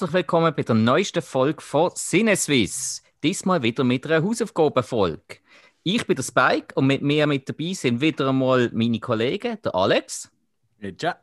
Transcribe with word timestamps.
Herzlich 0.00 0.14
willkommen 0.14 0.54
bei 0.56 0.62
der 0.62 0.76
neuesten 0.76 1.20
Folge 1.20 1.60
von 1.60 1.90
Sinneswiss. 1.94 3.02
Diesmal 3.22 3.62
wieder 3.62 3.84
mit 3.84 4.06
einer 4.06 4.24
Hausaufgabenfolge. 4.24 5.40
Ich 5.82 6.06
bin 6.06 6.16
der 6.16 6.22
Spike 6.22 6.74
und 6.74 6.86
mit 6.86 7.02
mir 7.02 7.26
mit 7.26 7.46
dabei 7.46 7.74
sind 7.74 8.00
wieder 8.00 8.30
einmal 8.30 8.70
meine 8.72 8.98
Kollegen, 8.98 9.58
der 9.62 9.74
Alex. 9.74 10.32
Ja. 10.78 11.20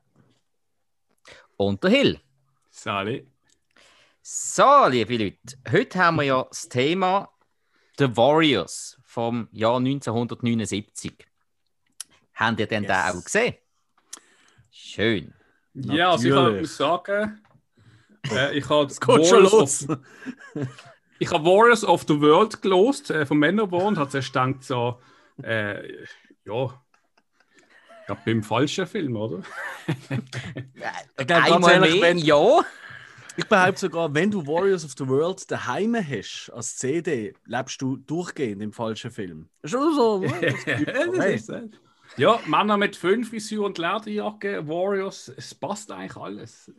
Und 1.55 1.83
der 1.83 1.89
Hill. 1.89 2.19
Sali. 2.69 3.25
So, 4.21 4.85
liebe 4.89 5.17
Leute, 5.17 5.57
heute 5.71 5.97
haben 5.97 6.17
wir 6.17 6.23
ja 6.25 6.43
das 6.43 6.69
Thema 6.69 7.31
The 7.97 8.15
Warriors 8.15 8.99
vom 9.01 9.47
Jahr 9.53 9.77
1979. 9.77 11.25
Habt 12.35 12.59
ihr 12.59 12.67
denn 12.67 12.83
yes. 12.83 12.91
den 12.91 13.17
auch 13.17 13.23
gesehen? 13.23 13.55
Schön. 14.69 15.33
Ja, 15.73 16.11
also 16.11 16.49
ich 16.49 16.59
muss 16.59 16.77
sagen, 16.77 17.41
äh, 18.31 18.57
ich 18.57 18.69
habe 18.69 18.89
Warriors, 18.89 19.87
of, 19.89 19.97
ich 21.19 21.31
hab 21.31 21.43
Warriors 21.43 21.83
of 21.83 22.05
the 22.07 22.19
World 22.19 22.61
gelost 22.61 23.11
äh, 23.11 23.25
von 23.25 23.37
Männerborn 23.37 23.87
und 23.87 23.97
hat 23.97 24.11
gedacht, 24.11 24.63
so, 24.63 24.99
äh, 25.43 25.87
ja, 26.45 26.65
ich 28.01 28.05
glaube, 28.05 28.21
beim 28.25 28.43
falschen 28.43 28.87
Film, 28.87 29.15
oder? 29.15 29.41
ich 29.87 31.27
glaube, 31.27 31.43
Einmal 31.53 31.79
mehr, 31.79 32.01
wenn, 32.01 32.17
ja. 32.17 32.61
Ich 33.39 33.45
behaupte 33.45 33.81
sogar, 33.81 34.11
wenn 34.15 34.31
du 34.31 34.47
Warriors 34.47 34.83
of 34.83 34.93
the 34.97 35.07
World 35.07 35.49
daheim 35.51 35.95
hast, 35.95 36.49
als 36.49 36.75
CD, 36.77 37.35
lebst 37.45 37.79
du 37.79 37.97
durchgehend 37.97 38.63
im 38.63 38.73
falschen 38.73 39.11
Film. 39.11 39.47
Schon 39.63 39.93
so. 39.95 40.23
ja, 42.17 42.39
Männer 42.47 42.77
mit 42.77 42.95
fünf 42.95 43.29
Frisur 43.29 43.67
und 43.67 43.77
Lederjacke, 43.77 44.67
Warriors, 44.67 45.31
es 45.37 45.53
passt 45.53 45.91
eigentlich 45.91 46.17
alles. 46.17 46.71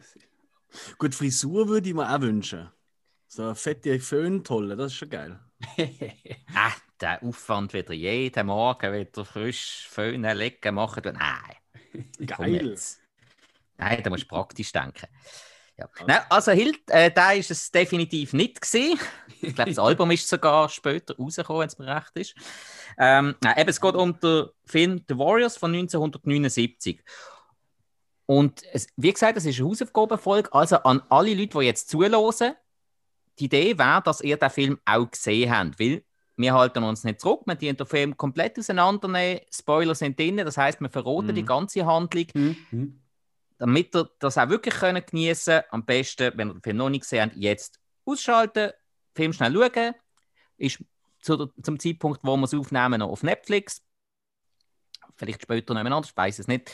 Gut, 0.98 1.14
Frisur 1.14 1.68
würde 1.68 1.88
ich 1.88 1.94
mir 1.94 2.14
auch 2.14 2.20
wünschen. 2.20 2.70
So 3.26 3.42
eine 3.42 3.54
fette 3.54 4.00
Föhntolle, 4.00 4.76
das 4.76 4.92
ist 4.92 4.98
schon 4.98 5.10
geil. 5.10 5.40
ah, 6.54 6.72
der 7.00 7.22
Aufwand 7.22 7.74
wieder 7.74 7.92
jeden 7.92 8.46
Morgen 8.46 8.92
wieder 8.92 9.24
frisch 9.24 9.86
Föhnen 9.90 10.36
legen, 10.36 10.74
machen. 10.74 11.02
Nein. 11.04 12.26
Geil. 12.26 12.76
Nein, 13.76 14.02
da 14.02 14.10
musst 14.10 14.24
du 14.24 14.28
praktisch 14.28 14.72
denken. 14.72 15.06
Ja. 15.76 15.88
Also, 15.92 16.06
Nein, 16.06 16.20
also 16.28 16.52
Hild, 16.52 16.90
äh, 16.90 17.10
da 17.10 17.32
ist 17.32 17.50
es 17.52 17.70
definitiv 17.70 18.32
nicht 18.32 18.60
gesehen. 18.60 18.98
Ich 19.40 19.54
glaube, 19.54 19.70
das 19.70 19.78
Album 19.84 20.10
ist 20.10 20.28
sogar 20.28 20.68
später 20.68 21.16
rausgekommen, 21.16 21.60
wenn 21.60 21.68
es 21.68 21.78
mir 21.78 21.86
recht 21.86 22.10
ist. 22.14 22.34
Ähm, 22.98 23.36
nein, 23.40 23.58
eben, 23.58 23.70
es 23.70 23.80
geht 23.80 23.94
um 23.94 24.18
den 24.18 24.46
Film 24.64 25.04
The 25.08 25.16
Warriors 25.16 25.56
von 25.56 25.72
1979. 25.72 27.00
Und 28.28 28.62
es, 28.72 28.88
wie 28.96 29.12
gesagt, 29.12 29.38
es 29.38 29.46
ist 29.46 29.58
eine 29.58 29.68
Hausaufgabenfolge. 29.68 30.52
Also 30.52 30.76
an 30.76 31.02
alle 31.08 31.34
Leute, 31.34 31.58
die 31.58 31.64
jetzt 31.64 31.88
zuhören, 31.88 32.54
die 33.38 33.44
Idee 33.46 33.78
wäre, 33.78 34.02
dass 34.02 34.20
ihr 34.20 34.36
den 34.36 34.50
Film 34.50 34.78
auch 34.84 35.10
gesehen 35.10 35.50
habt. 35.50 35.80
Weil 35.80 36.04
wir 36.36 36.54
halten 36.54 36.84
uns 36.84 37.04
nicht 37.04 37.20
zurück, 37.20 37.42
wir 37.46 37.54
den 37.54 37.86
Film 37.86 38.16
komplett 38.16 38.58
auseinandernehmen. 38.58 39.40
Spoiler 39.50 39.94
sind 39.94 40.18
drin, 40.18 40.36
das 40.36 40.58
heißt, 40.58 40.80
wir 40.80 40.90
verroten 40.90 41.28
mhm. 41.28 41.34
die 41.34 41.44
ganze 41.44 41.86
Handlung. 41.86 42.26
Mhm 42.34 43.00
damit 43.58 43.94
ihr 43.94 44.08
das 44.20 44.38
auch 44.38 44.48
wirklich 44.48 44.74
können 44.74 45.04
geniessen 45.04 45.60
könnt, 45.60 45.72
am 45.72 45.84
besten, 45.84 46.32
wenn 46.36 46.48
ihr 46.48 46.54
den 46.54 46.62
Film 46.62 46.76
noch 46.76 46.88
nicht 46.88 47.02
gesehen 47.02 47.30
habt, 47.30 47.36
jetzt 47.36 47.80
ausschalten, 48.04 48.72
Film 49.14 49.32
schnell 49.32 49.52
schauen. 49.52 49.94
Ist 50.56 50.84
zu, 51.20 51.46
zum 51.62 51.78
Zeitpunkt, 51.78 52.20
wo 52.22 52.36
wir 52.36 52.44
es 52.44 52.54
aufnehmen, 52.54 53.00
noch 53.00 53.10
auf 53.10 53.22
Netflix. 53.22 53.82
Vielleicht 55.16 55.42
später 55.42 55.74
noch 55.74 55.80
anders, 55.80 56.10
ich 56.10 56.16
weiß 56.16 56.38
es 56.38 56.46
nicht. 56.46 56.70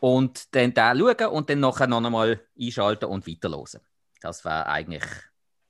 Und 0.00 0.54
dann 0.54 0.74
da 0.74 0.94
schauen 0.94 1.28
und 1.28 1.50
dann 1.50 1.60
nachher 1.60 1.86
noch 1.86 2.04
einmal 2.04 2.40
einschalten 2.60 3.06
und 3.06 3.26
weiterhören. 3.26 3.80
Das 4.20 4.44
wäre 4.44 4.66
eigentlich 4.66 5.04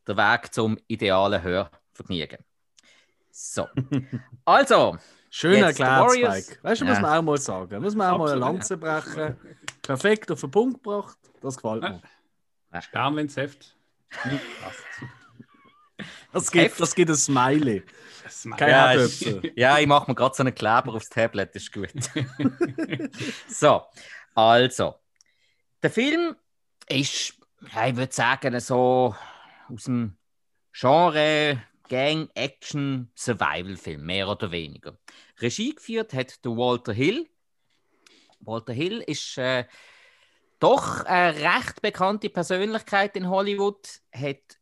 der 0.07 0.17
Weg 0.17 0.53
zum 0.53 0.79
idealen 0.87 1.43
Hörvergnügen. 1.43 2.39
So. 3.31 3.67
Also, 4.45 4.99
Schön 5.31 5.65
erklärt, 5.65 6.13
Spike. 6.13 6.59
Weißt 6.63 6.81
du, 6.83 6.85
ja. 6.85 6.93
muss 6.93 7.01
man 7.01 7.19
auch 7.19 7.23
mal 7.23 7.39
sagen. 7.39 7.83
Muss 7.83 7.95
man 7.97 8.09
auch 8.09 8.21
Absolut, 8.21 8.41
mal 8.41 8.47
eine 8.47 8.57
Lanze 8.57 8.77
brechen. 8.77 9.37
Perfekt 9.83 10.31
auf 10.31 10.41
den 10.41 10.51
Punkt 10.53 10.85
gebracht. 10.85 11.19
Das 11.41 11.57
gefällt 11.57 11.83
mir. 11.83 12.01
Ja. 12.73 12.83
Stern 12.83 13.19
ins 13.19 13.37
Heft. 13.37 13.77
Das 16.35 16.51
gibt, 16.51 16.81
das 16.81 16.95
gibt 16.95 17.11
ein 17.11 17.17
Smiley. 17.17 17.85
Kein 18.57 18.69
ja, 18.69 19.05
ich, 19.05 19.53
ja, 19.55 19.79
ich 19.79 19.87
mache 19.87 20.11
mir 20.11 20.15
gerade 20.17 20.35
so 20.35 20.43
einen 20.43 20.55
Kleber 20.55 20.95
aufs 20.95 21.09
Tablet, 21.09 21.55
das 21.55 21.63
ist 21.63 21.73
gut. 21.73 21.93
so, 23.49 23.83
also. 24.35 24.97
Der 25.83 25.91
Film 25.91 26.35
ist, 26.89 27.35
ja, 27.73 27.87
ich 27.87 27.97
würde 27.97 28.13
sagen, 28.13 28.59
so 28.59 29.15
aus 29.69 29.85
dem 29.85 30.17
Genre 30.73 31.63
Gang, 31.89 32.29
Action, 32.35 33.13
Survival-Film, 33.15 34.05
mehr 34.05 34.29
oder 34.29 34.51
weniger. 34.51 34.99
Regie 35.41 35.75
geführt 35.75 36.15
hat 36.15 36.45
der 36.45 36.53
Walter 36.53 36.93
Hill. 36.93 37.29
Walter 38.41 38.73
Hill 38.73 39.03
ist 39.07 39.39
äh, 39.39 39.67
doch 40.59 41.05
eine 41.05 41.37
recht 41.37 41.81
bekannte 41.81 42.29
Persönlichkeit 42.29 43.17
in 43.17 43.29
Hollywood, 43.29 44.01
hat 44.13 44.59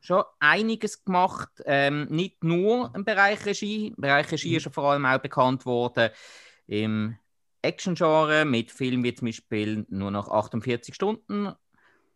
schon 0.00 0.24
einiges 0.40 1.04
gemacht, 1.04 1.50
ähm, 1.64 2.06
nicht 2.10 2.44
nur 2.44 2.92
im 2.94 3.04
Bereich 3.04 3.44
Regie. 3.46 3.88
Im 3.88 3.96
Bereich 3.96 4.30
Regie 4.30 4.56
ist 4.56 4.66
er 4.66 4.72
vor 4.72 4.84
allem 4.84 5.06
auch 5.06 5.18
bekannt 5.18 5.66
worden 5.66 6.10
im 6.66 7.16
Action-Genre 7.62 8.44
mit 8.44 8.70
Filmen 8.70 9.04
wie 9.04 9.14
zum 9.14 9.28
Beispiel 9.28 9.86
nur 9.88 10.10
noch 10.10 10.28
48 10.28 10.94
Stunden 10.94 11.52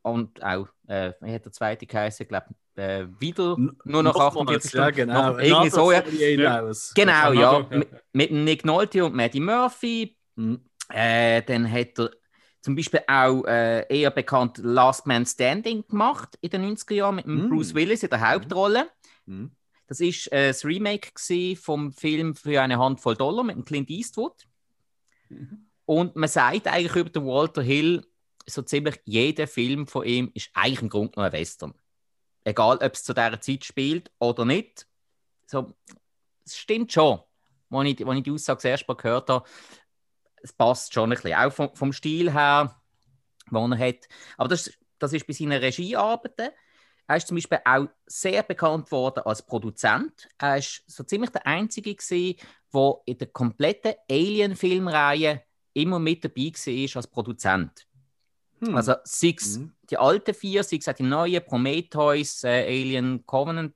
und 0.03 0.43
auch, 0.43 0.69
äh, 0.87 1.13
wie 1.21 1.33
hat 1.33 1.45
der 1.45 1.53
zweite 1.53 1.87
geheißen, 1.87 2.25
ich 2.25 2.29
glaube, 2.29 2.47
äh, 2.77 3.07
wieder 3.19 3.57
nur 3.85 4.03
noch 4.03 4.17
48 4.17 4.71
Stunden. 4.71 4.85
Ja, 4.85 4.91
genau. 4.91 5.33
Noch 5.33 5.39
irgendwie 5.39 5.71
so, 5.71 5.91
ja. 5.91 6.05
ja. 6.07 6.73
Genau, 6.95 7.33
ja. 7.33 7.67
Mit, 7.71 7.89
mit 8.13 8.31
Nick 8.31 8.65
Nolte 8.65 9.05
und 9.05 9.15
Maddie 9.15 9.41
Murphy. 9.41 10.17
Mhm. 10.37 10.61
Äh, 10.91 11.43
dann 11.43 11.71
hat 11.71 11.99
er 11.99 12.11
zum 12.67 12.77
Beispiel 12.77 13.01
auch 13.07 13.45
äh, 13.45 13.87
eher 13.89 14.11
bekannt 14.11 14.59
Last 14.59 15.07
Man 15.07 15.25
Standing 15.25 15.87
gemacht 15.87 16.37
in 16.41 16.51
den 16.51 16.77
90er 16.77 16.95
Jahren 16.95 17.17
mit 17.17 17.27
mhm. 17.27 17.49
Bruce 17.49 17.75
Willis 17.75 18.03
in 18.03 18.11
der 18.11 18.29
Hauptrolle. 18.29 18.91
Mhm. 19.25 19.53
Das 19.87 20.01
ist 20.01 20.31
äh, 20.33 20.49
das 20.49 20.65
Remake 20.65 21.11
vom 21.57 21.93
Film 21.93 22.35
für 22.35 22.61
eine 22.61 22.79
Handvoll 22.79 23.17
Dollar 23.17 23.45
mit 23.45 23.65
Clint 23.65 23.89
Eastwood. 23.89 24.47
Mhm. 25.29 25.69
Und 25.85 26.17
man 26.17 26.29
sagt 26.29 26.67
eigentlich 26.67 26.97
über 26.97 27.11
den 27.11 27.25
Walter 27.25 27.63
Hill, 27.63 28.05
so 28.47 28.63
ziemlich 28.63 29.01
jeder 29.05 29.47
Film 29.47 29.87
von 29.87 30.05
ihm 30.05 30.31
ist 30.35 30.51
eigentlich 30.53 30.83
im 30.83 30.89
Grunde 30.89 31.13
noch 31.17 31.25
ein 31.25 31.33
Western 31.33 31.73
egal 32.47 32.77
ob 32.77 32.95
es 32.95 33.03
zu 33.03 33.13
dieser 33.13 33.41
Zeit 33.41 33.65
spielt 33.65 34.11
oder 34.19 34.45
nicht. 34.45 34.87
So, 35.47 35.75
es 36.45 36.57
stimmt 36.57 36.93
schon, 36.93 37.21
als 37.71 37.89
ich, 37.89 38.07
als 38.07 38.19
ich 38.19 38.23
die 38.23 38.31
Aussage 38.31 38.57
das 38.59 38.65
erste 38.65 38.87
Mal 38.89 38.97
gehört 38.97 39.29
habe. 39.29 39.49
Es 40.47 40.53
passt 40.53 40.95
schon 40.95 41.11
ein 41.11 41.17
bisschen, 41.17 41.35
auch 41.35 41.53
vom, 41.53 41.75
vom 41.75 41.93
Stil 41.93 42.33
her, 42.33 42.81
den 43.51 43.73
er 43.73 43.79
hat. 43.79 44.09
Aber 44.37 44.49
das, 44.49 44.73
das 45.01 45.13
ist 45.13 45.27
bei 45.27 45.33
seinen 45.33 45.59
Regiearbeiten. 45.59 46.51
Er 47.09 47.17
ist 47.17 47.27
zum 47.27 47.37
Beispiel 47.37 47.59
auch 47.65 47.89
sehr 48.07 48.45
bekannt 48.45 48.93
worden 48.93 49.25
als 49.25 49.45
Produzent. 49.45 50.29
Er 50.39 50.59
ist 50.59 50.85
so 50.87 51.03
ziemlich 51.03 51.31
der 51.31 51.47
Einzige 51.47 51.95
gewesen, 51.95 52.37
der 52.73 52.95
in 53.07 53.19
der 53.19 53.27
kompletten 53.29 53.95
Alien-Filmreihe 54.09 55.43
immer 55.73 55.99
mit 55.99 56.25
dabei 56.25 56.53
war 56.53 56.97
als 56.97 57.07
Produzent. 57.09 57.89
Hm. 58.61 58.77
Also 58.77 58.95
sechs, 59.03 59.57
hm. 59.57 59.73
die 59.91 59.99
alten 59.99 60.33
vier, 60.33 60.63
sechs 60.63 60.87
die 60.97 61.03
neuen, 61.03 61.45
Prometheus, 61.45 62.45
äh, 62.45 62.65
Alien 62.67 63.27
Covenant 63.27 63.75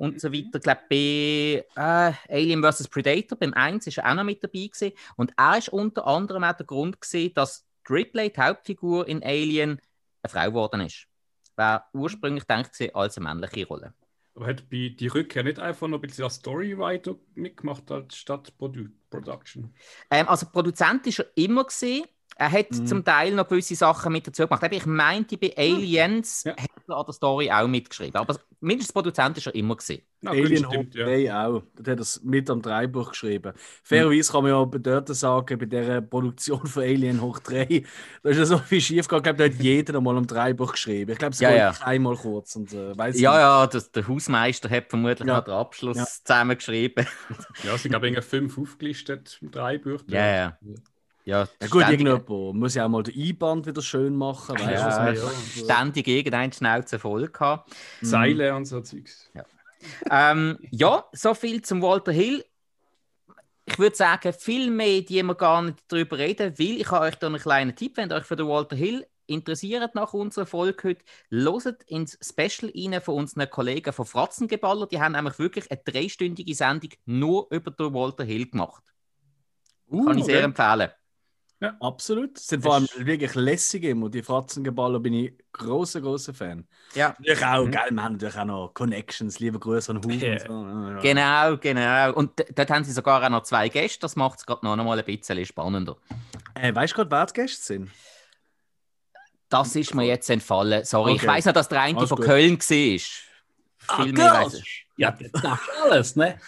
und 0.00 0.14
mhm. 0.14 0.18
so 0.18 0.32
weiter. 0.32 0.56
Ich 0.56 0.62
glaube, 0.62 0.80
bei 0.88 1.64
äh, 1.76 2.12
Alien 2.34 2.62
vs. 2.62 2.88
Predator, 2.88 3.38
beim 3.38 3.52
1 3.52 3.86
ist 3.86 3.98
er 3.98 4.10
auch 4.10 4.14
noch 4.14 4.24
mit 4.24 4.42
dabei 4.42 4.66
gewesen. 4.66 4.92
Und 5.16 5.32
er 5.36 5.58
ist 5.58 5.68
unter 5.68 6.06
anderem 6.06 6.42
auch 6.42 6.56
der 6.56 6.64
Grund 6.64 7.00
gewesen, 7.00 7.34
dass 7.34 7.66
Ripley, 7.88 8.30
die 8.30 8.40
Hauptfigur 8.40 9.06
in 9.06 9.22
Alien, 9.22 9.78
eine 10.22 10.30
Frau 10.30 10.46
geworden 10.46 10.80
ist. 10.80 11.06
War 11.56 11.88
ursprünglich 11.92 12.46
gedacht 12.46 12.70
als 12.94 13.18
eine 13.18 13.28
männliche 13.28 13.66
Rolle. 13.66 13.92
Aber 14.34 14.46
hat 14.46 14.70
bei 14.70 14.94
die 14.98 15.08
Rückkehr 15.08 15.42
nicht 15.42 15.58
einfach 15.58 15.86
noch 15.86 15.98
ein 15.98 16.02
bisschen 16.02 16.24
als 16.24 16.36
Storywriter 16.36 17.16
mitgemacht 17.34 17.90
als 17.90 18.16
statt 18.16 18.56
Produ 18.56 18.86
Production? 19.10 19.74
Ähm, 20.10 20.28
also 20.28 20.46
Produzent 20.46 21.06
ist 21.08 21.18
er 21.18 21.26
immer 21.34 21.64
gesehen. 21.64 22.06
Er 22.40 22.50
hat 22.50 22.70
mhm. 22.70 22.86
zum 22.86 23.04
Teil 23.04 23.34
noch 23.34 23.46
gewisse 23.46 23.74
Sachen 23.74 24.12
mit 24.12 24.26
dazu 24.26 24.44
gemacht. 24.44 24.66
Ich 24.70 24.86
meinte, 24.86 25.36
bei 25.36 25.52
Aliens 25.58 26.44
ja. 26.44 26.52
hat 26.52 26.70
er 26.88 26.96
an 26.96 27.04
der 27.06 27.12
Story 27.12 27.50
auch 27.50 27.68
mitgeschrieben. 27.68 28.14
Aber 28.14 28.34
mindestens 28.60 28.94
Produzent 28.94 29.36
ist 29.36 29.46
er 29.46 29.54
immer 29.54 29.76
gesehen. 29.76 30.00
Ja, 30.22 30.30
Alien 30.30 30.64
stimmt, 30.64 30.94
Hope 30.96 31.18
ja. 31.18 31.46
auch. 31.46 31.62
Das 31.74 31.86
hat 31.86 32.22
er 32.22 32.26
mit 32.30 32.48
am 32.48 32.62
Dreibuch 32.62 33.10
geschrieben. 33.10 33.52
Fairerweise 33.82 34.32
kann 34.32 34.44
man 34.44 34.52
ja 34.52 34.64
dort 34.64 35.14
sagen, 35.14 35.58
bei 35.58 35.66
der 35.66 36.00
Produktion 36.00 36.66
von 36.66 36.82
Alien 36.82 37.20
hoch 37.20 37.40
3, 37.40 37.84
da 38.22 38.30
ist 38.30 38.38
ja 38.38 38.46
so 38.46 38.56
viel 38.56 38.80
schief 38.80 39.06
gegangen. 39.06 39.20
Ich 39.20 39.36
glaube, 39.36 39.50
da 39.50 39.54
hat 39.54 39.62
jeder 39.62 39.98
einmal 39.98 40.16
am 40.16 40.26
Dreibuch 40.26 40.72
geschrieben. 40.72 41.10
Ich 41.10 41.18
glaube, 41.18 41.34
es 41.34 41.40
ja, 41.40 41.50
ja. 41.50 41.74
einmal 41.82 42.16
kurz. 42.16 42.56
Und, 42.56 42.72
äh, 42.72 42.94
ja, 42.96 43.06
nicht. 43.06 43.20
ja, 43.20 43.66
das, 43.66 43.92
der 43.92 44.08
Hausmeister 44.08 44.70
hat 44.70 44.88
vermutlich 44.88 45.28
ja. 45.28 45.42
den 45.42 45.52
Abschluss 45.52 45.98
ja. 45.98 46.06
zusammengeschrieben. 46.06 47.06
ja, 47.64 47.76
sie 47.76 47.90
haben 47.90 48.22
fünf 48.22 48.56
aufgelistet 48.56 49.36
im 49.42 49.50
Dreibuch. 49.50 50.00
Ja, 50.06 50.26
ja. 50.26 50.58
Ja, 51.30 51.46
ja 51.62 51.68
gut, 51.68 51.82
irgendjemand 51.82 52.28
muss 52.28 52.74
ja 52.74 52.86
auch 52.86 52.88
mal 52.88 53.04
den 53.04 53.14
Einband 53.16 53.64
wieder 53.64 53.82
schön 53.82 54.16
machen. 54.16 54.58
Weißt, 54.58 54.68
ja, 54.68 55.12
ja. 55.12 55.30
Ständig 55.56 56.08
irgendein 56.08 56.52
Schnauze 56.52 56.98
voll 56.98 57.28
gehabt. 57.28 57.70
Seile 58.00 58.52
und 58.56 58.64
so 58.64 58.80
Zeugs. 58.80 59.30
Ja. 59.32 59.44
ähm, 60.10 60.58
ja, 60.70 61.04
so 61.12 61.34
viel 61.34 61.62
zum 61.62 61.82
Walter 61.82 62.10
Hill. 62.10 62.44
Ich 63.64 63.78
würde 63.78 63.94
sagen, 63.94 64.32
viel 64.32 64.72
mehr, 64.72 65.02
die 65.02 65.22
wir 65.22 65.34
gar 65.36 65.62
nicht 65.62 65.78
darüber 65.86 66.18
reden, 66.18 66.58
weil 66.58 66.80
ich 66.80 66.90
habe 66.90 67.04
euch 67.04 67.14
da 67.14 67.28
einen 67.28 67.40
kleinen 67.40 67.76
Tipp, 67.76 67.96
wenn 67.96 68.10
ihr 68.10 68.16
euch 68.16 68.24
für 68.24 68.34
den 68.34 68.48
Walter 68.48 68.74
Hill 68.74 69.06
interessiert 69.26 69.94
nach 69.94 70.12
unserer 70.12 70.46
Folge 70.46 70.88
heute, 70.88 71.04
loset 71.28 71.84
ins 71.84 72.18
Special 72.20 72.72
rein 72.74 73.00
von 73.00 73.14
unseren 73.14 73.48
Kollegen 73.48 73.92
von 73.92 74.04
Fratzengeballer. 74.04 74.88
Die 74.88 75.00
haben 75.00 75.12
nämlich 75.12 75.38
wirklich 75.38 75.70
eine 75.70 75.80
dreistündige 75.84 76.56
Sendung 76.56 76.90
nur 77.06 77.46
über 77.50 77.70
den 77.70 77.94
Walter 77.94 78.24
Hill 78.24 78.50
gemacht. 78.50 78.82
Uh, 79.86 80.06
Kann 80.06 80.18
ich 80.18 80.24
sehr 80.24 80.38
okay. 80.38 80.44
empfehlen. 80.44 80.90
Ja, 81.60 81.76
absolut. 81.80 82.38
Es 82.38 82.46
sind 82.46 82.62
vor 82.62 82.74
allem 82.74 82.88
wirklich 82.96 83.34
lässige 83.34 83.90
immer. 83.90 84.08
Die 84.08 84.22
Fratzengeballer 84.22 84.98
bin 84.98 85.12
ich 85.12 85.34
großer, 85.52 86.00
großer 86.00 86.32
Fan. 86.32 86.66
Ja. 86.94 87.14
Natürlich 87.18 87.44
auch, 87.44 87.66
mhm. 87.66 87.70
geil, 87.70 87.90
wir 87.90 88.02
haben 88.02 88.12
natürlich 88.12 88.38
auch 88.38 88.44
noch 88.46 88.70
Connections, 88.72 89.38
liebe 89.40 89.58
Grüße 89.58 89.92
an 89.92 89.98
Hugo. 89.98 90.14
Yeah. 90.14 90.38
So. 90.40 90.52
Ja. 90.52 91.00
Genau, 91.00 91.58
genau. 91.58 92.14
Und 92.14 92.32
dort 92.54 92.70
haben 92.70 92.82
sie 92.82 92.92
sogar 92.92 93.22
auch 93.22 93.28
noch 93.28 93.42
zwei 93.42 93.68
Gäste, 93.68 94.00
das 94.00 94.16
macht 94.16 94.38
es 94.38 94.46
gerade 94.46 94.64
noch 94.64 94.74
mal 94.76 94.98
ein 94.98 95.04
bisschen 95.04 95.44
spannender. 95.44 95.98
Äh, 96.54 96.74
weißt 96.74 96.94
du 96.94 96.96
gerade, 96.96 97.10
wer 97.10 97.26
die 97.26 97.32
Gäste 97.34 97.62
sind? 97.62 97.90
Das 99.50 99.76
ist 99.76 99.94
mir 99.94 100.04
jetzt 100.04 100.30
entfallen. 100.30 100.84
Sorry, 100.86 101.12
okay. 101.12 101.20
ich 101.20 101.26
weiß 101.26 101.44
noch, 101.44 101.52
dass 101.52 101.68
der 101.68 101.82
eine 101.82 101.98
alles 101.98 102.08
von 102.08 102.16
gut. 102.16 102.26
Köln 102.26 102.58
war. 102.58 103.00
Ah, 103.88 104.02
Viel 104.02 104.12
mehr 104.12 104.32
weiß 104.32 104.54
ich. 104.54 104.86
Ja, 104.96 105.10
das 105.10 105.28
ist 105.42 105.82
alles, 105.82 106.16
ne? 106.16 106.38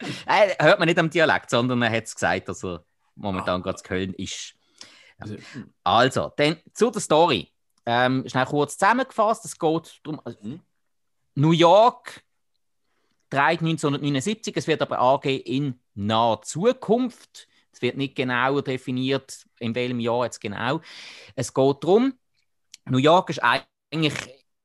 äh, 0.26 0.62
hört 0.62 0.78
man 0.78 0.88
nicht 0.88 0.98
am 0.98 1.08
Dialekt, 1.08 1.48
sondern 1.48 1.80
er 1.80 1.90
hat 1.90 2.04
es 2.04 2.14
gesagt, 2.14 2.48
dass 2.48 2.64
er 2.64 2.84
momentan 3.18 3.62
gerade 3.62 3.82
Köln 3.82 4.14
ist. 4.14 4.54
Ja. 5.18 5.26
Also, 5.26 5.36
also, 5.84 6.32
dann 6.36 6.56
zu 6.74 6.90
der 6.90 7.00
Story. 7.00 7.52
Ähm, 7.86 8.24
schnell 8.26 8.46
kurz 8.46 8.78
zusammengefasst: 8.78 9.44
Es 9.44 9.58
geht 9.58 10.00
darum, 10.04 10.20
also, 10.24 10.38
mhm. 10.42 10.60
New 11.34 11.52
York 11.52 12.22
trägt 13.30 13.62
1979, 13.62 14.56
es 14.56 14.66
wird 14.66 14.82
aber 14.82 14.98
angehen 14.98 15.40
in 15.42 15.80
naher 15.94 16.42
Zukunft. 16.42 17.48
Es 17.72 17.82
wird 17.82 17.96
nicht 17.96 18.16
genau 18.16 18.60
definiert, 18.60 19.46
in 19.58 19.74
welchem 19.74 20.00
Jahr 20.00 20.24
jetzt 20.24 20.40
genau. 20.40 20.80
Es 21.36 21.52
geht 21.52 21.76
darum, 21.84 22.14
New 22.86 22.98
York 22.98 23.30
ist 23.30 23.42
eigentlich 23.42 24.14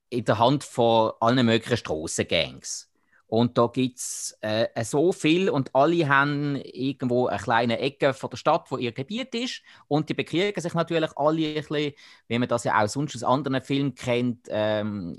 in 0.09 0.25
der 0.25 0.39
Hand 0.39 0.63
von 0.63 1.11
allen 1.19 1.45
möglichen 1.45 1.77
Strassengangs. 1.77 2.89
Und 3.33 3.57
da 3.57 3.65
gibt 3.65 3.97
es 3.97 4.38
äh, 4.41 4.83
so 4.83 5.12
viel 5.12 5.50
und 5.50 5.74
alle 5.74 6.07
haben 6.07 6.56
irgendwo 6.57 7.25
eine 7.25 7.41
kleine 7.41 7.80
Ecke 7.80 8.13
von 8.13 8.30
der 8.30 8.38
Stadt, 8.38 8.69
wo 8.69 8.77
ihr 8.77 8.91
Gebiet 8.91 9.33
ist. 9.33 9.63
Und 9.88 10.07
die 10.07 10.13
bekriegen 10.13 10.62
sich 10.62 10.75
natürlich 10.75 11.18
alle 11.18 11.47
ein 11.47 11.56
bisschen, 11.56 11.94
wie 12.27 12.38
man 12.38 12.47
das 12.47 12.63
ja 12.63 12.80
auch 12.80 12.88
sonst 12.88 13.15
aus 13.15 13.24
anderen 13.24 13.59
Filmen 13.62 13.95
kennt, 13.95 14.45
ähm, 14.51 15.18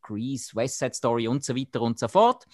Grease, 0.00 0.56
West 0.56 0.78
Side 0.78 0.94
Story 0.94 1.28
und 1.28 1.44
so 1.44 1.54
weiter 1.54 1.82
und 1.82 1.98
so 1.98 2.08
fort. 2.08 2.46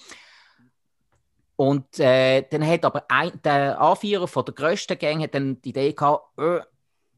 Und 1.55 2.01
äh, 2.01 2.43
dann 2.51 2.67
hat 2.67 2.85
aber 2.85 3.05
ein, 3.09 3.41
der 3.45 3.81
Anführer 3.81 4.27
von 4.27 4.45
der 4.45 4.55
grössten 4.55 4.99
Gang 4.99 5.23
hat 5.23 5.37
dann 5.37 5.63
die 5.63 5.69
Idee 5.69 5.93
gehabt, 5.93 6.37
äh, 6.41 6.63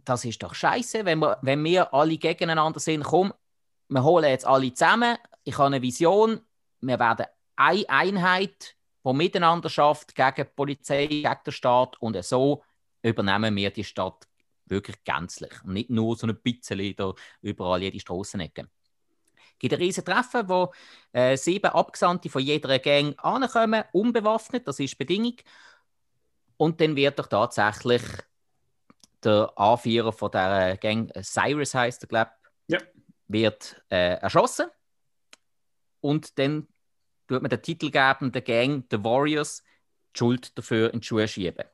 das 0.05 0.27
ist 0.27 0.43
doch 0.43 0.53
scheiße, 0.55 1.07
wenn 1.07 1.21
wir, 1.21 1.39
wenn 1.41 1.65
wir 1.65 1.95
alle 1.95 2.19
gegeneinander 2.19 2.81
sind, 2.81 3.03
komm, 3.03 3.33
wir 3.89 4.05
holen 4.05 4.29
jetzt 4.29 4.47
alle 4.47 4.75
zusammen, 4.75 5.17
ich 5.45 5.57
habe 5.57 5.69
eine 5.69 5.81
Vision, 5.81 6.43
wir 6.81 6.99
werden 6.99 7.27
eine 7.57 7.89
Einheit, 7.89 8.77
die 9.05 9.13
miteinander 9.13 9.69
schafft 9.69 10.15
gegen 10.15 10.35
die 10.37 10.45
Polizei, 10.45 11.07
gegen 11.07 11.37
den 11.45 11.53
Staat 11.53 12.01
und 12.01 12.23
so 12.25 12.63
übernehmen 13.03 13.55
wir 13.57 13.71
die 13.71 13.85
Stadt 13.85 14.29
wirklich 14.67 15.03
gänzlich 15.05 15.53
und 15.65 15.73
nicht 15.73 15.91
nur 15.91 16.17
so 16.17 16.27
ein 16.27 16.39
bisschen 16.41 16.95
da 16.97 17.15
überall 17.41 17.83
jede 17.83 18.01
Strassenecke. 18.01 18.69
Es 19.53 19.59
gibt 19.59 19.75
ein 19.75 19.81
riesiges 19.81 20.05
Treffen, 20.05 20.49
wo 20.49 20.73
äh, 21.13 21.37
sieben 21.37 21.71
Abgesandte 21.71 22.29
von 22.29 22.43
jeder 22.43 22.79
Gang 22.79 23.15
ankommen, 23.19 23.85
unbewaffnet, 23.93 24.69
das 24.69 24.79
ist 24.79 24.93
die 24.93 24.97
Bedingung. 24.97 25.37
Und 26.57 26.81
dann 26.81 26.95
wird 26.97 27.19
doch 27.19 27.27
tatsächlich 27.27 28.03
der 29.25 29.51
Anführer 29.57 30.13
von 30.13 30.31
der 30.31 30.77
Gang, 30.77 31.11
äh, 31.15 31.23
Cyrus 31.23 31.75
heißt 31.75 32.05
er, 32.05 32.09
glaube 32.09 32.31
ich, 32.67 32.75
ja. 32.75 32.81
wird 33.27 33.83
äh, 33.91 34.15
erschossen. 34.21 34.69
Und 36.01 36.39
dann 36.39 36.69
tut 37.27 37.43
man 37.43 37.51
den 37.51 37.63
Titel 37.63 37.91
geben, 37.91 38.33
der 38.33 38.43
Gang, 38.43 38.85
The 38.91 39.03
Warriors, 39.03 39.63
die 40.15 40.19
Schuld 40.19 40.57
dafür 40.57 40.93
in 40.93 41.01
die 41.01 41.07
Schuhe 41.07 41.29
schieben. 41.29 41.65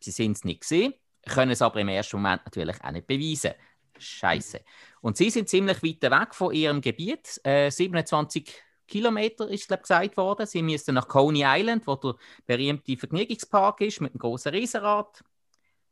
Sie 0.00 0.10
sind 0.10 0.36
es 0.36 0.44
nicht 0.44 0.60
gesehen, 0.60 0.94
können 1.26 1.50
es 1.50 1.62
aber 1.62 1.80
im 1.80 1.88
ersten 1.88 2.16
Moment 2.16 2.42
natürlich 2.44 2.82
auch 2.82 2.90
nicht 2.90 3.06
beweisen. 3.06 3.52
Scheiße. 3.98 4.60
Und 5.00 5.16
sie 5.16 5.30
sind 5.30 5.48
ziemlich 5.48 5.82
weit 5.82 6.10
weg 6.10 6.34
von 6.34 6.54
ihrem 6.54 6.80
Gebiet. 6.80 7.40
Äh, 7.44 7.70
27 7.70 8.48
Kilometer 8.86 9.48
ist 9.48 9.68
glaub, 9.68 9.82
gesagt 9.82 10.16
worden. 10.16 10.46
Sie 10.46 10.62
müssten 10.62 10.94
nach 10.94 11.08
Coney 11.08 11.42
Island, 11.44 11.86
wo 11.86 11.96
der 11.96 12.14
berühmte 12.46 12.96
Vergnügungspark 12.96 13.80
ist, 13.80 14.00
mit 14.00 14.12
einem 14.12 14.20
großen 14.20 14.52
Riesenrad, 14.52 15.24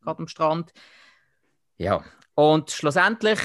gerade 0.01 0.19
am 0.21 0.29
Strand. 0.29 0.73
Ja, 1.79 2.05
und 2.35 2.71
schlussendlich 2.71 3.39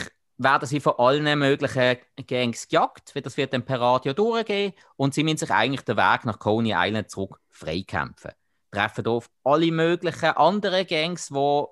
werden 0.43 0.67
sie 0.67 0.79
von 0.79 0.93
allen 0.97 1.39
möglichen 1.39 1.97
Gangs 2.27 2.67
gejagt, 2.67 3.13
weil 3.13 3.21
das 3.21 3.37
wird 3.37 3.53
dann 3.53 3.65
per 3.65 3.79
Radio 3.79 4.13
durchgehen 4.13 4.73
und 4.95 5.13
sie 5.13 5.23
müssen 5.23 5.37
sich 5.37 5.51
eigentlich 5.51 5.81
den 5.81 5.97
Weg 5.97 6.25
nach 6.25 6.39
Coney 6.39 6.73
Island 6.75 7.09
zurück 7.09 7.39
freikämpfen. 7.49 8.31
Treffen 8.71 9.05
auf 9.07 9.29
alle 9.43 9.71
möglichen 9.71 10.29
anderen 10.29 10.87
Gangs, 10.87 11.27
die 11.27 11.65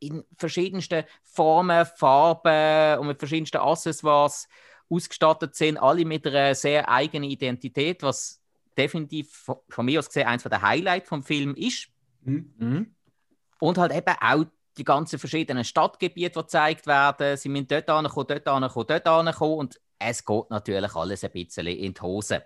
in 0.00 0.24
verschiedensten 0.36 1.04
Formen, 1.22 1.86
Farben 1.86 3.00
und 3.00 3.08
mit 3.08 3.18
verschiedensten 3.18 3.58
Accessoires 3.58 4.48
ausgestattet 4.90 5.54
sind, 5.54 5.78
alle 5.78 6.04
mit 6.04 6.26
einer 6.26 6.54
sehr 6.54 6.88
eigenen 6.88 7.30
Identität, 7.30 8.02
was 8.02 8.40
definitiv 8.76 9.50
von 9.68 9.84
mir 9.84 9.98
aus 9.98 10.06
gesehen 10.06 10.28
eins 10.28 10.44
der 10.44 10.62
Highlights 10.62 11.08
vom 11.08 11.22
Film 11.22 11.54
ist. 11.54 11.88
Mhm. 12.22 12.94
Und 13.58 13.78
halt 13.78 13.92
eben 13.92 14.14
auch 14.20 14.44
die 14.78 14.84
ganzen 14.84 15.18
verschiedenen 15.18 15.64
Stadtgebiete, 15.64 16.38
die 16.38 16.40
gezeigt 16.40 16.86
werden. 16.86 17.36
Sie 17.36 17.48
müssen 17.48 17.68
dort 17.68 17.88
ankommen, 17.90 18.26
dort 18.28 18.48
ankommen, 18.48 18.86
dort 18.86 19.06
ankommen 19.06 19.54
und 19.54 19.80
es 19.98 20.24
geht 20.24 20.50
natürlich 20.50 20.94
alles 20.94 21.24
ein 21.24 21.32
bisschen 21.32 21.66
in 21.66 21.94
die 21.94 22.00
Hose. 22.00 22.44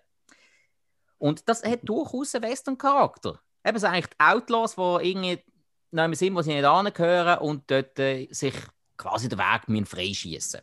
Und 1.18 1.48
das 1.48 1.62
hat 1.62 1.80
durchaus 1.82 2.34
einen 2.34 2.44
Western-Charakter. 2.44 3.40
Eben 3.64 3.78
so 3.78 3.86
eigentlich 3.86 4.06
die 4.06 4.16
Outlaws, 4.18 4.74
die 4.74 5.08
irgendwie 5.10 5.44
nicht 5.90 6.18
sind, 6.18 6.34
wo 6.34 6.42
sie 6.42 6.54
nicht 6.54 6.64
angehören 6.64 7.38
und 7.38 7.70
dort 7.70 7.98
äh, 7.98 8.26
sich 8.32 8.54
quasi 8.96 9.28
den 9.28 9.38
Weg 9.38 9.88
freischießen 9.88 10.60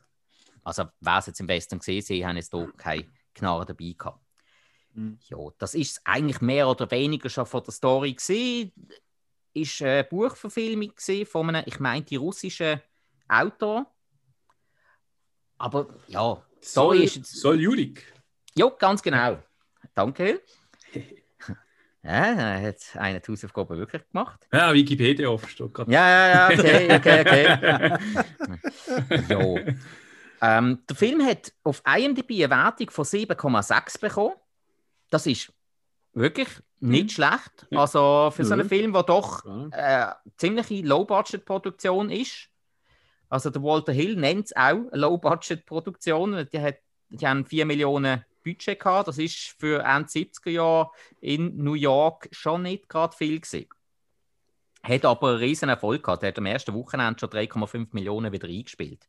Also, 0.64 0.86
wer 1.00 1.18
es 1.18 1.28
jetzt 1.28 1.40
im 1.40 1.48
Western 1.48 1.80
gesehen 1.80 2.02
sie 2.02 2.26
haben 2.26 2.36
jetzt 2.36 2.52
hier 2.52 2.72
keine 2.78 3.06
Knarre 3.34 3.66
dabei 3.66 3.96
gehabt. 3.98 4.20
Mhm. 4.94 5.20
Ja, 5.24 5.38
das 5.58 5.76
ist 5.76 6.02
eigentlich 6.04 6.42
mehr 6.42 6.68
oder 6.68 6.90
weniger 6.92 7.30
schon 7.30 7.46
von 7.46 7.64
der 7.64 7.74
Story 7.74 8.14
gesehen 8.14 8.74
ist 9.62 9.82
eine 9.82 10.04
Buchverfilmung 10.04 10.92
von 11.26 11.50
einem, 11.50 11.64
ich 11.66 11.80
meine, 11.80 12.04
die 12.04 12.16
russischen 12.16 12.82
Autor. 13.28 13.86
Aber 15.58 15.88
ja, 16.08 16.44
Story 16.64 17.04
ist 17.04 17.16
jetzt... 17.18 17.36
Soll 17.36 17.60
Jurik? 17.60 18.14
Ja, 18.56 18.70
ganz 18.70 19.02
genau. 19.02 19.40
Danke. 19.94 20.42
Ja, 22.02 22.12
er 22.12 22.62
hat 22.62 22.78
eine 22.96 23.22
Hausaufgabe 23.28 23.78
wirklich 23.78 24.02
gemacht. 24.10 24.48
Ja, 24.54 24.74
Wikipedia 24.74 25.36
gerade. 25.36 25.92
Ja, 25.92 26.10
ja, 26.10 26.28
ja, 26.30 26.48
okay, 26.48 26.96
okay, 26.96 27.22
okay. 27.22 27.98
ja. 29.30 30.58
Ähm, 30.58 30.80
der 30.88 30.96
Film 30.96 31.26
hat 31.26 31.52
auf 31.64 31.84
IMDb 31.86 32.32
eine 32.32 32.50
Wertung 32.50 32.90
von 32.90 33.04
7,6 33.04 34.00
bekommen. 34.00 34.36
Das 35.10 35.28
ist 35.28 35.52
wirklich 36.20 36.50
nicht 36.80 37.06
mhm. 37.06 37.10
schlecht. 37.10 37.68
Ja. 37.72 37.80
Also 37.80 38.32
für 38.32 38.46
so 38.46 38.54
einen 38.54 38.66
mhm. 38.66 38.70
Film, 38.70 38.94
der 38.94 39.04
doch 39.04 39.44
äh, 39.72 40.08
ziemliche 40.38 40.82
Low-Budget-Produktion 40.86 42.12
ist. 42.12 42.50
Also 43.30 43.50
der 43.50 43.64
Walter 43.64 43.92
Hill 43.92 44.16
nennt 44.16 44.46
es 44.46 44.56
auch 44.56 44.62
eine 44.62 44.90
Low-Budget-Produktion. 44.94 46.48
Die, 46.52 46.74
die 47.10 47.28
haben 47.28 47.46
4 47.46 47.66
Millionen 47.66 48.24
Budget 48.44 48.80
gehabt. 48.80 49.08
Das 49.08 49.18
ist 49.18 49.56
für 49.58 49.84
Ende 49.84 50.10
70er 50.10 50.50
Jahre 50.50 50.92
in 51.22 51.58
New 51.58 51.74
York 51.74 52.30
schon 52.32 52.64
nicht 52.64 52.90
gerade 52.90 53.16
viel 53.16 53.40
gewesen. 53.40 53.68
Hat 54.82 55.06
aber 55.06 55.30
einen 55.30 55.38
riesen 55.40 55.70
Erfolg 55.70 56.04
gehabt. 56.04 56.24
Er 56.24 56.30
hat 56.30 56.38
am 56.38 56.46
ersten 56.46 56.74
Wochenende 56.74 57.20
schon 57.20 57.30
3,5 57.30 57.88
Millionen 57.92 58.32
wieder 58.32 58.48
eingespielt. 58.48 59.08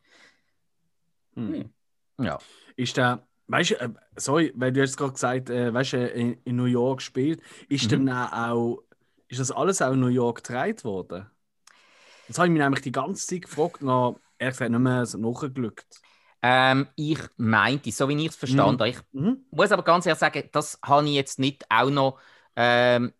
Hm. 1.35 1.71
Ja. 2.19 2.39
Ist 2.77 2.97
der 2.97 3.27
Weißt 3.51 3.73
du, 3.73 3.81
äh, 3.81 3.89
sorry, 4.17 4.53
weil 4.55 4.73
du 4.73 4.81
jetzt 4.81 4.97
gerade 4.97 5.13
gesagt 5.13 5.51
äh, 5.51 5.75
weißt 5.75 5.95
du, 5.95 6.07
in, 6.09 6.39
in, 6.45 6.57
New 6.57 6.67
York 6.67 7.03
spielt, 7.03 7.43
ist 7.69 7.91
mhm. 7.91 8.07
dann 8.07 8.33
auch, 8.33 8.85
ist 9.27 9.41
das 9.41 9.51
alles 9.51 9.83
auch 9.83 9.93
in 9.93 10.01
New 10.01 10.07
York 10.07 10.45
gedreht 10.45 10.85
worden? 10.85 11.27
Das 12.29 12.39
habe 12.39 12.47
ich 12.47 12.53
mich 12.53 12.63
nämlich 12.63 12.83
die 12.83 12.93
ganze 12.93 13.27
Zeit 13.27 13.43
gefragt, 13.43 13.83
noch, 13.83 14.21
ehrlich 14.39 14.55
gesagt, 14.57 14.71
nicht 14.71 14.81
mehr 14.81 15.05
so 15.05 15.19
nachgeglückt. 15.19 16.01
Ähm, 16.43 16.87
ich 16.95 17.19
meinte, 17.37 17.91
so 17.91 18.09
wie 18.09 18.15
ich 18.25 18.29
es 18.29 18.37
verstanden 18.37 18.81
habe. 18.81 18.93
Mhm. 18.93 18.97
Ich 19.01 19.21
mhm. 19.21 19.45
muss 19.51 19.73
aber 19.73 19.83
ganz 19.83 20.07
ehrlich 20.07 20.21
sagen, 20.21 20.49
das 20.53 20.79
habe 20.85 21.09
ich 21.09 21.15
jetzt 21.15 21.41
nicht 21.41 21.65
auch 21.69 21.91
noch 21.91 22.21
ähm, 22.55 23.13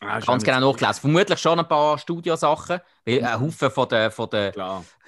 Ah, 0.00 0.20
Ganz 0.20 0.44
genau 0.44 0.72
nachgelesen. 0.72 1.00
Vermutlich 1.00 1.38
schon 1.38 1.58
ein 1.58 1.68
paar 1.68 1.96
Studiosachen, 1.98 2.80
weil 3.06 3.24
ein 3.24 3.40
Haufen 3.40 3.70
von 3.70 3.88
den, 3.88 4.10
von 4.10 4.28
den 4.28 4.52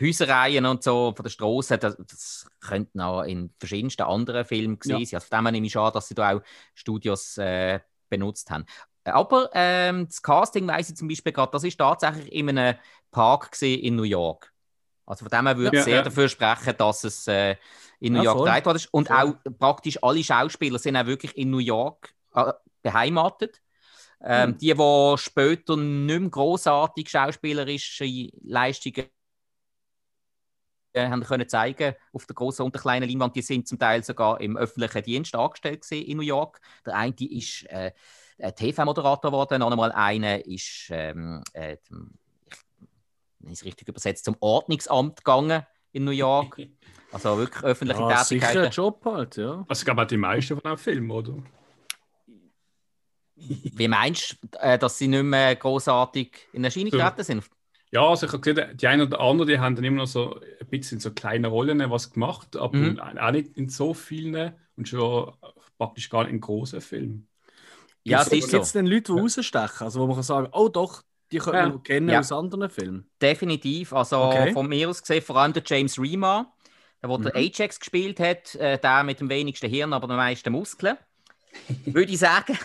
Häuserreihen 0.01 0.65
und 0.65 0.83
so, 0.83 1.13
von 1.15 1.25
den 1.25 1.31
Strassen, 1.31 1.79
das, 1.79 1.97
das 1.99 2.47
könnte 2.61 3.05
auch 3.05 3.23
in 3.23 3.53
verschiedensten 3.59 4.03
anderen 4.03 4.47
Filmen 4.47 4.79
gewesen 4.79 5.01
ja. 5.01 5.05
sein. 5.07 5.17
Also 5.17 5.27
von 5.29 5.45
dem 5.45 5.53
nehme 5.53 5.67
ich 5.67 5.77
an, 5.77 5.93
dass 5.93 6.09
sie 6.09 6.15
da 6.15 6.35
auch 6.35 6.41
Studios 6.75 7.37
äh, 7.37 7.81
benutzt 8.09 8.51
haben. 8.51 8.65
Aber 9.05 9.51
ähm, 9.53 10.07
das 10.07 10.23
Casting 10.23 10.67
weiß 10.67 10.91
ich 10.91 10.97
zum 10.97 11.09
Beispiel 11.09 11.33
gerade, 11.33 11.53
das 11.53 11.65
ist 11.65 11.79
tatsächlich 11.79 12.33
in 12.33 12.49
einem 12.49 12.77
Park 13.11 13.61
in 13.61 13.97
New 13.97 14.03
York. 14.03 14.53
Also 15.07 15.25
von 15.25 15.31
dem 15.31 15.47
her 15.47 15.57
würde 15.57 15.77
ich 15.77 15.81
ja, 15.81 15.85
sehr 15.85 15.97
ja. 15.97 16.03
dafür 16.03 16.29
sprechen, 16.29 16.75
dass 16.77 17.05
es 17.05 17.27
äh, 17.29 17.57
in 18.01 18.13
New 18.13 18.23
ja, 18.23 18.33
York 18.33 18.45
gedreht 18.45 18.67
wurde. 18.67 18.81
Und 18.91 19.09
voll. 19.09 19.17
auch 19.17 19.53
praktisch 19.59 20.03
alle 20.03 20.23
Schauspieler 20.23 20.79
sind 20.79 20.97
auch 20.97 21.07
wirklich 21.07 21.37
in 21.37 21.51
New 21.51 21.59
York 21.59 22.15
äh, 22.35 22.53
beheimatet. 22.83 23.61
Ähm, 24.21 24.51
mhm. 24.51 24.59
Die, 24.59 24.75
die 24.75 25.15
später 25.19 25.77
nicht 25.77 26.21
mehr 26.21 26.31
grossartig 26.31 27.09
schauspielerische 27.09 28.31
Leistungen 28.43 29.07
haben 30.97 31.23
können 31.23 31.49
zeigen 31.49 31.95
auf 32.13 32.27
der 32.27 32.35
großen 32.35 32.65
und 32.65 32.75
der 32.75 32.81
kleinen 32.81 33.09
Leinwand, 33.09 33.37
die 33.37 33.43
sind 33.43 33.69
zum 33.69 33.79
Teil 33.79 34.03
sogar 34.03 34.41
im 34.41 34.57
öffentlichen 34.57 35.03
Dienst 35.03 35.35
angestellt 35.37 35.89
in 35.93 36.17
New 36.17 36.25
York. 36.25 36.61
Der 36.85 36.97
eine 36.97 37.15
ist 37.19 37.65
äh, 37.67 37.93
TV-Moderator 38.39 39.31
geworden, 39.31 39.61
noch 39.61 39.71
einmal 39.71 39.93
einer 39.93 40.45
ist, 40.45 40.89
ähm, 40.91 41.43
äh, 41.53 41.77
wenn 41.91 43.53
ich 43.53 43.61
es 43.61 43.65
richtig 43.65 43.89
übersetzt, 43.89 44.25
zum 44.25 44.37
Ordnungsamt 44.41 45.19
gegangen 45.19 45.65
in 45.93 46.05
New 46.05 46.11
York. 46.13 46.61
Also 47.11 47.39
wirklich 47.39 47.65
öffentliche 47.65 48.03
ja, 48.03 48.23
Tätigkeiten. 48.23 48.53
Sicher 48.53 48.65
ein 48.65 48.71
Job 48.71 49.03
halt, 49.07 49.37
ja. 49.39 49.65
Also 49.67 49.81
ich 49.81 49.85
glaube 49.87 50.03
auch 50.03 50.07
die 50.07 50.19
meisten 50.19 50.61
von 50.61 50.65
einem 50.67 50.77
Film, 50.77 51.11
oder? 51.11 51.37
Wie 53.39 53.89
meinst 53.89 54.37
du, 54.41 54.59
äh, 54.61 54.79
dass 54.79 54.99
sie 54.99 55.09
nicht 55.09 55.23
mehr 55.23 55.55
großartig 55.57 56.49
in 56.53 56.65
Erscheinung 56.65 56.91
getreten 56.91 57.25
sind? 57.25 57.45
Ja, 57.91 58.07
also 58.07 58.27
ich 58.27 58.33
habe 58.33 58.41
gesehen, 58.41 58.77
die 58.77 58.87
einen 58.87 59.03
oder 59.07 59.21
anderen, 59.21 59.49
die 59.49 59.59
haben 59.59 59.75
dann 59.75 59.85
immer 59.85 59.99
noch 59.99 60.07
so 60.07 60.39
ein 60.39 60.67
bisschen 60.69 60.97
in 60.97 61.01
so 61.01 61.13
kleinen 61.13 61.47
Rollen 61.47 61.91
was 61.91 62.13
gemacht, 62.13 62.57
aber 62.57 62.77
mhm. 62.77 62.99
auch 63.01 63.31
nicht 63.31 63.57
in 63.57 63.69
so 63.69 63.95
vielen 63.95 64.53
und 64.77 64.89
schon 64.89 65.33
praktisch 65.79 66.11
gar 66.11 66.25
nicht 66.25 66.33
in 66.33 66.41
großen 66.41 66.81
Filmen. 66.81 67.29
Ja, 68.05 68.23
es 68.23 68.29
ist 68.29 68.51
so. 68.51 68.59
Gibt 68.59 68.75
denn 68.75 68.87
Leute, 68.87 69.13
die 69.13 69.17
ja. 69.17 69.23
rausstechen, 69.23 69.87
also 69.87 70.01
wo 70.01 70.07
man 70.07 70.17
kann 70.17 70.23
sagen, 70.23 70.49
oh 70.53 70.69
doch, 70.69 71.03
die 71.33 71.39
können 71.39 71.57
ja. 71.57 71.73
wir 71.73 71.83
kennen 71.83 72.09
ja. 72.09 72.21
aus 72.21 72.33
anderen 72.33 72.71
Filmen? 72.71 73.11
Definitiv, 73.21 73.93
also 73.93 74.19
okay. 74.25 74.53
von 74.53 74.69
mir 74.69 74.89
aus 74.89 75.01
gesehen, 75.01 75.23
vor 75.23 75.37
allem 75.37 75.53
der 75.53 75.63
James 75.65 75.99
Remar, 75.99 76.55
der, 77.03 77.09
der 77.09 77.19
mhm. 77.19 77.31
Ajax 77.35 77.79
gespielt 77.79 78.21
hat, 78.21 78.55
äh, 78.57 78.79
der 78.79 79.05
mit 79.05 79.21
dem 79.21 79.29
wenigsten 79.29 79.69
Hirn, 79.69 79.93
aber 79.93 80.09
den 80.09 80.17
meisten 80.17 80.53
Muskeln. 80.53 80.97
würde 81.87 82.13
ich 82.13 82.19
sagen. 82.19 82.59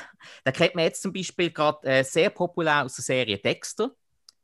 Da 0.43 0.51
kennt 0.51 0.75
man 0.75 0.85
jetzt 0.85 1.01
zum 1.01 1.13
Beispiel 1.13 1.51
gerade 1.51 1.87
äh, 1.87 2.03
sehr 2.03 2.29
populär 2.29 2.83
aus 2.85 2.95
der 2.95 3.03
Serie 3.03 3.37
Dexter. 3.37 3.91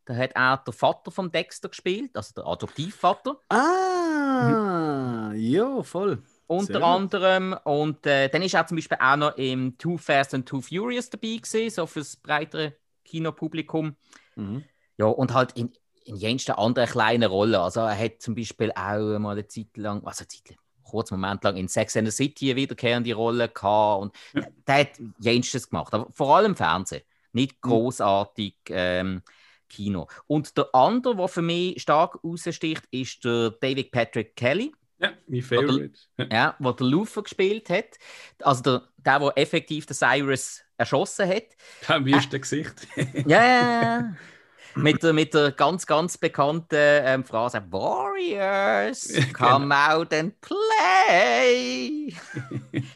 Da 0.05 0.15
hat 0.15 0.31
er 0.33 0.57
der 0.65 0.73
Vater 0.73 1.11
von 1.11 1.31
Dexter 1.31 1.69
gespielt, 1.69 2.15
also 2.15 2.33
der 2.33 2.47
Adoptivvater. 2.47 3.39
Ah, 3.49 5.29
mhm. 5.31 5.39
ja, 5.39 5.83
voll. 5.83 6.23
Unter 6.47 6.73
sehr 6.73 6.83
anderem. 6.83 7.55
Und 7.63 8.07
äh, 8.07 8.27
dann 8.27 8.41
ist 8.41 8.55
er 8.55 8.65
zum 8.65 8.77
Beispiel 8.77 8.97
auch 8.99 9.17
noch 9.17 9.37
im 9.37 9.77
Too 9.77 9.97
Fast 9.97 10.33
and 10.33 10.49
Too 10.49 10.61
Furious 10.61 11.11
dabei 11.11 11.37
gewesen, 11.37 11.69
so 11.69 11.85
fürs 11.85 12.15
breitere 12.15 12.73
Kinopublikum. 13.05 13.95
Mhm. 14.35 14.63
Ja, 14.97 15.05
und 15.05 15.33
halt 15.33 15.51
in, 15.53 15.71
in 16.05 16.15
jensten 16.15 16.53
anderen 16.53 16.89
kleinen 16.89 17.29
Rollen. 17.29 17.55
Also 17.55 17.81
er 17.81 17.95
hat 17.97 18.19
zum 18.19 18.33
Beispiel 18.33 18.71
auch 18.71 19.19
mal 19.19 19.33
eine 19.33 19.47
Zeit 19.47 19.77
lang, 19.77 20.03
also 20.03 20.23
eine 20.23 20.27
Zeit 20.27 20.49
lang, 20.49 20.57
kurzen 20.89 21.19
Moment 21.19 21.43
lang 21.43 21.57
in 21.57 21.67
Sex 21.67 21.95
and 21.97 22.07
the 22.07 22.11
City 22.11 22.51
eine 22.51 22.55
wiederkehrende 22.57 23.13
Rolle 23.13 23.49
gehabt. 23.49 24.01
Und 24.01 24.15
ja. 24.33 24.47
der 24.67 24.75
hat 24.79 24.89
jenstes 25.19 25.69
gemacht, 25.69 25.93
aber 25.93 26.11
vor 26.11 26.37
allem 26.37 26.55
Fernsehen. 26.55 27.03
Nicht 27.31 27.53
mhm. 27.63 27.69
großartig 27.69 28.55
ähm, 28.69 29.21
Kino. 29.69 30.07
Und 30.27 30.57
der 30.57 30.73
andere, 30.73 31.15
der 31.15 31.27
für 31.27 31.41
mich 31.41 31.81
stark 31.81 32.19
raussticht, 32.23 32.83
ist 32.91 33.23
der 33.23 33.51
David 33.51 33.91
Patrick 33.91 34.35
Kelly. 34.35 34.73
Ja, 34.99 35.13
mein 35.27 35.41
Favorite. 35.41 35.97
Der, 36.17 36.27
ja, 36.29 36.55
der 36.59 36.73
der 36.73 36.87
Lufer 36.87 37.23
gespielt 37.23 37.69
hat. 37.69 37.97
Also 38.41 38.63
der, 38.63 38.81
der, 38.97 39.19
der 39.19 39.37
effektiv 39.37 39.85
den 39.85 39.95
Cyrus 39.95 40.61
erschossen 40.77 41.29
hat. 41.29 41.45
Kein 41.81 42.05
wüstes 42.05 42.33
äh, 42.33 42.39
Gesicht. 42.39 42.87
ja, 43.25 43.43
ja, 43.43 44.15
mit, 44.83 45.03
der, 45.03 45.13
mit 45.13 45.33
der 45.33 45.51
ganz, 45.51 45.85
ganz 45.85 46.17
bekannten 46.17 46.75
ähm, 46.75 47.23
Phrase 47.23 47.63
Warriors, 47.69 49.13
come 49.33 49.67
genau. 49.67 49.95
out 49.95 50.13
and 50.13 50.33
play. 50.41 52.13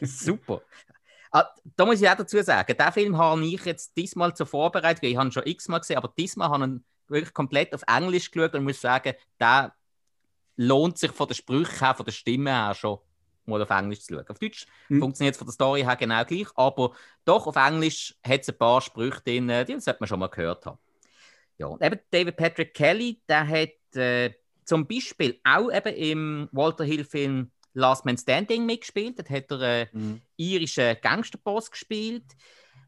Super. 0.02 0.62
Ah, 1.30 1.50
da 1.76 1.84
muss 1.84 2.00
ich 2.00 2.08
auch 2.08 2.14
dazu 2.14 2.40
sagen, 2.42 2.76
den 2.76 2.92
Film 2.92 3.18
habe 3.18 3.44
ich 3.44 3.64
jetzt 3.64 3.96
diesmal 3.96 4.34
zur 4.34 4.46
Vorbereitung, 4.46 5.08
ich 5.08 5.16
habe 5.16 5.28
ihn 5.28 5.32
schon 5.32 5.46
x-mal 5.46 5.78
gesehen, 5.78 5.96
aber 5.96 6.12
diesmal 6.16 6.48
habe 6.48 6.64
ich 6.64 6.70
ihn 6.70 6.84
wirklich 7.08 7.34
komplett 7.34 7.74
auf 7.74 7.82
Englisch 7.86 8.30
geschaut 8.30 8.54
und 8.54 8.64
muss 8.64 8.80
sagen, 8.80 9.14
der 9.40 9.74
lohnt 10.56 10.98
sich 10.98 11.10
von 11.10 11.26
der 11.26 11.34
Sprüche 11.34 11.80
her, 11.80 11.94
von 11.94 12.06
der 12.06 12.12
Stimme 12.12 12.50
her 12.50 12.74
schon 12.74 12.98
mal 13.46 13.60
auf 13.60 13.70
Englisch 13.70 14.00
zu 14.00 14.14
schauen. 14.14 14.24
Auf 14.28 14.38
Deutsch 14.38 14.66
hm. 14.86 15.00
funktioniert 15.00 15.34
es 15.34 15.38
von 15.38 15.46
der 15.46 15.52
Story 15.52 15.82
her 15.82 15.96
genau 15.96 16.24
gleich, 16.24 16.48
aber 16.54 16.92
doch 17.24 17.46
auf 17.46 17.56
Englisch 17.56 18.14
hat 18.26 18.42
es 18.42 18.48
ein 18.48 18.58
paar 18.58 18.80
Sprüche 18.80 19.20
drin, 19.22 19.48
die 19.66 19.80
sollte 19.80 20.00
man 20.00 20.08
schon 20.08 20.20
mal 20.20 20.28
gehört 20.28 20.64
haben. 20.66 20.78
Ja, 21.58 21.66
und 21.66 21.82
eben 21.82 22.00
David 22.10 22.36
Patrick 22.36 22.74
Kelly, 22.74 23.20
der 23.28 23.46
hat 23.46 23.96
äh, 23.96 24.32
zum 24.64 24.86
Beispiel 24.86 25.38
auch 25.44 25.70
eben 25.70 25.94
im 25.94 26.48
Walter 26.52 26.84
Hill-Film 26.84 27.50
Last 27.74 28.04
Man 28.04 28.16
Standing 28.16 28.66
mitgespielt. 28.66 29.18
Dort 29.18 29.30
hat 29.30 29.50
er 29.50 29.60
einen 29.60 29.86
äh, 29.86 29.86
mhm. 29.92 30.20
irischen 30.36 30.96
Gangsterboss 31.00 31.70
gespielt. 31.70 32.24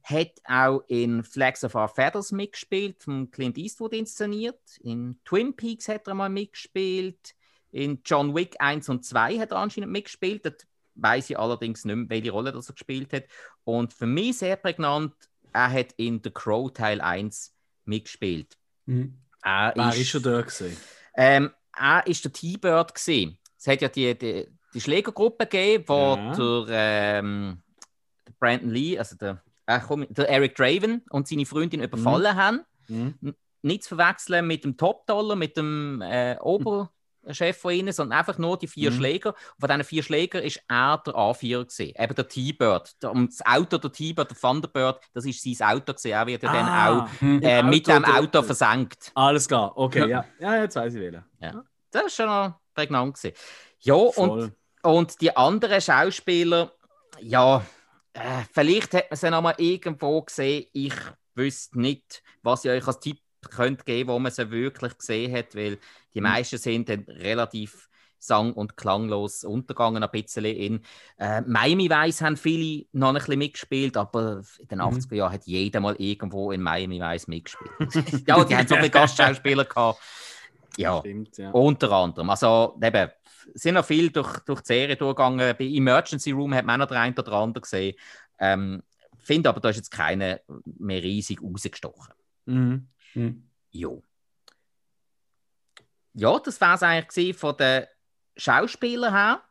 Hat 0.02 0.32
auch 0.44 0.82
in 0.87 1.25
Flags 1.25 1.64
of 1.64 1.75
Our 1.75 1.88
Feathers 1.88 2.30
mitgespielt, 2.30 3.02
von 3.02 3.30
Clint 3.30 3.58
Eastwood 3.58 3.92
inszeniert. 3.92 4.61
In 4.80 5.18
Twin 5.25 5.54
Peaks 5.54 5.88
hat 5.88 6.06
er 6.06 6.14
mal 6.14 6.28
mitgespielt. 6.28 7.35
In 7.73 8.00
John 8.04 8.35
Wick 8.35 8.54
1 8.61 8.88
und 8.88 9.04
2 9.04 9.38
hat 9.38 9.50
er 9.50 9.58
anscheinend 9.58 9.92
mitgespielt. 9.92 10.46
Dort 10.46 10.66
weiß 10.94 11.30
ich 11.30 11.38
allerdings 11.38 11.85
nicht 11.85 11.96
mehr, 11.96 12.08
welche 12.08 12.30
Rolle 12.30 12.52
das 12.52 12.68
er 12.68 12.75
gespielt 12.75 13.12
hat. 13.12 13.25
Und 13.64 13.92
für 13.92 14.06
mich 14.06 14.38
sehr 14.38 14.56
prägnant, 14.56 15.12
er 15.52 15.73
hat 15.73 15.92
in 15.96 16.20
The 16.23 16.30
Crow 16.30 16.73
Teil 16.73 17.00
1 17.00 17.55
mitgespielt. 17.87 18.57
Mhm. 18.87 19.14
Er 19.43 19.73
Wer 19.75 19.88
ist, 19.90 19.99
ist 20.00 20.14
er 20.14 20.21
da 20.21 20.40
gesehen? 20.43 20.76
Ähm, 21.16 21.50
er 21.76 22.07
ist 22.07 22.25
der 22.25 22.33
T-Bird 22.33 22.95
gesehen. 22.95 23.38
Es 23.59 23.66
hat 23.66 23.81
ja 23.81 23.88
die, 23.88 24.16
die, 24.16 24.47
die 24.75 24.81
Schlägergruppe 24.81 25.47
gegeben, 25.47 25.85
wo 25.87 26.16
ja. 26.16 26.64
der, 26.64 27.19
ähm, 27.19 27.62
der, 28.26 28.33
Brandon 28.38 28.71
Lee, 28.71 28.99
also 28.99 29.16
der, 29.16 29.43
äh, 29.66 29.81
komm, 29.81 30.07
der 30.11 30.28
Eric 30.28 30.55
Draven 30.57 31.02
und 31.11 31.28
seine 31.28 31.47
Freundin 31.47 31.83
überfallen 31.83 32.35
mhm. 32.35 32.40
haben. 32.40 32.61
Mhm. 32.88 33.35
Nicht 33.62 33.85
zu 33.85 33.97
verwechseln 33.97 34.47
mit 34.47 34.64
dem 34.64 34.76
Top-Dollar, 34.76 35.37
mit 35.37 35.57
dem 35.57 36.02
äh, 36.02 36.37
Ober. 36.40 36.93
Chef 37.35 37.56
von 37.56 37.73
ihnen, 37.73 37.92
sondern 37.92 38.18
einfach 38.18 38.38
nur 38.38 38.59
die 38.59 38.66
vier 38.66 38.90
mhm. 38.90 38.97
Schläger. 38.97 39.30
Und 39.30 39.61
von 39.61 39.68
diesen 39.68 39.85
vier 39.85 40.02
Schlägern 40.02 40.42
ist 40.42 40.62
er 40.68 41.02
der 41.04 41.14
A4 41.14 41.64
gesehen, 41.64 41.95
eben 41.99 42.14
der 42.14 42.28
T-Bird. 42.28 42.97
Das 43.00 43.47
Auto 43.47 43.78
der 43.78 43.92
T-Bird, 43.92 44.30
der 44.30 44.38
Thunderbird, 44.38 45.00
das 45.12 45.25
ist 45.25 45.42
sein 45.42 45.68
Auto 45.68 45.92
gesehen. 45.92 46.12
Er 46.12 46.26
wird 46.26 46.42
ja 46.42 46.50
ah, 46.50 46.52
dann 46.52 46.68
auch 46.68 47.42
äh, 47.42 47.62
mit 47.62 47.87
dem 47.87 48.04
Auto 48.04 48.42
versenkt. 48.42 49.11
Alles 49.14 49.49
klar, 49.49 49.73
okay, 49.76 50.09
ja, 50.09 50.25
ja, 50.38 50.62
jetzt 50.62 50.76
weiß 50.76 50.95
ich 50.95 51.00
wieder. 51.00 51.25
Ja. 51.40 51.64
Das 51.90 52.06
ist 52.06 52.16
schon 52.16 52.26
noch 52.26 52.61
prägnant 52.75 53.14
gewesen. 53.14 53.37
Ja, 53.80 53.95
und, 53.95 54.52
und 54.83 55.21
die 55.21 55.37
anderen 55.37 55.80
Schauspieler, 55.80 56.73
ja, 57.21 57.64
äh, 58.12 58.42
vielleicht 58.52 58.95
hat 58.95 59.11
man 59.11 59.16
sie 59.16 59.30
noch 59.30 59.42
mal 59.42 59.54
irgendwo 59.59 60.23
gesehen. 60.23 60.66
Ich 60.73 60.95
wüsste 61.35 61.80
nicht, 61.80 62.23
was 62.42 62.64
ich 62.64 62.71
euch 62.71 62.87
als 62.87 63.00
Tipp 63.00 63.21
könnte 63.50 63.84
geben, 63.84 64.10
wo 64.10 64.18
man 64.18 64.32
sie 64.32 64.50
wirklich 64.50 64.96
gesehen 64.98 65.34
hat, 65.34 65.54
weil 65.54 65.78
die 66.14 66.20
mhm. 66.20 66.28
meisten 66.28 66.58
sind 66.58 66.88
dann 66.88 67.04
relativ 67.08 67.88
sang- 68.18 68.52
und 68.52 68.76
klanglos 68.76 69.44
untergegangen, 69.44 70.02
ein 70.02 70.10
bisschen 70.10 70.44
in 70.44 70.80
äh, 71.18 71.42
Miami 71.42 71.88
Vice 71.90 72.22
haben 72.22 72.36
viele 72.36 72.86
noch 72.92 73.08
ein 73.08 73.14
bisschen 73.14 73.38
mitgespielt, 73.38 73.96
aber 73.96 74.42
in 74.58 74.68
den 74.68 74.80
80er 74.80 75.10
mhm. 75.10 75.16
Jahren 75.16 75.32
hat 75.32 75.46
jeder 75.46 75.80
mal 75.80 75.94
irgendwo 75.98 76.50
in 76.50 76.62
Miami 76.62 77.00
Vice 77.00 77.28
mitgespielt. 77.28 77.70
ja, 78.26 78.44
die 78.44 78.56
haben 78.56 78.66
so 78.66 78.76
viele 78.76 78.90
Gastschauspieler 78.90 79.64
gehabt. 79.64 80.00
Ja, 80.76 80.98
Stimmt, 81.00 81.38
ja, 81.38 81.50
unter 81.50 81.90
anderem. 81.92 82.28
Also 82.30 82.78
eben, 82.82 83.10
sind 83.54 83.74
noch 83.74 83.84
viel 83.84 84.10
durch, 84.10 84.38
durch 84.40 84.60
die 84.60 84.66
Serie 84.66 84.96
durchgegangen. 84.96 85.54
Bei 85.58 85.64
Emergency 85.64 86.32
Room 86.32 86.54
hat 86.54 86.66
man 86.66 86.80
noch 86.80 86.88
der 86.88 87.00
eine 87.00 87.14
oder 87.14 87.32
andere 87.32 87.62
gesehen. 87.62 87.96
Ähm, 88.38 88.82
finde 89.18 89.48
aber, 89.48 89.60
da 89.60 89.70
ist 89.70 89.76
jetzt 89.76 89.90
keiner 89.90 90.40
mehr 90.78 91.02
riesig 91.02 91.40
rausgestochen. 91.42 92.14
Mhm. 92.46 92.88
Mhm. 93.16 93.49
Jo. 93.70 94.02
Ja, 96.12 96.38
das 96.38 96.61
war 96.61 96.75
es 96.75 96.82
eigentlich 96.82 97.37
von 97.37 97.56
den 97.56 97.87
Schauspielern 98.37 99.12
her. 99.12 99.42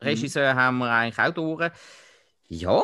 Mhm. 0.00 0.06
Regisseur 0.06 0.54
haben 0.54 0.78
wir 0.78 0.90
eigentlich 0.90 1.18
auch 1.18 1.32
durch. 1.32 1.70
Ja, 2.48 2.82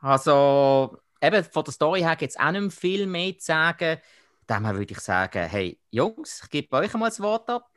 also 0.00 0.98
eben 1.20 1.44
von 1.44 1.64
der 1.64 1.72
Story 1.72 2.00
her 2.00 2.16
gibt 2.16 2.32
es 2.32 2.38
auch 2.38 2.50
nicht 2.50 2.72
viel 2.72 3.06
mehr 3.06 3.38
zu 3.38 3.46
sagen. 3.46 3.98
Dann 4.46 4.64
würde 4.64 4.92
ich 4.92 5.00
sagen, 5.00 5.48
hey 5.48 5.80
Jungs, 5.90 6.42
ich 6.44 6.50
gebe 6.50 6.76
euch 6.76 6.92
mal 6.94 7.08
das 7.08 7.20
Wort 7.20 7.48
ab. 7.50 7.70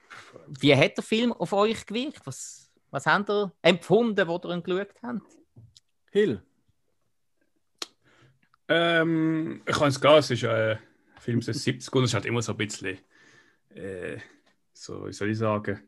Wie 0.47 0.75
hat 0.75 0.97
der 0.97 1.03
Film 1.03 1.31
auf 1.31 1.53
euch 1.53 1.85
gewirkt? 1.85 2.25
Was, 2.25 2.71
was 2.91 3.05
habt 3.05 3.29
ihr 3.29 3.51
empfunden, 3.61 4.27
wo 4.27 4.39
ihr 4.43 4.49
ihn 4.51 4.63
geschaut 4.63 4.93
habt? 5.01 5.21
Hill. 6.11 6.43
Ähm, 8.67 9.61
ich 9.65 9.75
kann 9.75 9.87
es 9.87 9.99
klar, 9.99 10.17
es 10.17 10.29
ist 10.29 10.43
ein 10.43 10.79
Film 11.19 11.39
aus 11.39 11.45
den 11.45 11.53
70 11.53 11.93
und 11.93 12.03
es 12.03 12.13
hat 12.13 12.25
immer 12.25 12.41
so 12.41 12.53
ein 12.53 12.57
bisschen, 12.57 12.97
äh, 13.69 14.17
so, 14.73 15.07
wie 15.07 15.13
soll 15.13 15.29
ich 15.29 15.37
sagen, 15.37 15.79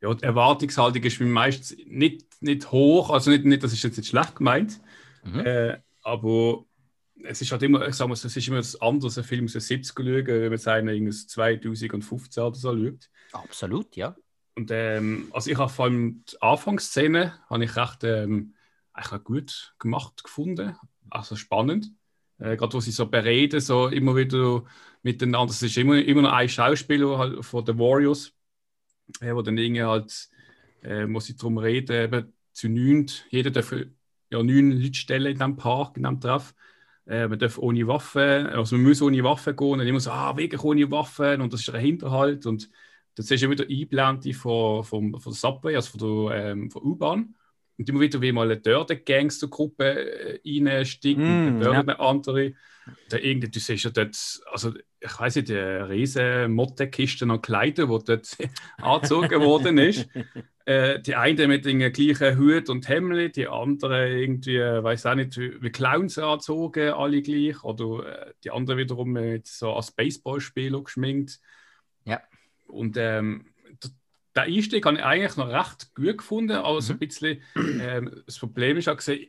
ja, 0.00 0.12
die 0.12 0.24
Erwartungshaltung 0.24 1.02
ist 1.02 1.20
meistens 1.20 1.76
nicht, 1.86 2.26
nicht 2.42 2.70
hoch, 2.70 3.10
also 3.10 3.30
nicht, 3.30 3.44
nicht, 3.44 3.62
das 3.62 3.72
ist 3.72 3.82
jetzt 3.82 3.96
nicht 3.96 4.08
schlecht 4.08 4.36
gemeint, 4.36 4.80
mhm. 5.24 5.40
äh, 5.40 5.78
aber 6.02 6.64
es 7.22 7.40
ist 7.40 7.52
halt 7.52 7.62
immer, 7.62 7.86
ich 7.88 7.94
sag 7.94 8.08
mal, 8.08 8.14
es 8.14 8.24
ist 8.24 8.48
immer 8.48 8.58
das 8.58 8.80
andere, 8.80 9.10
ein 9.16 9.24
Film 9.24 9.44
aus 9.46 9.52
den 9.52 9.60
70 9.60 9.94
schauen, 9.96 10.26
wenn 10.26 10.42
man 10.42 10.52
jetzt 10.52 10.68
einen 10.68 11.12
2015 11.12 12.42
oder 12.42 12.54
so 12.54 12.76
schaut. 12.76 13.08
Absolut, 13.32 13.96
ja. 13.96 14.14
Und 14.56 14.70
ähm, 14.70 15.28
also 15.32 15.50
ich 15.50 15.58
habe 15.58 15.70
vor 15.70 15.86
allem 15.86 16.24
die 16.30 16.40
Anfangsszene 16.40 17.34
habe 17.48 17.64
ich 17.64 17.76
recht 17.76 18.04
ähm, 18.04 18.54
eigentlich 18.92 19.24
gut 19.24 19.74
gemacht 19.78 20.22
gefunden, 20.22 20.76
also 21.10 21.34
spannend. 21.34 21.90
Äh, 22.44 22.56
Gerade 22.56 22.74
wo 22.74 22.80
sie 22.80 22.90
so 22.92 23.06
bereden, 23.06 23.60
so 23.60 23.88
immer 23.88 24.14
wieder 24.16 24.64
miteinander. 25.02 25.50
Es 25.52 25.62
ist 25.62 25.76
immer, 25.78 25.96
immer 25.98 26.22
noch 26.22 26.32
ein 26.32 26.48
Schauspieler 26.48 27.18
halt 27.18 27.44
von 27.44 27.64
den 27.64 27.78
Warriors, 27.78 28.32
äh, 29.20 29.34
wo 29.34 29.42
dann 29.42 29.58
irgendwie 29.58 29.82
halt, 29.82 30.28
äh, 30.82 31.06
muss 31.06 31.28
ich 31.28 31.36
darum 31.36 31.58
reden, 31.58 32.04
eben 32.04 32.32
zu 32.52 32.68
neun, 32.68 33.06
jeder 33.30 33.50
darf 33.50 33.72
ja 33.72 34.42
neun 34.42 34.72
Leute 34.72 34.94
stellen 34.94 35.26
in 35.32 35.38
diesem 35.38 35.56
Park, 35.56 35.96
in 35.96 36.02
diesem 36.04 36.20
Treff. 36.20 36.54
Äh, 37.06 37.28
man 37.28 37.38
darf 37.38 37.58
ohne 37.58 37.86
Waffen, 37.86 38.46
also 38.48 38.76
man 38.76 38.86
muss 38.86 39.02
ohne 39.02 39.22
Waffen 39.24 39.56
gehen 39.56 39.80
und 39.80 39.86
immer 39.86 40.00
so, 40.00 40.10
ah, 40.10 40.36
wirklich 40.36 40.62
ohne 40.64 40.90
Waffen 40.90 41.40
und 41.42 41.52
das 41.52 41.60
ist 41.62 41.70
ein 41.70 41.80
Hinterhalt 41.80 42.46
und 42.46 42.70
das 43.14 43.30
ist 43.30 43.42
ja 43.42 43.50
wieder 43.50 43.66
Einblende 43.68 44.34
von, 44.34 44.84
von, 44.84 45.12
von 45.20 45.32
der 45.32 45.38
Subway, 45.38 45.76
also 45.76 45.98
von 45.98 46.28
der 46.30 46.52
ähm, 46.52 46.70
U-Bahn. 46.74 47.34
Und 47.76 47.88
immer 47.88 48.00
wieder 48.00 48.20
wie 48.20 48.32
mal 48.32 48.50
eine 48.50 48.60
Dörde-Gangster-Gruppe 48.60 50.40
äh, 50.44 50.64
reinsteigt, 50.64 51.18
mm, 51.18 51.62
eine 51.62 51.64
ja. 51.88 51.98
andere. 51.98 52.52
Da 53.08 53.16
irgendwie, 53.16 53.48
du 53.48 53.58
siehst 53.58 53.84
ja 53.84 53.90
dort, 53.90 54.16
also 54.52 54.72
ich 55.00 55.18
weiß 55.18 55.36
nicht, 55.36 55.50
eine 55.50 55.88
riesige 55.88 56.48
Mottekiste 56.48 57.24
an 57.24 57.40
Kleidern, 57.40 57.88
die 57.88 58.04
dort 58.04 58.36
angezogen 58.78 59.40
worden 59.40 59.78
ist. 59.78 60.08
Äh, 60.66 61.02
die 61.02 61.14
eine 61.14 61.46
mit 61.46 61.66
den 61.66 61.92
gleichen 61.92 62.38
Hut 62.38 62.70
und 62.70 62.88
Hemd, 62.88 63.36
die 63.36 63.48
andere 63.48 64.08
irgendwie, 64.08 64.60
weiß 64.60 65.04
auch 65.04 65.14
nicht, 65.14 65.36
wie 65.36 65.68
Clowns 65.68 66.16
angezogen, 66.16 66.94
alle 66.94 67.20
gleich. 67.20 67.62
Oder 67.62 68.28
äh, 68.28 68.32
die 68.42 68.50
andere 68.50 68.78
wiederum 68.78 69.12
mit 69.12 69.46
so 69.46 69.74
als 69.74 69.92
Baseballspieler 69.92 70.82
geschminkt. 70.82 71.38
Ja. 72.06 72.22
Und 72.66 72.96
ähm, 72.96 73.53
der 74.34 74.44
Einstieg 74.44 74.84
habe 74.84 74.96
ich 74.96 75.04
eigentlich 75.04 75.36
noch 75.36 75.48
recht 75.48 75.94
gut 75.94 76.18
gefunden, 76.18 76.56
aber 76.56 76.80
so 76.82 76.92
ein 76.92 76.96
mhm. 76.96 77.00
bisschen 77.00 77.40
ähm, 77.54 78.22
das 78.26 78.38
Problem 78.38 78.76
ist 78.76 78.88
auch 78.88 78.96
gesehen, 78.96 79.28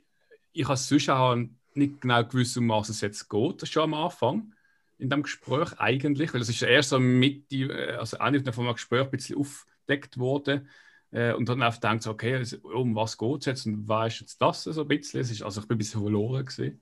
ich 0.54 0.68
habe 0.68 0.78
sonst 0.78 1.10
auch 1.10 1.36
nicht 1.74 2.02
genau 2.02 2.24
gewusst, 2.24 2.58
um 2.58 2.70
was 2.70 2.90
es 2.90 3.02
jetzt 3.02 3.30
geht, 3.30 3.68
schon 3.68 3.84
am 3.84 3.94
Anfang 3.94 4.54
in 4.98 5.10
dem 5.10 5.24
Gespräch 5.24 5.78
eigentlich, 5.78 6.34
weil 6.34 6.42
es 6.42 6.50
ist 6.50 6.62
erst 6.62 6.90
so 6.90 7.00
mit 7.00 7.52
die, 7.52 7.64
äh, 7.64 7.96
also 7.96 8.18
eine 8.18 8.42
von 8.52 8.66
dem 8.66 8.74
Gespräch 8.74 9.04
ein 9.04 9.12
bisschen 9.12 9.38
aufgedeckt 9.38 10.18
worden 10.18 10.70
äh, 11.12 11.34
und 11.34 11.50
dann 11.50 11.62
einfach 11.62 11.82
gedacht, 11.82 12.08
okay, 12.08 12.36
also, 12.36 12.58
um 12.62 12.96
was 12.96 13.18
geht 13.18 13.40
es 13.42 13.46
jetzt 13.46 13.66
und 13.66 13.88
was 13.88 14.14
ist 14.14 14.22
jetzt 14.22 14.42
das 14.42 14.64
so 14.64 14.82
ein 14.82 14.88
bisschen? 14.88 15.22
Es 15.22 15.32
ist, 15.32 15.44
also 15.44 15.62
ich 15.62 15.68
bin 15.68 15.76
ein 15.76 15.80
bisschen 15.80 16.02
verloren 16.02 16.46
gewesen. 16.46 16.82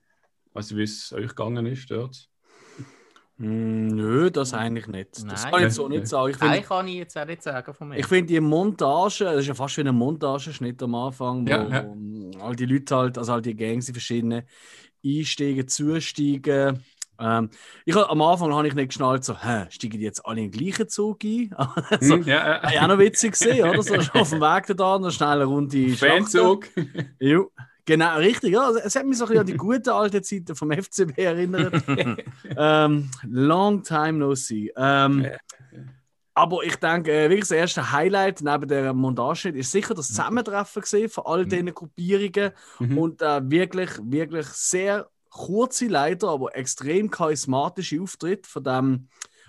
Du, 0.54 0.76
wie 0.76 0.82
es 0.82 1.12
euch 1.12 1.28
gegangen 1.28 1.66
ist 1.66 1.90
dort? 1.90 2.28
Hm, 3.36 3.88
nö, 3.88 4.30
das 4.30 4.54
eigentlich 4.54 4.86
nicht. 4.86 5.16
Das 5.16 5.42
Nein. 5.42 5.52
kann 5.52 5.66
ich 5.66 5.74
so 5.74 5.88
nicht 5.88 6.06
sagen. 6.06 6.30
Ich 6.30 6.40
Nein, 6.40 6.62
kann 6.62 6.86
ich 6.86 6.94
jetzt 6.94 7.18
auch 7.18 7.26
nicht 7.26 7.42
sagen 7.42 7.74
von 7.74 7.88
mir. 7.88 7.98
Ich 7.98 8.06
finde 8.06 8.32
die 8.32 8.40
Montage, 8.40 9.24
das 9.24 9.38
ist 9.38 9.48
ja 9.48 9.54
fast 9.54 9.76
wie 9.76 9.80
ein 9.80 9.94
Montageschnitt 9.94 10.80
am 10.82 10.94
Anfang, 10.94 11.44
wo 11.44 11.50
ja, 11.50 11.68
ja. 11.68 11.94
all 12.40 12.54
die 12.54 12.66
Leute 12.66 12.96
halt, 12.96 13.18
also 13.18 13.32
all 13.32 13.42
die 13.42 13.56
Gangs, 13.56 13.86
die 13.86 13.92
verschiedenen 13.92 14.44
einsteigen, 15.04 15.66
zusteigen. 15.66 16.84
Ähm, 17.18 17.50
ich, 17.84 17.96
am 17.96 18.22
Anfang 18.22 18.52
habe 18.54 18.68
ich 18.68 18.74
nicht 18.74 18.88
geschnallt, 18.88 19.24
so, 19.24 19.36
hä, 19.36 19.66
steigen 19.70 19.98
die 19.98 20.04
jetzt 20.04 20.24
alle 20.24 20.40
in 20.40 20.50
den 20.50 20.60
gleichen 20.60 20.88
Zug 20.88 21.24
ein? 21.24 21.52
also, 21.90 22.14
hm, 22.14 22.22
ja, 22.24 22.70
ja. 22.72 22.82
auch 22.82 22.88
noch 22.88 22.98
witzig 22.98 23.32
gesehen, 23.32 23.68
oder? 23.68 23.82
So 23.82 23.94
auf 23.94 24.30
dem 24.30 24.40
Weg 24.40 24.76
da, 24.76 24.98
noch 24.98 25.10
schnell 25.10 25.28
eine 25.28 25.44
Runde 25.44 25.90
Fanzug. 25.90 26.68
ja. 27.18 27.40
Genau, 27.86 28.16
richtig. 28.16 28.52
Ja. 28.52 28.66
Also, 28.66 28.80
es 28.80 28.96
hat 28.96 29.06
mich 29.06 29.18
so 29.18 29.24
ein 29.24 29.28
bisschen 29.28 29.40
an 29.40 29.46
die 29.46 29.56
guten 29.56 29.90
alten 29.90 30.22
Zeiten 30.22 30.54
vom 30.54 30.72
FCB 30.72 31.18
erinnert. 31.18 31.82
ähm, 32.56 33.10
long 33.28 33.82
time 33.82 34.14
no 34.14 34.34
see. 34.34 34.72
Ähm, 34.76 35.26
aber 36.36 36.64
ich 36.64 36.76
denke, 36.76 37.12
äh, 37.12 37.30
wirklich 37.30 37.48
das 37.48 37.52
erste 37.52 37.92
Highlight 37.92 38.40
neben 38.42 38.66
der 38.66 38.92
Montage 38.92 39.50
ist 39.50 39.70
sicher 39.70 39.94
das 39.94 40.08
Zusammentreffen 40.08 40.82
gesehen 40.82 41.08
von 41.08 41.24
all 41.26 41.44
mhm. 41.44 41.48
diesen 41.48 41.74
Gruppierungen 41.74 42.50
mhm. 42.80 42.98
und 42.98 43.22
äh, 43.22 43.40
wirklich, 43.48 43.90
wirklich 44.02 44.46
sehr 44.48 45.08
kurze, 45.30 45.86
leider, 45.86 46.28
aber 46.28 46.56
extrem 46.56 47.10
charismatische 47.10 48.00
Auftritt 48.00 48.46
von 48.46 48.64
dem 48.64 49.08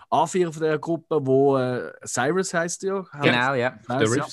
Anführer 0.10 0.54
von 0.54 0.62
der 0.62 0.78
Gruppe, 0.78 1.26
wo 1.26 1.58
äh, 1.58 1.92
Cyrus 2.06 2.54
heißt 2.54 2.84
ja. 2.84 3.04
Genau, 3.22 3.54
ja. 3.54 3.80
Der 3.90 4.26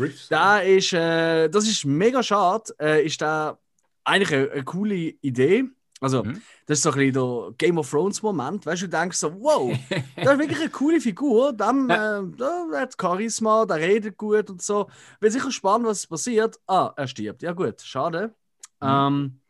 Riffs. 0.00 0.28
Da 0.28 0.58
ist, 0.58 0.92
äh, 0.92 1.48
das 1.48 1.66
ist 1.66 1.84
mega 1.84 2.22
schade. 2.22 2.74
Äh, 2.80 3.04
ist 3.04 3.20
da 3.20 3.58
eigentlich 4.04 4.32
eine, 4.32 4.50
eine, 4.50 4.64
coole 4.64 4.94
Idee. 4.94 5.64
Also, 6.00 6.24
mhm. 6.24 6.40
das 6.66 6.78
ist 6.78 6.82
so 6.82 6.90
ein 6.90 6.96
bisschen 6.96 7.12
der 7.12 7.54
Game 7.58 7.78
of 7.78 7.90
Thrones 7.90 8.22
Moment. 8.22 8.64
Weißt 8.64 8.82
du, 8.82 8.88
du 8.88 8.96
denkst 8.96 9.18
so, 9.18 9.34
wow, 9.40 9.76
das 10.16 10.32
ist 10.32 10.38
wirklich 10.38 10.60
eine 10.60 10.70
coole 10.70 11.00
Figur. 11.00 11.52
Dem, 11.52 11.90
äh, 11.90 12.22
der 12.38 12.80
hat 12.80 12.96
Charisma, 13.00 13.66
der 13.66 13.76
redet 13.76 14.16
gut 14.16 14.48
und 14.50 14.62
so. 14.62 14.88
Wird 15.20 15.32
sicher 15.32 15.52
spannend, 15.52 15.86
was 15.86 16.06
passiert. 16.06 16.58
Ah, 16.66 16.92
er 16.96 17.06
stirbt. 17.06 17.42
Ja, 17.42 17.52
gut, 17.52 17.80
schade. 17.82 18.34
Mhm. 18.80 18.88
Ähm, 18.88 19.40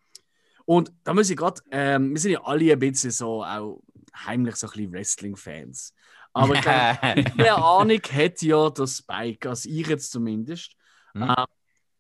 und 0.65 0.93
da 1.05 1.15
muss 1.15 1.31
ich 1.31 1.37
gerade, 1.37 1.61
ähm, 1.71 2.11
wir 2.13 2.21
sind 2.21 2.33
ja 2.33 2.43
alle 2.45 2.73
ein 2.73 2.79
bisschen 2.79 3.11
so 3.11 3.45
auch 3.45 3.81
heimlich 4.27 4.57
so 4.57 4.67
ein 4.67 4.71
bisschen 4.73 4.93
Wrestling-Fans. 4.93 5.95
Aber 6.33 6.55
ich 6.55 6.63
glaube, 6.63 7.55
Ahnung 7.65 8.01
hat 8.13 8.43
ja 8.43 8.71
der 8.71 8.87
Spike, 8.87 9.49
also 9.49 9.69
ich 9.69 9.87
jetzt 9.87 10.13
zumindest. 10.13 10.73
Mhm. 11.15 11.23
Ähm, 11.23 11.45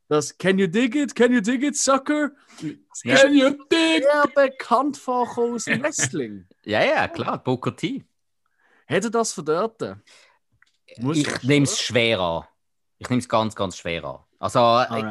das 0.08 0.36
Can 0.36 0.58
you 0.58 0.66
dig 0.66 0.94
it? 0.96 1.14
Can 1.14 1.32
you 1.32 1.40
dig 1.40 1.62
it, 1.62 1.76
Sucker? 1.76 2.32
Das 2.60 3.02
Can 3.02 3.32
you 3.32 3.50
dig? 3.70 4.02
Ja, 4.02 4.24
bekannt 4.34 4.96
vorkommen 4.96 5.54
aus 5.54 5.66
dem 5.66 5.82
Wrestling. 5.82 6.46
ja, 6.64 6.82
ja, 6.82 7.08
klar, 7.08 7.42
Booker 7.42 7.74
T. 7.76 8.04
Hätte 8.86 9.10
das 9.10 9.32
verdörten? 9.32 10.02
Ich 10.86 11.42
nehme 11.44 11.64
es 11.64 11.80
schwer 11.80 12.18
an. 12.18 12.44
Ich 12.98 13.08
nehme 13.08 13.20
es 13.20 13.28
ganz, 13.28 13.54
ganz 13.54 13.76
schwer 13.76 14.04
an. 14.04 14.18
Also, 14.40 14.58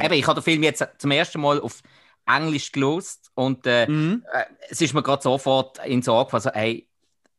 eben, 0.04 0.14
ich 0.16 0.28
habe 0.28 0.42
den 0.42 0.44
Film 0.44 0.64
jetzt 0.64 0.86
zum 0.98 1.12
ersten 1.12 1.40
Mal 1.40 1.62
auf 1.62 1.82
Englisch 2.26 2.72
gelost 2.72 3.32
und 3.36 3.66
äh, 3.66 3.88
mhm. 3.88 4.26
äh, 4.34 4.44
es 4.70 4.82
ist 4.82 4.94
mir 4.94 5.02
gerade 5.02 5.24
sofort 5.24 5.84
in 5.86 6.02
so 6.02 6.18
angefallen, 6.18 6.52
hey, 6.54 6.90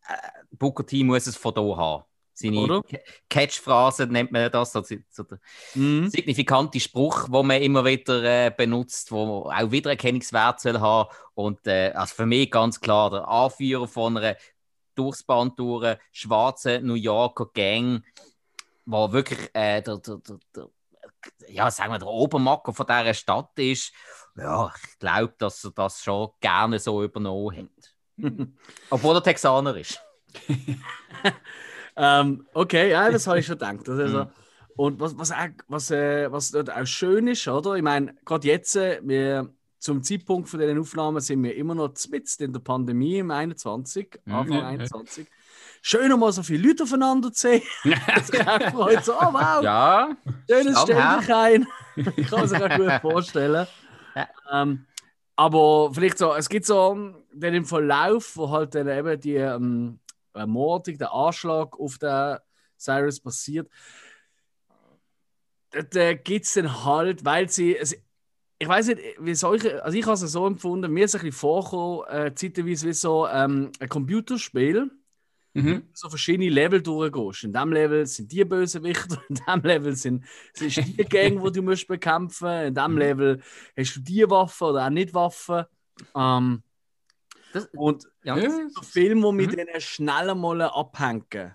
äh, 0.08 0.14
Booker 0.60 0.86
T 0.86 1.02
muss 1.02 1.26
es 1.26 1.36
von 1.36 1.54
hier 1.54 1.76
haben. 1.76 2.04
Seine 2.32 2.82
Catchphrase 3.28 4.06
nennt 4.06 4.32
man 4.32 4.50
das, 4.50 4.72
so, 4.72 4.82
so 4.82 5.22
der 5.24 5.38
mhm. 5.74 6.08
signifikante 6.08 6.80
Spruch, 6.80 7.26
wo 7.28 7.42
man 7.42 7.60
immer 7.60 7.84
wieder 7.84 8.22
äh, 8.22 8.50
benutzt, 8.56 9.12
wo 9.12 9.50
auch 9.50 9.70
Wiedererkennungswert 9.70 10.60
soll 10.60 10.80
haben. 10.80 11.10
Und 11.34 11.66
äh, 11.66 11.90
also 11.94 12.14
für 12.14 12.26
mich 12.26 12.50
ganz 12.50 12.80
klar 12.80 13.10
der 13.10 13.28
Anführer 13.28 13.88
von 13.88 14.16
einer 14.16 14.36
durchs 14.94 15.22
Band 15.22 15.58
durch 15.58 15.98
schwarzen 16.12 16.86
New 16.86 16.94
Yorker 16.94 17.50
Gang, 17.52 18.02
wo 18.86 19.12
wirklich 19.12 19.50
äh, 19.52 19.82
der, 19.82 19.98
der, 19.98 20.16
der, 20.16 20.38
der, 20.54 20.68
ja, 21.48 21.70
sagen 21.70 21.92
wir, 21.92 21.98
der 21.98 22.08
Obermacker 22.08 22.72
von 22.72 22.86
dieser 22.86 23.14
Stadt 23.14 23.50
ist. 23.56 23.92
Ja, 24.36 24.72
ich 24.74 24.98
glaube, 24.98 25.34
dass 25.36 25.62
er 25.64 25.72
das 25.72 26.02
schon 26.02 26.30
gerne 26.40 26.78
so 26.78 27.02
übernommen 27.02 27.68
hat. 27.68 27.94
Obwohl 28.90 29.16
er 29.16 29.22
Texaner 29.22 29.76
ist. 29.76 30.00
ähm, 31.96 32.46
okay, 32.54 32.90
ja, 32.90 33.10
das 33.10 33.26
habe 33.26 33.38
ich 33.38 33.46
schon 33.46 33.58
gedacht. 33.58 33.88
Also, 33.88 34.26
und 34.76 35.00
was, 35.00 35.18
was, 35.18 35.32
auch, 35.32 35.48
was, 35.68 35.90
äh, 35.90 36.30
was 36.30 36.50
dort 36.50 36.70
auch 36.70 36.86
schön 36.86 37.26
ist, 37.28 37.46
oder? 37.48 37.74
Ich 37.74 37.82
meine, 37.82 38.14
gerade 38.24 38.46
jetzt, 38.48 38.76
äh, 38.76 39.00
wir, 39.02 39.52
zum 39.78 40.02
Zeitpunkt 40.02 40.48
von 40.48 40.60
den 40.60 40.78
Aufnahmen 40.78 41.20
sind 41.20 41.42
wir 41.42 41.56
immer 41.56 41.74
noch 41.74 41.92
mitten 42.10 42.42
in 42.42 42.52
der 42.52 42.60
Pandemie 42.60 43.18
im 43.18 43.30
21, 43.30 44.20
mhm, 44.24 44.34
Anfang 44.34 44.58
mhm, 44.58 44.64
21. 44.64 45.26
Schön, 45.82 46.18
mal 46.18 46.32
so 46.32 46.42
viele 46.42 46.68
Leute 46.68 46.82
aufeinander 46.82 47.32
zu 47.32 47.48
sehen. 47.48 47.62
das 48.06 48.30
freut 48.70 49.04
so, 49.04 49.14
oh 49.14 49.32
wow, 49.32 49.62
ja, 49.62 50.14
schönes 50.48 50.78
Stelldichein. 50.82 51.66
ich 52.16 52.26
kann 52.28 52.44
es 52.44 52.50
mir 52.50 52.68
gut 52.68 53.00
vorstellen. 53.00 53.66
Ja. 54.14 54.28
Ähm, 54.52 54.86
aber 55.36 55.90
vielleicht 55.94 56.18
so, 56.18 56.34
es 56.34 56.50
gibt 56.50 56.66
so 56.66 57.14
den 57.32 57.64
Verlauf, 57.64 58.36
wo 58.36 58.50
halt 58.50 58.74
dann 58.74 58.88
eben 58.88 59.18
die 59.18 59.36
ähm, 59.36 59.98
Ermordung, 60.34 60.98
der 60.98 61.12
Anschlag 61.12 61.78
auf 61.78 61.98
den 61.98 62.38
Cyrus 62.78 63.20
passiert, 63.20 63.68
da 65.70 66.14
gibt 66.14 66.46
es 66.46 66.54
dann 66.54 66.84
halt, 66.84 67.24
weil 67.24 67.48
sie, 67.48 67.78
also 67.78 67.96
ich 68.58 68.68
weiß 68.68 68.88
nicht, 68.88 69.00
wie 69.20 69.34
solche, 69.34 69.82
also 69.82 69.96
ich 69.96 70.04
habe 70.04 70.14
es 70.14 70.20
so 70.20 70.46
empfunden, 70.46 70.92
mir 70.92 71.04
ist 71.04 71.14
ein 71.14 71.22
bisschen 71.22 71.32
vorgekommen, 71.32 72.06
äh, 72.08 72.34
zeitweise 72.34 72.88
wie 72.88 72.92
so 72.92 73.26
ähm, 73.26 73.70
ein 73.78 73.88
Computerspiel, 73.88 74.90
mhm. 75.54 75.84
so 75.94 76.08
verschiedene 76.08 76.50
Level 76.50 76.82
durchgehst. 76.82 77.44
In 77.44 77.52
diesem 77.52 77.72
Level 77.72 78.06
sind 78.06 78.30
die 78.30 78.44
Bösewichter, 78.44 79.22
in 79.28 79.36
diesem 79.36 79.62
Level 79.62 79.94
sind, 79.94 80.24
sind 80.52 80.76
die 80.76 81.04
Gang, 81.08 81.42
die 81.42 81.52
du 81.52 81.62
musst 81.62 81.88
bekämpfen 81.88 82.66
in 82.66 82.74
diesem 82.74 82.92
mhm. 82.92 82.98
Level 82.98 83.42
hast 83.76 83.96
du 83.96 84.00
die 84.00 84.28
Waffen 84.28 84.68
oder 84.68 84.86
auch 84.86 84.90
nicht 84.90 85.14
Waffen. 85.14 85.64
Ähm, 86.14 86.62
Das, 87.52 87.68
und 87.76 88.04
ja, 88.22 88.36
das 88.36 88.54
sind 88.54 88.72
so 88.72 88.82
Filme, 88.82 89.26
die 89.28 89.32
mit 89.32 89.52
mhm. 89.52 89.56
denen 89.56 89.80
schnell 89.80 90.34
mal 90.34 90.62
abhängen. 90.62 91.52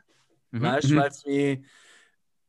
Mhm. 0.51 0.61
Weißt 0.61 0.89
du, 0.89 0.93
mhm. 0.93 0.97
weil 0.97 1.09
es 1.09 1.25
mir. 1.25 1.61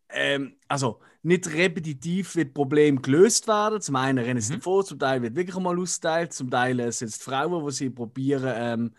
Ähm, 0.08 0.56
also 0.68 1.00
nicht 1.22 1.52
repetitiv 1.52 2.36
wird 2.36 2.54
Problem 2.54 3.02
gelöst 3.02 3.48
werden. 3.48 3.80
Zum 3.80 3.96
einen 3.96 4.18
rennen 4.18 4.40
sie 4.40 4.52
mhm. 4.52 4.58
davor, 4.58 4.84
zum 4.84 4.98
Teil 4.98 5.22
wird 5.22 5.34
wirklich 5.34 5.56
einmal 5.56 5.78
austeilt, 5.78 6.32
zum 6.32 6.48
Teil 6.48 6.92
sind 6.92 7.08
es 7.08 7.16
Frauen, 7.16 7.66
die 7.66 7.72
sie 7.72 7.90
probieren, 7.90 8.54
ähm, 8.56 8.94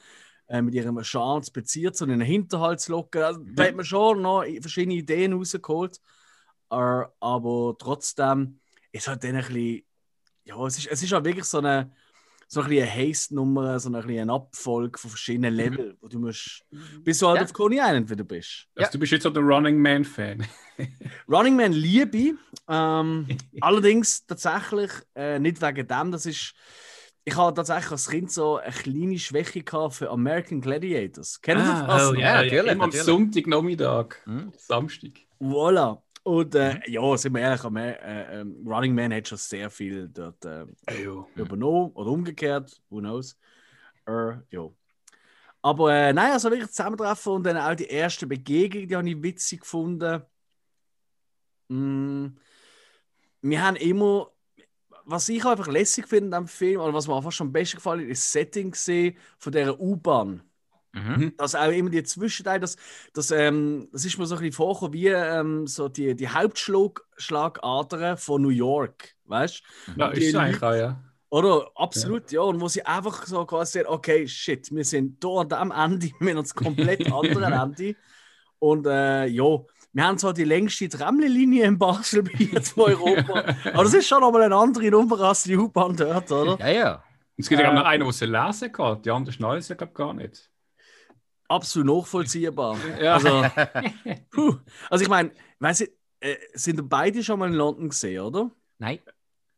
äh, 0.47 0.61
mit 0.61 0.73
ihrem 0.73 1.01
Charme 1.03 1.43
zu 1.43 1.53
beziehen, 1.53 1.93
so 1.93 2.03
einen 2.03 2.19
Hinterhalt 2.19 2.81
zu 2.81 2.91
locken. 2.91 3.21
Also, 3.21 3.39
da 3.53 3.63
hat 3.63 3.75
man 3.75 3.85
schon 3.85 4.21
noch 4.21 4.43
verschiedene 4.59 4.95
Ideen 4.95 5.33
rausgeholt. 5.33 6.01
Uh, 6.69 7.05
aber 7.21 7.75
trotzdem 7.79 8.59
ist 8.91 9.07
halt 9.07 9.23
dann 9.23 9.37
ein 9.37 9.45
bisschen. 9.45 9.83
Ja, 10.43 10.65
es 10.65 10.77
ist, 10.77 10.87
es 10.87 11.03
ist 11.03 11.11
halt 11.13 11.23
wirklich 11.23 11.45
so 11.45 11.59
eine 11.59 11.93
so 12.47 12.61
ein 12.61 12.67
eine 12.67 12.85
Haste-Nummer, 12.85 13.79
so 13.79 13.89
ein 13.89 13.95
eine 13.95 14.31
Abfolge 14.31 14.97
von 14.97 15.09
verschiedenen 15.09 15.53
mhm. 15.53 15.59
Leveln, 15.59 15.89
mhm. 15.89 15.97
wo 16.01 16.07
du 16.07 16.19
musst, 16.19 16.63
bis 17.03 17.19
du 17.19 17.27
halt 17.27 17.37
ja. 17.37 17.43
auf 17.43 17.53
Coney 17.53 17.77
Island 17.77 18.09
wieder 18.09 18.23
bist. 18.23 18.67
Also 18.75 18.87
ja. 18.87 18.89
du 18.91 18.99
bist 18.99 19.11
jetzt 19.11 19.23
so 19.23 19.29
der 19.29 19.43
Running 19.43 19.81
Man-Fan. 19.81 20.45
Running 21.29 21.55
Man 21.55 21.73
liebe 21.73 22.37
ähm, 22.69 23.27
allerdings 23.61 24.25
tatsächlich 24.25 24.91
äh, 25.15 25.39
nicht 25.39 25.61
wegen 25.61 25.87
dem, 25.87 26.11
das 26.11 26.25
ist 26.25 26.53
ich 27.27 27.35
habe 27.35 27.53
tatsächlich 27.53 27.91
als 27.91 28.07
Kind 28.07 28.31
so 28.31 28.55
eine 28.55 28.71
kleine 28.71 29.19
Schwäche 29.19 29.61
gehabt 29.61 29.95
für 29.95 30.09
American 30.09 30.61
Gladiators. 30.61 31.41
Kennen 31.41 31.65
Sie 31.65 31.71
ah, 31.73 31.85
das? 31.85 32.09
Oh, 32.09 32.13
ja, 32.13 32.41
natürlich. 32.41 32.71
Immer 32.71 32.85
am 32.85 32.91
Sonntagnachmittag, 32.93 34.15
mhm. 34.25 34.53
Samstag. 34.55 35.11
Voilà. 35.37 36.01
Und 36.27 36.55
äh, 36.55 36.73
mhm. 36.73 36.81
ja, 36.87 37.17
sind 37.17 37.33
wir 37.35 37.41
ehrlich, 37.41 37.63
äh, 37.63 38.41
äh, 38.41 38.45
Running 38.65 38.93
Man 38.93 39.13
hat 39.13 39.29
schon 39.29 39.37
sehr 39.37 39.69
viel 39.69 40.09
dort 40.09 40.43
äh, 40.43 40.65
übernommen 41.35 41.93
oder 41.93 42.11
umgekehrt, 42.11 42.81
who 42.89 42.99
knows. 42.99 43.37
Ja. 44.05 44.69
Aber 45.61 45.93
äh, 45.93 46.11
nein, 46.11 46.33
also 46.33 46.51
wirklich 46.51 46.71
zusammentreffen 46.71 47.31
und 47.31 47.43
dann 47.43 47.55
auch 47.55 47.75
die 47.75 47.85
erste 47.85 48.27
Begegnung, 48.27 48.89
die 48.89 48.95
habe 48.97 49.09
ich 49.09 49.23
witzig 49.23 49.61
gefunden. 49.61 50.21
Mm, 51.69 52.27
wir 53.41 53.63
haben 53.65 53.77
immer, 53.77 54.29
was 55.05 55.29
ich 55.29 55.45
einfach 55.45 55.67
lässig 55.67 56.09
finde 56.09 56.35
am 56.35 56.49
Film, 56.49 56.81
oder 56.81 56.93
was 56.93 57.07
mir 57.07 57.15
einfach 57.15 57.31
schon 57.31 57.47
am 57.47 57.53
besten 57.53 57.77
gefallen 57.77 58.09
ist 58.09 58.23
das 58.23 58.31
Setting 58.33 58.73
von 58.73 59.51
dieser 59.53 59.79
U-Bahn. 59.79 60.43
Mhm. 60.93 61.33
Dass 61.37 61.55
auch 61.55 61.71
immer 61.71 61.89
die 61.89 62.03
Zwischenteile, 62.03 62.59
das, 62.59 62.75
das, 63.13 63.31
ähm, 63.31 63.87
das 63.91 64.05
ist 64.05 64.17
mir 64.17 64.25
so 64.25 64.35
ein 64.35 64.41
bisschen 64.41 64.55
vorgekommen 64.55 64.93
wie 64.93 65.07
ähm, 65.07 65.67
so 65.67 65.89
die, 65.89 66.15
die 66.15 66.29
Hauptschlagadern 66.29 68.17
von 68.17 68.41
New 68.41 68.49
York, 68.49 69.15
weißt 69.25 69.63
du? 69.87 69.99
Ja, 69.99 70.07
ist 70.09 70.35
eigentlich 70.35 70.63
auch, 70.63 70.73
ja. 70.73 71.03
Oder? 71.29 71.69
Absolut, 71.75 72.31
ja. 72.31 72.41
ja. 72.41 72.47
Und 72.47 72.61
wo 72.61 72.67
sie 72.67 72.85
einfach 72.85 73.25
so 73.25 73.45
quasi 73.45 73.79
sagen, 73.79 73.89
okay, 73.89 74.27
shit, 74.27 74.73
wir 74.73 74.85
sind 74.85 75.21
dort 75.23 75.53
am 75.53 75.71
Ende, 75.71 76.11
wir 76.19 76.31
haben 76.31 76.39
uns 76.39 76.55
komplett 76.55 77.11
anderen 77.11 77.53
Ende. 77.53 77.95
Und 78.59 78.87
äh, 78.87 79.25
ja, 79.27 79.59
wir 79.93 80.03
haben 80.03 80.17
zwar 80.17 80.33
die 80.33 80.43
längste 80.43 80.89
Tramlinie 80.89 81.65
in 81.65 81.77
Basel 81.77 82.23
bei 82.23 82.31
jetzt 82.31 82.77
Europa, 82.77 83.55
aber 83.65 83.83
das 83.83 83.93
ist 83.93 84.07
schon 84.07 84.21
nochmal 84.21 84.43
eine 84.43 84.55
andere 84.55 84.89
Nummer 84.89 85.19
als 85.21 85.43
die 85.43 85.55
U-Bahn 85.55 85.95
dort, 85.95 86.31
oder? 86.31 86.57
Ja, 86.59 86.69
ja. 86.69 87.03
Es 87.35 87.49
gibt 87.49 87.61
ja 87.61 87.69
äh, 87.69 87.73
noch 87.73 87.85
einen, 87.85 88.03
der 88.03 88.13
sie 88.13 88.25
lesen 88.25 88.71
kann, 88.71 89.01
die 89.03 89.11
anderen 89.11 89.33
schnallen 89.33 89.61
sie, 89.61 89.75
glaube 89.75 89.93
gar 89.93 90.13
nicht 90.13 90.49
absolut 91.47 91.97
nachvollziehbar. 91.97 92.77
Ja. 93.01 93.13
Also, 93.15 93.45
puh. 94.29 94.57
also 94.89 95.03
ich 95.03 95.09
meine, 95.09 95.31
weißt 95.59 95.81
du, 95.81 95.85
äh, 96.19 96.35
sind 96.53 96.87
beide 96.89 97.23
schon 97.23 97.39
mal 97.39 97.47
in 97.47 97.55
London 97.55 97.89
gesehen, 97.89 98.21
oder? 98.21 98.51
Nein. 98.79 98.99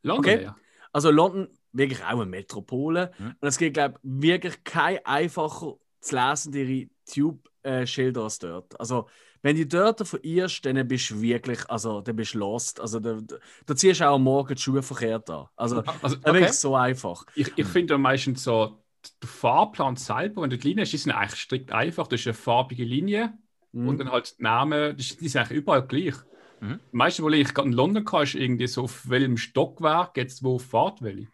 London, 0.03 0.33
okay. 0.33 0.43
ja. 0.43 0.55
Also 0.91 1.11
London, 1.11 1.47
wirklich 1.71 2.03
auch 2.03 2.19
eine 2.19 2.25
Metropole. 2.25 3.11
Mhm. 3.17 3.35
Und 3.39 3.47
es 3.47 3.57
geht, 3.57 3.73
glaube 3.73 3.99
ich, 4.01 4.21
wirklich 4.21 4.63
kein 4.63 5.05
einfacher 5.05 5.75
zu 6.01 6.15
lesendere 6.15 6.87
Tube-Schilder 7.11 8.23
als 8.23 8.39
dort. 8.39 8.79
Also, 8.79 9.07
wenn 9.41 9.55
du 9.55 9.65
dort 9.65 10.05
verirrst, 10.05 10.65
dann 10.65 10.87
bist 10.87 11.11
du 11.11 11.21
wirklich, 11.21 11.69
also, 11.69 12.01
dann 12.01 12.15
bist 12.15 12.33
du 12.33 12.39
lost. 12.39 12.79
Also, 12.79 12.99
da, 12.99 13.19
da 13.65 13.75
ziehst 13.75 14.01
du 14.01 14.09
auch 14.09 14.19
morgen 14.19 14.55
die 14.55 14.61
Schuhe 14.61 14.81
verkehrt 14.81 15.29
an. 15.29 15.47
Also, 15.55 15.83
also 16.01 16.17
okay. 16.17 16.33
wirklich 16.33 16.53
so 16.53 16.75
einfach. 16.75 17.25
Ich, 17.35 17.51
ich 17.55 17.67
finde 17.67 17.97
meistens 17.97 18.43
so, 18.43 18.77
der 19.21 19.29
Fahrplan 19.29 19.95
selber, 19.95 20.41
wenn 20.41 20.49
du 20.49 20.57
die 20.57 20.67
Linie 20.69 20.83
hast, 20.83 20.93
ist 20.93 21.07
eigentlich 21.07 21.39
strikt 21.39 21.71
einfach. 21.71 22.07
Das 22.07 22.19
ist 22.19 22.27
eine 22.27 22.33
farbige 22.33 22.83
Linie 22.83 23.33
mhm. 23.71 23.87
und 23.87 23.97
dann 23.99 24.11
halt 24.11 24.37
die 24.37 24.43
Namen, 24.43 24.95
die 24.97 25.03
sind 25.03 25.35
eigentlich 25.37 25.57
überall 25.57 25.85
gleich. 25.85 26.15
Mhm. 26.59 26.79
Meistens, 26.91 27.23
wo 27.23 27.29
ich 27.29 27.53
gerade 27.53 27.69
in 27.69 27.73
London 27.73 28.05
kann, 28.05 28.23
ist 28.23 28.35
irgendwie 28.35 28.67
so, 28.67 28.83
auf 28.83 29.09
welchem 29.09 29.37
Stockwerk 29.37 30.17
jetzt 30.17 30.43
wo 30.43 30.59
fahrt 30.59 31.01
welche. 31.01 31.27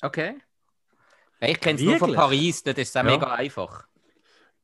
Okay. 0.00 0.36
Ich 1.40 1.60
kenne 1.60 1.78
es 1.78 1.84
nur 1.84 1.98
von 1.98 2.14
Paris, 2.14 2.62
das 2.62 2.76
ist 2.76 2.94
ja. 2.94 3.02
mega 3.02 3.32
einfach. 3.32 3.86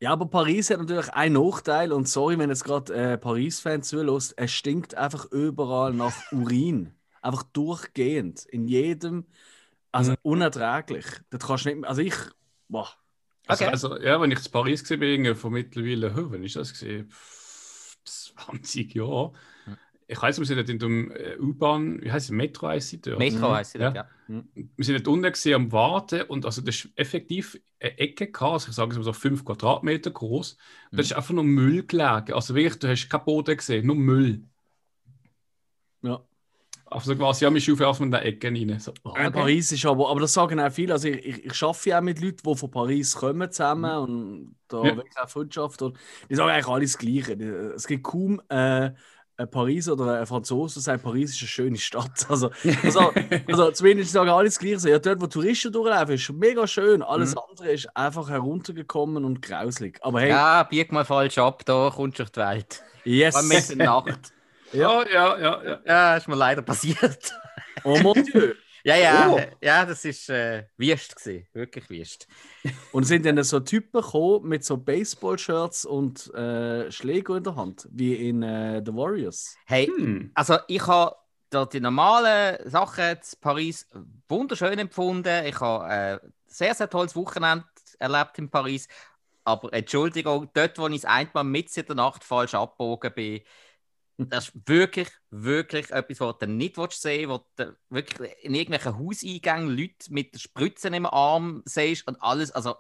Ja, 0.01 0.11
aber 0.13 0.27
Paris 0.27 0.71
hat 0.71 0.81
natürlich 0.81 1.11
einen 1.11 1.35
Nachteil 1.35 1.93
und 1.93 2.09
sorry, 2.09 2.39
wenn 2.39 2.49
jetzt 2.49 2.65
gerade 2.65 2.93
äh, 2.93 3.19
Paris-Fan 3.19 3.83
zulässt, 3.83 4.35
es 4.37 4.51
stinkt 4.51 4.97
einfach 4.97 5.27
überall 5.31 5.93
nach 5.93 6.15
Urin. 6.33 6.95
einfach 7.21 7.45
durchgehend. 7.45 8.45
In 8.47 8.67
jedem 8.67 9.27
also 9.93 10.13
mhm. 10.13 10.17
unerträglich. 10.23 11.07
Das 11.31 11.47
kannst 11.47 11.65
du 11.65 11.69
nicht 11.69 11.81
mehr. 11.81 11.91
Also 11.91 12.03
ich. 12.03 12.15
Boah. 12.69 12.89
Also, 13.47 13.65
okay. 13.65 13.73
also, 13.73 14.01
ja, 14.01 14.21
wenn 14.21 14.31
ich 14.31 14.45
in 14.45 14.53
Paris 14.53 14.83
gesehen 14.83 15.01
bin, 15.01 15.35
von 15.35 15.53
mittlerweile, 15.53 16.13
oh, 16.17 16.31
wann 16.31 16.45
ist 16.45 16.57
das 16.57 16.73
gesehen? 16.73 17.13
20 18.05 18.95
Jahre. 18.95 19.33
Ich 20.07 20.21
weiß, 20.21 20.39
wir 20.39 20.47
sind 20.47 20.59
nicht 20.59 20.69
in 20.69 20.79
dem 20.79 21.11
äh, 21.13 21.39
U-Bahn, 21.39 22.03
wie 22.03 22.13
heißt 22.13 22.27
es, 22.27 22.33
Metro 22.33 22.69
heißt 22.69 23.07
dort? 23.07 23.19
Metro 23.19 23.49
mhm. 23.49 23.55
heißt 23.55 23.75
ja. 23.77 23.93
ja. 23.95 24.09
Mhm. 24.29 24.49
Wir 24.55 24.85
sind 24.85 24.95
nicht 24.97 25.09
unten 25.09 25.31
gesehen 25.31 25.55
am 25.55 25.73
Warten 25.73 26.23
und 26.23 26.45
also 26.45 26.61
das 26.61 26.77
ist 26.77 26.89
effektiv 26.97 27.59
eine 27.81 27.99
Ecke 27.99 28.31
gehabt, 28.31 28.53
also 28.53 28.69
ich 28.69 28.75
sage 28.75 28.91
es 28.93 28.99
mal 28.99 29.05
so 29.05 29.13
5 29.13 29.45
Quadratmeter 29.45 30.11
groß. 30.11 30.57
Mhm. 30.91 30.97
Das 30.97 31.07
ist 31.07 31.13
einfach 31.15 31.35
nur 31.35 31.45
Müll 31.45 31.87
gelegen. 31.87 32.33
Also 32.35 32.55
wirklich, 32.55 32.79
du 32.79 32.89
hast 32.89 33.09
keinen 33.09 33.25
Boden 33.25 33.57
gesehen, 33.57 33.87
nur 33.87 33.97
Müll. 33.97 34.45
Ja. 36.03 36.23
Also 36.93 37.17
quasi, 37.17 37.45
ja, 37.45 37.53
wir 37.53 37.61
schaufeln 37.61 37.89
auf 37.89 38.01
in 38.01 38.11
der 38.11 38.25
Ecke 38.25 38.49
rein. 38.49 38.79
So. 38.79 38.93
Okay. 39.03 39.31
Paris 39.31 39.73
ist 39.73 39.87
aber, 39.87 40.11
aber 40.11 40.21
das 40.21 40.33
sagen 40.33 40.61
auch 40.61 40.71
viele, 40.71 40.93
also 40.93 41.09
ich, 41.09 41.25
ich, 41.25 41.45
ich 41.47 41.63
arbeite 41.63 41.89
ja 41.89 41.99
auch 41.99 42.03
mit 42.03 42.21
Leuten, 42.21 42.39
die 42.45 42.57
von 42.57 42.71
Paris 42.71 43.15
kommen 43.15 43.51
zusammen 43.51 43.91
mhm. 43.91 44.03
und 44.03 44.57
da 44.69 44.85
ja. 44.85 44.97
wirklich 44.97 45.19
auch 45.19 45.29
Freundschaft. 45.29 45.83
Und 45.83 45.99
die 46.29 46.35
sagen 46.35 46.51
eigentlich 46.51 46.69
alles 46.69 46.93
das 46.93 46.99
Gleiche. 46.99 47.33
Es 47.75 47.87
gibt 47.87 48.05
kaum 48.05 48.41
äh, 48.49 48.91
ein 49.37 49.51
Paris 49.51 49.89
oder 49.89 50.21
ein 50.21 50.27
Franzose, 50.27 50.75
der 50.75 50.83
sagt, 50.83 51.05
Paris 51.05 51.33
ist 51.33 51.41
eine 51.41 51.49
schöne 51.49 51.79
Stadt. 51.79 52.27
Also, 52.29 52.51
also, 52.83 53.13
also 53.47 53.71
zumindest 53.73 54.13
sagen 54.13 54.31
alle 54.31 54.47
das 54.47 54.59
Gleiche. 54.59 54.91
Ja, 54.91 54.99
dort, 54.99 55.21
wo 55.21 55.27
Touristen 55.27 55.73
durchlaufen, 55.73 56.15
ist 56.15 56.33
mega 56.33 56.67
schön. 56.67 57.03
Alles 57.03 57.35
mhm. 57.35 57.41
andere 57.51 57.73
ist 57.73 57.97
einfach 57.97 58.29
heruntergekommen 58.29 59.25
und 59.25 59.43
grauslig. 59.43 59.99
Aber 60.03 60.21
hey. 60.21 60.31
Ja, 60.31 60.63
bieg 60.63 60.93
mal 60.93 61.05
falsch 61.05 61.39
ab, 61.39 61.65
da 61.65 61.91
kommst 61.95 62.19
du 62.19 62.23
auf 62.25 62.31
die 62.31 62.41
Welt. 62.41 62.83
Yes. 63.05 63.35
Vor 63.35 63.77
Nacht. 63.77 64.33
Ja, 64.73 65.07
ja, 65.07 65.39
ja. 65.39 65.63
Ja, 65.65 65.81
ja 65.85 66.17
ist 66.17 66.29
mir 66.29 66.37
leider 66.37 66.63
passiert. 66.63 67.35
Oh 67.85 67.99
mon 67.99 68.15
Dieu. 68.25 68.55
Ja, 68.85 68.97
ja, 68.97 69.31
oh. 69.31 69.41
ja, 69.61 69.87
das 69.87 70.05
war 70.05 70.37
äh, 70.37 70.65
Wüst 70.77 71.15
gewesen, 71.15 71.47
wirklich 71.53 71.89
Wüst. 71.89 72.27
Und 72.93 73.05
sind 73.05 73.25
dann 73.25 73.43
so 73.45 73.61
Typen 73.61 74.01
gekommen 74.01 74.49
mit 74.49 74.65
so 74.65 74.77
Baseball-Shirts 74.77 75.85
und 75.85 76.35
äh, 76.35 76.91
Schläger 76.91 77.37
in 77.37 77.45
der 77.45 77.55
Hand, 77.55 77.89
wie 77.93 78.29
in 78.29 78.43
äh, 78.43 78.83
The 78.85 78.93
Warriors? 78.93 79.55
Hey, 79.67 79.87
hm. 79.87 80.33
also 80.35 80.59
ich 80.67 80.85
habe 80.85 81.15
die 81.73 81.81
normalen 81.81 82.59
Sachen 82.69 83.05
in 83.05 83.19
Paris 83.41 83.89
wunderschön 84.29 84.79
empfunden. 84.79 85.45
Ich 85.47 85.61
habe 85.61 85.85
ein 85.85 86.17
äh, 86.17 86.21
sehr, 86.47 86.75
sehr 86.75 86.91
tolles 86.91 87.15
Wochenende 87.15 87.65
erlebt 87.99 88.39
in 88.39 88.51
Paris. 88.51 88.89
Aber 89.45 89.73
Entschuldigung, 89.73 90.49
dort, 90.55 90.79
wo 90.79 90.89
ich 90.89 91.03
das 91.03 91.11
einmal 91.11 91.45
mit 91.45 91.77
in 91.77 91.87
der 91.87 91.97
Nacht 91.97 92.25
falsch 92.25 92.55
abgebogen 92.55 93.13
bin, 93.15 93.41
das 94.19 94.49
ist 94.49 94.69
wirklich, 94.69 95.09
wirklich 95.31 95.91
etwas, 95.91 96.21
was 96.21 96.39
du 96.39 96.47
nicht 96.47 96.77
sehen 96.93 97.29
willst, 97.29 97.29
wo 97.29 97.47
du 97.57 97.77
wirklich 97.91 98.33
in 98.43 98.55
irgendwelchen 98.55 98.99
Hauseingängen 98.99 99.71
Leute 99.71 100.11
mit 100.11 100.41
Spritzen 100.41 100.95
im 100.95 101.07
Arm 101.07 101.63
siehst 101.65 102.07
und 102.07 102.21
alles, 102.23 102.51
also, 102.53 102.77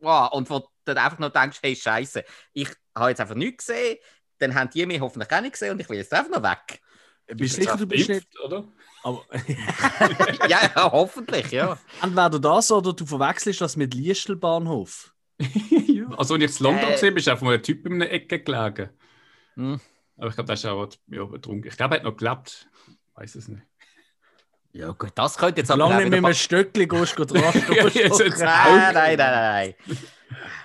wow, 0.00 0.32
und 0.32 0.50
wo 0.50 0.68
du 0.84 1.00
einfach 1.00 1.18
nur 1.18 1.30
denkst, 1.30 1.60
hey, 1.62 1.76
Scheiße, 1.76 2.24
ich 2.52 2.68
habe 2.94 3.10
jetzt 3.10 3.20
einfach 3.20 3.34
nichts 3.34 3.66
gesehen, 3.66 3.98
dann 4.38 4.54
haben 4.54 4.70
die 4.70 4.84
mich 4.84 5.00
hoffentlich 5.00 5.30
auch 5.32 5.40
nicht 5.40 5.52
gesehen 5.52 5.72
und 5.72 5.80
ich 5.80 5.88
will 5.88 5.96
jetzt 5.96 6.12
einfach 6.12 6.30
noch 6.30 6.42
weg. 6.42 6.80
Bist 7.26 7.56
du 7.56 7.62
sicher, 7.62 7.76
du 7.76 7.86
bist 7.86 8.08
nicht, 8.08 8.28
oder? 8.40 8.68
Aber 9.02 9.24
ja, 10.48 10.70
ja, 10.74 10.92
hoffentlich, 10.92 11.50
ja. 11.52 11.78
Entweder 12.02 12.38
das 12.38 12.70
oder 12.70 12.92
du 12.92 13.06
verwechselst 13.06 13.60
das 13.60 13.76
mit 13.76 13.94
Liestelbahnhof. 13.94 15.14
ja. 15.86 16.06
Also, 16.16 16.34
wenn 16.34 16.42
ich 16.42 16.50
jetzt 16.50 16.60
London 16.60 16.90
äh, 16.90 16.92
gesehen 16.92 17.14
bin, 17.14 17.20
ist 17.20 17.28
einfach 17.28 17.44
mal 17.44 17.54
ein 17.54 17.62
Typ 17.62 17.86
in 17.86 17.94
einer 17.94 18.10
Ecke 18.10 18.40
gelegen. 18.40 18.90
Hm. 19.54 19.80
Aber 20.16 20.28
ich 20.28 20.34
glaube, 20.34 20.48
das 20.48 20.60
ist 20.60 20.66
auch 20.66 20.88
ja, 21.08 21.24
betrunken. 21.24 21.68
Ich 21.68 21.76
glaube, 21.76 21.94
er 21.94 21.98
hat 21.98 22.04
noch 22.04 22.12
geklappt. 22.12 22.68
Ich 22.88 23.20
weiß 23.20 23.34
es 23.34 23.48
nicht. 23.48 23.62
Ja, 24.72 24.90
gut, 24.90 25.12
das 25.14 25.36
könnte 25.36 25.60
jetzt 25.60 25.70
aber. 25.70 25.84
Solange 25.84 26.02
nicht 26.02 26.10
mit 26.10 26.24
einem 26.24 26.34
Stöckchen 26.34 26.88
gehst, 26.88 27.16
dran 27.16 27.28
Nein, 27.34 28.94
nein, 28.94 28.94
nein, 28.94 29.16
nein. 29.18 29.74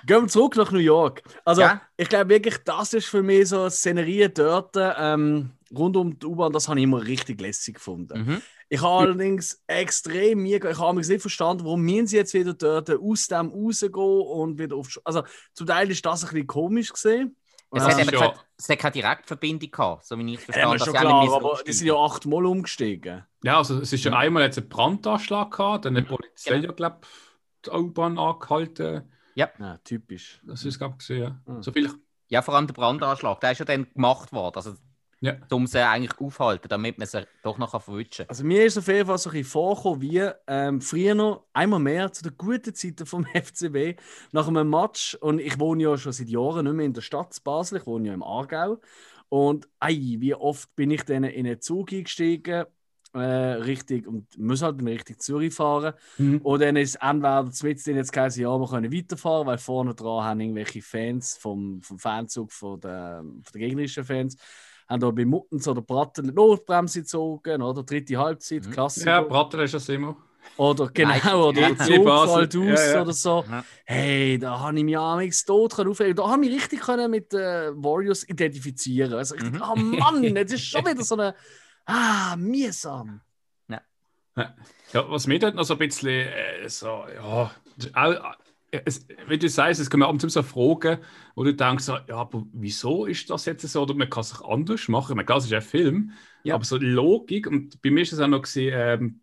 Gehen 0.04 0.22
wir 0.22 0.28
zurück 0.28 0.56
nach 0.56 0.72
New 0.72 0.78
York. 0.78 1.22
Also, 1.44 1.60
ja? 1.60 1.80
ich 1.96 2.08
glaube 2.08 2.30
wirklich, 2.30 2.58
das 2.64 2.92
ist 2.92 3.06
für 3.06 3.22
mich 3.22 3.48
so 3.48 3.68
Szenerie 3.68 4.28
dort. 4.28 4.74
Ähm, 4.76 5.52
rund 5.72 5.96
um 5.96 6.18
die 6.18 6.26
U-Bahn, 6.26 6.52
das 6.52 6.68
habe 6.68 6.80
ich 6.80 6.84
immer 6.84 7.04
richtig 7.04 7.40
lässig 7.40 7.74
gefunden. 7.74 8.20
Mhm. 8.20 8.42
Ich 8.68 8.80
habe 8.80 9.00
allerdings 9.00 9.62
extrem 9.66 10.42
mega, 10.42 10.70
ich 10.70 10.78
habe 10.78 10.96
mich 10.96 11.08
nicht 11.08 11.20
verstanden, 11.20 11.64
warum 11.64 11.82
müssen 11.82 12.06
sie 12.06 12.16
jetzt 12.16 12.34
wieder 12.34 12.54
dort 12.54 12.90
aus 12.90 13.26
dem 13.26 13.48
rausgehen 13.48 13.92
und 13.94 14.58
wieder 14.58 14.76
auf. 14.76 14.88
Also 15.04 15.24
zum 15.54 15.66
Teil 15.66 15.90
ist 15.90 16.04
das 16.06 16.24
ein 16.24 16.30
bisschen 16.30 16.46
komisch 16.46 16.92
gesehen. 16.92 17.36
Es 17.72 17.84
hat, 17.84 17.98
ja. 17.98 18.18
keine, 18.18 18.34
es 18.56 18.68
hat 18.68 18.78
keine 18.78 18.92
Direktverbindung 18.92 19.70
gehabt, 19.70 20.04
so 20.04 20.18
wie 20.18 20.34
ich 20.34 20.40
verstanden 20.40 20.80
habe. 20.80 20.92
Ja, 20.92 21.00
klar, 21.00 21.36
aber 21.36 21.60
die 21.64 21.72
sind 21.72 21.86
ja 21.86 21.94
achtmal 21.94 22.44
umgestiegen. 22.44 23.24
Ja, 23.44 23.58
also 23.58 23.78
es 23.78 23.92
ist 23.92 24.04
ja 24.04 24.12
einmal 24.12 24.42
jetzt 24.42 24.58
ein 24.58 24.68
Brandanschlag 24.68 25.50
gehabt, 25.52 25.84
dann 25.84 25.96
hat 25.96 26.04
die 26.04 26.08
Polizei 26.08 26.56
genau. 26.56 26.66
ja, 26.66 26.72
glaube 26.72 27.00
die 27.64 27.70
U-Bahn 27.70 28.18
angehalten. 28.18 29.10
Ja. 29.34 29.50
ja. 29.58 29.78
typisch. 29.84 30.40
Das 30.44 30.64
ist, 30.64 30.78
glaube 30.78 30.94
ich, 30.94 31.06
gesehen, 31.06 31.22
ja. 31.22 31.52
Mhm. 31.52 31.62
So 31.62 31.72
viel. 31.72 31.90
Ja, 32.28 32.42
vor 32.42 32.54
allem 32.54 32.66
der 32.66 32.74
Brandanschlag, 32.74 33.40
der 33.40 33.52
ist 33.52 33.58
ja 33.58 33.64
dann 33.64 33.90
gemacht 33.92 34.32
worden. 34.32 34.56
Also 34.56 34.74
ja. 35.20 35.36
um 35.50 35.66
sie 35.66 35.86
eigentlich 35.86 36.18
aufhalten, 36.18 36.68
damit 36.68 36.98
man 36.98 37.06
sie 37.06 37.26
doch 37.42 37.58
noch 37.58 37.70
verwutschen 37.70 38.26
Also 38.28 38.44
mir 38.44 38.64
ist 38.64 38.78
auf 38.78 38.88
jeden 38.88 39.06
Fall 39.06 39.18
so 39.18 39.30
ein 39.30 39.34
bisschen 39.34 39.50
vorgekommen, 39.50 40.00
wie 40.00 40.30
ähm, 40.46 40.80
früher 40.80 41.14
noch 41.14 41.44
einmal 41.52 41.80
mehr 41.80 42.12
zu 42.12 42.22
den 42.22 42.36
guten 42.36 42.74
Zeiten 42.74 43.06
vom 43.06 43.24
FCB 43.34 44.00
nach 44.32 44.48
einem 44.48 44.68
Match 44.68 45.14
und 45.16 45.38
ich 45.40 45.58
wohne 45.58 45.82
ja 45.82 45.96
schon 45.98 46.12
seit 46.12 46.28
Jahren 46.28 46.64
nicht 46.64 46.74
mehr 46.74 46.86
in 46.86 46.94
der 46.94 47.02
Stadt 47.02 47.36
Basel, 47.44 47.78
ich 47.78 47.86
wohne 47.86 48.08
ja 48.08 48.14
im 48.14 48.22
Aargau 48.22 48.80
und 49.28 49.68
ei, 49.78 50.16
wie 50.18 50.34
oft 50.34 50.74
bin 50.74 50.90
ich 50.90 51.04
dann 51.04 51.24
in 51.24 51.46
einen 51.46 51.60
Zug 51.60 51.92
eingestiegen 51.92 52.64
äh, 53.12 53.18
richtig 53.18 54.06
und 54.06 54.38
muss 54.38 54.62
halt 54.62 54.80
in 54.80 54.88
Richtung 54.88 55.18
Zürich 55.18 55.54
fahren. 55.54 55.94
Mhm. 56.18 56.38
Und 56.42 56.62
dann 56.62 56.76
ist 56.76 56.96
entweder 57.00 57.42
mit 57.62 57.86
denen 57.86 57.96
jetzt 57.96 58.12
geheißen, 58.12 58.42
ja, 58.42 58.56
wir 58.56 58.68
können 58.68 58.92
weiterfahren, 58.92 59.46
weil 59.46 59.58
vorne 59.58 59.94
dran 59.94 60.24
haben 60.24 60.40
irgendwelche 60.40 60.82
Fans 60.82 61.36
vom, 61.36 61.80
vom 61.82 61.98
Fanzug 61.98 62.52
von 62.52 62.80
der, 62.80 63.22
von 63.22 63.52
der 63.52 63.60
gegnerischen 63.60 64.04
Fans 64.04 64.36
haben 64.90 65.00
da 65.00 65.10
bei 65.10 65.24
Muttens 65.24 65.66
oder 65.68 65.82
Bratten 65.82 66.26
die 66.26 66.34
Notbremse 66.34 67.00
gezogen, 67.00 67.62
oder 67.62 67.82
dritte 67.82 68.18
Halbzeit, 68.18 68.66
mhm. 68.66 68.70
Klassiker. 68.72 69.10
Ja, 69.10 69.22
Bratten 69.22 69.60
ist 69.60 69.74
das 69.74 69.88
immer. 69.88 70.16
Oder 70.56 70.88
genau, 70.88 71.10
Nein, 71.10 71.34
oder 71.34 71.52
der 71.52 71.78
Zug 71.78 71.86
fällt 71.86 72.56
aus 72.56 72.80
ja, 72.80 72.92
ja. 72.92 73.02
oder 73.02 73.12
so. 73.12 73.44
Ja. 73.48 73.64
Hey, 73.84 74.38
da 74.38 74.58
habe 74.58 74.78
ich 74.78 74.84
mich 74.84 74.98
amigs 74.98 75.44
tot 75.44 75.78
aufregen. 75.78 76.16
Da 76.16 76.28
habe 76.28 76.44
ich 76.44 76.50
mich 76.50 76.62
richtig 76.62 76.80
können 76.80 77.10
mit 77.10 77.32
äh, 77.32 77.70
Warriors 77.74 78.28
identifizieren. 78.28 79.12
Also 79.14 79.34
richtig, 79.34 79.52
mhm. 79.52 79.62
oh 79.62 79.76
Mann, 79.76 80.22
jetzt 80.36 80.52
ist 80.52 80.64
schon 80.64 80.84
wieder 80.84 81.04
so 81.04 81.14
eine 81.14 81.34
ah, 81.86 82.36
mühsam. 82.36 83.20
Ja. 84.36 84.54
ja 84.92 85.10
was 85.10 85.26
mir 85.26 85.38
dort 85.38 85.54
noch 85.54 85.64
so 85.64 85.74
ein 85.74 85.78
bisschen 85.78 86.28
äh, 86.28 86.68
so, 86.68 87.04
ja, 87.14 87.50
auch, 87.94 88.34
es, 88.70 89.06
wie 89.26 89.38
du 89.38 89.48
sagst, 89.48 89.80
es 89.80 89.90
kommen 89.90 90.02
ab 90.02 90.10
und 90.10 90.20
zu 90.20 90.28
so 90.28 90.42
Fragen, 90.42 90.98
wo 91.34 91.44
du 91.44 91.54
denkst, 91.54 91.88
ja, 91.88 92.04
aber 92.08 92.44
wieso 92.52 93.06
ist 93.06 93.28
das 93.30 93.44
jetzt 93.44 93.66
so? 93.68 93.82
Oder 93.82 93.94
man 93.94 94.10
kann 94.10 94.22
es 94.22 94.40
anders 94.42 94.88
machen. 94.88 95.12
Ich 95.12 95.16
meine, 95.16 95.26
klar, 95.26 95.38
es 95.38 95.46
ist 95.46 95.52
ein 95.52 95.62
Film, 95.62 96.12
ja. 96.44 96.54
aber 96.54 96.64
so 96.64 96.76
Logik, 96.76 97.46
und 97.46 97.80
bei 97.82 97.90
mir 97.90 98.02
ist 98.02 98.12
es 98.12 98.20
auch 98.20 98.28
noch 98.28 98.42
gesehen, 98.42 98.72
ähm, 98.76 99.20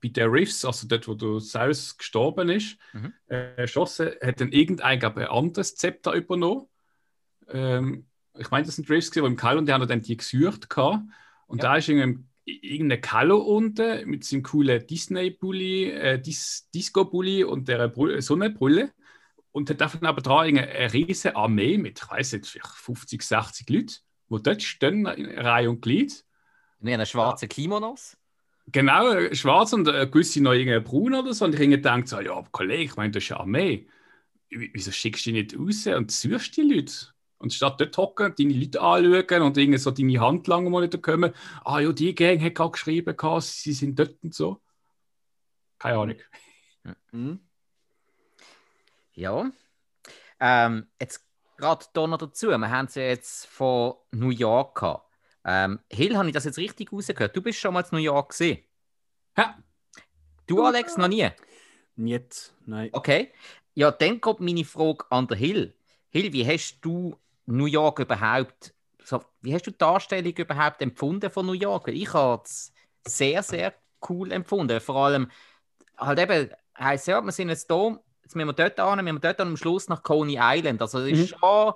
bei 0.00 0.08
der 0.08 0.32
Riffs, 0.32 0.64
also 0.64 0.86
dort, 0.86 1.06
wo 1.08 1.14
du 1.14 1.38
selbst 1.38 1.98
gestorben 1.98 2.48
ist, 2.48 2.76
mhm. 2.92 3.12
äh, 3.28 3.54
erschossen, 3.56 4.10
hat 4.22 4.40
dann 4.40 4.52
irgendein, 4.52 4.98
glaube 4.98 5.20
ein 5.20 5.26
anderes 5.26 5.76
Zepter 5.76 6.12
übernommen. 6.12 6.66
Ähm, 7.48 8.06
ich 8.38 8.50
meine, 8.50 8.64
das 8.64 8.76
sind 8.76 8.88
Riffs, 8.88 9.10
die 9.10 9.20
im 9.20 9.36
Keller 9.36 9.58
und 9.58 9.66
die 9.66 9.72
haben 9.72 9.86
dann 9.86 10.00
die 10.00 10.16
gesucht 10.16 10.70
gehabt. 10.70 11.02
Und 11.46 11.62
ja. 11.62 11.70
da 11.70 11.76
ist 11.76 11.88
irgendwie 11.88 12.24
irgendein 12.44 13.00
Kallo 13.00 13.38
unten 13.38 14.08
mit 14.08 14.24
seinem 14.24 14.42
coolen 14.42 14.86
Disney-Bully, 14.86 15.90
äh, 15.90 16.20
Dis 16.20 16.68
Disco-Bully 16.74 17.44
und 17.44 17.68
der 17.68 17.92
Sonnenbrille. 18.20 18.92
Und 19.52 19.68
hat 19.68 19.80
davon 19.80 20.06
aber 20.06 20.22
dran 20.22 20.46
eine, 20.46 20.66
eine 20.66 20.92
riesige 20.92 21.36
Armee 21.36 21.76
mit, 21.76 22.00
ich 22.00 22.10
weiß 22.10 22.32
nicht, 22.32 22.46
50, 22.46 23.22
60 23.22 23.68
Leuten, 23.68 23.92
die 24.30 24.42
dort 24.42 24.62
stehen 24.62 25.06
in 25.06 25.38
Reihe 25.38 25.68
und 25.68 25.82
Glied. 25.82 26.24
In 26.80 26.88
einer 26.88 27.06
schwarzen 27.06 27.48
Kimonos? 27.48 28.16
Genau, 28.68 29.32
schwarz 29.34 29.72
und 29.72 29.88
äh, 29.88 30.06
gewisse 30.06 30.42
noch 30.42 30.52
irgendwie 30.52 30.80
braun 30.80 31.14
oder 31.14 31.34
so. 31.34 31.44
Und 31.44 31.58
ich 31.58 31.82
denke 31.82 32.06
so, 32.06 32.20
ja, 32.20 32.42
Kollege, 32.50 32.84
ich 32.84 32.96
meine, 32.96 33.10
das 33.10 33.24
ist 33.24 33.32
eine 33.32 33.40
Armee. 33.40 33.88
Wieso 34.48 34.90
schickst 34.90 35.26
du 35.26 35.32
die 35.32 35.42
nicht 35.42 35.58
raus 35.58 35.86
und 35.86 36.10
suchst 36.10 36.56
die 36.56 36.62
Leute? 36.62 37.11
Und 37.42 37.52
statt 37.52 37.80
dort 37.80 37.96
hocken, 37.96 38.34
deine 38.38 38.54
Leute 38.54 38.80
anschauen 38.80 39.42
und 39.42 39.58
irgendwie 39.58 39.78
so 39.78 39.90
deine 39.90 40.20
Hand 40.20 40.46
lang 40.46 40.70
mal 40.70 40.82
nicht 40.86 41.02
kommen, 41.02 41.34
ah 41.64 41.80
ja, 41.80 41.92
die 41.92 42.14
Gang 42.14 42.40
hat 42.40 42.54
gerade 42.54 42.70
geschrieben, 42.70 43.16
sie 43.40 43.72
sind 43.72 43.98
dort 43.98 44.16
und 44.22 44.34
so. 44.34 44.60
Keine 45.78 45.98
Ahnung. 45.98 46.16
Mhm. 47.10 47.40
Ja. 49.14 49.50
Ähm, 50.40 50.86
jetzt 51.00 51.24
gerade 51.56 51.86
hier 51.92 52.06
noch 52.06 52.18
dazu, 52.18 52.48
wir 52.48 52.70
haben 52.70 52.86
es 52.86 52.94
ja 52.94 53.02
jetzt 53.02 53.46
von 53.46 53.94
New 54.12 54.30
York 54.30 54.76
gehabt. 54.76 55.08
Ähm, 55.44 55.80
Hill, 55.90 56.16
habe 56.16 56.28
ich 56.28 56.34
das 56.34 56.44
jetzt 56.44 56.58
richtig 56.58 56.92
rausgehört? 56.92 57.34
Du 57.34 57.42
bist 57.42 57.58
schon 57.58 57.74
mal 57.74 57.82
in 57.82 57.88
New 57.90 57.98
York 57.98 58.30
gesehen? 58.30 58.64
Ja. 59.36 59.58
Du, 60.46 60.62
Alex, 60.62 60.96
noch 60.96 61.08
nie? 61.08 61.28
Nicht, 61.96 62.54
nein. 62.66 62.90
Okay. 62.92 63.32
Ja, 63.74 63.90
dann 63.90 64.20
kommt 64.20 64.40
meine 64.40 64.64
Frage 64.64 65.04
an 65.10 65.26
der 65.26 65.36
Hill. 65.36 65.74
Hill, 66.10 66.32
wie 66.32 66.46
hast 66.46 66.80
du 66.82 67.16
New 67.46 67.66
York 67.66 67.98
überhaupt, 67.98 68.74
so, 69.04 69.22
wie 69.40 69.54
hast 69.54 69.66
du 69.66 69.70
die 69.70 69.78
Darstellung 69.78 70.32
überhaupt 70.32 70.80
empfunden 70.80 71.30
von 71.30 71.46
New 71.46 71.52
York? 71.52 71.88
Ich 71.88 72.12
habe 72.14 72.42
es 72.44 72.72
sehr, 73.06 73.42
sehr 73.42 73.74
cool 74.08 74.32
empfunden. 74.32 74.80
Vor 74.80 74.96
allem, 74.96 75.30
halt 75.98 76.18
eben, 76.18 76.50
heisst 76.78 77.08
ja, 77.08 77.20
wir 77.20 77.32
sind 77.32 77.48
jetzt 77.48 77.70
hier, 77.70 78.00
jetzt 78.22 78.36
müssen 78.36 78.48
wir 78.48 78.52
dort 78.52 78.78
an, 78.80 79.04
wir 79.04 79.12
müssen 79.12 79.22
dort 79.22 79.40
an, 79.40 79.48
am 79.48 79.56
Schluss 79.56 79.88
nach 79.88 80.02
Coney 80.02 80.38
Island. 80.40 80.80
Also, 80.80 81.00
das 81.00 81.18
ist 81.18 81.32
mhm. 81.32 81.38
schon, 81.38 81.72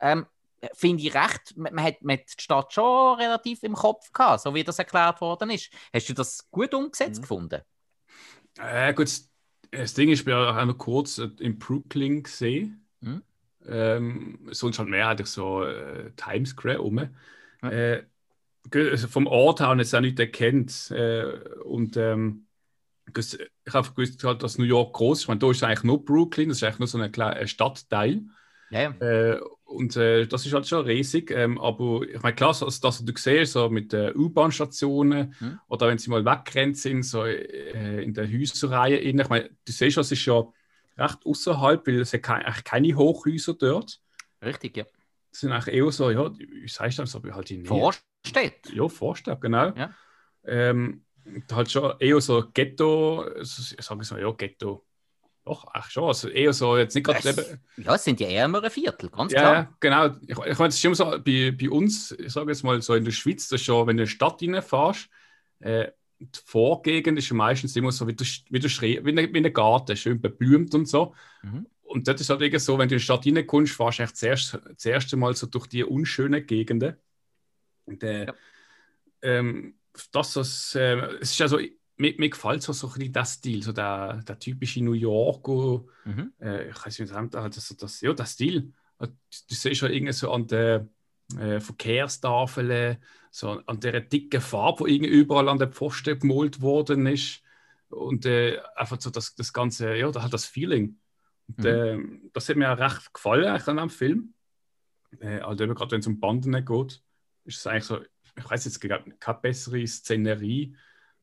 ähm, 0.00 0.26
finde 0.74 1.02
ich 1.02 1.14
recht, 1.14 1.56
man, 1.56 1.74
man, 1.74 1.84
hat, 1.84 2.02
man 2.02 2.18
hat 2.18 2.26
die 2.26 2.42
Stadt 2.42 2.72
schon 2.72 3.18
relativ 3.18 3.62
im 3.62 3.74
Kopf 3.74 4.12
gehabt, 4.12 4.42
so 4.42 4.54
wie 4.54 4.64
das 4.64 4.78
erklärt 4.78 5.20
worden 5.20 5.50
ist. 5.50 5.70
Hast 5.92 6.08
du 6.08 6.14
das 6.14 6.50
gut 6.50 6.72
umgesetzt 6.74 7.18
mhm. 7.18 7.22
gefunden? 7.22 7.62
Äh, 8.58 8.94
gut, 8.94 9.10
das 9.70 9.94
Ding 9.94 10.10
ist, 10.10 10.26
ich 10.26 10.32
habe 10.32 10.60
auch 10.60 10.64
noch 10.64 10.78
kurz 10.78 11.18
in 11.18 11.58
Brooklyn 11.58 12.22
gesehen. 12.22 12.86
Mhm. 13.00 13.22
Ähm, 13.66 14.38
sonst 14.50 14.78
halt 14.78 14.88
mehrheitlich 14.88 15.28
so 15.28 15.64
äh, 15.64 16.10
Times 16.16 16.50
Square 16.50 16.82
um. 16.82 17.08
Ja. 17.62 17.70
Äh, 17.70 18.04
also 18.72 19.08
vom 19.08 19.26
Ort 19.26 19.60
her 19.60 19.68
habe 19.68 19.80
ich 19.80 19.88
es 19.88 19.94
auch 19.94 20.00
nicht 20.00 20.18
erkannt. 20.18 20.90
Äh, 20.90 21.24
und 21.64 21.96
ähm, 21.96 22.46
ich 23.16 23.38
habe 23.72 23.90
gewusst, 23.90 24.22
halt, 24.24 24.42
dass 24.42 24.58
New 24.58 24.64
York 24.64 24.94
groß 24.94 25.18
ist. 25.18 25.22
Ich 25.24 25.28
meine, 25.28 25.40
da 25.40 25.50
ist 25.50 25.62
eigentlich 25.62 25.82
nur 25.82 26.04
Brooklyn, 26.04 26.48
das 26.48 26.58
ist 26.58 26.64
eigentlich 26.64 26.78
nur 26.78 26.88
so 26.88 26.98
ein 26.98 27.12
kleiner 27.12 27.46
Stadtteil. 27.46 28.22
Ja, 28.70 28.82
ja. 28.82 28.90
Äh, 29.00 29.40
und 29.64 29.96
äh, 29.96 30.26
das 30.26 30.46
ist 30.46 30.52
halt 30.52 30.66
schon 30.66 30.84
riesig. 30.84 31.30
Ähm, 31.30 31.60
aber 31.60 32.02
ich 32.02 32.22
meine, 32.22 32.34
klar, 32.34 32.50
also, 32.50 32.66
das, 32.66 32.82
was 32.82 33.04
du 33.04 33.12
siehst, 33.16 33.52
so 33.52 33.68
mit 33.68 33.92
den 33.92 34.16
U-Bahn-Stationen 34.16 35.34
hm. 35.38 35.60
oder 35.68 35.88
wenn 35.88 35.98
sie 35.98 36.10
mal 36.10 36.24
weggerannt 36.24 36.76
sind, 36.76 37.02
so 37.04 37.24
äh, 37.24 38.02
in 38.02 38.14
der 38.14 38.30
Häuserreihe. 38.30 38.98
Ich 38.98 39.28
meine, 39.28 39.48
du 39.64 39.72
siehst, 39.72 39.96
das 39.96 40.12
ist 40.12 40.24
ja 40.24 40.44
recht 41.00 41.24
außerhalb, 41.24 41.86
weil 41.86 42.00
es 42.00 42.12
keine, 42.12 42.46
eigentlich 42.46 42.64
keine 42.64 42.94
Hochhäuser 42.94 43.54
dort. 43.54 44.00
Richtig, 44.42 44.76
ja. 44.76 44.84
Das 45.30 45.40
sind 45.40 45.52
eigentlich 45.52 45.74
eher 45.74 45.90
so, 45.90 46.10
ja, 46.10 46.30
sagst 46.66 46.98
du 46.98 47.02
das, 47.02 47.14
aber 47.14 47.34
halt 47.34 47.50
in 47.50 47.64
Vorstadt. 47.64 48.70
Ja, 48.72 48.88
Vorstadt, 48.88 49.40
genau. 49.40 49.72
Ja. 49.76 49.90
Ähm, 50.44 51.04
halt 51.52 51.70
schon 51.70 51.94
eher 52.00 52.20
so 52.20 52.44
Ghetto, 52.52 53.26
ich 53.40 53.76
sage 53.80 54.04
so, 54.04 54.16
ja, 54.16 54.30
Ghetto. 54.32 54.84
Doch, 55.44 55.66
ach 55.72 55.90
schon, 55.90 56.04
also 56.04 56.28
eher 56.28 56.52
so, 56.52 56.76
jetzt 56.76 56.94
nicht 56.94 57.04
gerade. 57.04 57.60
Ja, 57.78 57.94
es 57.94 58.04
sind 58.04 58.20
die 58.20 58.24
ärmeren 58.24 58.70
Viertel, 58.70 59.08
ganz 59.08 59.32
ja, 59.32 59.40
klar. 59.40 59.54
Ja, 59.54 59.76
genau. 59.80 60.06
Ich, 60.26 60.52
ich 60.52 60.58
meine, 60.58 60.68
es 60.68 60.76
ist 60.76 60.84
immer 60.84 60.94
so, 60.94 61.04
bei, 61.04 61.56
bei 61.58 61.70
uns, 61.70 62.12
ich 62.12 62.32
sage 62.32 62.50
jetzt 62.50 62.62
mal 62.62 62.80
so 62.82 62.94
in 62.94 63.04
der 63.04 63.12
Schweiz, 63.12 63.48
dass 63.48 63.62
schon, 63.62 63.86
wenn 63.86 63.96
du 63.96 64.02
in 64.02 64.06
eine 64.06 64.06
Stadt 64.06 64.42
reinfährst, 64.42 65.08
äh, 65.60 65.88
die 66.20 66.40
Vorgegend 66.44 67.18
ist 67.18 67.32
meistens 67.32 67.74
immer 67.76 67.92
so 67.92 68.06
wie 68.06 68.14
der, 68.14 68.26
wie 68.50 68.58
der, 68.58 68.68
Schre 68.68 69.04
wie 69.04 69.14
der, 69.14 69.32
wie 69.32 69.42
der 69.42 69.50
Garten, 69.50 69.96
schön 69.96 70.20
beblümt 70.20 70.74
und 70.74 70.86
so. 70.86 71.14
Mhm. 71.42 71.66
Und 71.82 72.06
das 72.06 72.20
ist 72.20 72.30
halt 72.30 72.40
irgendwie 72.40 72.60
so, 72.60 72.78
wenn 72.78 72.88
du 72.88 72.94
in 72.94 72.98
die 72.98 73.04
Stadt 73.04 73.26
reinkommst, 73.26 73.74
fährst 73.74 73.98
du 73.98 74.26
echt 74.26 74.58
das 74.76 74.84
erste 74.84 75.16
Mal 75.16 75.34
so 75.34 75.46
durch 75.46 75.66
die 75.66 75.82
unschönen 75.82 76.46
Gegenden. 76.46 76.96
Und, 77.86 78.02
äh, 78.02 78.26
ja. 78.26 78.34
ähm, 79.22 79.74
das, 80.12 80.34
das, 80.34 80.74
äh, 80.76 80.98
es 81.20 81.32
ist 81.32 81.42
also, 81.42 81.58
mir, 81.96 82.14
mir 82.16 82.30
gefällt 82.30 82.62
so, 82.62 82.72
so 82.72 82.86
ein 82.86 82.92
bisschen 82.94 83.12
der 83.12 83.24
Stil, 83.24 83.62
so 83.62 83.72
der, 83.72 84.22
der 84.22 84.38
typische 84.38 84.84
New 84.84 84.92
Yorker, 84.92 85.84
mhm. 86.04 86.32
äh, 86.40 86.70
ich 86.70 86.86
weiß 86.86 87.00
nicht, 87.00 87.12
das, 87.12 87.76
das, 87.76 88.00
ja, 88.00 88.12
der 88.12 88.26
Stil. 88.26 88.72
Du, 88.98 89.08
siehst 89.38 89.80
ja 89.80 89.88
irgendwie 89.88 90.12
so 90.12 90.30
an 90.30 90.46
der 90.46 90.86
äh, 91.38 91.60
Verkehrstafeln, 91.60 92.98
so 93.30 93.62
an 93.66 93.80
der 93.80 94.00
dicken 94.00 94.40
Farbe, 94.40 94.88
die 94.88 94.98
überall 94.98 95.48
an 95.48 95.58
der 95.58 95.68
Pfosten 95.68 96.18
gemalt 96.18 96.60
worden 96.60 97.06
ist. 97.06 97.42
Und 97.88 98.26
äh, 98.26 98.60
einfach 98.76 99.00
so 99.00 99.10
das, 99.10 99.34
das 99.34 99.52
ganze, 99.52 99.94
ja, 99.96 100.10
da 100.10 100.22
hat 100.22 100.32
das 100.32 100.44
Feeling. 100.44 100.98
Und, 101.48 101.58
mhm. 101.58 101.66
äh, 101.66 102.30
das 102.32 102.48
hat 102.48 102.56
mir 102.56 102.72
auch 102.72 102.78
recht 102.78 103.12
gefallen 103.12 103.46
eigentlich 103.46 103.68
an 103.68 103.76
dem 103.76 103.90
Film. 103.90 104.34
Äh, 105.20 105.40
also 105.40 105.66
gerade 105.66 105.90
wenn 105.92 106.00
es 106.00 106.06
um 106.06 106.20
Banden 106.20 106.64
geht, 106.64 107.02
ist 107.44 107.58
es 107.58 107.66
eigentlich 107.66 107.84
so, 107.84 108.00
ich 108.36 108.50
weiß 108.50 108.64
jetzt 108.64 108.80
keine 108.80 109.38
bessere 109.42 109.86
Szenerie 109.86 110.76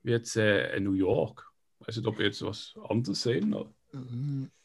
wie 0.04 0.12
jetzt 0.12 0.36
äh, 0.36 0.80
New 0.80 0.94
York. 0.94 1.50
Ich 1.80 1.88
weiß 1.88 1.98
nicht, 1.98 2.08
ob 2.08 2.20
ihr 2.20 2.26
jetzt 2.28 2.42
was 2.44 2.76
anderes 2.90 3.22
sehen. 3.22 3.54
Oder? 3.54 3.72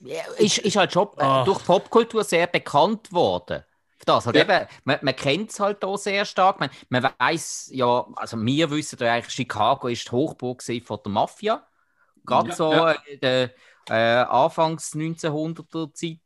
Ja, 0.00 0.22
ist, 0.38 0.58
ist 0.58 0.76
halt 0.76 0.92
schon 0.92 1.08
äh, 1.16 1.22
ah. 1.22 1.44
durch 1.44 1.64
Popkultur 1.64 2.24
sehr 2.24 2.46
bekannt 2.46 3.12
worden. 3.12 3.62
Das 4.04 4.26
halt 4.26 4.36
ja. 4.36 4.42
eben, 4.42 4.66
man, 4.84 4.98
man 5.02 5.16
kennt 5.16 5.50
es 5.50 5.60
halt 5.60 5.84
auch 5.84 5.96
sehr 5.96 6.24
stark. 6.24 6.60
Man, 6.60 6.70
man 6.88 7.10
weiß 7.18 7.70
ja, 7.72 8.06
also 8.16 8.36
wir 8.40 8.70
wissen 8.70 8.98
ja 9.00 9.14
eigentlich, 9.14 9.34
Chicago 9.34 9.88
ist 9.88 10.06
die 10.06 10.12
Hochburg 10.12 10.62
von 10.62 10.98
der 11.04 11.12
Mafia. 11.12 11.66
Gerade 12.24 12.50
ja, 12.50 12.54
so 12.54 12.72
ja. 12.72 12.92
in 12.92 13.20
der 13.20 13.50
äh, 13.88 14.24
Anfangs 14.24 14.94
1900er 14.94 15.92
Zeit. 15.94 16.18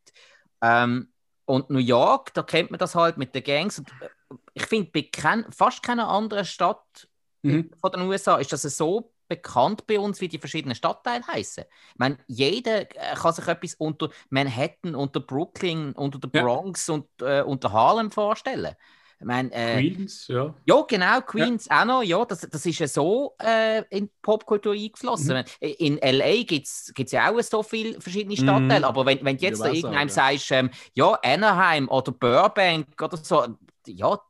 Ähm, 0.63 1.13
und 1.45 1.71
New 1.71 1.79
York, 1.79 2.35
da 2.35 2.43
kennt 2.43 2.71
man 2.71 2.79
das 2.79 2.95
halt 2.95 3.19
mit 3.19 3.35
den 3.35 3.45
Gangs. 3.45 3.79
Und 3.79 3.89
äh, 4.01 4.09
ich 4.55 4.67
finde, 4.67 4.91
bei 4.93 5.03
kein, 5.03 5.51
fast 5.53 5.83
keiner 5.83 6.09
anderen 6.09 6.45
Stadt 6.45 7.09
mhm. 7.43 7.71
von 7.81 7.93
den 7.93 8.03
USA 8.03 8.37
ist 8.37 8.53
das 8.53 8.63
so 8.63 9.13
bekannt 9.29 9.87
bei 9.87 9.99
uns, 9.99 10.21
wie 10.21 10.29
die 10.29 10.39
verschiedenen 10.39 10.75
Stadtteile 10.75 11.27
heißen. 11.27 11.65
Ich 11.65 11.99
meine, 11.99 12.19
jeder 12.27 12.83
äh, 12.83 13.15
kann 13.15 13.33
sich 13.33 13.47
etwas 13.47 13.75
unter 13.75 14.11
Manhattan, 14.31 14.95
unter 14.95 15.21
Brooklyn, 15.21 15.93
unter 15.93 16.19
der 16.19 16.29
Bronx 16.29 16.87
ja. 16.87 16.95
und 16.95 17.07
äh, 17.21 17.43
unter 17.43 17.73
Harlem 17.73 18.11
vorstellen. 18.11 18.75
Ich 19.19 19.25
meine, 19.25 19.51
äh, 19.53 19.77
Queens, 19.77 20.29
ja. 20.29 20.55
Ja, 20.67 20.83
genau, 20.83 21.21
Queens 21.23 21.67
ja. 21.67 21.81
auch 21.81 21.87
noch. 21.87 22.03
Ja, 22.03 22.23
das, 22.27 22.41
das 22.41 22.67
ist 22.67 22.79
ja 22.79 22.87
so 22.87 23.35
äh, 23.43 23.83
in 23.89 24.11
Popkultur 24.21 24.75
eingeflossen. 24.75 25.39
Mhm. 25.39 25.69
In 25.79 25.99
L.A. 25.99 26.43
gibt 26.43 26.67
es 26.67 27.13
ja 27.13 27.31
auch 27.31 27.41
so 27.41 27.63
viele 27.63 27.99
verschiedene 27.99 28.37
Stadtteile, 28.37 28.81
mhm. 28.81 28.85
aber 28.85 29.07
wenn, 29.07 29.25
wenn 29.25 29.39
du 29.39 29.45
jetzt 29.45 29.61
da 29.61 29.69
irgendeinem 29.71 30.11
sagen, 30.11 30.39
sagst, 30.39 30.53
ähm, 30.53 30.71
ja, 30.93 31.19
Anaheim 31.23 31.89
oder 31.89 32.13
Burbank 32.13 33.01
oder 33.01 33.17
so, 33.17 33.57
ja, 33.87 34.21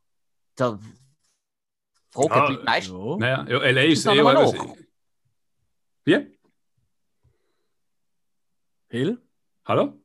da 0.54 0.78
fragen 2.16 2.58
ja. 2.66 2.76
Ja. 2.76 3.16
Naja, 3.16 3.46
ja, 3.48 3.58
L.A. 3.62 3.82
ist 3.82 4.06
eh... 4.06 4.86
Wie? 6.04 6.38
Hill? 8.88 9.20
Hallo? 9.64 10.00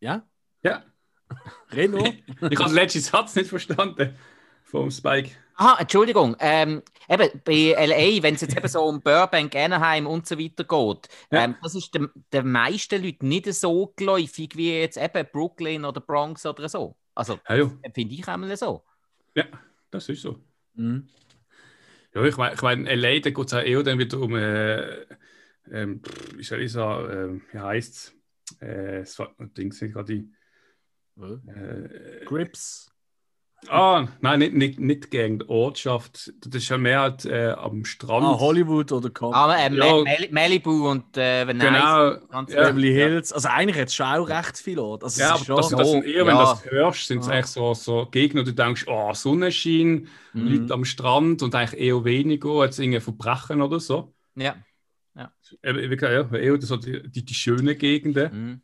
Ja? 0.00 0.26
Ja. 0.62 0.84
Reno? 1.72 2.04
ich 2.04 2.58
habe 2.58 2.70
den 2.70 2.74
letzten 2.74 3.00
Satz 3.00 3.34
nicht 3.34 3.48
verstanden 3.48 4.16
vom 4.64 4.90
Spike. 4.90 5.30
Ah, 5.54 5.76
Entschuldigung. 5.78 6.36
Ähm, 6.38 6.82
eben 7.08 7.40
bei 7.44 7.74
LA, 7.78 8.22
wenn 8.22 8.34
es 8.34 8.42
jetzt 8.42 8.56
eben 8.56 8.68
so 8.68 8.82
um 8.84 9.00
Burbank, 9.00 9.56
Anaheim 9.56 10.06
und 10.06 10.26
so 10.26 10.38
weiter 10.38 10.64
geht, 10.64 11.08
ja. 11.30 11.44
ähm, 11.44 11.56
das 11.62 11.74
ist 11.74 11.94
den, 11.94 12.10
den 12.32 12.50
meisten 12.50 13.02
Leuten 13.02 13.28
nicht 13.28 13.52
so 13.54 13.94
geläufig 13.96 14.54
wie 14.56 14.78
jetzt 14.78 14.98
eben 14.98 15.26
Brooklyn 15.32 15.84
oder 15.86 16.00
Bronx 16.00 16.44
oder 16.44 16.68
so. 16.68 16.94
Also, 17.14 17.38
ja. 17.48 17.70
finde 17.94 18.14
ich 18.14 18.28
einmal 18.28 18.54
so. 18.56 18.84
Ja, 19.34 19.44
das 19.90 20.08
ist 20.10 20.20
so. 20.20 20.38
Mhm. 20.74 21.08
Ja, 22.16 22.24
ich 22.24 22.38
meine, 22.38 22.54
ich 22.54 22.62
mein, 22.62 22.86
LA, 22.86 23.20
da 23.20 23.28
geht 23.28 23.46
es 23.46 23.52
auch 23.52 23.62
eher 23.62 23.82
dann 23.82 23.98
wieder 23.98 24.18
um. 24.18 24.34
Äh, 24.34 25.04
ähm, 25.70 26.00
wie 26.34 26.44
soll 26.44 26.62
ich 26.62 26.72
sagen, 26.72 27.42
äh, 27.50 27.52
wie 27.52 27.58
heißt 27.58 28.14
äh, 28.62 29.00
es? 29.00 29.18
Äh, 29.18 29.26
das 29.36 29.52
Ding 29.52 29.70
sind 29.70 29.92
gerade 29.92 30.14
die. 30.14 30.32
Äh, 31.20 32.24
Grips. 32.24 32.90
Ah, 33.68 34.08
nein, 34.20 34.38
nicht, 34.38 34.54
nicht, 34.54 34.80
nicht 34.80 35.10
gegen 35.10 35.40
die 35.40 35.48
Ortschaft. 35.48 36.32
Das 36.40 36.54
ist 36.54 36.68
ja 36.68 36.78
mehr 36.78 37.00
halt, 37.00 37.24
äh, 37.24 37.50
am 37.50 37.84
Strand. 37.84 38.24
Ah, 38.24 38.38
Hollywood 38.38 38.92
oder 38.92 39.10
Com 39.10 39.32
ah, 39.32 39.56
äh, 39.56 39.72
ja. 39.72 40.04
Malibu 40.30 40.88
und 40.88 41.16
äh, 41.16 41.44
genau, 41.46 42.16
ganz 42.30 42.52
ja. 42.52 42.68
Beverly 42.68 42.92
Hills. 42.92 43.32
Also 43.32 43.48
eigentlich 43.48 43.78
hat 43.78 43.88
es 43.88 43.94
schon 43.94 44.06
auch 44.06 44.28
recht 44.28 44.58
viel 44.58 44.78
Ort. 44.78 45.04
Also, 45.04 45.20
ja, 45.20 45.34
aber 45.34 45.44
schon... 45.44 45.56
das, 45.56 45.68
das 45.70 45.90
sind 45.90 46.04
eher, 46.04 46.24
ja. 46.24 46.26
wenn 46.26 46.36
du 46.36 46.42
das 46.42 46.64
hörst, 46.70 47.06
sind 47.06 47.20
es 47.20 47.28
ah. 47.28 47.32
eigentlich 47.32 47.46
so, 47.46 47.74
so 47.74 48.06
Gegner, 48.10 48.44
du 48.44 48.52
denkst, 48.52 48.84
oh, 48.86 49.12
Sonnenschein, 49.12 50.08
mhm. 50.32 50.48
Leute 50.48 50.74
am 50.74 50.84
Strand 50.84 51.42
und 51.42 51.54
eigentlich 51.54 51.80
eher 51.80 52.04
weniger 52.04 52.50
als 52.60 52.78
irgendwie 52.78 53.00
Verbrechen 53.00 53.62
oder 53.62 53.80
so. 53.80 54.14
Ja. 54.34 54.56
Ja. 55.16 55.32
Wie 55.62 55.88
gesagt, 55.88 56.32
ja, 56.32 56.38
eher 56.38 56.60
so 56.60 56.76
die, 56.76 57.08
die, 57.10 57.24
die 57.24 57.34
schönen 57.34 57.76
Gegenden. 57.78 58.30
Mhm. 58.32 58.60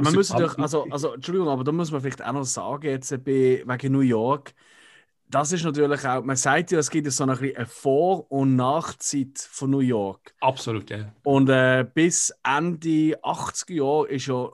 Aber 0.00 0.10
man 0.10 0.14
muss 0.14 0.28
doch, 0.28 0.58
also, 0.58 0.86
also, 0.90 1.14
Entschuldigung, 1.14 1.48
aber 1.48 1.64
da 1.64 1.72
muss 1.72 1.90
man 1.90 2.00
vielleicht 2.00 2.24
auch 2.24 2.32
noch 2.32 2.44
sagen, 2.44 2.86
jetzt 2.86 3.10
bei, 3.24 3.62
wegen 3.66 3.92
New 3.92 4.00
York, 4.00 4.54
das 5.28 5.52
ist 5.52 5.62
natürlich 5.62 6.04
auch, 6.06 6.24
man 6.24 6.36
sagt 6.36 6.72
ja, 6.72 6.78
es 6.78 6.90
gibt 6.90 7.10
so 7.12 7.24
eine 7.24 7.66
Vor- 7.66 8.30
und 8.32 8.56
Nachzeit 8.56 9.38
von 9.38 9.70
New 9.70 9.80
York. 9.80 10.34
Absolut, 10.40 10.90
ja. 10.90 11.12
Und 11.22 11.48
äh, 11.48 11.86
bis 11.92 12.34
Ende 12.42 13.18
80er 13.22 13.72
Jahre 13.72 14.08
ist 14.08 14.26
ja, 14.26 14.50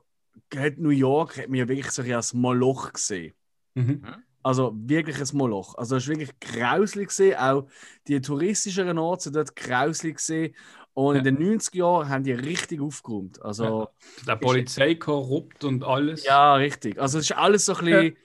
hat 0.54 0.78
New 0.78 0.90
York 0.90 1.38
hat 1.38 1.48
mir 1.48 1.66
wirklich 1.68 1.90
so 1.90 2.02
als 2.02 2.34
Moloch 2.34 2.92
gesehen. 2.92 3.34
Mhm. 3.74 4.02
Also 4.42 4.72
wirklich 4.76 5.18
ein 5.18 5.36
Moloch. 5.36 5.74
Also 5.76 5.96
es 5.96 6.06
war 6.08 6.16
wirklich 6.16 6.38
grauslich 6.40 7.08
gesehen. 7.08 7.36
Auch 7.36 7.66
die 8.06 8.20
touristischen 8.20 8.98
Orte 8.98 9.24
sind 9.24 9.36
dort 9.36 9.56
grauslich 9.56 10.16
gesehen. 10.16 10.54
Und 10.96 11.16
in 11.16 11.24
den 11.24 11.36
90er 11.36 11.76
Jahren 11.76 12.08
haben 12.08 12.24
die 12.24 12.32
richtig 12.32 12.80
aufgeräumt. 12.80 13.42
Also, 13.42 13.64
ja. 13.64 13.88
Der 14.26 14.36
Polizei 14.36 14.94
korrupt 14.94 15.62
und 15.62 15.84
alles. 15.84 16.24
Ja, 16.24 16.54
richtig. 16.54 16.98
Also 16.98 17.18
es 17.18 17.28
ist 17.28 17.36
alles 17.36 17.66
so 17.66 17.74
ein 17.74 17.84
bisschen. 17.84 18.16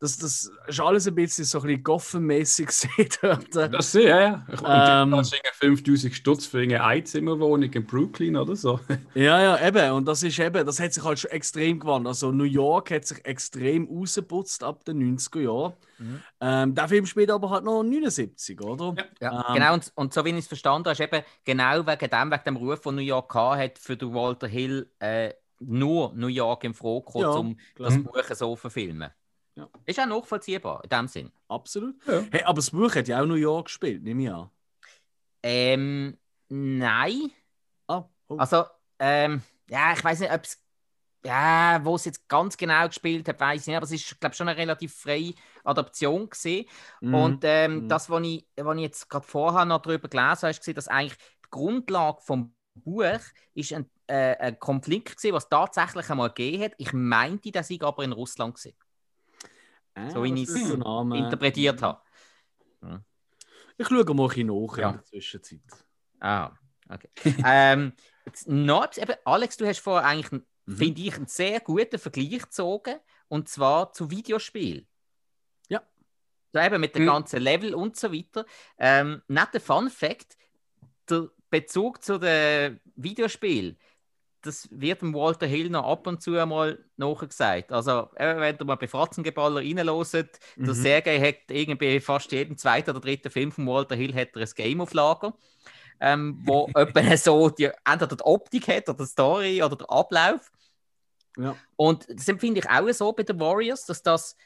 Das, 0.00 0.16
das 0.16 0.50
ist 0.66 0.80
alles 0.80 1.06
ein 1.06 1.14
bisschen 1.14 1.44
so 1.44 1.58
ein 1.58 1.66
bisschen 1.66 1.82
Goffen-mäßig 1.82 3.18
dort. 3.22 3.54
Das 3.54 3.92
sehe 3.92 4.08
ja, 4.08 4.20
ja. 4.20 4.46
Ich 4.50 4.60
meine, 4.62 5.16
ähm, 5.18 5.24
5000 5.24 6.14
Stutz 6.14 6.46
für 6.46 6.60
eine 6.60 6.82
Einzimmerwohnung 6.82 7.70
in 7.70 7.86
Brooklyn 7.86 8.36
oder 8.36 8.56
so. 8.56 8.80
Ja, 9.14 9.42
ja, 9.42 9.68
eben. 9.68 9.92
Und 9.92 10.06
das 10.06 10.22
ist 10.22 10.38
eben, 10.38 10.64
das 10.64 10.80
hat 10.80 10.94
sich 10.94 11.04
halt 11.04 11.18
schon 11.18 11.30
extrem 11.32 11.78
gewandelt. 11.78 12.08
Also 12.08 12.32
New 12.32 12.44
York 12.44 12.90
hat 12.92 13.04
sich 13.04 13.22
extrem 13.26 13.88
rausgeputzt 13.88 14.64
ab 14.64 14.84
den 14.86 15.18
90er 15.18 15.40
Jahren. 15.40 15.74
Mhm. 15.98 16.22
Ähm, 16.40 16.74
der 16.74 16.88
Film 16.88 17.04
spielt 17.04 17.30
aber 17.30 17.50
halt 17.50 17.64
noch 17.64 17.82
79, 17.82 18.58
oder? 18.62 18.94
Ja, 18.96 19.04
ja. 19.20 19.48
Ähm, 19.48 19.54
genau. 19.54 19.74
Und, 19.74 19.92
und 19.96 20.14
so 20.14 20.24
wie 20.24 20.30
ich 20.30 20.38
es 20.38 20.46
verstanden 20.46 20.88
habe, 20.88 20.92
ist 20.92 21.00
eben 21.00 21.22
genau 21.44 21.86
wegen 21.86 22.10
dem, 22.10 22.30
wegen 22.30 22.44
dem 22.46 22.56
Ruf, 22.56 22.80
den 22.80 22.94
New 22.94 23.02
York 23.02 23.34
hat 23.34 23.78
für 23.78 23.98
den 23.98 24.14
Walter 24.14 24.48
Hill 24.48 24.90
äh, 24.98 25.34
nur 25.58 26.14
New 26.14 26.28
York 26.28 26.64
im 26.64 26.72
Froh 26.72 27.04
ja, 27.16 27.28
um 27.30 27.56
klar. 27.74 27.90
das 27.90 28.02
Buch 28.02 28.24
so 28.34 28.54
zu 28.54 28.56
verfilmen. 28.56 29.10
Ja. 29.56 29.68
Ist 29.84 30.00
auch 30.00 30.06
nachvollziehbar 30.06 30.82
in 30.84 30.90
dem 30.90 31.08
Sinn. 31.08 31.32
Absolut. 31.48 31.96
Ja. 32.06 32.22
Hey, 32.30 32.42
aber 32.44 32.56
das 32.56 32.70
Buch 32.70 32.94
hat 32.94 33.08
ja 33.08 33.20
auch 33.20 33.26
New 33.26 33.34
York 33.34 33.66
gespielt, 33.66 34.02
nehme 34.02 34.22
ich 34.22 34.30
an. 34.30 34.50
Ähm, 35.42 36.18
nein. 36.48 37.30
Ah, 37.86 38.04
oh. 38.28 38.36
Also, 38.36 38.64
ähm, 38.98 39.42
ja, 39.68 39.92
ich 39.92 40.04
weiß 40.04 40.20
nicht, 40.20 40.32
ob 40.32 40.44
es. 40.44 40.62
Ja, 41.22 41.78
wo 41.84 41.96
es 41.96 42.06
jetzt 42.06 42.26
ganz 42.28 42.56
genau 42.56 42.86
gespielt 42.86 43.28
hat, 43.28 43.38
weiß 43.38 43.60
ich 43.60 43.66
nicht, 43.66 43.76
aber 43.76 43.84
es 43.84 43.92
ist, 43.92 44.18
glaube 44.18 44.32
ich, 44.32 44.38
schon 44.38 44.48
eine 44.48 44.56
relativ 44.56 44.94
freie 44.94 45.34
Adaption 45.64 46.30
gesehen. 46.30 46.64
Mm. 47.02 47.14
Und 47.14 47.40
ähm, 47.44 47.84
mm. 47.84 47.88
das, 47.90 48.08
was 48.08 48.22
ich, 48.22 48.46
was 48.56 48.76
ich 48.76 48.82
jetzt 48.82 49.10
gerade 49.10 49.26
vorher 49.26 49.66
noch 49.66 49.82
darüber 49.82 50.08
gelesen 50.08 50.40
habe, 50.44 50.48
ist, 50.48 50.76
dass 50.78 50.88
eigentlich 50.88 51.18
die 51.18 51.50
Grundlage 51.50 52.22
vom 52.22 52.54
Buch 52.72 53.20
ist 53.52 53.74
ein, 53.74 53.90
äh, 54.06 54.34
ein 54.38 54.58
Konflikt 54.58 55.18
gewesen, 55.18 55.34
was 55.34 55.50
tatsächlich 55.50 56.08
einmal 56.08 56.28
gegeben 56.28 56.64
hat. 56.64 56.72
Ich 56.78 56.94
meinte, 56.94 57.52
dass 57.52 57.68
ich 57.68 57.82
aber 57.82 58.02
in 58.02 58.12
Russland 58.12 58.54
gesehen 58.54 58.78
Ah, 59.94 60.10
so 60.10 60.22
wie 60.22 60.42
ich 60.42 60.48
es 60.48 60.54
interpretiert 60.54 61.82
habe. 61.82 62.00
Ja. 62.82 63.04
Ich 63.76 63.88
schaue 63.88 64.14
mal 64.14 64.30
ein 64.30 64.46
nach 64.46 64.78
ja. 64.78 64.90
in 64.90 64.96
der 64.96 65.04
Zwischenzeit. 65.04 65.60
Ah, 66.20 66.52
okay. 66.88 67.08
ähm, 67.44 67.92
noch, 68.46 68.96
eben, 68.96 69.14
Alex, 69.24 69.56
du 69.56 69.66
hast 69.66 69.80
vorher 69.80 70.06
eigentlich, 70.06 70.42
mhm. 70.66 70.76
finde 70.76 71.00
ich, 71.00 71.16
einen 71.16 71.26
sehr 71.26 71.60
guten 71.60 71.98
Vergleich 71.98 72.42
gezogen. 72.42 72.96
Und 73.28 73.48
zwar 73.48 73.92
zu 73.92 74.10
Videospiel. 74.10 74.86
Ja. 75.68 75.82
So 76.52 76.60
eben 76.60 76.80
mit 76.80 76.94
dem 76.94 77.02
mhm. 77.02 77.08
ganzen 77.08 77.40
Level 77.40 77.74
und 77.74 77.96
so 77.96 78.12
weiter. 78.12 78.44
Ähm, 78.78 79.22
netter 79.28 79.60
Fun 79.60 79.88
Fact: 79.88 80.36
der 81.08 81.30
Bezug 81.48 82.02
zu 82.02 82.18
dem 82.18 82.80
Videospiel 82.96 83.78
das 84.42 84.68
wird 84.70 85.02
dem 85.02 85.14
Walter 85.14 85.46
Hill 85.46 85.70
noch 85.70 85.84
ab 85.84 86.06
und 86.06 86.22
zu 86.22 86.36
einmal 86.38 86.84
nachgesagt. 86.96 87.72
Also, 87.72 88.08
wenn 88.16 88.56
ihr 88.58 88.64
mal 88.64 88.76
bei 88.76 88.88
Fratzengeballer 88.88 89.60
reinloset, 89.60 90.38
mhm. 90.56 90.64
der 90.64 90.74
Sergei 90.74 91.20
hat 91.20 91.50
irgendwie 91.50 92.00
fast 92.00 92.32
jeden 92.32 92.56
zweiten 92.56 92.90
oder 92.90 93.00
dritten 93.00 93.30
Film 93.30 93.52
von 93.52 93.66
Walter 93.66 93.96
Hill 93.96 94.14
hat 94.14 94.30
er 94.34 94.42
ein 94.42 94.48
Game 94.54 94.80
auf 94.80 94.94
Lager, 94.94 95.34
ähm, 96.00 96.40
wo 96.44 96.68
etwa 96.74 97.16
so 97.16 97.50
die, 97.50 97.70
entweder 97.84 98.16
die 98.16 98.24
Optik 98.24 98.68
hat 98.68 98.88
oder 98.88 99.04
die 99.04 99.10
Story 99.10 99.62
oder 99.62 99.76
der 99.76 99.90
Ablauf. 99.90 100.50
Ja. 101.36 101.56
Und 101.76 102.06
das 102.08 102.28
empfinde 102.28 102.60
ich 102.60 102.68
auch 102.68 102.90
so 102.92 103.12
bei 103.12 103.22
den 103.22 103.38
Warriors, 103.38 103.86
dass 103.86 104.02
das 104.02 104.36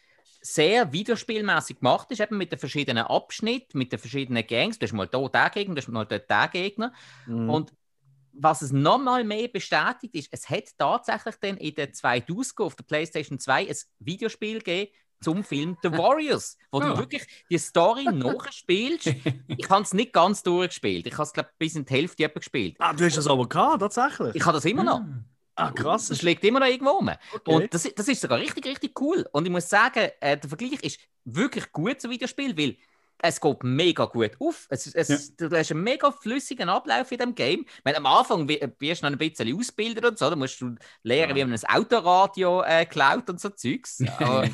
sehr 0.41 0.93
videospielmäßig 0.93 1.79
gemacht 1.79 2.11
ist, 2.11 2.21
eben 2.21 2.37
mit 2.37 2.53
den 2.53 2.59
verschiedenen 2.59 3.05
Abschnitten, 3.05 3.79
mit 3.79 3.93
den 3.93 3.99
verschiedenen 3.99 4.47
Gangs. 4.47 4.79
Du 4.79 4.85
hast 4.85 4.93
mal 4.93 5.09
hier 5.11 5.29
den 5.29 5.51
Gegner, 5.53 5.75
du 5.75 5.81
hast 5.81 5.89
mal 5.89 6.05
dort 6.05 6.31
den 6.31 6.51
Gegner. 6.51 6.93
Mhm. 7.27 7.49
Und 7.49 7.73
was 8.37 8.63
es 8.63 8.73
nochmal 8.73 9.25
mehr 9.25 9.49
bestätigt 9.49 10.15
ist, 10.15 10.29
es 10.31 10.49
hat 10.49 10.65
tatsächlich 10.77 11.37
dann 11.41 11.57
in 11.57 11.75
der 11.75 11.93
2000 11.93 12.61
auf 12.61 12.75
der 12.75 12.85
PlayStation 12.85 13.39
2 13.39 13.69
ein 13.69 13.77
Videospiel 13.99 14.59
gegeben 14.59 14.91
zum 15.21 15.43
Film 15.43 15.77
The 15.83 15.91
Warriors, 15.93 16.59
wo 16.71 16.79
oh. 16.79 16.81
du 16.81 16.99
wirklich 16.99 17.27
die 17.51 17.59
Story 17.59 18.05
nachspielst. 18.05 19.15
Ich 19.57 19.71
habe 19.71 19.83
es 19.83 19.95
nicht 19.95 20.13
ganz 20.13 20.43
durchgespielt. 20.43 21.07
Ich 21.07 21.13
habe 21.15 21.23
es, 21.23 21.33
glaube 21.33 21.51
bis 21.59 21.75
in 21.77 21.85
die 21.85 21.95
Hälfte 21.95 22.29
gespielt. 22.29 22.77
Ah, 22.79 22.93
du 22.93 23.05
hast 23.05 23.17
das 23.17 23.27
aber 23.27 23.49
gehabt, 23.49 23.81
tatsächlich? 23.81 24.35
Ich 24.35 24.45
habe 24.45 24.57
das 24.57 24.65
immer 24.65 24.85
noch. 24.85 25.03
Ah, 25.57 25.71
krass. 25.71 26.09
Das 26.09 26.23
liegt 26.23 26.45
immer 26.45 26.61
noch 26.61 26.67
irgendwo 26.67 26.91
rum. 26.91 27.11
Okay. 27.33 27.55
Und 27.55 27.73
das, 27.73 27.89
das 27.95 28.09
ist 28.09 28.21
sogar 28.21 28.39
richtig, 28.39 28.67
richtig 28.67 29.01
cool. 29.01 29.25
Und 29.33 29.47
ich 29.47 29.53
muss 29.53 29.69
sagen, 29.69 30.11
äh, 30.21 30.37
der 30.37 30.49
Vergleich 30.49 30.83
ist 30.83 30.99
wirklich 31.25 31.71
gut 31.71 32.01
zum 32.01 32.11
Videospiel, 32.11 32.57
weil 32.57 32.77
es 33.19 33.41
geht 33.41 33.63
mega 33.63 34.05
gut 34.05 34.33
auf. 34.39 34.67
Es, 34.69 34.87
es, 34.95 35.33
ja. 35.39 35.49
Du 35.49 35.57
hast 35.57 35.71
einen 35.71 35.83
mega 35.83 36.11
flüssigen 36.11 36.69
Ablauf 36.69 37.11
in 37.11 37.19
dem 37.19 37.35
Game. 37.35 37.65
Wenn 37.83 37.97
am 37.97 38.07
Anfang 38.07 38.49
wirst 38.49 39.03
du 39.03 39.07
noch 39.07 39.13
ein 39.13 39.19
bisschen 39.19 39.57
ausbilden 39.57 40.05
und 40.05 40.19
so, 40.19 40.29
dann 40.29 40.39
musst 40.39 40.61
du 40.61 40.75
lernen, 41.03 41.31
ja. 41.31 41.37
wie 41.37 41.51
man 41.51 41.59
ein 41.59 41.77
Autoradio 41.77 42.63
äh, 42.63 42.85
klaut 42.85 43.29
und 43.31 43.41
so 43.41 43.49
Zeugs. 43.51 44.03
Aber, 44.19 44.49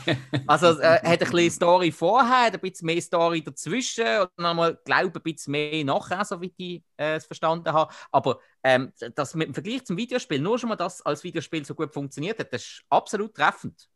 also 0.47 0.81
äh, 0.81 1.01
hat 1.03 1.05
ein 1.05 1.19
bisschen 1.19 1.51
Story 1.51 1.91
vorher, 1.91 2.47
hat 2.47 2.55
ein 2.55 2.61
bisschen 2.61 2.87
mehr 2.87 3.01
Story 3.01 3.43
dazwischen 3.43 4.21
und 4.21 4.31
dann 4.37 4.57
mal 4.57 4.79
glaube 4.85 5.19
ein 5.19 5.23
bisschen 5.23 5.53
mehr 5.53 5.85
nachher, 5.85 6.25
so 6.25 6.41
wie 6.41 6.53
ich 6.57 6.83
äh, 6.97 7.17
es 7.17 7.27
verstanden 7.27 7.73
habe. 7.73 7.93
Aber 8.13 8.41
ähm, 8.63 8.93
das 9.15 9.35
mit 9.35 9.49
dem 9.49 9.55
Vergleich 9.55 9.85
zum 9.85 9.97
Videospiel, 9.97 10.41
nur 10.41 10.59
schon 10.59 10.69
mal 10.69 10.77
das 10.77 11.03
als 11.03 11.25
Videospiel 11.25 11.65
so 11.65 11.75
gut 11.75 11.93
funktioniert 11.93 12.39
hat, 12.39 12.53
das 12.53 12.63
ist 12.63 12.85
absolut 12.89 13.35
treffend. 13.35 13.89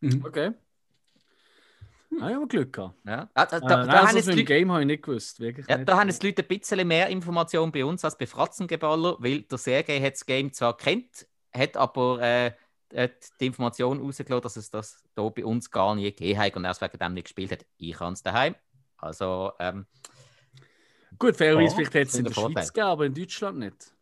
Mhm. 0.00 0.24
Okay. 0.24 0.52
Hm. 2.10 2.22
Ah, 2.22 2.28
ich 2.30 2.34
habe 2.36 2.46
Glück 2.46 2.72
gehabt. 2.72 2.94
Ja. 3.06 3.28
Ah, 3.34 3.46
da, 3.46 3.60
da, 3.60 3.82
äh, 3.82 3.86
da 3.86 4.04
also 4.04 4.30
Leute, 4.30 4.44
Game 4.44 4.70
habe 4.72 4.80
ich 4.80 4.86
nicht 4.86 5.02
gewusst. 5.02 5.40
Wirklich 5.40 5.66
ja, 5.68 5.76
nicht. 5.76 5.88
Da 5.88 5.98
haben 5.98 6.08
es 6.08 6.22
Leute 6.22 6.42
ein 6.42 6.48
bisschen 6.48 6.88
mehr 6.88 7.08
Informationen 7.08 7.70
bei 7.70 7.84
uns 7.84 8.04
als 8.04 8.16
bei 8.16 8.26
Fratzengeballer, 8.26 9.16
weil 9.18 9.42
der 9.42 9.58
Sergei 9.58 10.00
hat 10.00 10.14
das 10.14 10.24
Game 10.24 10.52
zwar 10.52 10.76
kennt, 10.76 11.26
hat 11.52 11.76
aber 11.76 12.22
äh, 12.22 12.52
die 13.40 13.46
Information 13.46 14.00
rausgelassen, 14.00 14.42
dass 14.42 14.56
es 14.56 14.70
das 14.70 15.02
hier 15.14 15.30
bei 15.30 15.44
uns 15.44 15.70
gar 15.70 15.94
nie 15.94 16.04
gegeben 16.04 16.38
hat 16.38 16.56
und 16.56 16.64
erst 16.64 16.80
wegen 16.80 16.98
dem 16.98 17.14
nicht 17.14 17.24
gespielt 17.24 17.52
hat. 17.52 17.66
Ich 17.76 18.00
habe 18.00 18.12
es 18.12 18.22
daheim. 18.22 18.54
Also, 18.96 19.52
ähm, 19.58 19.86
Gut, 21.18 21.36
fairerweise, 21.36 21.72
oh, 21.72 21.76
vielleicht 21.76 21.94
hätte 21.94 22.08
es 22.08 22.14
in 22.14 22.24
der. 22.24 22.32
Schweiz 22.32 22.72
gegeben, 22.72 22.88
aber 22.88 23.06
in 23.06 23.14
Deutschland 23.14 23.58
nicht. 23.58 23.92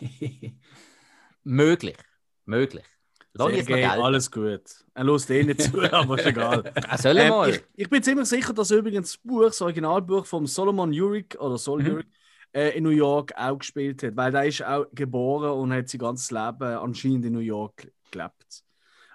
möglich. 1.44 1.96
Möglich. 2.44 2.84
Sergei, 3.36 3.88
alles 3.88 4.30
gut. 4.30 4.62
Er 4.94 5.04
lässt 5.04 5.30
eh 5.30 5.42
nicht 5.44 5.62
zu, 5.62 5.80
aber 5.92 6.18
ist 6.18 6.26
egal. 6.26 6.72
Soll 6.98 7.18
ähm, 7.18 7.28
mal. 7.28 7.50
Ich, 7.50 7.62
ich, 7.76 7.88
bin 7.88 8.02
ziemlich 8.02 8.28
sicher, 8.28 8.52
dass 8.52 8.70
übrigens 8.70 9.12
das 9.12 9.18
Buch, 9.18 9.44
das 9.44 9.62
Originalbuch 9.62 10.26
von 10.26 10.46
Solomon 10.46 10.90
Urich 10.92 11.38
oder 11.38 11.56
Sol 11.56 11.82
mhm. 11.82 11.92
Urich, 11.92 12.06
äh, 12.52 12.76
in 12.76 12.84
New 12.84 12.90
York 12.90 13.32
auch 13.36 13.58
gespielt 13.58 14.02
hat, 14.02 14.16
weil 14.16 14.34
er 14.34 14.46
ist 14.46 14.64
auch 14.64 14.86
geboren 14.92 15.52
und 15.52 15.72
hat 15.72 15.88
sein 15.88 16.00
ganzes 16.00 16.30
Leben 16.30 16.62
anscheinend 16.62 17.24
in 17.24 17.32
New 17.32 17.38
York 17.38 17.92
gelebt. 18.10 18.64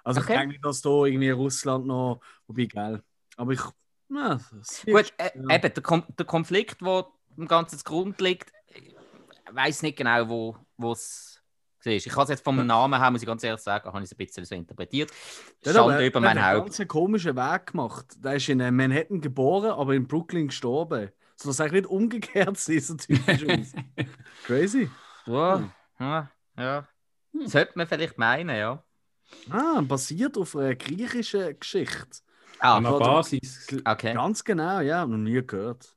Also 0.02 0.20
okay. 0.20 0.32
ich 0.32 0.38
denke 0.38 0.52
nicht, 0.52 0.64
dass 0.64 0.80
da 0.80 1.04
irgendwie 1.04 1.30
Russland 1.30 1.86
noch, 1.86 2.20
wobei, 2.46 2.66
geil. 2.66 3.02
Aber 3.36 3.52
ich, 3.52 3.60
na, 4.08 4.40
Gut, 4.86 5.12
äh, 5.18 5.30
ja. 5.34 5.56
eben, 5.56 5.74
der, 5.74 5.82
Kom 5.82 6.04
der 6.16 6.26
Konflikt, 6.26 6.80
der 6.80 7.06
im 7.36 7.48
Ganzen 7.48 7.78
Grund 7.84 8.20
liegt, 8.20 8.52
ich 8.68 8.94
weiß 9.50 9.82
nicht 9.82 9.98
genau, 9.98 10.56
wo 10.76 10.92
es 10.92 11.35
ich 11.86 12.10
habe 12.12 12.22
es 12.24 12.28
jetzt 12.30 12.44
vom 12.44 12.64
Namen 12.66 13.00
her, 13.00 13.10
muss 13.10 13.22
ich 13.22 13.26
ganz 13.26 13.42
ehrlich 13.44 13.60
sagen, 13.60 13.86
habe 13.86 13.98
ich 13.98 14.04
es 14.04 14.12
ein 14.12 14.16
bisschen 14.16 14.44
so 14.44 14.54
interpretiert. 14.54 15.10
Schande 15.64 16.06
über 16.06 16.20
mein 16.20 16.38
Haupt. 16.38 16.38
Er 16.38 16.48
hat 16.48 16.54
einen 16.54 16.64
ganz 16.66 16.88
komischen 16.88 17.36
Weg 17.36 17.66
gemacht. 17.66 18.06
Der 18.24 18.34
ist 18.34 18.48
in 18.48 18.58
Manhattan 18.58 19.20
geboren, 19.20 19.70
aber 19.70 19.94
in 19.94 20.06
Brooklyn 20.06 20.48
gestorben. 20.48 21.10
So 21.36 21.50
dass 21.50 21.60
eigentlich 21.60 21.82
nicht 21.82 21.90
umgekehrt 21.90 22.68
ist, 22.68 22.86
so 22.86 22.94
typisch 22.94 23.44
Crazy. 24.46 24.90
Ja, 25.26 25.58
hm. 25.58 25.70
ja, 26.00 26.30
ja. 26.56 26.88
Hm. 27.32 27.46
Sollte 27.46 27.72
man 27.74 27.86
vielleicht 27.86 28.16
meinen, 28.16 28.56
ja. 28.56 28.82
Ah, 29.50 29.80
basiert 29.82 30.38
auf 30.38 30.56
einer 30.56 30.74
griechischen 30.74 31.58
Geschichte. 31.58 32.20
Ah, 32.58 32.76
An 32.76 32.84
Basis. 32.84 33.66
Okay. 33.84 34.14
Ganz 34.14 34.42
genau, 34.44 34.80
ja, 34.80 35.04
noch 35.04 35.18
nie 35.18 35.46
gehört. 35.46 35.95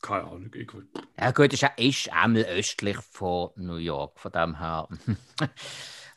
Keine 0.00 0.24
Ahnung, 0.24 0.50
ich 0.54 0.70
Ja 1.18 1.30
gut, 1.32 1.52
ist, 1.52 1.66
ist 1.76 2.12
einmal 2.12 2.44
östlich 2.44 2.98
von 3.10 3.50
New 3.56 3.76
York, 3.76 4.18
von 4.18 4.32
dem 4.32 4.58
her. 4.58 4.88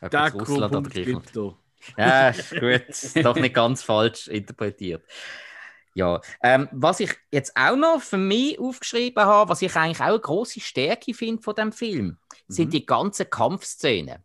Der 0.00 0.32
Russland 0.32 0.74
oder 0.74 0.88
Griechenland. 0.88 1.56
Ja, 1.96 2.30
gut, 2.32 2.84
doch 3.24 3.36
nicht 3.36 3.54
ganz 3.54 3.82
falsch 3.82 4.28
interpretiert. 4.28 5.04
Ja, 5.94 6.20
ähm, 6.42 6.68
was 6.72 7.00
ich 7.00 7.14
jetzt 7.30 7.54
auch 7.54 7.76
noch 7.76 8.00
für 8.00 8.16
mich 8.16 8.58
aufgeschrieben 8.58 9.24
habe, 9.24 9.50
was 9.50 9.62
ich 9.62 9.76
eigentlich 9.76 10.00
auch 10.00 10.06
eine 10.06 10.20
große 10.20 10.60
Stärke 10.60 11.12
finde 11.12 11.42
von 11.42 11.54
dem 11.54 11.72
Film, 11.72 12.06
mhm. 12.06 12.16
sind 12.48 12.72
die 12.72 12.86
ganzen 12.86 13.28
Kampfszenen. 13.28 14.24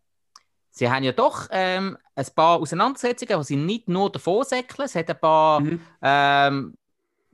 Sie 0.70 0.88
haben 0.88 1.04
ja 1.04 1.12
doch 1.12 1.48
ähm, 1.50 1.98
ein 2.14 2.26
paar 2.34 2.60
Auseinandersetzungen, 2.60 3.38
wo 3.38 3.42
sie 3.42 3.56
nicht 3.56 3.88
nur 3.88 4.10
davor 4.10 4.44
säckeln, 4.44 4.86
es 4.86 4.94
hat 4.94 5.10
ein 5.10 5.20
paar, 5.20 5.60
mhm. 5.60 5.80
ähm, 6.00 6.74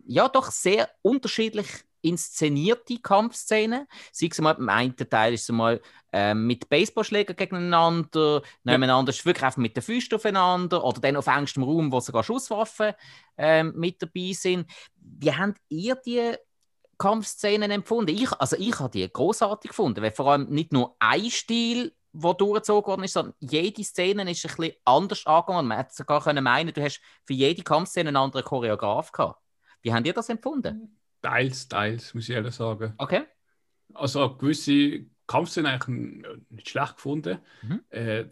ja, 0.07 0.29
doch 0.29 0.51
sehr 0.51 0.91
unterschiedlich 1.03 1.69
inszenierte 2.05 2.99
Kampfszenen. 2.99 3.87
Sei 4.13 4.29
es 4.31 4.41
mal, 4.41 4.53
im 4.53 4.69
einen 4.69 4.97
Teil 4.97 5.35
ist 5.35 5.45
es 5.45 5.49
mal 5.51 5.81
äh, 6.13 6.35
mit 6.35 6.69
Baseballschlägern 6.69 7.37
gegeneinander, 7.37 8.43
nebeneinander 8.63 9.13
ja. 9.13 9.17
ist 9.17 9.27
wirklich 9.27 9.45
einfach 9.45 9.59
mit 9.59 9.77
den 9.77 9.83
Füßen 9.83 10.15
aufeinander 10.15 10.85
oder 10.85 11.01
dann 11.01 11.17
auf 11.17 11.27
engstem 11.27 11.63
Raum, 11.63 11.91
wo 11.91 12.01
sogar 12.01 12.23
Schusswaffen 12.23 12.93
äh, 13.37 13.65
mit 13.65 14.03
dabei 14.03 14.33
sind. 14.33 14.71
Wie 14.97 15.33
habt 15.33 15.61
ihr 15.69 15.97
die 15.97 16.35
Kampfszenen 16.99 17.71
empfunden? 17.71 18.15
Ich, 18.15 18.33
also 18.33 18.57
ich 18.57 18.79
habe 18.79 18.91
die 18.91 19.11
großartig 19.11 19.71
gefunden, 19.71 20.03
weil 20.03 20.13
vor 20.13 20.31
allem 20.33 20.49
nicht 20.51 20.73
nur 20.73 20.97
ein 20.99 21.31
Stil 21.31 21.93
wo 22.15 22.33
durchgezogen 22.33 22.87
worden 22.87 23.05
ist, 23.05 23.15
sondern 23.15 23.35
jede 23.41 23.83
Szene 23.83 24.31
ist 24.31 24.47
ein 24.47 24.55
bisschen 24.55 24.77
anders 24.85 25.27
angegangen. 25.27 25.67
Man 25.67 25.79
hätte 25.79 25.95
sogar 25.95 26.23
können 26.23 26.45
meinen, 26.45 26.73
du 26.73 26.81
hast 26.81 27.01
für 27.25 27.33
jede 27.33 27.63
Kampfszene 27.63 28.09
einen 28.09 28.17
anderen 28.17 28.45
Choreograf 28.45 29.11
gehabt. 29.11 29.43
Wie 29.83 29.93
habt 29.93 30.07
ihr 30.07 30.15
das 30.15 30.29
empfunden? 30.29 30.97
Teils, 31.25 31.69
teils, 31.69 32.13
muss 32.13 32.29
ich 32.29 32.35
ehrlich 32.35 32.55
sagen. 32.55 32.93
Okay. 32.99 33.23
Also 33.95 34.37
gewisse 34.37 35.07
Kampfszenen 35.27 35.73
eigentlich 35.73 36.27
nicht 36.51 36.69
schlecht 36.69 36.97
gefunden. 36.97 37.39
Mhm. 37.63 37.81
Äh, 37.89 38.27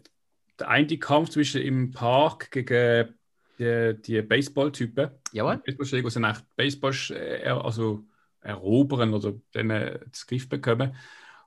der 0.59 0.69
eine 0.69 0.97
Kampf 0.99 1.29
zwischen 1.29 1.63
im 1.63 1.89
Park 1.91 2.51
gegen 2.51 3.15
die, 3.57 3.95
die 3.99 4.21
Baseball-Typen. 4.21 5.09
Jawohl. 5.31 5.57
Baseballschläger 5.57 6.11
sind 6.11 6.25
eigentlich 6.25 6.45
Baseballs 6.55 7.09
äh, 7.09 7.47
also 7.47 8.05
erobern 8.41 9.15
oder 9.15 9.33
äh, 9.53 9.99
das 10.11 10.27
Griff 10.27 10.47
bekommen. 10.47 10.95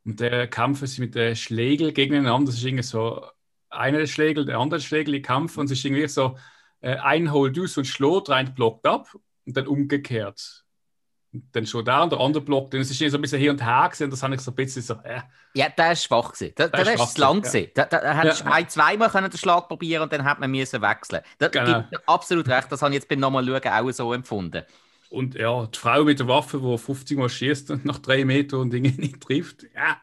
Und 0.04 0.18
der 0.18 0.48
kämpfen 0.48 0.88
sie 0.88 1.00
mit 1.00 1.14
den 1.14 1.36
Schlägeln 1.36 1.94
gegeneinander. 1.94 2.46
Das 2.46 2.56
ist 2.56 2.64
irgendwie 2.64 2.82
so 2.82 3.24
einer 3.70 3.98
der 3.98 4.06
Schlägel, 4.06 4.46
der 4.46 4.58
andere 4.58 4.80
Schlägel 4.80 5.14
im 5.14 5.22
Kampf 5.22 5.58
und 5.58 5.66
es 5.66 5.78
ist 5.78 5.84
irgendwie 5.84 6.08
so 6.08 6.36
äh, 6.80 6.96
ein 6.96 7.30
holt 7.30 7.56
aus 7.56 7.78
und 7.78 7.86
schlägt, 7.86 8.30
rein 8.30 8.52
blockt 8.52 8.84
ab 8.84 9.14
und 9.44 9.56
dann 9.56 9.68
umgekehrt 9.68 10.65
dann 11.52 11.66
schon 11.66 11.84
da 11.84 12.02
und 12.02 12.12
der 12.12 12.20
andere 12.20 12.42
Block, 12.44 12.70
dann 12.70 12.80
ist 12.80 12.90
es 12.90 12.98
so 13.12 13.18
ein 13.18 13.20
bisschen 13.20 13.38
hier 13.38 13.50
und 13.50 13.64
her 13.64 13.88
gesehen, 13.90 14.10
das 14.10 14.22
habe 14.22 14.34
ich 14.34 14.40
so 14.40 14.50
ein 14.50 14.54
bisschen 14.54 14.82
so, 14.82 14.94
äh. 15.04 15.20
Ja, 15.54 15.68
der 15.70 15.92
ist 15.92 16.04
schwach 16.04 16.32
gewesen. 16.32 16.52
Da, 16.56 16.68
da, 16.68 16.78
ist 16.78 17.14
zu 17.14 17.20
lang 17.20 17.42
gewesen. 17.42 17.70
Da, 17.74 17.84
da, 17.84 18.00
da 18.00 18.14
hättest 18.14 18.44
ja. 18.44 18.52
ein, 18.52 18.68
zweimal 18.68 19.08
können 19.08 19.30
den 19.30 19.38
Schlag 19.38 19.68
probieren 19.68 20.02
und 20.02 20.12
dann 20.12 20.24
hat 20.24 20.38
man 20.38 20.50
müssen 20.50 20.82
wechseln. 20.82 21.22
Da 21.38 21.48
genau. 21.48 21.84
gibt 21.90 22.08
absolut 22.08 22.48
recht, 22.48 22.70
das 22.70 22.82
habe 22.82 22.92
ich 22.92 22.96
jetzt 22.96 23.08
beim 23.08 23.20
nochmal 23.20 23.44
schauen 23.44 23.72
auch 23.72 23.90
so 23.90 24.12
empfunden. 24.12 24.62
Und 25.08 25.34
ja, 25.34 25.66
die 25.66 25.78
Frau 25.78 26.04
mit 26.04 26.18
der 26.18 26.28
Waffe, 26.28 26.58
die 26.58 26.78
50 26.78 27.18
Mal 27.18 27.28
schießt 27.28 27.70
und 27.70 27.84
nach 27.84 27.98
drei 27.98 28.24
Metern 28.24 28.60
und 28.60 28.72
Dinge 28.72 28.90
nicht 28.90 29.20
trifft, 29.20 29.64
ja. 29.74 29.96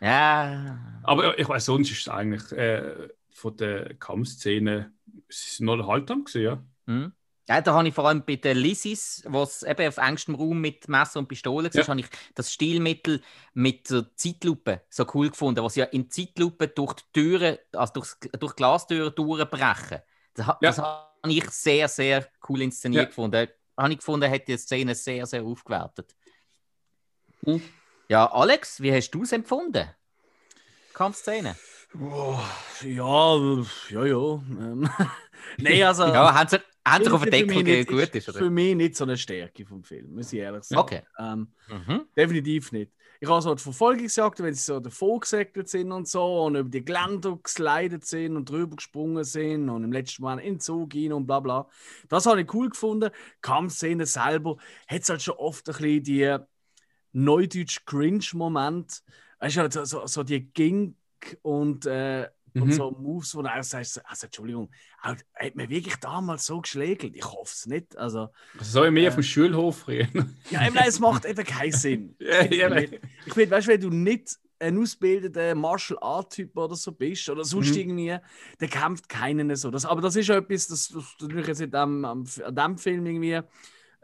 Ja. 0.00 0.78
Aber 1.02 1.38
ich 1.38 1.48
weiß, 1.48 1.64
sonst 1.64 1.90
ist 1.90 2.00
es 2.00 2.08
eigentlich 2.08 2.52
äh, 2.52 3.08
von 3.30 3.56
der 3.56 3.94
Kampfszene, 3.94 4.92
es 5.28 5.48
ist 5.48 5.60
noch 5.60 5.86
haltsam 5.88 6.24
gewesen, 6.24 6.42
ja. 6.42 6.62
Mhm. 6.86 7.12
Ja, 7.46 7.60
da 7.60 7.74
habe 7.74 7.88
ich 7.88 7.94
vor 7.94 8.06
allem 8.08 8.24
bei 8.24 8.36
den 8.36 8.56
Lissis, 8.56 9.22
was 9.26 9.62
eben 9.64 9.86
auf 9.86 9.98
engstem 9.98 10.34
Raum 10.34 10.60
mit 10.62 10.88
Messer 10.88 11.18
und 11.18 11.28
Pistole 11.28 11.72
war, 11.72 11.80
ja. 11.80 11.86
habe 11.86 12.00
ich 12.00 12.06
das 12.34 12.50
Stilmittel 12.50 13.20
mit 13.52 13.90
der 13.90 14.06
Zeitlupe 14.16 14.80
so 14.88 15.06
cool 15.12 15.28
gefunden, 15.28 15.62
was 15.62 15.76
ja 15.76 15.84
in 15.84 16.10
Zeitlupe 16.10 16.68
durch 16.68 16.94
die 16.94 17.04
Türen, 17.12 17.58
also 17.72 17.92
durch, 17.94 18.14
durch 18.38 18.56
Glastüren 18.56 19.14
durchbrechen. 19.14 20.00
Das, 20.32 20.46
ja. 20.46 20.58
das 20.60 20.78
habe 20.78 21.06
ich 21.28 21.50
sehr, 21.50 21.88
sehr 21.88 22.26
cool 22.48 22.62
inszeniert 22.62 23.02
ja. 23.02 23.08
gefunden. 23.08 23.48
Habe 23.76 23.92
ich 23.92 23.98
gefunden, 23.98 24.30
hat 24.30 24.48
die 24.48 24.56
Szene 24.56 24.94
sehr, 24.94 25.26
sehr 25.26 25.42
aufgewertet. 25.42 26.16
Hm. 27.44 27.62
Ja, 28.08 28.30
Alex, 28.32 28.80
wie 28.80 28.92
hast 28.92 29.10
du 29.10 29.22
es 29.22 29.32
empfunden? 29.32 29.86
Kampfszene? 30.94 31.56
Oh, 32.00 32.40
ja, 32.82 33.36
ja, 33.90 34.04
ja. 34.04 34.42
Ähm, 34.58 34.88
Nein, 35.58 35.82
also. 35.82 36.04
ja, 36.04 36.34
haben 36.34 36.48
sie, 36.48 36.58
haben 36.86 37.08
auf 37.08 37.22
den 37.22 37.30
Deckel 37.30 37.62
nicht, 37.62 37.88
gut 37.88 38.14
ist, 38.14 38.28
oder? 38.28 38.38
Für 38.38 38.50
mich 38.50 38.74
nicht 38.74 38.96
so 38.96 39.04
eine 39.04 39.16
Stärke 39.16 39.64
vom 39.64 39.84
Film, 39.84 40.14
muss 40.14 40.32
ich 40.32 40.40
ehrlich 40.40 40.64
sagen. 40.64 40.80
Okay. 40.80 41.02
Ähm, 41.18 41.48
mhm. 41.68 42.02
Definitiv 42.16 42.72
nicht. 42.72 42.92
Ich 43.20 43.28
habe 43.28 43.40
so 43.40 43.54
die 43.54 43.62
Verfolgungsjagd, 43.62 44.42
wenn 44.42 44.54
sie 44.54 44.62
so 44.62 44.80
davor 44.80 45.20
gesegelt 45.20 45.68
sind 45.68 45.92
und 45.92 46.08
so 46.08 46.44
und 46.44 46.56
über 46.56 46.68
die 46.68 46.84
Geländer 46.84 47.38
geslidet 47.42 48.04
sind 48.04 48.36
und 48.36 48.50
drüber 48.50 48.76
gesprungen 48.76 49.24
sind 49.24 49.70
und 49.70 49.84
im 49.84 49.92
letzten 49.92 50.22
Mal 50.22 50.40
in 50.40 50.54
den 50.54 50.60
Zug 50.60 50.90
gehen 50.90 51.12
und 51.12 51.26
bla 51.26 51.40
bla. 51.40 51.68
Das 52.08 52.26
habe 52.26 52.42
ich 52.42 52.52
cool 52.52 52.70
gefunden. 52.70 53.10
Kampfszene 53.40 54.04
selber 54.04 54.56
hat 54.88 55.02
es 55.02 55.08
halt 55.08 55.22
schon 55.22 55.36
oft 55.36 55.68
ein 55.68 55.76
bisschen 55.76 56.02
die 56.02 56.36
neudeutsch 57.12 57.86
Cringe-Moment. 57.86 59.02
Weißt 59.38 59.56
du, 59.56 59.70
so, 59.70 59.84
so, 59.84 60.06
so 60.06 60.22
die 60.22 60.52
Ging 60.52 60.96
und 61.42 61.86
äh, 61.86 62.28
mhm. 62.54 62.62
und 62.62 62.72
so 62.74 62.90
Moves, 62.90 63.34
wo 63.34 63.42
du 63.42 63.48
auch 63.48 63.62
sagst, 63.62 64.04
also 64.06 64.26
Entschuldigung, 64.26 64.70
hat 65.00 65.24
man 65.54 65.68
wirklich 65.68 65.96
damals 65.96 66.46
so 66.46 66.60
geschlägelt? 66.60 67.16
Ich 67.16 67.24
hoffe 67.24 67.52
es 67.52 67.66
nicht. 67.66 67.96
Also, 67.98 68.28
also 68.58 68.70
soll 68.70 68.86
ich 68.86 68.92
mehr 68.92 69.04
äh, 69.04 69.08
auf 69.08 69.14
dem 69.14 69.22
Schulhof 69.22 69.88
reden? 69.88 70.38
ja, 70.50 70.66
ich 70.66 70.74
meine, 70.74 70.88
es 70.88 71.00
macht 71.00 71.24
eben 71.24 71.44
keinen 71.44 71.72
Sinn. 71.72 72.16
ja, 72.18 72.44
ja, 72.50 72.76
ich 72.76 73.32
finde, 73.32 73.50
weißt 73.50 73.66
du, 73.66 73.72
wenn 73.72 73.80
du 73.80 73.90
nicht 73.90 74.38
ein 74.60 74.78
ausgebildeter 74.78 75.54
Martial 75.54 75.98
Art 76.00 76.32
Typ 76.32 76.56
oder 76.56 76.76
so 76.76 76.92
bist 76.92 77.28
oder 77.28 77.44
sonst 77.44 77.72
mhm. 77.72 77.80
irgendwie, 77.80 78.16
der 78.60 78.68
kämpft 78.68 79.08
keinen 79.08 79.54
so. 79.56 79.70
Das, 79.70 79.84
aber 79.84 80.00
das 80.00 80.16
ist 80.16 80.28
ja 80.28 80.36
etwas, 80.36 80.68
das, 80.68 80.88
das, 80.88 81.16
das 81.18 81.28
ich 81.28 81.46
jetzt 81.46 81.60
in 81.60 81.70
dem, 81.70 82.04
an 82.04 82.24
dem 82.24 82.78
Film 82.78 83.04
irgendwie 83.04 83.40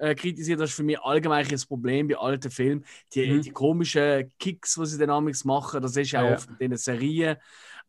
äh, 0.00 0.14
kritisiert. 0.14 0.58
Das 0.60 0.70
ist 0.70 0.76
für 0.76 0.82
mich 0.82 0.98
allgemein 1.00 1.46
ein 1.46 1.60
Problem 1.68 2.08
bei 2.08 2.16
alten 2.16 2.50
Filmen. 2.50 2.84
Die, 3.14 3.30
mhm. 3.30 3.42
die 3.42 3.50
komischen 3.50 4.32
Kicks, 4.38 4.74
die 4.74 4.86
sie 4.86 5.06
dann 5.06 5.32
machen, 5.44 5.82
das 5.82 5.96
ist 5.96 6.10
ja, 6.10 6.24
ja. 6.24 6.34
oft 6.34 6.48
in 6.58 6.70
den 6.70 6.78
Serien. 6.78 7.36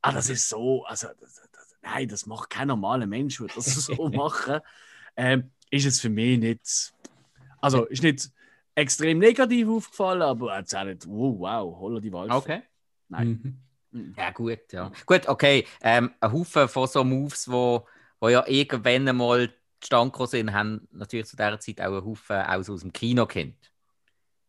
Ah, 0.01 0.11
das 0.11 0.29
ist 0.29 0.49
so, 0.49 0.83
also 0.85 1.07
das, 1.19 1.41
das, 1.51 1.75
nein, 1.81 2.07
das 2.07 2.25
macht 2.25 2.49
kein 2.49 2.67
normaler 2.67 3.07
Mensch, 3.07 3.39
würde 3.39 3.53
das 3.55 3.73
so 3.73 4.09
machen. 4.13 4.59
Ähm, 5.15 5.51
ist 5.69 5.85
es 5.85 6.01
für 6.01 6.09
mich 6.09 6.37
nicht, 6.37 6.93
also 7.61 7.85
ist 7.85 8.03
nicht 8.03 8.29
extrem 8.75 9.19
negativ 9.19 9.69
aufgefallen, 9.69 10.21
aber 10.21 10.57
jetzt 10.57 10.75
auch 10.75 10.83
nicht, 10.83 11.07
wow, 11.07 11.39
wow, 11.39 11.79
holla 11.79 11.99
die 11.99 12.11
Wald. 12.11 12.31
Okay. 12.31 12.61
Nein. 13.09 13.61
Mhm. 13.91 14.15
Ja, 14.17 14.31
gut, 14.31 14.71
ja. 14.71 14.91
Gut, 15.05 15.27
okay. 15.27 15.65
Ähm, 15.81 16.11
ein 16.19 16.31
Haufen 16.31 16.67
von 16.67 16.87
so 16.87 17.03
Moves, 17.03 17.49
wo, 17.49 17.85
wo 18.19 18.29
ja 18.29 18.45
irgendwann 18.47 19.07
einmal 19.07 19.53
zustande 19.81 20.27
sind, 20.27 20.53
haben 20.53 20.87
natürlich 20.91 21.27
zu 21.27 21.35
dieser 21.35 21.59
Zeit 21.59 21.81
auch 21.81 21.87
einen 21.87 22.05
Haufen 22.05 22.37
aus, 22.37 22.69
aus 22.69 22.81
dem 22.81 22.93
Kino 22.93 23.25
kennt. 23.25 23.71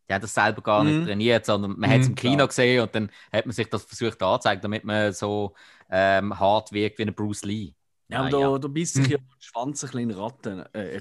Die 0.09 0.15
haben 0.15 0.23
das 0.23 0.35
selber 0.35 0.63
gar 0.63 0.85
nicht 0.85 1.01
mhm. 1.01 1.07
trainiert, 1.07 1.47
sondern 1.47 1.79
man 1.79 1.89
mhm, 1.89 1.95
hat 1.95 2.01
es 2.03 2.09
im 2.09 2.15
Kino 2.15 2.37
klar. 2.37 2.49
gesehen 2.49 2.83
und 2.83 2.95
dann 2.95 3.11
hat 3.33 3.47
man 3.47 3.53
sich 3.53 3.69
das 3.69 3.85
versucht 3.85 4.23
anzuzeigen, 4.23 4.63
damit 4.63 4.85
man 4.85 5.13
so 5.13 5.55
ähm, 5.91 6.39
hart 6.39 6.73
wirkt 6.73 6.99
wie 6.99 7.03
ein 7.03 7.15
Bruce 7.15 7.45
Lee. 7.45 7.75
Ja, 8.13 8.21
aber 8.21 8.31
da, 8.31 8.59
da 8.59 8.69
beißt 8.69 8.95
sich 8.95 9.09
ja 9.09 9.17
der 9.17 9.27
Schwanz 9.39 9.83
ein 9.85 9.91
bisschen 9.91 10.11
Ratten. 10.11 10.67
Äh, 10.75 10.97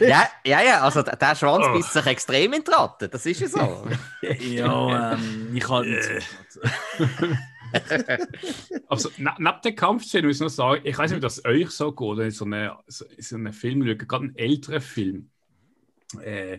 ja, 0.00 0.28
ja, 0.44 0.62
ja, 0.62 0.82
also 0.82 1.02
der 1.02 1.36
Schwanz 1.36 1.64
oh. 1.68 1.74
beißt 1.74 1.92
sich 1.92 2.06
extrem 2.06 2.54
in 2.54 2.64
Ratten, 2.66 3.08
das 3.08 3.24
ist 3.24 3.40
ja 3.40 3.48
so. 3.48 3.86
ja, 4.22 5.12
ähm, 5.12 5.54
ich 5.54 5.62
kann 5.62 5.88
nicht 5.88 6.08
also, 8.88 9.10
neben 9.16 9.60
der 9.64 9.74
Kampfszene 9.74 10.26
muss 10.26 10.36
ich 10.36 10.42
noch 10.42 10.48
sagen, 10.48 10.82
ich 10.84 10.96
weiß 10.96 11.10
nicht, 11.10 11.18
wie 11.18 11.22
das 11.22 11.44
euch 11.44 11.70
so 11.70 11.92
geht, 11.92 12.16
wenn 12.16 12.30
so 12.30 12.44
eine, 12.44 12.76
so, 12.86 13.04
so 13.18 13.36
einen 13.36 13.52
Film 13.52 13.84
gerade 13.84 14.24
einen 14.24 14.36
älteren 14.36 14.80
Film. 14.80 15.30
Äh, 16.22 16.58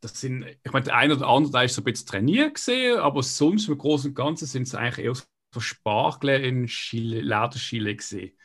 das 0.00 0.20
sind, 0.20 0.44
ich 0.44 0.72
meine, 0.72 0.84
der 0.84 0.96
eine 0.96 1.16
oder 1.16 1.26
andere, 1.26 1.52
der 1.52 1.64
ist 1.64 1.74
so 1.74 1.80
ein 1.80 1.84
bisschen 1.84 2.06
trainiert 2.06 2.54
gesehen, 2.54 2.98
aber 2.98 3.22
sonst 3.22 3.68
im 3.68 3.78
Großen 3.78 4.10
und 4.10 4.14
Ganzen 4.14 4.46
sind 4.46 4.62
es 4.62 4.74
eigentlich 4.74 5.06
eher 5.06 5.14
so 5.14 5.60
Spargel 5.60 6.44
in 6.44 6.68
Lederschiele 6.92 7.96
gesehen. 7.96 8.36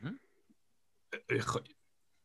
Hm? 0.00 0.18
Ich, 1.28 1.44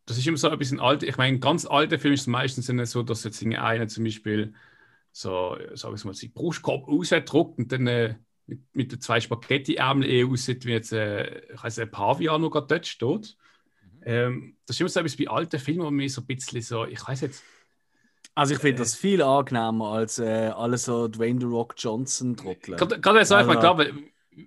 das 0.05 0.17
ist 0.17 0.27
immer 0.27 0.37
so 0.37 0.49
ein 0.49 0.57
bisschen 0.57 0.79
alt. 0.79 1.03
Ich 1.03 1.17
meine, 1.17 1.39
ganz 1.39 1.65
alte 1.65 1.99
Filme 1.99 2.13
ist 2.13 2.21
es 2.21 2.27
meistens 2.27 2.91
so, 2.91 3.03
dass 3.03 3.23
jetzt 3.23 3.43
einer 3.43 3.87
zum 3.87 4.03
Beispiel 4.03 4.53
so, 5.11 5.57
sagen 5.73 5.97
wir 5.97 6.05
mal, 6.05 6.13
die 6.13 6.27
Brustkorb 6.27 6.87
ausdruckt 6.87 7.57
und 7.57 7.71
dann 7.71 7.87
äh, 7.87 8.15
mit, 8.47 8.59
mit 8.73 8.91
den 8.91 9.01
zwei 9.01 9.19
Spaghetti-Ärmeln 9.19 10.09
eh 10.09 10.23
aussieht, 10.23 10.65
wie 10.65 10.71
jetzt 10.71 10.93
äh, 10.93 11.41
ich 11.53 11.63
weiß, 11.63 11.79
ein 11.79 11.91
Pavian 11.91 12.41
noch 12.41 12.51
gerade 12.51 12.67
dort 12.67 12.85
steht. 12.85 13.37
Mhm. 13.81 14.01
Ähm, 14.05 14.57
das 14.65 14.75
ist 14.75 14.79
immer 14.81 14.89
so 14.89 14.99
etwas 14.99 15.17
bei 15.17 15.27
alten 15.27 15.59
Filmen, 15.59 15.85
wo 15.85 15.91
mir 15.91 16.09
so 16.09 16.21
ein 16.21 16.27
bisschen 16.27 16.61
so, 16.61 16.85
ich 16.85 17.05
weiß 17.05 17.21
jetzt. 17.21 17.43
Also 18.35 18.53
ich 18.53 18.59
finde 18.59 18.75
äh, 18.75 18.79
das 18.79 18.95
viel 18.95 19.21
angenehmer 19.21 19.91
als 19.93 20.19
äh, 20.19 20.51
alles 20.55 20.85
so 20.85 21.07
Dwayne 21.07 21.39
The 21.39 21.45
Rock 21.45 21.75
Johnson 21.77 22.35
Trottel. 22.35 22.75
Gerade 22.75 23.19
jetzt 23.19 23.31
einfach 23.31 23.59
klar, 23.59 23.85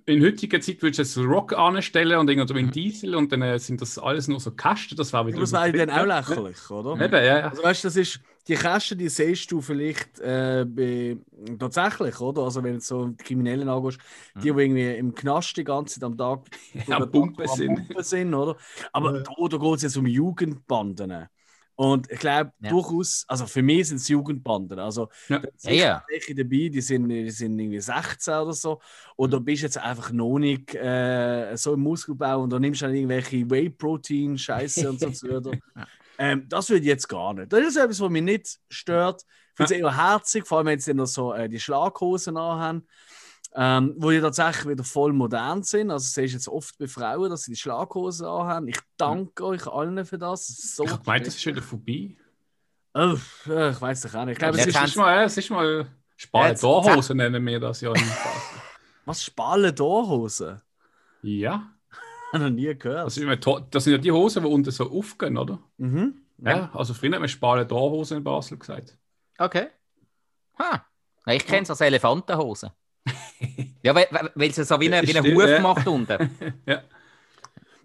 in 0.05 0.23
heutiger 0.23 0.61
Zeit 0.61 0.83
würdest 0.83 1.17
du 1.17 1.21
jetzt 1.23 1.31
Rock 1.31 1.55
anstellen 1.55 2.19
und 2.19 2.29
irgendwie 2.29 2.63
mhm. 2.63 2.71
Diesel 2.71 3.15
und 3.15 3.33
dann 3.33 3.43
äh, 3.43 3.59
sind 3.59 3.81
das 3.81 3.99
alles 3.99 4.29
nur 4.29 4.41
so 4.41 4.51
Kästen. 4.51 4.97
Das 4.97 5.13
war 5.13 5.27
wieder. 5.27 5.41
Das 5.41 5.53
wäre 5.53 5.87
dann 5.87 5.91
auch 5.91 6.05
lächerlich, 6.05 6.71
oder? 6.71 7.03
Eben, 7.03 7.15
ja, 7.15 7.39
ja. 7.39 7.49
Also 7.49 7.63
weißt 7.63 7.85
das 7.85 7.97
ist 7.97 8.21
die 8.49 8.55
Kästen, 8.55 8.99
die 8.99 9.09
siehst 9.09 9.53
du 9.53 9.61
vielleicht 9.61 10.19
äh, 10.21 10.65
bei, 10.67 11.19
tatsächlich, 11.59 12.19
oder? 12.21 12.43
Also 12.43 12.63
wenn 12.63 12.75
du 12.75 12.81
so 12.81 13.09
die 13.09 13.17
Kriminellen 13.23 13.69
angehst, 13.69 13.99
die, 14.37 14.41
die 14.41 14.49
irgendwie 14.49 14.97
im 14.97 15.15
Knast 15.15 15.57
die 15.57 15.65
ganze 15.65 16.01
Zeit 16.01 16.05
am 16.05 16.17
Tag 16.17 16.47
ja, 16.87 17.05
Pumpen 17.05 17.47
sind. 17.47 17.87
sind, 17.99 18.35
oder? 18.35 18.57
Aber 18.93 19.17
ja. 19.17 19.23
da, 19.23 19.49
da 19.49 19.57
geht 19.59 19.77
es 19.77 19.83
jetzt 19.83 19.97
um 19.97 20.07
Jugendbanden. 20.07 21.29
Und 21.77 22.11
ich 22.11 22.19
glaube 22.19 22.53
ja. 22.59 22.71
durchaus, 22.71 23.25
also 23.29 23.47
für 23.47 23.63
mich 23.63 23.87
sind 23.87 23.99
es 23.99 24.09
Jugendbanden. 24.09 24.81
Also 24.81 25.11
ja. 25.29 25.39
da 25.39 25.49
sind 25.57 25.75
ja, 25.75 26.03
welche 26.09 26.35
dabei, 26.35 26.71
die 26.71 26.81
sind, 26.81 27.09
die 27.09 27.31
sind 27.31 27.57
irgendwie 27.57 27.79
16 27.79 28.35
oder 28.35 28.53
so. 28.53 28.81
Und 29.15 29.33
du 29.33 29.41
bist 29.41 29.63
jetzt 29.63 29.79
einfach 29.79 30.11
noch 30.11 30.41
nicht 30.41 30.75
äh, 30.75 31.55
so 31.55 31.75
im 31.75 31.81
Muskelbau 31.81 32.43
und 32.43 32.51
da 32.51 32.59
nimmst 32.59 32.81
du 32.81 32.87
dann 32.87 32.97
irgendwelche 32.97 33.49
Whey-Protein-Scheiße 33.49 34.89
und 34.89 34.99
so 34.99 35.11
zu. 35.13 35.53
Ähm, 36.19 36.49
das 36.49 36.69
würde 36.69 36.81
ich 36.81 36.87
jetzt 36.87 37.09
gar 37.09 37.33
nicht. 37.35 37.53
Das 37.53 37.61
ist 37.61 37.77
etwas, 37.77 38.01
was 38.01 38.11
mich 38.11 38.23
nicht 38.23 38.59
stört. 38.69 39.23
Ich 39.23 39.57
finde 39.57 39.75
es 39.75 39.81
eher 39.81 39.97
herzig, 39.97 40.47
vor 40.47 40.59
allem 40.59 40.67
wenn 40.67 40.79
sie 40.81 40.95
noch 40.95 41.07
so 41.07 41.33
äh, 41.33 41.49
die 41.49 41.61
Schlaghosen 41.61 42.37
anhaben. 42.37 42.87
Ähm, 43.55 43.95
wo 43.97 44.11
die 44.11 44.21
tatsächlich 44.21 44.69
wieder 44.69 44.85
voll 44.85 45.15
modern 45.15 45.63
sind. 45.63 45.91
Also, 45.91 46.07
sehe 46.07 46.27
ich 46.27 46.35
jetzt 46.35 46.49
oft 46.49 46.77
bei 46.77 46.87
Frauen, 46.87 47.31
dass 47.31 47.45
sie 47.45 47.53
die 47.53 47.57
Schlaghosen 47.57 48.27
anhaben. 48.27 48.69
Ich 48.69 48.79
danke 48.99 49.43
euch 49.43 49.67
allen 49.67 50.05
für 50.05 50.19
das. 50.19 50.49
das 50.49 50.77
so 50.77 50.85
ich 50.85 50.93
meine, 51.07 51.25
das 51.25 51.37
ist 51.37 51.47
wieder 51.47 51.63
vorbei. 51.63 52.15
Oh, 52.93 53.15
ich 53.15 53.81
weiß 53.81 54.03
doch 54.03 54.15
auch 54.15 54.25
nicht. 54.27 54.33
Ich 54.33 54.39
glaube, 54.39 54.59
es, 54.59 54.67
ist, 54.67 54.77
ist 54.77 54.97
mal, 54.97 55.25
es 55.25 55.37
ist 55.39 55.51
mal 55.51 55.87
Spalen-Dorhose, 56.17 57.15
nennen 57.15 57.47
wir 57.47 57.61
das 57.61 57.81
ja. 57.81 57.93
Was? 59.05 59.25
Spalen-Dorhose? 59.25 60.61
Ja. 61.23 61.73
Noch 62.33 62.51
nie 62.51 62.75
gehört. 62.77 63.07
Das 63.07 63.15
sind, 63.15 63.47
das 63.71 63.85
sind 63.85 63.93
ja 63.93 63.99
die 63.99 64.13
Hosen, 64.13 64.43
die 64.43 64.49
unten 64.49 64.71
so 64.71 64.91
aufgehen, 64.91 65.37
oder? 65.37 65.59
Mhm. 65.79 66.23
Ja, 66.39 66.71
also 66.73 66.95
früher 66.95 67.13
hat 67.13 67.21
man 67.21 67.29
Spalen-Dorhose 67.29 68.17
in 68.17 68.25
Basel 68.25 68.59
gesagt. 68.59 68.97
Okay. 69.39 69.69
Ha. 70.59 70.85
Ich 71.27 71.47
kenne 71.47 71.63
es 71.63 71.71
als 71.71 71.81
Elefantenhose. 71.81 72.73
ja, 73.83 73.95
weil, 73.95 74.07
weil 74.35 74.53
sie 74.53 74.65
so 74.65 74.81
wie 74.81 74.91
wie 74.91 75.17
eine 75.17 75.35
Huf 75.35 75.49
ja. 75.49 75.61
macht 75.61 75.87
unten. 75.87 76.31
ja. 76.67 76.83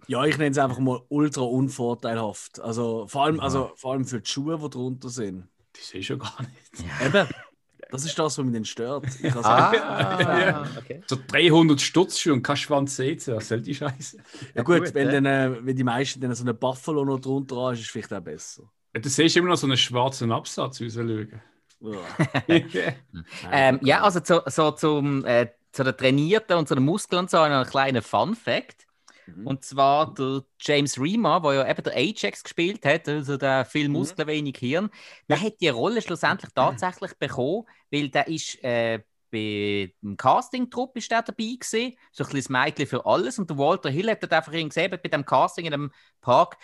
Ja, 0.08 0.26
ich 0.26 0.38
nenne 0.38 0.52
es 0.52 0.58
einfach 0.58 0.80
mal 0.80 1.02
ultra 1.08 1.42
unvorteilhaft. 1.42 2.60
Also 2.60 3.08
vor 3.08 3.24
allem, 3.24 3.38
ja. 3.38 3.44
also, 3.44 3.72
vor 3.76 3.94
allem 3.94 4.06
für 4.06 4.20
die 4.20 4.30
Schuhe, 4.30 4.60
die 4.60 4.70
drunter 4.70 5.10
sind. 5.10 5.48
Die 5.76 5.82
sehe 5.82 6.02
ich 6.02 6.08
schon 6.08 6.20
gar 6.20 6.38
nicht. 6.42 6.90
Ja. 7.00 7.08
Eben. 7.08 7.28
Das 7.94 8.06
ist 8.06 8.18
das, 8.18 8.40
was 8.40 8.44
mich 8.44 8.56
dann 8.56 8.66
stört. 8.66 9.06
ah, 9.44 9.72
ja. 10.20 10.68
okay. 10.80 11.04
So 11.06 11.16
300 11.28 11.80
Stutzschuhe 11.80 12.34
und 12.34 12.42
kein 12.42 12.58
Schwanz 12.58 12.96
sehen, 12.96 13.22
was 13.28 13.48
soll 13.48 13.62
die 13.62 13.76
Scheiße? 13.76 14.18
Ja, 14.56 14.64
gut, 14.64 14.80
gut 14.80 14.96
wenn, 14.96 15.06
ja. 15.10 15.22
dann, 15.22 15.26
äh, 15.28 15.58
wenn 15.64 15.76
die 15.76 15.84
meisten 15.84 16.20
dann 16.20 16.34
so 16.34 16.44
eine 16.44 16.56
Buffalo 16.56 17.06
noch 17.06 17.20
drunter 17.20 17.56
haben, 17.56 17.76
ist 17.76 17.82
es 17.82 17.88
vielleicht 17.88 18.12
auch 18.12 18.20
besser. 18.20 18.64
Ja, 18.96 19.00
du 19.00 19.08
siehst 19.08 19.38
immer 19.38 19.50
noch 19.50 19.58
so 19.58 19.68
einen 19.68 19.78
schwarzen 19.78 20.32
Absatz 20.32 20.82
rausschauen. 20.82 21.40
ähm, 23.52 23.80
ja, 23.84 24.02
also 24.02 24.22
zu, 24.22 24.42
so 24.48 24.72
zum, 24.72 25.24
äh, 25.26 25.50
zu 25.72 25.84
der 25.84 25.96
Trainierten 25.96 26.58
und 26.58 26.68
zu 26.68 26.74
den 26.74 26.86
Muskeln 26.86 27.20
und 27.20 27.30
so 27.30 27.38
ein 27.38 27.64
kleiner 27.68 28.02
Fun-Fact. 28.02 28.83
Mhm. 29.28 29.48
Und 29.48 29.64
zwar 29.64 30.14
der 30.14 30.44
James 30.60 31.00
Remar, 31.00 31.42
der 31.42 31.54
ja 31.54 31.70
eben 31.70 31.84
der 31.84 31.96
Ajax 31.96 32.44
gespielt 32.44 32.86
hat, 32.86 33.08
also 33.08 33.38
der 33.38 33.66
viel. 33.66 33.90
Muskeln, 33.90 34.28
mhm. 34.28 34.32
wenig 34.32 34.58
Hirn, 34.58 34.90
der 35.30 35.42
hat 35.42 35.60
die 35.62 35.70
Rolle 35.70 36.02
schlussendlich 36.02 36.52
tatsächlich 36.56 37.14
bekommen, 37.18 37.66
weil 37.92 38.10
der 38.10 38.28
ist 38.28 38.64
äh, 38.64 39.00
bei 39.34 39.94
dem 40.04 40.16
Casting-Trupp 40.16 40.96
ist 40.96 41.10
der 41.10 41.24
dabei 41.24 41.56
gewesen, 41.60 41.98
so 42.12 42.24
ein 42.24 42.30
kleines 42.30 42.50
Mädchen 42.50 42.86
für 42.86 43.06
alles 43.06 43.40
und 43.40 43.50
der 43.50 43.58
Walter 43.58 43.90
Hill 43.90 44.10
hat 44.12 44.32
einfach 44.32 44.52
gesehen, 44.52 44.92
bei 44.92 45.10
dem 45.10 45.26
Casting 45.26 45.66
in 45.66 45.72
dem 45.72 45.92
Park, 46.22 46.58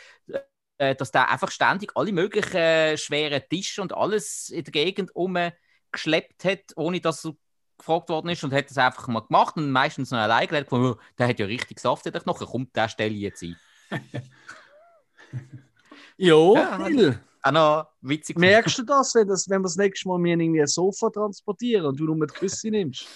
äh, 0.77 0.95
dass 0.95 1.11
der 1.11 1.29
einfach 1.29 1.49
ständig 1.49 1.91
alle 1.95 2.11
möglichen 2.11 2.55
äh, 2.55 2.97
schweren 2.97 3.41
Tische 3.49 3.81
und 3.81 3.93
alles 3.93 4.49
in 4.49 4.63
der 4.63 4.71
Gegend 4.71 5.15
umgeschleppt 5.15 6.45
hat, 6.45 6.73
ohne 6.75 7.01
dass 7.01 7.25
er 7.25 7.33
gefragt 7.79 8.09
worden 8.09 8.29
ist 8.29 8.43
und 8.43 8.53
hat 8.53 8.69
das 8.69 8.77
einfach 8.77 9.07
mal 9.07 9.21
gemacht 9.21 9.57
und 9.57 9.71
meistens 9.71 10.11
noch 10.11 10.19
alleine 10.19 10.47
gelernt, 10.47 10.71
oh, 10.71 10.95
der 11.17 11.27
hat 11.27 11.39
ja 11.39 11.45
richtig 11.45 11.79
Saft 11.79 12.05
in 12.05 12.11
der 12.11 12.21
Knochen, 12.21 12.47
kommt 12.47 12.75
der 12.75 12.89
Stelle 12.89 13.15
jetzt 13.15 13.41
ein. 13.41 13.57
jo, 16.17 16.55
ja, 16.55 16.85
Hill. 16.85 17.19
Auch 17.41 17.51
noch 17.51 17.87
witzig. 18.01 18.37
Merkst 18.37 18.79
du 18.79 18.83
das, 18.83 19.15
wenn, 19.15 19.27
das, 19.27 19.49
wenn 19.49 19.61
wir 19.61 19.63
das 19.63 19.77
nächste 19.77 20.09
Mal 20.09 20.19
mir 20.19 20.37
irgendwie 20.37 20.61
ein 20.61 20.67
Sofa 20.67 21.09
transportieren 21.09 21.85
und 21.85 21.99
du 21.99 22.05
nur 22.05 22.15
mit 22.15 22.33
Küsse 22.33 22.69
nimmst? 22.69 23.07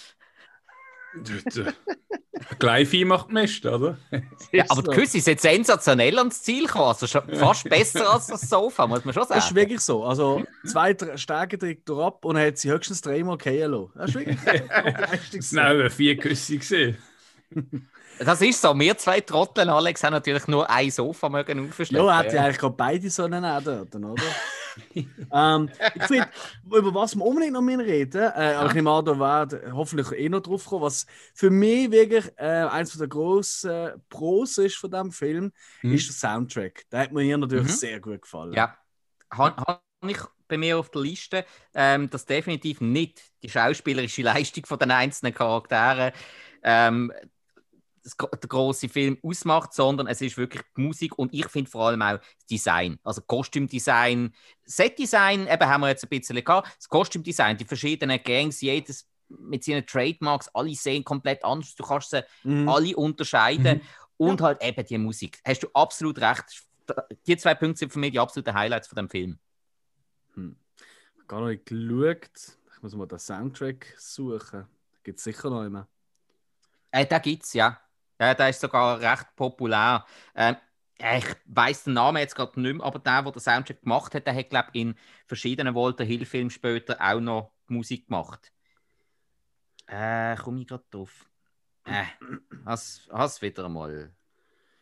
Gleichvieh 2.58 3.04
macht 3.04 3.30
Mist, 3.30 3.64
oder? 3.66 3.98
Ja, 4.52 4.64
aber 4.68 4.82
die 4.82 4.90
Küsse 4.90 5.18
ist 5.18 5.26
jetzt 5.26 5.42
sensationell 5.42 6.16
ans 6.18 6.42
Ziel 6.42 6.66
gekommen. 6.66 6.86
Also 6.86 7.06
fast 7.06 7.68
besser 7.68 8.12
als 8.12 8.28
das 8.28 8.42
Sofa, 8.42 8.86
muss 8.86 9.04
man 9.04 9.12
schon 9.12 9.24
sagen. 9.24 9.40
Das 9.40 9.46
ist 9.46 9.54
wirklich 9.54 9.80
so. 9.80 10.04
Also 10.04 10.44
zwei 10.64 10.96
Stärke 11.16 11.58
trägt 11.58 11.88
er 11.88 11.98
ab 11.98 12.24
und 12.24 12.38
hat 12.38 12.58
sie 12.58 12.70
höchstens 12.70 13.00
dreimal 13.00 13.36
gehen 13.38 13.70
lassen. 13.72 13.90
Das 13.96 14.10
ist 14.10 14.14
wirklich 14.14 15.52
Nein, 15.52 15.90
vier 15.90 16.16
Küsse 16.16 16.58
gesehen. 16.58 16.96
Das 18.18 18.40
ist 18.40 18.60
so. 18.60 18.78
Wir 18.78 18.96
zwei 18.96 19.20
Trotteln, 19.20 19.68
Alex, 19.68 20.04
haben 20.04 20.12
natürlich 20.12 20.46
nur 20.46 20.70
ein 20.70 20.90
Sofa 20.90 21.28
mögen 21.28 21.68
aufstellen. 21.68 22.04
Ja, 22.04 22.16
hat 22.16 22.32
ja 22.32 22.44
eigentlich 22.44 22.58
gerade 22.58 22.76
beide 22.76 23.10
so 23.10 23.24
einen 23.24 23.42
dort, 23.42 23.94
oder? 23.94 24.14
ähm, 25.32 25.70
ich 25.94 26.02
finde, 26.04 26.28
über 26.64 26.94
was 26.94 27.14
wir 27.14 27.24
unbedingt 27.24 27.52
noch 27.52 27.62
reden 27.62 28.22
äh, 28.22 28.54
aber 28.54 28.68
ich 28.68 28.74
nehme 28.74 28.90
an, 28.90 29.04
da 29.04 29.18
werden 29.18 29.72
hoffentlich 29.74 30.12
eh 30.12 30.28
noch 30.28 30.40
drauf 30.40 30.64
kommen, 30.64 30.82
was 30.82 31.06
für 31.34 31.50
mich 31.50 31.90
wirklich 31.90 32.26
äh, 32.36 32.66
eines 32.68 32.96
der 32.96 33.08
grossen 33.08 34.02
Pros 34.08 34.58
ist 34.58 34.76
von 34.76 34.90
diesem 34.90 35.12
Film, 35.12 35.52
mhm. 35.82 35.94
ist 35.94 36.08
der 36.08 36.14
Soundtrack. 36.14 36.84
Der 36.90 37.00
hat 37.00 37.12
mir 37.12 37.22
hier 37.22 37.38
natürlich 37.38 37.64
mhm. 37.64 37.68
sehr 37.68 38.00
gut 38.00 38.22
gefallen. 38.22 38.52
Ja, 38.52 38.76
habe 39.30 39.56
ha 39.62 39.80
ich 40.06 40.18
bei 40.48 40.58
mir 40.58 40.78
auf 40.78 40.90
der 40.90 41.02
Liste, 41.02 41.44
ähm, 41.74 42.10
dass 42.10 42.26
definitiv 42.26 42.80
nicht 42.80 43.22
die 43.42 43.48
schauspielerische 43.48 44.22
Leistung 44.22 44.64
von 44.66 44.78
den 44.78 44.90
einzelnen 44.90 45.34
Charakteren 45.34 46.12
ähm, 46.62 47.12
der 48.04 48.48
große 48.48 48.88
Film 48.88 49.18
ausmacht, 49.22 49.72
sondern 49.72 50.06
es 50.06 50.20
ist 50.20 50.36
wirklich 50.36 50.62
die 50.76 50.80
Musik 50.82 51.18
und 51.18 51.32
ich 51.32 51.46
finde 51.48 51.70
vor 51.70 51.88
allem 51.88 52.02
auch 52.02 52.18
das 52.18 52.46
Design. 52.50 52.98
Also 53.02 53.22
Kostümdesign, 53.22 54.34
Setdesign, 54.64 55.46
eben 55.46 55.66
haben 55.66 55.80
wir 55.80 55.88
jetzt 55.88 56.04
ein 56.04 56.08
bisschen 56.10 56.44
gehabt. 56.44 56.68
Das 56.76 56.88
Kostümdesign, 56.88 57.56
die 57.56 57.64
verschiedenen 57.64 58.22
Gangs, 58.22 58.60
jedes 58.60 59.08
mit 59.28 59.64
seinen 59.64 59.86
Trademarks, 59.86 60.48
alle 60.48 60.74
sehen 60.74 61.04
komplett 61.04 61.44
anders. 61.44 61.74
Du 61.74 61.84
kannst 61.84 62.10
sie 62.10 62.24
mhm. 62.42 62.68
alle 62.68 62.96
unterscheiden. 62.96 63.78
Mhm. 63.78 63.82
Und 64.16 64.40
ja. 64.40 64.46
halt 64.46 64.62
eben 64.62 64.86
die 64.86 64.98
Musik. 64.98 65.40
Hast 65.44 65.64
du 65.64 65.68
absolut 65.74 66.20
recht. 66.20 66.44
Die 67.26 67.36
zwei 67.36 67.54
Punkte 67.54 67.80
sind 67.80 67.92
für 67.92 67.98
mich 67.98 68.12
die 68.12 68.20
absoluten 68.20 68.54
Highlights 68.54 68.86
von 68.86 68.96
dem 68.96 69.10
Film. 69.10 69.38
Hm. 70.34 70.56
Gar 71.26 71.40
noch 71.40 71.48
nicht 71.48 71.66
geschaut. 71.66 72.58
Ich 72.76 72.82
muss 72.82 72.94
mal 72.94 73.06
den 73.06 73.18
Soundtrack 73.18 73.94
suchen. 73.98 74.66
Gibt 75.02 75.18
es 75.18 75.24
sicher 75.24 75.50
noch 75.50 75.64
immer. 75.64 75.88
Äh, 76.92 77.06
da 77.06 77.18
gibt 77.18 77.42
es, 77.42 77.54
ja. 77.54 77.80
Ja. 78.20 78.34
Der 78.34 78.48
ist 78.48 78.60
sogar 78.60 79.00
recht 79.00 79.26
populär. 79.36 80.04
Ähm, 80.34 80.56
ich 80.98 81.26
weiß 81.46 81.84
den 81.84 81.94
Namen 81.94 82.18
jetzt 82.18 82.36
gerade 82.36 82.60
nicht 82.60 82.76
mehr, 82.76 82.86
aber 82.86 82.98
der, 82.98 83.22
der 83.22 83.32
den 83.32 83.40
Soundtrack 83.40 83.82
gemacht 83.82 84.14
hat, 84.14 84.26
der 84.26 84.34
hat, 84.34 84.50
glaube 84.50 84.68
ich, 84.72 84.82
in 84.82 84.94
verschiedenen 85.26 85.74
Walter 85.74 86.04
Hill-Filmen 86.04 86.50
später 86.50 86.96
auch 87.00 87.20
noch 87.20 87.52
Musik 87.66 88.06
gemacht. 88.06 88.52
Äh, 89.86 90.36
komme 90.36 90.60
ich 90.60 90.66
gerade 90.66 90.84
drauf. 90.90 91.26
Äh, 91.84 92.04
hast, 92.64 93.08
hast 93.12 93.42
wieder 93.42 93.64
einmal. 93.66 94.14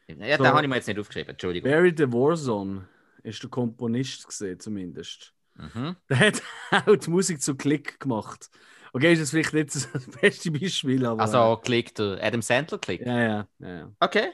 Ja, 0.06 0.36
so, 0.36 0.44
den 0.44 0.52
habe 0.52 0.62
ich 0.62 0.68
mir 0.68 0.76
jetzt 0.76 0.88
nicht 0.88 0.98
aufgeschrieben, 0.98 1.30
Entschuldigung. 1.30 1.70
Barry 1.70 1.94
the 1.96 2.12
Warzone 2.12 2.88
ist 3.22 3.42
der 3.42 3.50
Komponist 3.50 4.26
gesehen, 4.26 4.60
zumindest. 4.60 5.34
Mhm. 5.54 5.96
Der 6.08 6.18
hat 6.18 6.42
auch 6.86 6.96
die 6.96 7.10
Musik 7.10 7.40
zu 7.42 7.56
Klick 7.56 7.98
gemacht. 8.00 8.50
Okay, 8.92 9.12
ist 9.14 9.22
das 9.22 9.30
vielleicht 9.30 9.54
nicht 9.54 9.74
das 9.74 9.88
beste 10.20 10.50
Beispiel, 10.50 11.06
aber. 11.06 11.22
Also 11.22 11.60
Klick, 11.62 11.94
der 11.94 12.22
Adam 12.22 12.42
Sandler 12.42 12.78
Klick. 12.78 13.00
Ja, 13.00 13.20
ja, 13.20 13.46
ja. 13.58 13.92
Okay. 14.00 14.30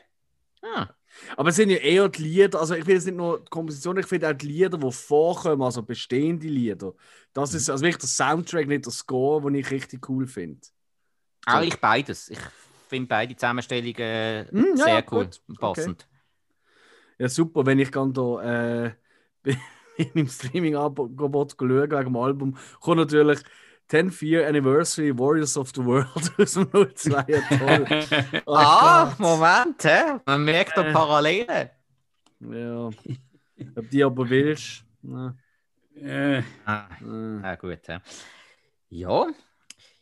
Ah. 0.62 0.88
Aber 1.36 1.50
es 1.50 1.56
sind 1.56 1.70
ja 1.70 1.78
eher 1.78 2.08
die 2.08 2.22
Lieder, 2.22 2.60
also 2.60 2.74
ich 2.74 2.84
finde 2.84 2.98
es 2.98 3.04
nicht 3.04 3.16
nur 3.16 3.40
die 3.40 3.48
Komposition, 3.50 3.98
ich 3.98 4.06
finde 4.06 4.28
auch 4.28 4.34
die 4.34 4.46
Lieder, 4.46 4.76
die 4.76 4.92
vorkommen, 4.92 5.62
also 5.62 5.82
bestehende 5.82 6.48
Lieder. 6.48 6.92
Das 7.32 7.54
ist 7.54 7.70
also 7.70 7.82
wirklich 7.82 8.00
der 8.00 8.08
Soundtrack, 8.08 8.66
nicht 8.66 8.84
der 8.84 8.92
Score, 8.92 9.42
den 9.42 9.54
ich 9.54 9.70
richtig 9.70 10.08
cool 10.08 10.26
finde. 10.26 10.60
So. 11.46 11.56
Auch 11.56 11.62
ich 11.62 11.76
beides. 11.76 12.28
Ich 12.28 12.38
finde 12.88 13.08
beide 13.08 13.34
Zusammenstellungen 13.34 14.48
mm, 14.50 14.76
sehr 14.76 14.88
ja, 14.88 15.02
cool 15.10 15.28
und 15.46 15.58
passend. 15.58 16.06
Okay. 16.08 16.18
Ja, 17.20 17.28
super, 17.28 17.66
wenn 17.66 17.78
ich 17.78 17.90
dann 17.90 18.12
da 18.12 18.84
äh, 18.84 18.92
in 19.96 20.10
meinem 20.14 20.28
Streaming-Angebot 20.28 21.56
schaue 21.58 21.90
wegen 21.90 22.04
dem 22.04 22.16
Album, 22.16 22.56
kommt 22.80 22.98
natürlich 22.98 23.40
10th 23.88 24.22
Year 24.22 24.46
Anniversary 24.46 25.12
Warriors 25.16 25.56
of 25.56 25.72
the 25.74 25.84
World 25.84 26.32
aus 26.38 26.52
dem 26.54 26.68
02. 26.70 26.94
toll. 26.94 28.42
Oh, 28.46 28.54
ah, 28.56 29.14
Moment, 29.18 29.82
hä? 29.84 30.20
man 30.26 30.44
merkt 30.44 30.76
da 30.76 30.84
äh. 30.84 30.92
Parallelen. 30.92 31.70
Ja, 32.40 32.90
ob 33.74 33.90
die 33.90 34.04
aber 34.04 34.28
willst. 34.28 34.84
Ne. 35.02 35.36
Äh. 35.94 36.42
Ah, 36.64 36.88
ah, 37.42 37.54
gut. 37.56 37.86
Ja. 37.88 38.00
ja. 38.90 39.26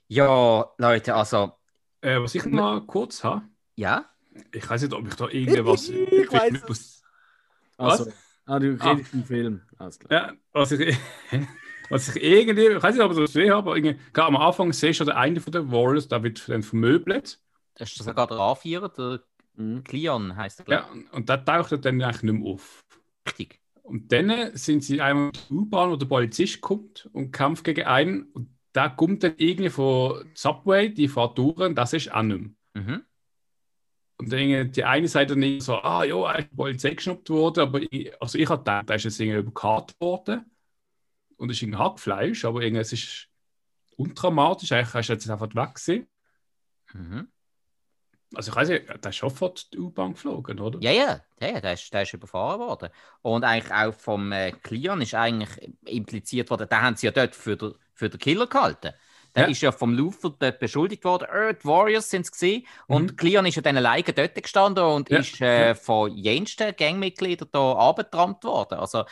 Ja, 0.08 0.70
Leute, 0.78 1.14
also. 1.14 1.52
Äh, 2.00 2.20
was 2.20 2.34
ich 2.34 2.44
mal 2.44 2.80
kurz 2.82 3.24
habe. 3.24 3.42
Ja? 3.74 4.04
Ich 4.52 4.68
weiß 4.68 4.82
nicht, 4.82 4.92
ob 4.92 5.06
ich 5.08 5.14
da 5.14 5.28
irgendwas. 5.28 5.88
ich 5.88 6.32
weiß 6.32 6.62
es. 6.68 7.02
Also, 7.78 8.12
ah, 8.46 8.58
du 8.58 8.72
redest 8.72 8.84
ah. 8.84 8.96
vom 9.10 9.24
Film. 9.24 9.62
Alles 9.78 9.98
klar. 9.98 10.12
Ja, 10.12 10.34
was 10.52 10.72
ich. 10.72 10.96
was 11.88 12.14
ich 12.14 12.22
irgendwie, 12.22 12.66
ich 12.66 12.82
weiß 12.82 12.94
nicht, 12.94 13.04
ob 13.04 13.12
ich 13.12 13.18
das 13.18 13.32
gesehen 13.32 13.50
habe, 13.50 13.70
aber 13.70 13.76
irgendwie, 13.76 13.98
am 14.14 14.36
Anfang 14.36 14.72
siehst 14.72 15.00
du 15.00 15.04
der 15.04 15.16
eine 15.16 15.40
von 15.40 15.52
den 15.52 15.70
Warriors, 15.70 16.08
der 16.08 16.22
wird 16.22 16.48
dann 16.48 16.62
vermöbelt. 16.62 17.38
Das 17.74 17.92
ist 17.92 18.02
sogar 18.02 18.26
der 18.26 18.38
A4, 18.38 18.94
der 18.96 19.20
mhm. 19.54 19.84
Cleon 19.84 20.36
heißt 20.36 20.60
der. 20.60 20.66
Ja, 20.68 20.88
und 21.12 21.28
der 21.28 21.44
taucht 21.44 21.72
dann 21.84 22.02
eigentlich 22.02 22.22
nicht 22.22 22.40
mehr 22.40 22.52
auf. 22.52 22.84
Richtig. 23.26 23.60
Und 23.82 24.10
dann 24.10 24.56
sind 24.56 24.82
sie 24.82 25.00
einmal 25.00 25.26
in 25.26 25.32
der 25.32 25.56
U-Bahn, 25.58 25.90
wo 25.90 25.96
der 25.96 26.06
Polizist 26.06 26.60
kommt 26.60 27.08
und 27.12 27.30
kämpft 27.30 27.64
gegen 27.64 27.86
einen. 27.86 28.24
Und 28.32 28.48
da 28.72 28.88
kommt 28.88 29.22
dann 29.22 29.34
irgendwie 29.36 29.70
von 29.70 30.28
Subway, 30.34 30.92
die 30.92 31.08
fährt 31.08 31.38
durch, 31.38 31.58
und 31.58 31.76
das 31.76 31.92
ist 31.92 32.12
auch 32.12 32.22
nicht 32.22 32.40
mehr. 32.40 32.50
Mhm. 32.74 33.02
Und 34.18 34.32
dann 34.32 34.72
die 34.72 34.84
eine 34.84 35.08
Seite 35.08 35.36
nicht 35.36 35.62
so, 35.62 35.76
ah 35.76 36.02
ja, 36.02 36.32
ist 36.32 36.50
die 36.50 36.56
Polizei 36.56 36.94
geschnappt 36.94 37.28
worden, 37.28 37.60
aber 37.60 37.80
ich, 37.82 38.10
also 38.20 38.38
ich 38.38 38.48
habe 38.48 38.60
gedacht, 38.60 38.88
da 38.88 38.94
ist 38.94 39.04
jetzt 39.04 39.20
irgendwie 39.20 39.40
überkarrt 39.40 39.94
worden 40.00 40.46
und 41.36 41.50
es 41.50 41.62
ist 41.62 41.68
ein 41.68 41.78
Hackfleisch, 41.78 42.44
aber 42.44 42.62
irgendwie, 42.62 42.80
es 42.80 42.92
ist 42.92 43.28
undramatisch, 43.96 44.72
eigentlich 44.72 44.94
hast 44.94 45.08
du 45.08 45.12
jetzt 45.12 45.30
einfach 45.30 45.54
weg 45.54 46.06
mhm. 46.94 47.28
Also 48.34 48.50
ich 48.50 48.56
weiß 48.56 48.68
nicht, 48.68 49.04
der 49.04 49.10
ist 49.10 49.18
sofort 49.18 49.72
die 49.72 49.78
U-Bahn 49.78 50.12
geflogen, 50.12 50.58
oder? 50.58 50.80
Ja, 50.80 50.90
ja, 50.90 51.20
ja 51.40 51.60
der, 51.60 51.72
ist, 51.74 51.92
der 51.94 52.02
ist 52.02 52.12
überfahren 52.12 52.60
worden. 52.60 52.90
Und 53.22 53.44
eigentlich 53.44 53.72
auch 53.72 53.94
vom 53.94 54.32
äh, 54.32 54.50
Klion 54.50 55.00
ist 55.00 55.14
eigentlich 55.14 55.72
impliziert 55.84 56.50
worden, 56.50 56.66
da 56.68 56.82
haben 56.82 56.96
sie 56.96 57.06
ja 57.06 57.12
dort 57.12 57.36
für 57.36 57.56
den, 57.56 57.74
für 57.94 58.10
den 58.10 58.18
Killer 58.18 58.46
gehalten. 58.46 58.92
Der 59.36 59.44
ja. 59.44 59.50
ist 59.50 59.60
ja 59.60 59.70
vom 59.70 59.92
Luther 59.92 60.34
dort 60.38 60.58
beschuldigt 60.58 61.04
worden. 61.04 61.28
Äh, 61.30 61.54
die 61.54 61.64
Warriors 61.66 62.08
sind 62.08 62.22
es 62.22 62.32
gesehen. 62.32 62.66
Und 62.86 63.12
mhm. 63.12 63.16
Cleon 63.16 63.46
ist 63.46 63.56
ja 63.56 63.62
dann 63.62 63.76
alleine 63.76 64.02
dort 64.02 64.34
gestanden 64.34 64.84
und 64.84 65.10
ja. 65.10 65.18
ist 65.18 65.40
äh, 65.42 65.74
von 65.74 66.10
jensten 66.16 66.74
Gangmitgliedern 66.74 67.48
da 67.52 67.72
abgetrampt 67.72 68.44
worden. 68.44 68.78
Also 68.78 69.04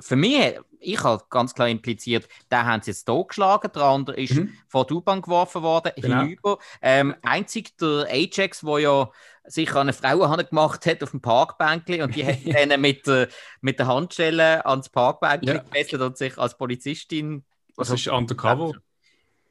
für 0.00 0.16
mich, 0.16 0.58
ich 0.80 1.04
habe 1.04 1.22
ganz 1.28 1.54
klar 1.54 1.68
impliziert, 1.68 2.28
da 2.48 2.64
haben 2.64 2.82
sie 2.82 2.92
jetzt 2.92 3.06
hier 3.08 3.24
geschlagen, 3.24 3.70
der 3.74 3.82
andere 3.82 4.16
ist 4.16 4.34
mhm. 4.34 4.54
von 4.68 4.86
der 4.86 4.96
U-Bahn 4.96 5.20
geworfen 5.20 5.62
worden, 5.62 5.92
genau. 5.96 6.22
hinüber. 6.22 6.58
Ähm, 6.80 7.14
einzig 7.22 7.76
der 7.76 8.06
Ajax, 8.10 8.60
der 8.60 8.78
ja 8.78 9.10
sich 9.44 9.70
an 9.72 9.82
eine 9.88 9.92
Frau 9.92 10.18
gemacht 10.18 10.86
hat 10.86 11.02
auf 11.02 11.10
dem 11.10 11.20
Parkbänkli 11.20 12.02
und 12.02 12.14
die 12.14 12.24
hat 12.24 12.38
dann 12.70 12.80
mit, 12.80 13.06
äh, 13.08 13.28
mit 13.60 13.78
der 13.78 13.86
Handschelle 13.86 14.64
ans 14.64 14.88
Parkbänkli 14.88 15.54
ja. 15.54 15.58
gefesselt 15.58 16.00
und 16.00 16.16
sich 16.16 16.38
als 16.38 16.56
Polizistin. 16.56 17.44
Das 17.76 17.90
also, 17.90 17.94
ist 17.94 18.08
undercover. 18.08 18.72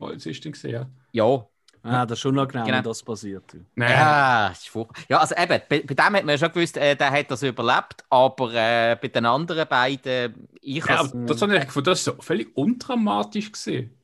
Polizistin 0.01 0.51
gesehen, 0.51 0.71
ja. 0.71 0.89
Ja. 1.13 1.47
Ah, 1.83 2.05
das 2.05 2.19
ist 2.19 2.21
schon 2.21 2.35
noch 2.35 2.47
genau, 2.47 2.63
genau. 2.63 2.81
das 2.81 3.01
passiert. 3.01 3.43
Ja, 3.75 4.49
ist 4.49 4.69
furchtbar. 4.69 5.01
Ja, 5.09 5.17
also 5.17 5.33
eben, 5.35 5.61
bei, 5.67 5.81
bei, 5.81 5.93
dem 5.95 6.15
hat 6.15 6.25
man 6.25 6.37
schon 6.37 6.51
gewusst, 6.51 6.77
äh, 6.77 6.95
der 6.95 7.09
hat 7.09 7.31
das 7.31 7.41
überlebt, 7.41 8.03
aber 8.09 8.53
äh, 8.53 8.97
bei 9.01 9.07
den 9.07 9.25
anderen 9.25 9.67
beiden, 9.67 10.47
ich 10.61 10.85
ja, 10.85 11.03
das 11.03 11.41
habe 11.41 11.57
ich 11.57 11.65
gefunden, 11.65 11.85
das 11.85 11.99
ist 11.99 12.05
so 12.05 12.13
völlig 12.19 12.55
undramatisch 12.55 13.51
gesehen. 13.51 13.97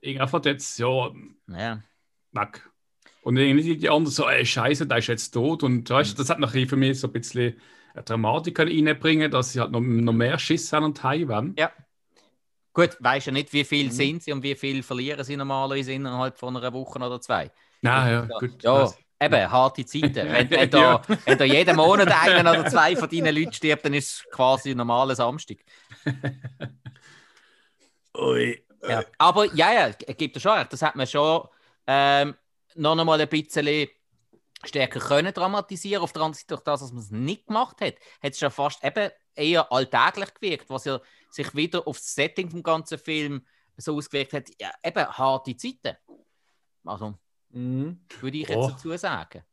Ich 0.00 0.18
einfach 0.18 0.42
jetzt, 0.44 0.78
ja, 0.78 1.10
ja. 1.48 1.82
weg. 2.32 2.70
Und 3.22 3.36
irgendwie 3.36 3.76
die 3.76 3.90
anderen 3.90 4.14
so, 4.14 4.26
ey, 4.26 4.46
Scheiße, 4.46 4.86
der 4.86 4.98
ist 4.98 5.08
jetzt 5.08 5.32
tot. 5.32 5.62
Und 5.62 5.90
weißt, 5.90 6.14
mhm. 6.14 6.18
das 6.18 6.30
hat 6.30 6.38
nachher 6.38 6.66
für 6.66 6.76
mich 6.76 6.98
so 6.98 7.08
ein 7.08 7.12
bisschen 7.12 7.60
Dramatik 8.06 8.58
reinbringen, 8.60 9.30
dass 9.30 9.52
sie 9.52 9.60
halt 9.60 9.70
noch, 9.70 9.80
noch 9.80 10.12
mehr 10.12 10.38
Schiss 10.38 10.72
haben 10.72 10.84
und 10.84 11.02
heim 11.02 11.54
Ja. 11.58 11.70
Gut, 12.78 12.96
weißt 13.00 13.26
du 13.26 13.32
nicht, 13.32 13.52
wie 13.52 13.64
viel 13.64 13.86
mhm. 13.86 13.90
sind 13.90 14.22
sie 14.22 14.30
und 14.30 14.40
wie 14.44 14.54
viel 14.54 14.84
verlieren 14.84 15.24
sie 15.24 15.36
normalerweise 15.36 15.92
innerhalb 15.92 16.38
von 16.38 16.56
einer 16.56 16.72
Woche 16.72 17.00
oder 17.00 17.20
zwei? 17.20 17.50
Nein, 17.82 18.12
ja, 18.12 18.38
gut. 18.38 18.62
Ja, 18.62 18.88
eben, 19.20 19.50
harte 19.50 19.84
Zeiten. 19.84 20.14
Wenn, 20.14 20.48
wenn, 20.48 20.70
da, 20.70 20.78
ja. 20.78 21.02
wenn 21.24 21.38
da 21.38 21.44
jeden 21.44 21.74
Monat 21.74 22.08
einen 22.08 22.46
oder 22.46 22.66
zwei 22.66 22.94
von 22.94 23.08
deinen 23.08 23.34
Leuten 23.34 23.52
stirbt, 23.52 23.84
dann 23.84 23.94
ist 23.94 24.12
es 24.12 24.24
quasi 24.30 24.70
ein 24.70 24.76
normaler 24.76 25.16
Samstag. 25.16 25.56
Ui. 28.16 28.64
Ja. 28.88 29.02
Aber 29.18 29.52
ja, 29.56 29.72
ja, 29.72 29.90
gibt 29.90 30.36
es 30.36 30.42
schon 30.44 30.52
recht. 30.52 30.72
Das 30.72 30.80
hat 30.80 30.94
man 30.94 31.08
schon 31.08 31.48
ähm, 31.84 32.36
noch 32.76 32.96
einmal 32.96 33.20
ein 33.20 33.28
bisschen 33.28 33.88
stärker 34.64 35.00
können 35.00 35.32
dramatisieren. 35.32 36.02
Auf 36.02 36.12
der 36.12 36.22
anderen 36.22 36.34
Seite, 36.34 36.48
durch 36.48 36.62
das, 36.62 36.80
dass 36.80 36.92
man 36.92 37.02
es 37.02 37.10
nicht 37.10 37.46
gemacht 37.46 37.80
hat, 37.80 37.94
hat 38.22 38.32
es 38.32 38.38
schon 38.38 38.50
fast 38.50 38.82
eben 38.84 39.10
eher 39.34 39.70
alltäglich 39.72 40.34
gewirkt, 40.34 40.70
was 40.70 40.84
ja 40.84 41.00
sich 41.30 41.54
wieder 41.54 41.86
auf 41.86 41.98
das 41.98 42.14
Setting 42.14 42.50
vom 42.50 42.62
ganzen 42.62 42.98
Film 42.98 43.46
so 43.76 43.96
ausgewirkt 43.96 44.32
hat. 44.32 44.50
Ja, 44.60 44.70
eben 44.82 45.06
harte 45.06 45.56
Zeiten. 45.56 45.96
Also, 46.84 47.18
mhm. 47.50 48.00
würde 48.20 48.38
ich 48.38 48.48
jetzt 48.48 48.56
oh. 48.56 48.70
dazu 48.70 48.96
sagen. 48.96 49.44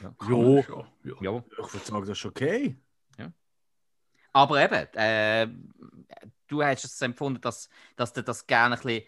Ja, 0.00 0.14
jo. 0.28 0.64
Ja. 1.04 1.14
ja. 1.20 1.44
Ich 1.50 1.72
würde 1.72 1.86
sagen, 1.86 2.06
das 2.06 2.18
ist 2.18 2.24
okay. 2.24 2.76
Ja. 3.18 3.32
Aber 4.32 4.62
eben, 4.62 4.94
äh, 4.94 5.48
du 6.46 6.62
hast 6.62 6.84
es 6.84 7.00
empfunden, 7.02 7.40
dass, 7.40 7.68
dass 7.96 8.12
du 8.12 8.22
das 8.22 8.46
gerne 8.46 8.76
ein 8.76 8.82
bisschen 8.82 9.04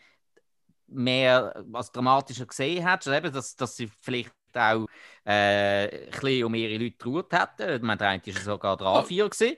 mehr 0.90 1.64
als 1.72 1.92
dramatischer 1.92 2.46
gesehen 2.46 2.86
also 2.86 3.12
eben, 3.12 3.32
dass, 3.32 3.56
dass 3.56 3.76
sie 3.76 3.90
vielleicht 4.00 4.32
auch 4.54 4.86
äh, 5.24 5.88
ein 5.88 6.10
bisschen 6.10 6.44
um 6.44 6.54
ihre 6.54 6.72
Leute 6.72 6.90
getraut 6.92 7.32
hätten. 7.32 7.76
Ich 7.76 7.82
meine, 7.82 7.98
der 7.98 8.08
eine 8.08 8.26
war 8.26 8.42
sogar 8.42 8.76
der 8.76 8.86
A4. 8.86 9.56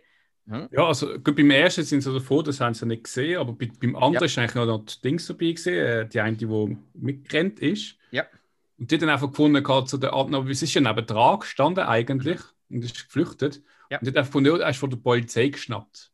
Hm? 0.48 0.68
Ja, 0.72 0.86
also 0.88 1.18
beim 1.20 1.50
ersten 1.50 1.84
sind 1.84 2.00
sie 2.00 2.12
davor, 2.12 2.42
das 2.42 2.60
haben 2.60 2.74
sie 2.74 2.86
nicht 2.86 3.04
gesehen, 3.04 3.38
aber 3.38 3.52
bei, 3.52 3.70
beim 3.80 3.94
anderen 3.94 4.14
ja. 4.14 4.26
ist 4.26 4.38
eigentlich 4.38 4.54
noch 4.66 4.84
das 4.84 5.00
Ding 5.00 5.20
dabei 5.24 5.52
gesehen, 5.52 5.86
äh, 5.86 6.08
die 6.08 6.20
eine, 6.20 6.36
die 6.36 6.76
mitgerannt 6.94 7.60
ist. 7.60 7.96
Ja. 8.10 8.24
Und 8.78 8.90
die 8.90 8.98
dann 8.98 9.08
einfach 9.08 9.28
gefunden, 9.28 9.62
gerade 9.62 9.86
zu 9.86 9.98
der 9.98 10.12
Art, 10.12 10.32
es 10.48 10.62
ist 10.62 10.74
ja 10.74 10.80
neben 10.80 11.06
dran 11.06 11.38
gestanden 11.38 11.84
eigentlich 11.84 12.40
und 12.68 12.84
ist 12.84 13.06
geflüchtet. 13.06 13.62
Ja. 13.90 13.98
Und 13.98 14.06
die 14.06 14.10
hat 14.10 14.16
einfach 14.16 14.30
gefunden, 14.30 14.60
er 14.60 14.70
ist 14.70 14.78
von 14.78 14.90
der 14.90 14.96
Polizei 14.96 15.48
geschnappt. 15.48 16.10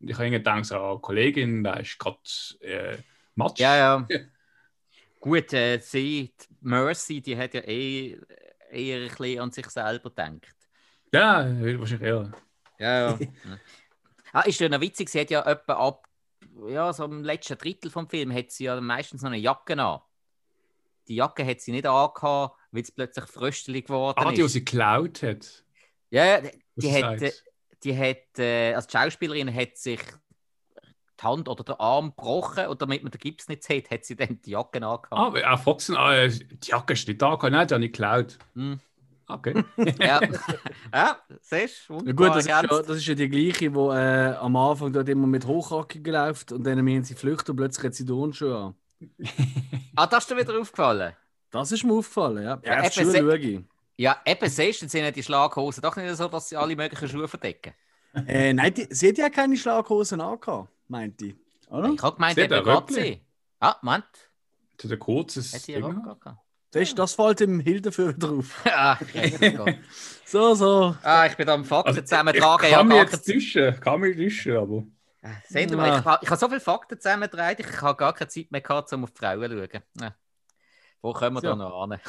Und 0.00 0.10
ich 0.10 0.18
habe 0.18 0.30
gedacht, 0.30 0.64
so, 0.66 0.78
oh, 0.78 0.98
Kollegin, 0.98 1.64
da 1.64 1.74
ist 1.74 1.98
gerade 1.98 2.18
äh, 2.60 2.98
Matsch. 3.34 3.60
Ja, 3.60 3.76
ja. 3.76 4.08
Gut, 5.20 5.52
äh, 5.52 5.78
sie, 5.78 6.34
Mercy, 6.60 7.20
die 7.20 7.36
hat 7.36 7.54
ja 7.54 7.60
eh 7.60 8.18
eher 8.70 9.02
ein 9.02 9.08
bisschen 9.08 9.40
an 9.40 9.52
sich 9.52 9.68
selber 9.68 10.08
gedacht. 10.08 10.56
Ja, 11.12 11.44
wahrscheinlich 11.78 12.00
eher. 12.08 12.32
Ja, 12.78 13.10
ja. 13.18 13.18
ah, 14.32 14.40
ist 14.42 14.58
ja 14.58 14.68
noch 14.68 14.80
witzig, 14.80 15.08
sie 15.10 15.20
hat 15.20 15.30
ja 15.30 15.44
etwa 15.44 15.74
ab 15.74 16.10
ja, 16.68 16.92
so 16.92 17.04
im 17.04 17.24
letzten 17.24 17.58
Drittel 17.58 17.90
vom 17.90 18.08
Film 18.08 18.32
hat 18.32 18.50
sie 18.50 18.64
ja 18.64 18.80
meistens 18.80 19.22
noch 19.22 19.30
eine 19.30 19.38
Jacke 19.38 19.78
an. 19.80 20.00
Die 21.08 21.16
Jacke 21.16 21.44
hat 21.44 21.60
sie 21.60 21.72
nicht 21.72 21.86
angehabt, 21.86 22.56
weil 22.70 22.82
es 22.82 22.90
plötzlich 22.90 23.24
fröstelig 23.26 23.86
geworden 23.86 24.18
ah, 24.18 24.30
ist. 24.30 24.36
die, 24.36 24.42
die 24.42 24.48
sie 24.48 24.64
geklaut 24.64 25.22
hat. 25.22 25.64
Ja, 26.10 26.40
die, 26.40 26.50
die 26.76 26.92
hat, 26.92 27.22
äh, 27.22 27.32
die 27.82 27.96
hat, 27.96 28.38
äh, 28.38 28.74
als 28.74 28.90
Schauspielerin 28.90 29.52
hat 29.54 29.76
sich 29.76 30.00
die 31.20 31.26
Hand 31.26 31.48
oder 31.48 31.64
den 31.64 31.74
Arm 31.76 32.10
gebrochen 32.16 32.66
und 32.66 32.80
damit 32.80 33.02
man 33.02 33.10
den 33.10 33.18
Gips 33.18 33.48
nicht 33.48 33.64
sieht, 33.64 33.90
hat 33.90 34.04
sie 34.04 34.16
dann 34.16 34.40
die 34.44 34.50
Jacke 34.50 34.78
angehabt. 34.78 35.12
Ah, 35.12 35.32
ah 35.44 35.56
Foxen, 35.56 35.96
ah, 35.96 36.26
die 36.26 36.56
Jacke 36.62 36.94
ist 36.94 37.06
nicht 37.06 37.22
angehabt, 37.22 37.52
nein, 37.52 37.66
die 37.66 37.74
habe 37.74 37.84
ich 37.84 37.92
geklaut. 37.92 38.38
Hm. 38.54 38.80
Okay. 39.28 39.64
ja, 40.00 40.20
ja 40.92 41.18
siehst 41.40 41.88
du. 41.88 41.98
Ja, 42.04 42.12
gut, 42.12 42.28
das 42.28 42.38
ist 42.38 42.48
ja, 42.48 42.62
das 42.62 42.96
ist 42.96 43.06
ja 43.06 43.14
die 43.14 43.28
gleiche, 43.28 43.70
die 43.70 43.78
äh, 43.78 44.34
am 44.34 44.56
Anfang 44.56 44.92
dort 44.92 45.08
immer 45.08 45.26
mit 45.26 45.46
Hochhackigen 45.46 46.12
läuft 46.12 46.52
und 46.52 46.64
dann 46.64 46.82
müssen 46.82 47.04
sie 47.04 47.14
flüchten 47.14 47.52
und 47.52 47.56
plötzlich 47.56 47.86
hat 47.86 47.94
sie 47.94 48.04
die 48.04 48.10
Turnschuhe 48.10 48.56
an. 48.56 48.74
ah, 49.96 50.06
das 50.06 50.24
ist 50.24 50.30
dir 50.30 50.36
wieder 50.36 50.58
aufgefallen? 50.58 51.14
Das 51.50 51.72
ist 51.72 51.84
mir 51.84 51.94
aufgefallen, 51.94 52.42
ja. 52.42 52.60
Ja, 52.64 52.82
Erst 52.82 52.96
Schuhe 52.96 53.16
schaue 53.16 53.38
ich. 53.38 53.60
Ja, 53.96 54.20
eben 54.24 54.48
siehst 54.48 54.82
du, 54.82 54.88
sind 54.88 55.14
die 55.14 55.22
Schlaghosen 55.22 55.82
doch 55.82 55.94
nicht 55.96 56.16
so, 56.16 56.28
dass 56.28 56.48
sie 56.48 56.56
alle 56.56 56.74
möglichen 56.74 57.08
Schuhe 57.08 57.28
verdecken. 57.28 57.74
Äh, 58.26 58.52
nein, 58.52 58.74
die, 58.74 58.86
sie 58.90 59.08
hat 59.08 59.18
ja 59.18 59.30
keine 59.30 59.56
Schlaghosen 59.56 60.20
angehabt, 60.20 60.68
meint 60.90 61.20
die. 61.20 61.36
Oder? 61.68 61.92
Ich 61.92 62.02
habe 62.02 62.16
gemeint, 62.16 62.36
gerade 62.36 62.92
sie. 62.92 63.20
Ah, 63.60 63.76
ist 64.82 64.92
ein 64.92 64.98
kurzes 64.98 65.52
Hat 65.52 65.60
sie. 65.62 65.82
Das, 66.72 66.94
das 66.94 67.14
fällt 67.14 67.40
im 67.40 67.60
Hildeführer 67.60 68.12
drauf. 68.12 68.62
ah, 68.66 68.96
so, 70.24 70.54
so. 70.54 70.96
Ah, 71.02 71.26
ich 71.26 71.36
bin 71.36 71.46
da 71.46 71.54
am 71.54 71.64
Fakten 71.64 71.88
also, 71.88 72.02
zusammentragen. 72.02 72.66
Ich 72.66 72.72
kann 72.72 72.88
mich 72.88 72.96
jetzt 72.96 73.24
zwischen, 73.24 73.80
kann 73.80 74.00
mich 74.00 74.16
zwischen, 74.16 74.56
aber... 74.56 74.84
Seht 75.48 75.70
ihr 75.70 75.76
mal, 75.76 75.98
ich, 75.98 76.22
ich, 76.22 76.30
habe 76.30 76.40
so 76.40 76.48
viele 76.48 76.60
Fakten 76.60 76.98
zusammentragen, 76.98 77.66
ich 77.68 77.82
habe 77.82 77.96
gar 77.96 78.14
keine 78.14 78.28
Zeit 78.28 78.50
mehr 78.50 78.62
gehabt, 78.62 78.90
um 78.92 79.04
auf 79.04 79.10
die 79.10 79.18
Frauen 79.18 79.50
zu 79.50 79.56
schauen. 79.58 79.82
Ja. 80.00 80.14
Wo 81.02 81.12
kommen 81.12 81.36
wir 81.36 81.42
ja. 81.42 81.50
da 81.50 81.56
noch 81.56 81.82
an? 81.82 82.00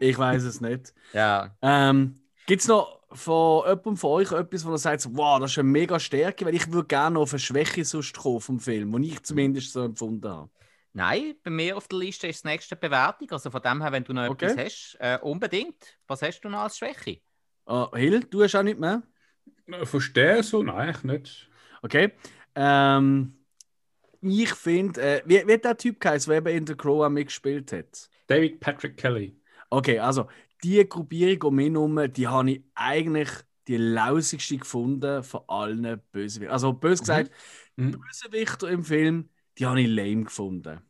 ich 0.00 0.18
weiß 0.18 0.42
es 0.42 0.60
nicht. 0.60 0.94
Ja. 1.12 1.54
Ähm, 1.62 2.22
Gibt 2.46 2.62
es 2.62 2.68
noch 2.68 3.03
von 3.14 3.64
jemandem 3.64 3.96
von 3.96 4.10
euch 4.10 4.32
etwas, 4.32 4.66
wo 4.66 4.72
ihr 4.72 4.78
sagt, 4.78 5.06
wow, 5.12 5.38
das 5.40 5.52
ist 5.52 5.58
eine 5.58 5.68
mega 5.68 5.98
Stärke, 5.98 6.44
weil 6.44 6.54
ich 6.54 6.70
würde 6.70 6.88
gerne 6.88 7.18
auf 7.18 7.32
eine 7.32 7.38
Schwäche 7.38 7.84
sonst 7.84 8.16
kommen 8.16 8.40
vom 8.40 8.60
Film, 8.60 9.00
die 9.00 9.08
ich 9.08 9.22
zumindest 9.22 9.72
so 9.72 9.84
empfunden 9.84 10.28
habe. 10.28 10.50
Nein, 10.92 11.34
bei 11.42 11.50
mir 11.50 11.76
auf 11.76 11.88
der 11.88 11.98
Liste 11.98 12.28
ist 12.28 12.44
das 12.44 12.50
nächste 12.50 12.76
Bewertung. 12.76 13.30
Also 13.32 13.50
von 13.50 13.62
dem 13.62 13.82
her, 13.82 13.90
wenn 13.90 14.04
du 14.04 14.12
noch 14.12 14.28
okay. 14.28 14.46
etwas 14.46 14.64
hast, 14.64 14.96
äh, 15.00 15.18
unbedingt. 15.22 15.98
Was 16.06 16.22
hast 16.22 16.40
du 16.40 16.48
noch 16.48 16.60
als 16.60 16.78
Schwäche? 16.78 17.20
Uh, 17.68 17.88
Hill, 17.94 18.20
du 18.20 18.42
hast 18.42 18.54
auch 18.54 18.62
nicht 18.62 18.78
mehr? 18.78 19.02
Verstehe 19.84 20.42
so, 20.42 20.62
nein, 20.62 20.90
ich 20.90 21.02
nicht. 21.02 21.50
Okay. 21.82 22.12
Ähm, 22.54 23.44
ich 24.20 24.54
finde, 24.54 25.00
äh, 25.00 25.22
wie, 25.24 25.46
wie 25.46 25.58
der 25.58 25.76
Typ 25.76 26.04
heißt, 26.04 26.28
der 26.28 26.36
eben 26.36 26.48
in 26.48 26.66
The 26.66 26.74
Crow 26.74 27.08
mitgespielt 27.08 27.72
hat? 27.72 28.08
David 28.26 28.60
Patrick 28.60 28.96
Kelly. 28.96 29.36
Okay, 29.70 29.98
also 29.98 30.28
die 30.64 30.88
Gruppierung 30.88 31.42
um 31.42 31.54
mich 31.56 31.70
herum, 31.70 32.12
die 32.12 32.26
habe 32.26 32.50
ich 32.50 32.62
eigentlich 32.74 33.28
die 33.68 33.76
lausigste 33.76 34.58
gefunden 34.58 35.22
von 35.22 35.42
allen 35.46 36.00
Bösewichtern. 36.12 36.52
Also 36.52 36.72
böse 36.72 37.02
mhm. 37.02 37.06
gesagt, 37.06 37.30
mhm. 37.76 37.90
Bösewichter 37.92 38.68
im 38.70 38.84
Film 38.84 39.28
die 39.58 39.66
habe 39.66 39.80
ich 39.80 39.88
lame 39.88 40.24
gefunden. 40.24 40.80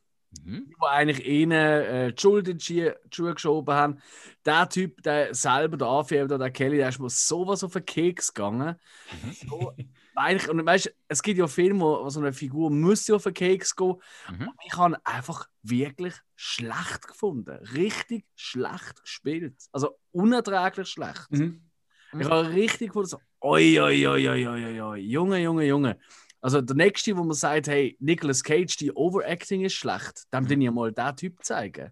Mhm. 0.44 0.66
Die, 0.66 0.74
die 0.74 0.86
eigentlich 0.86 1.26
ihnen 1.26 1.52
äh, 1.52 2.12
die 2.12 2.20
Schuld 2.20 2.48
in 2.48 2.58
die 2.58 2.90
Schuhe 3.10 3.34
geschoben 3.34 3.74
haben. 3.74 3.98
Der 4.44 4.68
Typ, 4.68 5.02
der 5.02 5.34
selber, 5.34 5.76
der 5.76 5.88
Anführer, 5.88 6.38
der 6.38 6.50
Kelly, 6.50 6.78
der 6.78 6.88
ist 6.88 6.98
mir 6.98 7.10
sowas 7.10 7.62
auf 7.62 7.72
den 7.72 7.84
Keks 7.84 8.32
gegangen. 8.32 8.76
Mhm. 9.22 9.48
So, 9.48 9.72
eigentlich, 10.14 10.48
und 10.48 10.64
weißt, 10.64 10.94
es 11.08 11.22
gibt 11.22 11.38
ja 11.38 11.46
Filme, 11.46 11.80
wo, 11.80 12.08
so 12.08 12.20
eine 12.20 12.32
Figur 12.32 12.70
muss 12.70 13.06
ja 13.06 13.16
auf 13.16 13.24
den 13.24 13.34
Keks 13.34 13.74
gehen. 13.74 13.94
Mhm. 14.30 14.42
Aber 14.42 14.54
ich 14.64 14.76
habe 14.76 15.06
einfach 15.06 15.48
wirklich 15.62 16.14
schlecht 16.36 17.06
gefunden. 17.06 17.58
Richtig 17.74 18.24
schlecht 18.34 19.02
gespielt. 19.02 19.56
Also 19.72 19.98
unerträglich 20.12 20.88
schlecht. 20.88 21.26
Mhm. 21.30 21.70
Ich 22.18 22.28
habe 22.28 22.48
richtig 22.50 22.88
gefunden, 22.88 23.08
so, 23.08 23.18
oi, 23.40 23.80
oi, 23.80 24.06
oi, 24.06 24.28
oi, 24.28 24.46
oi, 24.46 24.80
oi, 24.80 24.98
Junge, 25.00 25.38
Junge, 25.38 25.64
Junge. 25.64 25.98
Also 26.40 26.60
der 26.60 26.76
nächste, 26.76 27.16
wo 27.16 27.24
man 27.24 27.32
sagt, 27.32 27.68
hey, 27.68 27.96
Nicolas 28.00 28.44
Cage, 28.44 28.76
die 28.76 28.92
Overacting 28.92 29.64
ist 29.64 29.72
schlecht, 29.72 30.24
dann 30.30 30.48
will 30.48 30.62
ich 30.62 30.70
mal 30.70 30.92
den 30.92 31.16
Typ 31.16 31.42
zeigen. 31.42 31.90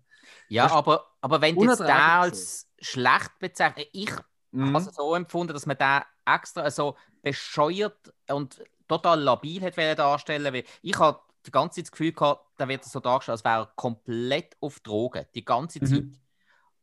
Ja, 0.48 0.70
aber, 0.70 1.06
aber 1.20 1.40
wenn 1.40 1.56
du 1.56 1.66
den 1.66 1.80
als 1.80 2.68
schlecht 2.78 3.30
bezeichnest, 3.38 3.88
ich 3.92 4.10
mhm. 4.50 4.74
habe 4.74 4.84
es 4.84 4.94
so 4.94 5.14
empfunden, 5.14 5.54
dass 5.54 5.66
man 5.66 5.78
den 5.78 6.02
extra 6.24 6.70
so 6.70 6.96
bescheuert 7.22 8.12
und 8.28 8.62
total 8.88 9.20
labil 9.20 9.62
hat 9.62 9.78
darstellen 9.98 10.52
weil 10.52 10.64
ich 10.82 10.98
habe 10.98 11.20
die 11.46 11.50
ganze 11.50 11.76
Zeit 11.76 11.86
das 11.86 11.92
Gefühl 11.92 12.12
gehabt, 12.12 12.46
da 12.56 12.68
wird 12.68 12.84
so 12.84 13.00
dargestellt, 13.00 13.34
als 13.34 13.44
wäre 13.44 13.62
er 13.62 13.72
komplett 13.74 14.56
auf 14.60 14.80
Drogen, 14.80 15.26
die 15.34 15.44
ganze 15.44 15.80
mhm. 15.80 15.86
Zeit. 15.86 16.04
Mhm. 16.04 16.18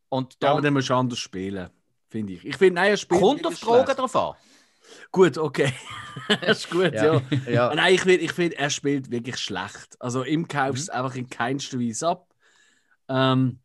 Und 0.10 0.44
dann, 0.44 0.48
ja, 0.48 0.52
aber 0.54 0.62
dann 0.62 0.74
musst 0.74 0.90
du 0.90 0.96
anders 0.96 1.20
spielen, 1.20 1.70
finde 2.08 2.34
ich. 2.34 2.46
Ich 2.46 2.58
finde, 2.58 2.76
nein, 2.76 2.92
er 2.92 2.98
spielt 2.98 3.22
Kommt 3.22 3.46
auf 3.46 3.60
Drogen 3.60 3.96
drauf 3.96 4.16
an. 4.16 4.36
Gut, 5.12 5.38
okay. 5.38 5.72
das 6.42 6.60
ist 6.60 6.70
gut, 6.70 6.94
ja. 6.94 7.16
ja. 7.16 7.22
ja. 7.48 7.76
Nein, 7.76 7.94
ich 7.94 8.02
finde, 8.02 8.18
ich 8.18 8.32
find, 8.32 8.54
er 8.56 8.70
spielt 8.70 9.12
wirklich 9.12 9.38
schlecht. 9.38 9.96
Also 10.00 10.24
ihm 10.24 10.48
kaufst 10.48 10.90
du 10.90 10.92
mhm. 10.92 10.98
einfach 10.98 11.16
in 11.16 11.30
keinster 11.30 11.80
Weise 11.80 12.08
ab. 12.10 12.34
Ähm, 13.08 13.60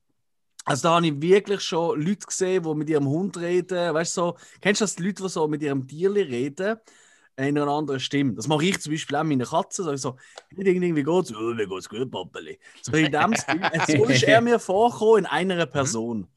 also 0.65 0.89
da 0.89 0.95
habe 0.97 1.07
ich 1.07 1.21
wirklich 1.21 1.61
schon 1.61 2.01
Leute 2.01 2.27
gesehen, 2.27 2.63
die 2.63 2.75
mit 2.75 2.89
ihrem 2.89 3.07
Hund 3.07 3.37
reden. 3.37 3.95
Weißt 3.95 4.17
du, 4.17 4.21
so, 4.21 4.37
kennst 4.61 4.81
du 4.81 4.85
das, 4.85 4.97
die 4.97 5.03
Leute, 5.03 5.23
die 5.23 5.29
so 5.29 5.47
mit 5.49 5.63
ihrem 5.63 5.87
Tierli 5.87 6.23
reden? 6.23 6.79
in 7.37 7.59
einer 7.59 7.69
anderen 7.69 8.01
Stimme. 8.01 8.35
Das 8.35 8.47
mache 8.47 8.65
ich 8.65 8.81
zum 8.81 8.93
Beispiel 8.93 9.17
auch 9.17 9.25
mit 9.25 9.39
meiner 9.39 9.51
Katze. 9.51 9.83
So, 9.83 9.97
so 9.97 10.17
wie 10.51 10.63
geht's? 10.65 11.35
Oh, 11.35 11.57
wie 11.57 11.67
geht's 11.67 11.89
gut, 11.89 12.11
Pappeli? 12.11 12.59
So 12.83 12.93
in 12.93 13.11
dem 13.11 13.35
Stil. 13.35 13.61
So 13.87 14.05
ist 14.05 14.23
er 14.23 14.41
mir 14.41 14.59
vorgekommen 14.59 15.25
in 15.25 15.27
einer 15.27 15.67
mhm. 15.67 15.71
Person. 15.71 16.29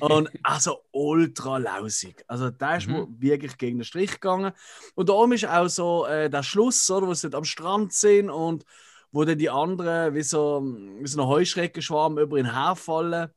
Und 0.00 0.30
also 0.42 0.82
ultra 0.90 1.58
lausig. 1.58 2.24
Also 2.26 2.50
da 2.50 2.76
ist 2.76 2.88
mhm. 2.88 3.16
wirklich 3.18 3.56
gegen 3.58 3.78
den 3.78 3.84
Strich 3.84 4.12
gegangen. 4.12 4.52
Und 4.94 5.08
da 5.08 5.24
ist 5.32 5.46
auch 5.46 5.68
so 5.68 6.06
äh, 6.06 6.30
der 6.30 6.42
Schluss, 6.42 6.90
oder, 6.90 7.06
wo 7.06 7.14
sie 7.14 7.32
am 7.32 7.44
Strand 7.44 7.92
sind 7.92 8.30
und 8.30 8.64
wo 9.10 9.24
dann 9.24 9.38
die 9.38 9.50
anderen 9.50 10.14
wie 10.14 10.22
so, 10.22 10.62
wie 10.62 11.06
so 11.06 11.20
ein 11.20 11.28
Heuschreckenschwarm 11.28 12.18
über 12.18 12.38
ihn 12.38 12.52
herfallen. 12.52 13.30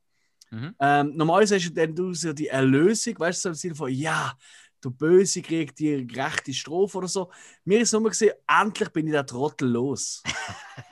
Mhm. 0.50 0.74
Ähm, 0.78 1.12
normalerweise 1.16 1.56
hast 1.56 1.66
du 1.66 1.72
dann 1.72 1.94
du 1.94 2.14
so 2.14 2.32
die 2.32 2.48
Erlösung, 2.48 3.18
weißt 3.18 3.38
du, 3.38 3.42
so 3.42 3.48
im 3.50 3.54
Sinne 3.54 3.74
von, 3.74 3.90
ja, 3.90 4.32
du 4.80 4.90
Böse 4.90 5.42
kriegst 5.42 5.78
die 5.78 6.06
gerechte 6.06 6.54
Strophe 6.54 6.98
oder 6.98 7.08
so. 7.08 7.30
Mir 7.64 7.80
ist 7.80 7.92
nur 7.92 8.04
gesehen, 8.04 8.34
endlich 8.46 8.88
bin 8.90 9.06
ich 9.06 9.12
der 9.12 9.26
Trottel 9.26 9.68
los. 9.68 10.22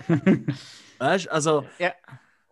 weißt 0.99 1.27
du, 1.27 1.33
also. 1.33 1.65
Ja. 1.79 1.93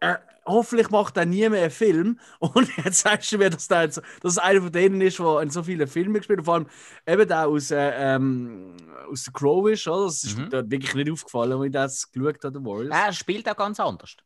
Äh, 0.00 0.16
hoffentlich 0.44 0.90
macht 0.90 1.16
er 1.16 1.26
nie 1.26 1.48
mehr 1.48 1.62
einen 1.62 1.70
Film. 1.70 2.18
Und 2.38 2.68
jetzt 2.76 3.00
sagst 3.00 3.32
du 3.32 3.38
mir, 3.38 3.50
dass, 3.50 3.68
der 3.68 3.88
dass 3.88 4.05
es 4.22 4.38
einer 4.38 4.62
von 4.62 4.72
denen 4.72 5.00
ist, 5.00 5.18
der 5.18 5.40
in 5.40 5.50
so 5.50 5.62
vielen 5.62 5.86
Filmen 5.86 6.14
gespielt 6.14 6.40
hat. 6.40 6.44
Vor 6.44 6.55
allem 6.55 6.66
eben 7.07 7.28
der 7.28 7.46
aus, 7.46 7.70
äh, 7.70 7.92
ähm, 7.96 8.76
aus 9.11 9.24
The 9.24 9.32
Crow 9.32 9.68
ist. 9.70 9.86
Oder? 9.86 10.07
Das 10.07 10.24
ist 10.24 10.38
mhm. 10.38 10.48
mir 10.48 10.70
wirklich 10.70 10.94
nicht 10.94 11.11
aufgefallen, 11.11 11.53
als 11.53 11.66
ich 11.66 11.72
das 11.72 12.12
geschaut 12.12 12.44
habe. 12.44 12.88
Er 12.90 13.12
spielt 13.12 13.48
auch 13.48 13.57
ganz 13.57 13.78
anders. 13.80 14.16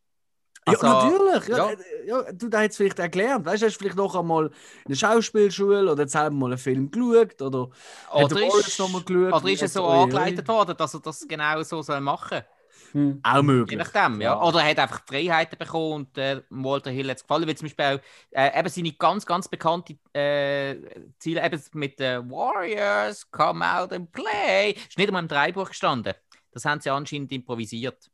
Also, 0.66 0.84
ja, 0.84 0.92
natürlich. 0.92 1.48
Ja, 1.48 1.56
ja. 1.56 1.70
Äh, 1.70 2.08
ja 2.08 2.32
du 2.32 2.50
hast 2.52 2.70
es 2.70 2.76
vielleicht 2.76 2.98
erklärt. 2.98 3.44
Weißt 3.44 3.62
du, 3.62 3.66
hast 3.66 3.76
vielleicht 3.76 3.96
noch 3.96 4.16
einmal 4.16 4.46
in 4.46 4.52
der 4.88 4.96
Schauspielschule 4.96 5.90
oder 5.90 6.02
jetzt 6.02 6.14
mal 6.14 6.46
einen 6.46 6.58
Film 6.58 6.90
geschaut 6.90 7.40
oder, 7.40 7.70
oder 8.12 8.46
ist, 8.46 8.78
noch 8.78 8.88
mal 8.88 9.02
geschaut. 9.02 9.42
Oder 9.42 9.52
ist 9.52 9.62
es 9.62 9.72
so 9.72 9.86
angeleitet 9.86 10.46
worden, 10.48 10.76
dass 10.76 10.94
er 10.94 11.00
das 11.00 11.26
genau 11.26 11.62
so 11.62 11.82
machen 12.00 12.28
soll? 12.30 12.44
Hm. 12.92 13.20
Auch 13.22 13.42
möglich. 13.42 13.72
Je 13.72 13.76
nachdem, 13.76 14.20
ja. 14.20 14.40
Oder 14.40 14.60
er 14.60 14.70
hat 14.70 14.78
einfach 14.78 15.02
Freiheiten 15.06 15.58
bekommen 15.58 15.92
und 15.92 16.18
äh, 16.18 16.42
Walter 16.50 16.90
Hill 16.90 17.10
hat 17.10 17.18
es 17.18 17.22
gefallen, 17.22 17.46
weil 17.46 17.56
zum 17.56 17.66
Beispiel 17.66 17.84
auch 17.84 18.00
äh, 18.30 18.58
eben 18.58 18.68
seine 18.68 18.92
ganz, 18.92 19.26
ganz 19.26 19.48
bekannte 19.48 19.96
äh, 20.12 20.76
Ziele 21.18 21.44
eben 21.44 21.62
mit 21.74 22.00
den 22.00 22.30
Warriors, 22.30 23.30
come 23.30 23.64
out 23.64 23.92
and 23.92 24.10
play, 24.12 24.72
ist 24.72 24.98
nicht 24.98 25.08
einmal 25.08 25.22
im 25.22 25.28
Dreibuch 25.28 25.68
gestanden. 25.68 26.14
Das 26.52 26.64
haben 26.64 26.80
sie 26.80 26.90
anscheinend 26.90 27.32
improvisiert. 27.32 28.10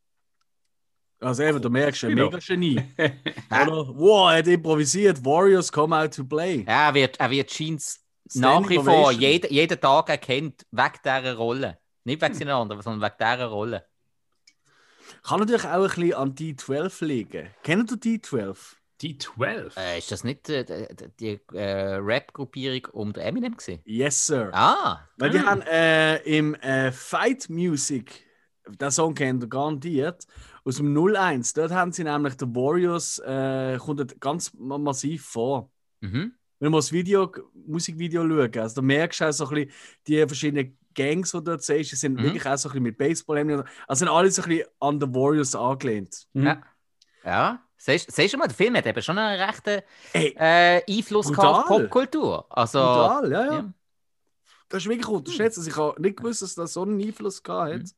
Also 1.22 1.42
eben, 1.44 1.62
du 1.62 1.70
merkst, 1.70 2.04
ein 2.04 2.14
mega 2.14 2.38
Genie. 2.38 2.82
Oder? 2.98 3.88
Wow, 3.96 4.30
er 4.30 4.38
hat 4.38 4.46
improvisiert, 4.48 5.24
Warriors 5.24 5.70
come 5.70 5.96
out 5.96 6.14
to 6.14 6.24
play. 6.24 6.64
Ja, 6.66 6.88
er 6.88 6.94
wird, 6.94 7.20
er 7.20 7.30
wird 7.30 7.50
scheint 7.50 7.82
nach 8.34 8.68
wie 8.68 8.78
vor 8.78 9.12
jeden, 9.12 9.52
jeden 9.52 9.80
Tag 9.80 10.08
erkennt, 10.08 10.66
wegen 10.70 10.98
dieser 11.04 11.34
Rolle. 11.34 11.78
Nicht 12.04 12.20
wegen 12.20 12.32
hm. 12.32 12.38
seiner 12.38 12.56
anderen, 12.56 12.82
sondern 12.82 13.10
wegen 13.10 13.16
dieser 13.18 13.46
Rolle. 13.46 13.86
Kann 15.22 15.40
natürlich 15.40 15.64
auch 15.64 15.70
ein 15.74 15.82
bisschen 15.82 16.14
an 16.14 16.34
D12 16.34 17.04
liegen. 17.04 17.50
Kennen 17.62 17.86
du 17.86 17.94
D12? 17.94 18.56
D12? 19.00 19.76
Äh, 19.76 19.98
ist 19.98 20.10
das 20.10 20.24
nicht 20.24 20.48
äh, 20.48 20.88
die 21.20 21.40
äh, 21.52 21.94
Rap-Gruppierung 21.94 22.86
um 22.92 23.12
den 23.12 23.22
Eminem 23.22 23.56
gewesen? 23.56 23.80
Yes, 23.84 24.26
Sir. 24.26 24.50
Ah. 24.52 25.08
Weil 25.16 25.30
die 25.30 25.38
hm. 25.38 25.46
haben 25.46 25.62
äh, 25.62 26.16
im 26.22 26.54
äh, 26.54 26.90
Fight 26.90 27.48
Music 27.48 28.24
der 28.68 28.90
Song 28.90 29.14
kennt 29.14 29.42
ihr 29.42 29.48
garantiert. 29.48 30.26
Aus 30.64 30.76
dem 30.76 30.96
01, 30.96 31.54
dort 31.54 31.72
haben 31.72 31.92
sie 31.92 32.04
nämlich 32.04 32.34
The 32.38 32.46
Warriors, 32.46 33.18
äh, 33.20 33.78
kommt 33.78 34.20
ganz 34.20 34.52
massiv 34.54 35.24
vor. 35.24 35.70
Mhm. 36.00 36.34
Wenn 36.60 36.70
man 36.70 36.78
das 36.78 36.92
Video, 36.92 37.32
Musikvideo 37.66 38.28
schaut, 38.28 38.56
also 38.56 38.76
da 38.76 38.82
merkst 38.82 39.20
du 39.20 39.24
auch 39.24 39.32
so 39.32 39.48
ein 39.48 39.54
bisschen 39.54 39.70
die 40.06 40.26
verschiedenen 40.26 40.78
Gangs, 40.94 41.32
die 41.32 41.38
du 41.38 41.42
dort 41.42 41.62
siehst, 41.62 41.90
die 41.90 41.96
sind 41.96 42.14
mhm. 42.14 42.22
wirklich 42.22 42.46
auch 42.46 42.56
so 42.56 42.68
ein 42.68 42.72
bisschen 42.72 42.82
mit 42.84 42.98
Baseball. 42.98 43.64
Also 43.88 44.04
sind 44.04 44.08
alle 44.08 44.30
so 44.30 44.42
ein 44.42 44.48
bisschen 44.48 44.68
an 44.78 45.00
The 45.00 45.06
Warriors 45.08 45.54
angelehnt. 45.54 46.26
Mhm. 46.32 46.46
Ja. 46.46 46.62
Ja. 47.24 47.62
Siehst, 47.76 48.16
du 48.16 48.38
mal, 48.38 48.46
der 48.46 48.54
Film 48.54 48.76
hat 48.76 48.86
eben 48.86 49.02
schon 49.02 49.18
einen 49.18 49.42
rechten 49.42 49.82
äh, 50.12 50.80
Einfluss 50.88 51.36
auf 51.36 51.66
Popkultur. 51.66 52.46
Also, 52.48 52.78
Total, 52.78 53.32
ja, 53.32 53.44
ja, 53.44 53.52
ja. 53.54 53.72
Das 54.68 54.84
ist 54.84 54.88
wirklich 54.88 55.08
unterschätzt. 55.08 55.58
Also 55.58 55.68
ich 55.68 55.76
habe 55.76 56.00
nicht 56.00 56.16
gewusst, 56.16 56.42
dass 56.42 56.54
das 56.54 56.74
so 56.74 56.82
einen 56.82 57.00
Einfluss 57.00 57.42
gehabt 57.42 57.72
hat. 57.72 57.80
Mhm. 57.80 57.90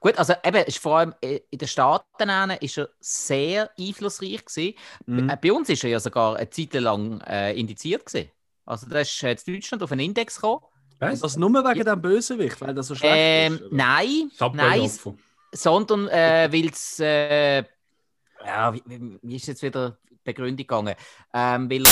Gut, 0.00 0.18
also 0.18 0.34
eben, 0.44 0.64
ist 0.64 0.78
vor 0.78 0.98
allem 0.98 1.14
äh, 1.20 1.40
in 1.50 1.58
den 1.58 1.68
Staaten 1.68 2.50
ist 2.60 2.78
er 2.78 2.90
sehr 3.00 3.70
einflussreich 3.78 4.44
gewesen. 4.44 4.74
Mhm. 5.06 5.32
Bei 5.40 5.52
uns 5.52 5.68
ist 5.68 5.84
er 5.84 5.90
ja 5.90 6.00
sogar 6.00 6.36
eine 6.36 6.50
Zeit 6.50 6.74
lang 6.74 7.20
äh, 7.22 7.54
indiziert 7.54 8.06
gewesen. 8.06 8.30
Also 8.66 8.86
da 8.88 9.00
ist 9.00 9.22
äh, 9.22 9.36
in 9.46 9.54
Deutschland 9.54 9.82
auf 9.82 9.92
einen 9.92 10.02
Index 10.02 10.36
gekommen. 10.36 10.62
Was? 10.98 11.20
Das 11.20 11.36
nur 11.36 11.50
wegen 11.50 11.78
ja. 11.78 11.94
dem 11.94 12.02
Bösewicht, 12.02 12.60
weil 12.60 12.74
das 12.74 12.88
so 12.88 12.94
schlecht 12.94 13.14
ähm, 13.16 13.54
ist? 13.54 13.62
Oder? 13.62 13.74
Nein, 13.74 14.30
nein 14.52 14.90
sondern 15.52 16.08
äh, 16.08 16.48
weil 16.52 16.68
es 16.68 17.00
äh, 17.00 17.64
ja, 18.44 18.72
wie, 18.72 18.82
wie, 19.22 19.36
ist 19.36 19.46
jetzt 19.46 19.62
wieder 19.62 19.98
die 20.10 20.18
Begründung 20.24 20.56
gegangen? 20.58 20.94
Ähm, 21.32 21.70
weil 21.70 21.84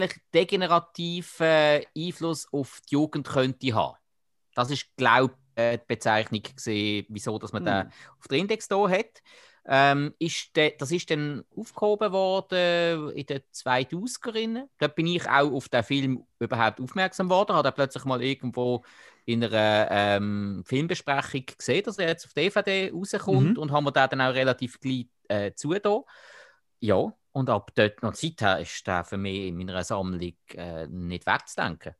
er 0.00 0.08
degenerativen 0.32 1.46
äh, 1.46 1.84
Einfluss 1.96 2.48
auf 2.52 2.80
die 2.88 2.94
Jugend 2.94 3.28
könnte 3.28 3.74
haben. 3.74 3.96
Das 4.54 4.70
ist, 4.70 4.86
glaube 4.96 5.34
äh, 5.34 5.39
die 5.56 5.80
Bezeichnung 5.86 6.42
gesehen, 6.42 7.06
wieso 7.08 7.38
dass 7.38 7.52
man 7.52 7.66
hm. 7.66 7.88
den 7.88 7.92
auf 8.18 8.28
den 8.28 8.40
Index 8.40 8.68
da 8.68 8.88
hat. 8.88 9.22
Ähm, 9.66 10.14
ist 10.18 10.56
de, 10.56 10.74
das 10.76 10.90
ist 10.90 11.10
dann 11.10 11.44
aufgehoben 11.54 12.12
worden 12.12 13.10
in 13.10 13.26
den 13.26 13.40
2000ern. 13.52 14.64
Dort 14.78 14.94
bin 14.94 15.06
ich 15.06 15.28
auch 15.28 15.52
auf 15.52 15.68
den 15.68 15.84
Film 15.84 16.26
überhaupt 16.38 16.80
aufmerksam 16.80 17.28
geworden. 17.28 17.52
Habe 17.52 17.70
plötzlich 17.72 18.04
mal 18.04 18.22
irgendwo 18.22 18.82
in 19.26 19.44
einer 19.44 19.88
ähm, 19.90 20.62
Filmbesprechung 20.66 21.44
gesehen, 21.56 21.84
dass 21.84 21.98
er 21.98 22.08
jetzt 22.08 22.24
auf 22.24 22.32
DVD 22.32 22.90
rauskommt 22.90 23.56
mhm. 23.56 23.58
und 23.58 23.70
haben 23.70 23.84
wir 23.84 23.92
den 23.92 24.08
dann 24.10 24.20
auch 24.22 24.34
relativ 24.34 24.80
gleich 24.80 25.06
äh, 25.28 25.52
zugetan. 25.54 26.02
Ja, 26.80 27.12
und 27.32 27.50
ab 27.50 27.70
dort 27.74 28.02
noch 28.02 28.14
seither 28.14 28.58
ist 28.60 28.86
der 28.86 29.04
für 29.04 29.18
mich 29.18 29.46
in 29.46 29.56
meiner 29.56 29.84
Sammlung 29.84 30.34
äh, 30.54 30.86
nicht 30.88 31.26
wegzudenken. 31.26 31.94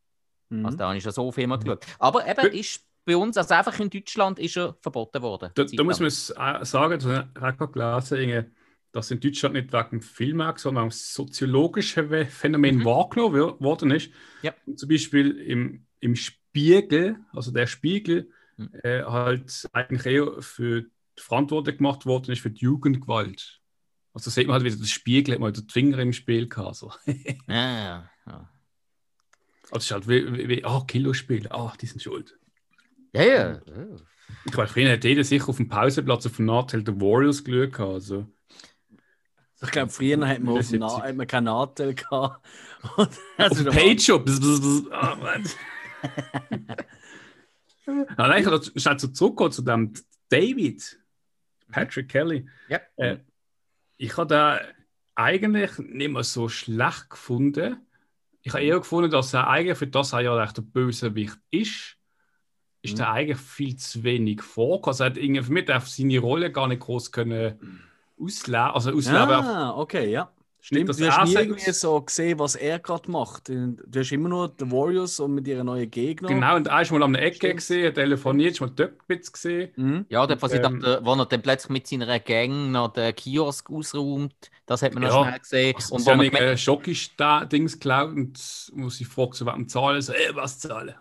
Mhm. 0.49 0.67
Also 0.67 0.79
da 0.79 0.89
habe 0.89 0.97
ich 0.97 1.03
schon 1.03 1.13
so 1.13 1.31
viel 1.31 1.47
mal 1.47 1.59
mhm. 1.59 1.65
geschaut. 1.65 1.87
Aber 1.99 2.27
eben 2.27 2.53
ist 2.53 2.85
bei 3.11 3.17
uns, 3.17 3.37
also 3.37 3.55
einfach 3.55 3.79
in 3.81 3.91
Deutschland, 3.91 4.39
ist 4.39 4.57
er 4.57 4.77
verboten 4.81 5.21
worden. 5.21 5.51
Da, 5.55 5.65
da 5.65 5.85
muss 5.85 5.99
man 5.99 6.11
sagen, 6.11 6.99
das 6.99 7.05
habe 7.05 7.29
ich 7.35 7.59
gerade 7.59 7.73
gelesen, 8.07 8.55
dass 8.93 9.11
in 9.11 9.21
Deutschland 9.21 9.55
nicht 9.55 9.73
wegen 9.73 9.91
dem 9.91 10.01
Film, 10.01 10.53
sondern 10.57 10.87
aus 10.87 11.13
soziologischen 11.13 12.27
Phänomen 12.29 12.77
mhm. 12.79 12.85
wahrgenommen 12.85 13.61
worden 13.61 13.91
ist. 13.91 14.11
Ja. 14.43 14.55
Zum 14.77 14.89
Beispiel 14.89 15.31
im, 15.39 15.87
im 15.99 16.15
Spiegel, 16.15 17.17
also 17.33 17.51
der 17.51 17.67
Spiegel, 17.67 18.31
mhm. 18.57 18.71
äh, 18.83 19.03
halt 19.03 19.69
eigentlich 19.73 20.07
eher 20.07 20.41
für 20.41 20.83
die 20.83 21.23
Verantwortung 21.23 21.77
gemacht 21.77 22.07
worden 22.07 22.33
ist 22.33 22.43
für 22.43 22.51
die 22.51 22.61
Jugendgewalt. 22.61 23.61
Also 24.13 24.31
sieht 24.31 24.47
man 24.47 24.55
halt 24.55 24.65
wieder, 24.65 24.77
das 24.77 24.91
Spiegel 24.91 25.35
hat 25.35 25.41
mal 25.41 25.53
den 25.53 25.69
Finger 25.69 25.99
im 25.99 26.13
Spiel 26.13 26.49
gehabt. 26.49 26.77
So. 26.77 26.93
ja, 27.07 27.15
ja, 27.49 28.11
ja. 28.27 28.51
Also 29.73 29.79
es 29.79 29.85
ist 29.85 29.91
halt 29.93 30.09
wie, 30.09 30.49
wie 30.49 30.63
Killerspiel, 30.87 31.49
ah, 31.49 31.67
oh, 31.67 31.73
die 31.81 31.87
sind 31.87 32.03
schuld. 32.03 32.40
Ja, 33.13 33.23
ja. 33.23 33.61
Ich 34.45 34.57
weiß, 34.57 34.71
früher 34.71 34.93
hat 34.93 35.05
jeder 35.05 35.25
sicher 35.25 35.49
auf 35.49 35.57
dem 35.57 35.69
Pausenplatz 35.69 36.27
auf 36.27 36.37
dem 36.37 36.47
Nachteil 36.47 36.83
der 36.83 37.01
Warriors 37.01 37.43
geschaut. 37.45 37.81
Also. 37.81 38.27
Ich 39.63 39.71
glaube, 39.71 39.91
früher 39.91 40.27
hat 40.27 40.41
man, 40.41 40.59
auf 40.59 40.73
Na 40.73 41.03
hat 41.03 41.17
man 41.17 41.27
keinen 41.27 41.45
Nachteil 41.45 41.95
gehabt. 41.95 42.47
also 43.37 43.69
auf 43.69 43.75
Page 43.75 44.03
Shop. 44.03 44.27
Oh, 44.27 45.17
Mann. 45.17 45.45
Nein, 48.17 48.43
ich 48.43 48.83
schnell 48.83 48.99
so 48.99 49.09
zurückgehen 49.09 49.53
zu 49.53 49.63
dem 49.63 49.93
David, 50.29 50.99
Patrick 51.71 52.09
Kelly. 52.09 52.49
Ja. 52.69 52.81
Äh, 52.97 53.19
ich 53.97 54.17
habe 54.17 54.29
da 54.29 54.61
eigentlich 55.15 55.77
nicht 55.79 56.13
mehr 56.13 56.23
so 56.23 56.49
schlecht 56.49 57.11
gefunden. 57.11 57.87
Ich 58.43 58.53
habe 58.55 58.63
eher 58.63 58.79
gefunden, 58.79 59.11
dass 59.11 59.35
er 59.35 59.49
eigentlich 59.49 59.77
für 59.77 59.89
das 59.89 60.13
er 60.13 60.21
ja 60.21 60.47
der 60.47 60.63
Bösewicht 60.63 61.37
ist 61.51 62.00
ist 62.83 62.97
mhm. 62.97 63.01
er 63.01 63.13
eigentlich 63.13 63.39
viel 63.39 63.77
zu 63.77 64.03
wenig 64.03 64.43
vor. 64.43 64.87
Also 64.87 65.05
er 65.05 65.11
hat 65.11 65.17
irgendwie 65.17 65.43
für 65.43 65.53
mich 65.53 65.73
auf 65.73 65.89
seine 65.89 66.19
Rolle 66.19 66.51
gar 66.51 66.69
nicht 66.69 66.81
groß 66.81 67.13
können 67.13 67.83
ausleben. 68.19 68.61
Also 68.61 68.93
ausleben. 68.93 69.31
Ah, 69.31 69.77
okay, 69.77 70.11
ja. 70.11 70.31
Stimmt, 70.63 70.91
du 70.91 71.11
hast 71.11 71.25
nie 71.27 71.35
irgendwie 71.35 71.73
so 71.73 72.03
gesehen, 72.03 72.39
was 72.39 72.55
er 72.55 72.79
gerade 72.81 73.11
macht. 73.11 73.49
Du 73.49 73.99
hast 73.99 74.13
immer 74.13 74.29
nur 74.29 74.49
die 74.49 74.71
Warriors 74.71 75.19
und 75.19 75.35
mit 75.35 75.49
ihren 75.49 75.65
neuen 75.65 75.91
Gegnern. 75.91 76.35
Genau, 76.35 76.57
und 76.57 76.67
er 76.67 76.83
ist 76.83 76.93
mal 76.93 77.03
an 77.03 77.15
der 77.15 77.23
Ecke 77.23 77.37
Stimmt. 77.37 77.57
gesehen, 77.57 77.95
telefoniert, 77.95 78.53
ist 78.53 78.61
mal 78.61 78.69
bisschen 78.69 79.33
gesehen. 79.33 79.71
Mhm. 79.77 80.07
Ja, 80.11 80.27
dort, 80.27 80.43
was 80.43 80.53
ähm, 80.53 80.63
dann, 80.63 80.83
wo 81.03 81.15
er 81.15 81.25
dann 81.25 81.41
plötzlich 81.41 81.71
mit 81.71 81.87
seiner 81.87 82.21
Gang 82.21 82.73
noch 82.73 82.93
den 82.93 83.15
Kiosk 83.15 83.71
ausräumt, 83.71 84.35
das 84.67 84.83
hat 84.83 84.93
man 84.93 85.05
noch 85.05 85.15
ja, 85.15 85.29
schnell 85.29 85.39
gesehen. 85.39 85.75
Also 85.77 85.95
und 85.95 86.07
wo 86.07 86.23
ja 86.23 86.57
schockisch 86.59 87.17
da 87.17 87.47
Dings 87.47 87.73
geklaut 87.73 88.15
und 88.15 88.71
muss 88.75 89.01
ich 89.01 89.09
fragen, 89.09 89.33
so, 89.33 89.47
was 89.47 89.67
zahlen, 89.69 90.03
so, 90.03 90.13
ey, 90.13 90.29
was 90.35 90.59
zahlen? 90.59 90.95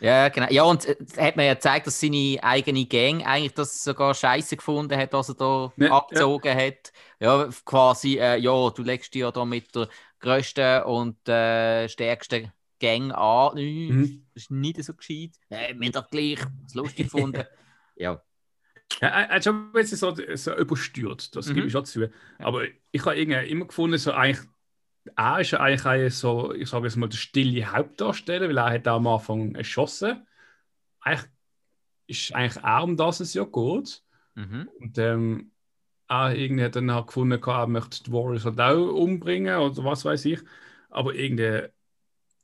Ja, 0.00 0.28
genau. 0.28 0.46
Ja, 0.50 0.62
und 0.64 0.84
äh, 0.86 0.96
hat 1.18 1.36
man 1.36 1.46
ja 1.46 1.54
gezeigt, 1.54 1.86
dass 1.86 2.00
seine 2.00 2.38
eigene 2.42 2.86
Gang 2.86 3.26
eigentlich 3.26 3.54
das 3.54 3.82
sogar 3.82 4.14
scheiße 4.14 4.56
gefunden 4.56 4.98
hat, 4.98 5.12
was 5.12 5.30
er 5.30 5.34
da 5.34 5.72
ja, 5.76 5.90
abgezogen 5.90 6.58
ja. 6.58 6.66
hat 6.66 6.92
ja, 7.18 7.48
quasi, 7.64 8.18
äh, 8.18 8.38
ja, 8.38 8.70
du 8.70 8.82
legst 8.82 9.14
dich 9.14 9.20
ja 9.20 9.30
da 9.30 9.44
mit 9.44 9.74
der 9.74 9.88
größten 10.20 10.82
und 10.82 11.28
äh, 11.28 11.88
stärksten 11.88 12.52
Gang 12.78 13.12
an. 13.12 13.56
Mhm. 13.56 14.26
Das 14.34 14.44
ist 14.44 14.50
nicht 14.50 14.82
so 14.82 14.94
gescheit. 14.94 15.32
Äh, 15.48 15.74
wir 15.74 15.86
haben 15.86 15.92
doch 15.92 16.10
gleich 16.10 16.38
das 16.64 16.74
lustig 16.74 17.10
gefunden. 17.10 17.44
ja. 17.96 18.22
Ja, 19.00 19.08
er 19.08 19.28
hat 19.28 19.44
schon 19.44 19.68
ein 19.68 19.72
bisschen 19.72 19.98
so, 19.98 20.14
so 20.34 20.56
übersteuert, 20.56 21.34
das 21.34 21.48
mhm. 21.48 21.54
gebe 21.54 21.66
ich 21.66 21.72
schon 21.72 21.84
zu. 21.84 22.08
Aber 22.38 22.64
ich 22.92 23.04
habe 23.04 23.16
immer 23.16 23.64
gefunden, 23.64 23.98
so 23.98 24.12
eigentlich, 24.12 24.46
er 25.16 25.40
ist 25.40 25.54
eigentlich 25.54 26.14
so, 26.14 26.52
ich 26.52 26.68
sage 26.68 26.86
jetzt 26.86 26.96
mal, 26.96 27.08
der 27.08 27.16
stille 27.16 27.72
Hauptdarsteller, 27.72 28.48
weil 28.48 28.58
er 28.58 28.70
hat 28.70 28.88
auch 28.88 28.96
am 28.96 29.06
Anfang 29.06 29.54
erschossen. 29.54 30.26
Eigentlich 31.00 31.30
ist 32.06 32.34
eigentlich 32.34 32.64
auch 32.64 32.84
um 32.84 32.96
das 32.96 33.20
es 33.20 33.34
ja 33.34 33.44
geht. 33.44 34.02
Mhm. 34.34 34.68
Und 34.80 34.98
ähm, 34.98 35.52
auch 36.08 36.28
irgendwie 36.28 36.64
hat 36.64 36.76
dann 36.76 36.92
halt 36.92 37.08
gefunden, 37.08 37.40
er 37.42 37.66
möchte 37.66 38.04
die 38.04 38.12
Warriors 38.12 38.44
halt 38.44 38.60
auch 38.60 38.92
umbringen 38.92 39.56
oder 39.56 39.84
was 39.84 40.04
weiß 40.04 40.24
ich. 40.26 40.40
Aber 40.90 41.14
irgendwie, 41.14 41.42
er 41.42 41.70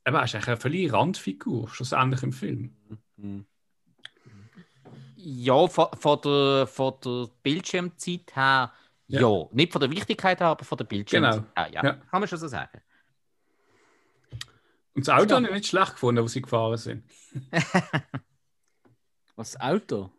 ist 0.05 0.35
eigentlich 0.35 0.47
eine 0.47 0.57
völlige 0.57 0.93
Randfigur, 0.93 1.69
schlussendlich 1.69 2.23
im 2.23 2.33
Film. 2.33 2.75
Mhm. 3.17 3.45
Ja, 5.15 5.67
von, 5.67 5.87
von, 5.97 6.19
der, 6.25 6.67
von 6.67 6.93
der 7.05 7.29
Bildschirmzeit 7.41 8.35
her, 8.35 8.73
ja. 9.07 9.21
ja. 9.21 9.45
Nicht 9.51 9.71
von 9.71 9.81
der 9.81 9.91
Wichtigkeit 9.91 10.39
her, 10.39 10.47
aber 10.47 10.65
von 10.65 10.77
der 10.77 10.85
Bildschirmzeit 10.85 11.41
genau. 11.41 11.55
her, 11.55 11.69
ja. 11.73 11.83
ja. 11.83 11.93
Kann 11.93 12.19
man 12.19 12.27
schon 12.27 12.39
so 12.39 12.47
sagen. 12.47 12.81
Und 14.95 15.07
das 15.07 15.09
Auto 15.09 15.29
ja. 15.29 15.35
habe 15.35 15.47
ich 15.47 15.53
nicht 15.53 15.67
schlecht 15.67 15.93
gefunden, 15.93 16.23
wo 16.23 16.27
sie 16.27 16.41
gefahren 16.41 16.77
sind. 16.77 17.03
Was, 19.35 19.51
das 19.53 19.61
Auto? 19.61 20.11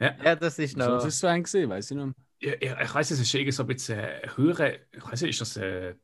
Ja. 0.00 0.16
ja, 0.24 0.36
das 0.36 0.58
ist 0.58 0.76
noch. 0.76 0.88
Was 0.88 1.04
ist 1.04 1.18
so 1.18 1.26
ein 1.26 1.42
gesehen, 1.42 1.68
weiß 1.68 1.90
ich 1.90 1.96
noch 1.96 2.14
ja, 2.42 2.80
ich 2.80 2.94
weiß, 2.94 3.10
es 3.12 3.20
ist 3.20 3.34
irgendwie 3.34 3.52
so 3.52 3.62
ein 3.62 3.68
bisschen 3.68 3.98
äh, 3.98 4.28
höhere, 4.36 4.80
ich 4.90 5.04
weiß 5.04 5.22
nicht, 5.22 5.30
ist 5.30 5.40
das, 5.40 5.56
äh, 5.56 5.90
äh, 5.90 5.96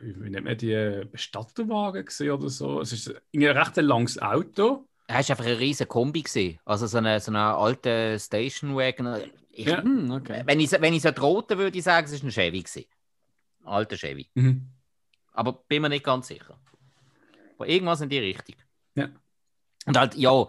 wie 0.00 0.30
nennt 0.30 0.44
man 0.44 0.56
die, 0.56 1.04
Bestatterwagen 1.10 2.06
oder 2.30 2.48
so? 2.48 2.80
Es 2.80 2.92
ist 2.92 3.14
ein 3.34 3.42
recht 3.44 3.76
langes 3.76 4.20
Auto. 4.20 4.88
Er 5.12 5.18
war 5.18 5.30
einfach 5.30 5.46
ein 5.46 5.56
riesiger 5.56 5.88
Kombi. 5.88 6.22
Gewesen. 6.22 6.58
Also 6.64 6.86
so 6.86 6.98
eine, 6.98 7.20
so 7.20 7.30
eine 7.30 7.54
alte 7.54 8.18
Stationwagen. 8.18 9.30
Ich, 9.50 9.66
ja. 9.66 9.82
Hm, 9.82 10.10
okay. 10.10 10.42
Wenn 10.46 10.60
ich, 10.60 10.72
wenn 10.72 10.94
ich 10.94 11.02
so 11.02 11.10
roten 11.10 11.58
würde 11.58 11.76
ich 11.76 11.84
sagen, 11.84 12.06
es 12.06 12.22
war 12.22 12.28
ein 12.28 12.32
Chevy. 12.32 12.62
Gewesen. 12.62 12.86
Ein 13.60 13.68
alter 13.68 13.96
Chevy. 13.96 14.28
Mhm. 14.34 14.68
Aber 15.32 15.52
bin 15.68 15.82
mir 15.82 15.90
nicht 15.90 16.04
ganz 16.04 16.28
sicher. 16.28 16.58
Aber 17.56 17.68
irgendwas 17.68 18.00
in 18.00 18.08
die 18.08 18.18
Richtung. 18.18 18.56
Ja. 18.94 19.08
Und 19.84 19.98
halt, 19.98 20.14
ja, 20.14 20.46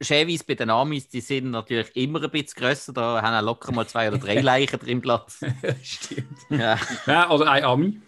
Chevys 0.00 0.44
bei 0.44 0.54
den 0.54 0.70
Amis, 0.70 1.08
die 1.08 1.20
sind 1.20 1.50
natürlich 1.50 1.94
immer 1.96 2.22
ein 2.22 2.30
bisschen 2.30 2.62
grösser. 2.62 2.92
Da 2.92 3.20
haben 3.20 3.34
auch 3.34 3.42
locker 3.42 3.72
mal 3.72 3.86
zwei 3.86 4.08
oder 4.08 4.18
drei 4.18 4.40
Leichen 4.40 4.78
drin 4.78 5.00
Platz. 5.00 5.44
Stimmt. 5.82 6.38
Ja. 6.50 6.78
ja, 7.06 7.30
oder 7.30 7.50
ein 7.50 7.64
Ami. 7.64 8.00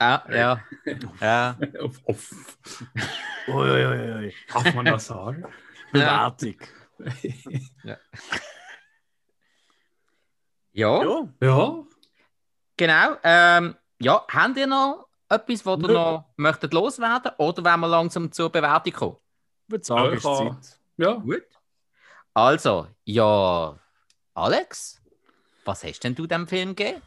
Ja, 0.00 0.24
ja. 0.30 0.60
ja. 1.20 1.56
Uff, 1.82 2.00
uff. 2.04 2.58
Uiuiui. 3.48 4.32
Darf 4.52 4.74
man 4.74 4.84
das 4.84 5.06
sagen? 5.06 5.44
Bewertung. 5.92 6.56
Ja. 7.82 7.96
ja. 10.72 11.02
Ja. 11.02 11.28
ja. 11.40 11.84
Genau. 12.76 13.16
Ähm, 13.24 13.74
ja, 13.98 14.24
habt 14.30 14.56
ihr 14.56 14.66
noch 14.66 15.08
etwas, 15.28 15.66
was 15.66 15.80
ihr 15.80 15.88
noch 15.88 16.24
möchtet 16.36 16.72
loswerden 16.72 17.32
Oder 17.38 17.64
wollen 17.64 17.80
wir 17.80 17.88
langsam 17.88 18.30
zur 18.30 18.50
Bewertung 18.50 18.92
kommen? 18.92 19.16
Ich 19.66 19.72
würde 19.72 19.84
sagen, 19.84 20.04
ja, 20.04 20.12
ist 20.12 20.22
Zeit. 20.22 20.80
Ja. 20.96 21.12
Gut. 21.14 21.42
Also, 22.34 22.86
ja, 23.04 23.76
Alex, 24.34 25.02
was 25.64 25.82
hast 25.82 26.04
denn 26.04 26.14
du 26.14 26.26
dem 26.28 26.46
Film 26.46 26.76
gegeben? 26.76 27.02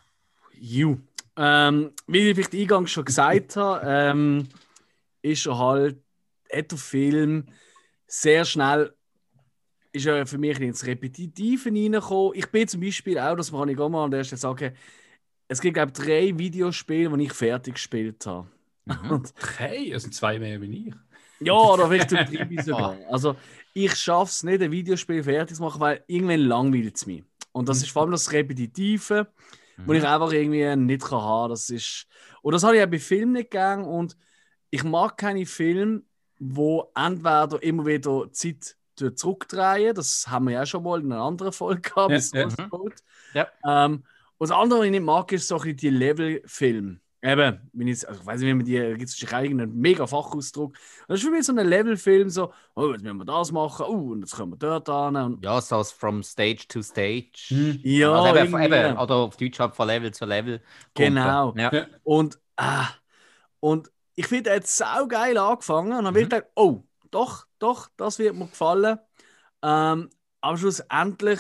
You. 0.54 0.98
Ähm, 1.38 1.92
wie 2.08 2.30
ich 2.30 2.36
vielleicht 2.36 2.54
eingangs 2.54 2.92
schon 2.92 3.06
gesagt 3.06 3.56
habe, 3.56 3.86
ähm, 3.86 4.48
ist 5.22 5.46
er 5.46 5.58
halt, 5.58 5.98
hat 6.52 6.72
der 6.72 6.78
Film 6.78 7.46
sehr 8.08 8.44
schnell 8.44 8.94
ist 9.94 10.06
er 10.06 10.26
für 10.26 10.38
mich 10.38 10.60
ins 10.60 10.86
Repetitive 10.86 11.70
reingekommen. 11.70 12.34
Ich 12.36 12.48
bin 12.48 12.68
zum 12.68 12.82
Beispiel 12.82 13.20
auch, 13.20 13.36
das 13.36 13.52
kann 13.52 13.70
ich 13.70 13.80
auch 13.80 13.90
mal 13.90 14.06
an 14.06 14.12
der 14.12 14.24
Stelle 14.24 14.40
sagen, 14.40 14.74
es 15.48 15.60
gibt, 15.60 15.74
glaube 15.74 15.92
ich, 15.94 16.06
drei 16.06 16.38
Videospiele, 16.38 17.18
die 17.18 17.26
ich 17.26 17.34
fertig 17.34 17.74
gespielt 17.74 18.26
habe. 18.26 18.48
Mhm. 18.86 19.24
drei? 19.40 19.90
Das 19.92 20.04
sind 20.04 20.14
zwei 20.14 20.40
mehr 20.40 20.62
wie 20.62 20.88
ich. 20.88 20.94
Ja, 21.42 21.54
oder 21.54 21.88
vielleicht 21.88 22.12
drei 22.12 22.62
sogar. 22.62 22.98
Also, 23.10 23.36
ich 23.74 23.94
schaffe 23.96 24.30
es 24.30 24.44
nicht, 24.44 24.62
ein 24.62 24.72
Videospiel 24.72 25.24
fertig 25.24 25.58
zu 25.58 25.64
machen, 25.64 25.82
weil 25.82 26.04
irgendwann 26.08 26.42
langweilt 26.42 26.96
es 26.96 27.06
mich. 27.06 27.24
Und 27.52 27.68
das 27.68 27.80
mhm. 27.80 27.84
ist 27.84 27.92
vor 27.92 28.04
allem 28.04 28.12
das 28.12 28.32
Repetitive, 28.32 29.28
mhm. 29.82 29.88
wo 29.88 29.94
ich 29.94 30.06
einfach 30.06 30.32
irgendwie 30.32 30.76
nicht 30.76 31.04
kann 31.04 31.22
haben. 31.22 31.50
Das 31.50 31.70
ist 31.70 32.08
und 32.42 32.54
das 32.54 32.64
habe 32.64 32.78
ich 32.78 32.84
auch 32.84 32.90
bei 32.90 33.00
Filmen 33.00 33.34
nicht 33.34 33.52
gegangen 33.52 33.86
und 33.86 34.18
ich 34.70 34.84
mag 34.84 35.18
keine 35.18 35.46
Filme, 35.46 36.02
wo 36.40 36.92
entweder 36.96 37.62
immer 37.62 37.86
wieder 37.86 38.32
Zeit 38.32 38.78
zurückdrehen. 38.96 39.94
Das 39.96 40.28
haben 40.28 40.46
wir 40.46 40.54
ja 40.54 40.66
schon 40.66 40.84
mal 40.84 41.00
in 41.00 41.12
einer 41.12 41.22
anderen 41.22 41.52
Folge 41.52 41.82
gehabt. 41.82 42.34
Ja, 42.34 42.48
ja. 42.48 43.48
ja. 43.64 43.86
Ähm, 43.86 44.04
und 44.38 44.50
das 44.50 44.58
andere, 44.58 44.80
was 44.80 44.86
ich 44.86 44.92
nicht 44.92 45.04
mag, 45.04 45.32
ist 45.32 45.48
so 45.48 45.60
die 45.60 45.90
Level-Film. 45.90 47.00
Eben, 47.24 47.70
wenn 47.74 47.88
ich, 47.88 48.08
also 48.08 48.20
ich 48.20 48.26
weiß 48.26 48.40
nicht, 48.40 48.50
wie 48.50 48.54
man 48.54 48.66
die, 48.66 48.98
gibt 48.98 49.10
es 49.10 49.34
einen 49.34 49.76
mega 49.76 50.08
Fachausdruck. 50.08 50.76
Das 51.08 51.20
ist 51.20 51.26
für 51.26 51.32
mich 51.32 51.46
so 51.46 51.56
ein 51.56 51.68
Level-Film, 51.68 52.30
so, 52.30 52.52
oh, 52.76 52.92
jetzt 52.92 53.04
müssen 53.04 53.18
wir 53.18 53.26
das 53.26 53.52
machen, 53.52 53.86
oh, 53.88 54.12
und 54.12 54.22
jetzt 54.22 54.36
können 54.36 54.52
wir 54.52 54.58
dort 54.58 54.90
an. 54.90 55.16
Und 55.16 55.44
ja, 55.44 55.62
so 55.62 55.84
from 55.84 56.24
Stage 56.24 56.66
to 56.68 56.82
Stage. 56.82 57.46
Hm. 57.50 57.80
Ja, 57.84 58.12
also 58.12 58.36
eben, 58.40 58.60
eben, 58.60 58.98
oder 58.98 59.16
auf 59.16 59.38
Deutsch 59.38 59.60
halt 59.60 59.76
von 59.76 59.88
Level 59.88 60.12
zu 60.12 60.26
Level. 60.26 60.62
Genau. 60.96 61.54
Ja. 61.56 61.72
Und, 62.04 62.40
ah, 62.56 62.88
und 63.60 63.92
ich 64.16 64.26
finde, 64.26 64.50
er 64.50 64.56
hat 64.58 64.68
sau 64.68 65.08
geil 65.08 65.38
angefangen 65.38 65.94
und 65.94 66.04
dann 66.04 66.14
mhm. 66.14 66.20
ich 66.20 66.30
gedacht, 66.30 66.48
oh, 66.56 66.84
doch, 67.12 67.46
doch, 67.60 67.90
das 67.98 68.18
wird 68.18 68.36
mir 68.36 68.48
gefallen. 68.48 68.98
Ähm, 69.62 70.10
aber 70.42 70.58
schlussendlich 70.58 71.40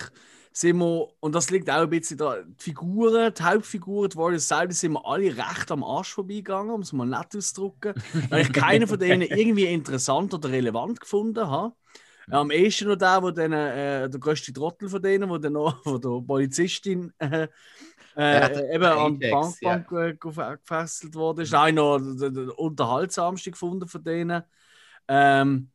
sind 0.53 0.77
wir, 0.79 1.07
und 1.19 1.33
das 1.33 1.49
liegt 1.49 1.69
auch 1.69 1.81
ein 1.81 1.89
bisschen 1.89 2.17
da, 2.17 2.41
die 2.41 2.63
Figuren, 2.63 3.33
die 3.33 3.43
Hauptfiguren, 3.43 4.09
die 4.09 4.17
Warriors 4.17 4.47
selber, 4.47 4.73
sind 4.73 4.93
wir 4.93 5.05
alle 5.05 5.35
recht 5.37 5.71
am 5.71 5.83
Arsch 5.83 6.13
vorbeigegangen, 6.13 6.73
um 6.73 6.81
es 6.81 6.91
mal 6.91 7.07
nett 7.07 7.35
auszudrücken, 7.35 7.93
weil 8.29 8.41
ich 8.41 8.53
keinen 8.53 8.87
von 8.87 8.99
denen 8.99 9.21
irgendwie 9.29 9.65
interessant 9.65 10.33
oder 10.33 10.49
relevant 10.49 10.99
gefunden 10.99 11.47
habe. 11.47 11.73
Am 12.29 12.51
ehesten 12.51 12.87
noch 12.87 12.95
der, 12.95 13.21
wo 13.21 13.31
dann, 13.31 13.51
äh, 13.51 14.09
der 14.09 14.19
größte 14.19 14.53
Trottel 14.53 14.89
von 14.89 15.01
denen, 15.01 15.29
wo 15.29 15.37
dann 15.37 15.53
noch 15.53 15.79
wo 15.85 15.97
der 15.97 16.25
Polizistin 16.25 17.11
äh, 17.17 17.47
äh, 18.15 18.75
eben 18.75 18.83
an 18.83 19.19
die 19.19 19.29
Bankbank 19.29 19.91
ja. 19.91 20.11
Gefesselt 20.11 21.15
wurde. 21.15 21.43
Ist 21.43 21.55
auch 21.55 21.71
noch 21.71 21.99
der, 21.99 22.29
der 22.29 22.59
unterhaltsamste 22.59 23.51
gefunden 23.51 23.87
von 23.87 24.03
denen. 24.03 24.43
Ähm, 25.07 25.70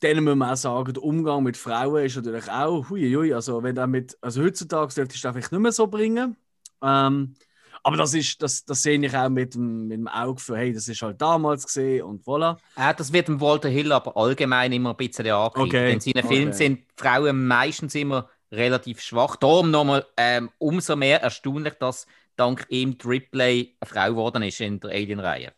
dann 0.00 0.24
muss 0.24 0.34
man 0.34 0.50
auch 0.50 0.56
sagen, 0.56 0.92
der 0.92 1.02
Umgang 1.02 1.42
mit 1.42 1.56
Frauen 1.56 2.04
ist 2.04 2.16
natürlich 2.16 2.50
auch, 2.50 2.88
huiui, 2.90 3.34
also 3.34 3.62
wenn 3.62 3.90
mit, 3.90 4.16
also 4.20 4.42
heutzutage 4.42 4.94
dürfte 4.94 5.14
ich 5.14 5.20
das 5.20 5.32
vielleicht 5.32 5.52
nicht 5.52 5.60
mehr 5.60 5.72
so 5.72 5.86
bringen. 5.86 6.36
Ähm, 6.82 7.34
aber 7.82 7.96
das 7.96 8.14
ist, 8.14 8.42
das, 8.42 8.64
das 8.64 8.82
sehe 8.82 8.98
ich 8.98 9.16
auch 9.16 9.28
mit 9.28 9.54
dem, 9.54 9.88
mit 9.88 9.98
dem 9.98 10.08
Auge 10.08 10.40
für, 10.40 10.56
hey, 10.56 10.72
das 10.72 10.88
ist 10.88 11.00
halt 11.00 11.20
damals 11.20 11.66
gesehen 11.66 12.02
und 12.04 12.24
voilà. 12.24 12.56
Äh, 12.76 12.94
das 12.94 13.12
wird 13.12 13.28
dem 13.28 13.40
Walter 13.40 13.68
Hill 13.68 13.92
aber 13.92 14.16
allgemein 14.16 14.72
immer 14.72 14.90
ein 14.90 14.96
bisschen 14.96 15.26
angekriegt. 15.28 15.74
Okay. 15.74 15.92
In 15.92 16.00
seinen 16.00 16.24
okay. 16.24 16.28
Filmen 16.28 16.52
sind 16.52 16.80
Frauen 16.96 17.46
meistens 17.46 17.94
immer 17.94 18.28
relativ 18.52 19.00
schwach. 19.00 19.36
Darum 19.36 19.70
nochmal 19.70 20.04
ähm, 20.16 20.50
umso 20.58 20.96
mehr 20.96 21.22
erstaunlich, 21.22 21.74
dass 21.74 22.06
dank 22.36 22.66
ihm 22.68 22.96
Ripley 23.04 23.76
eine 23.80 23.88
Frau 23.88 24.10
geworden 24.10 24.42
ist 24.42 24.60
in 24.60 24.80
der 24.80 24.90
Alien-Reihe. 24.90 25.52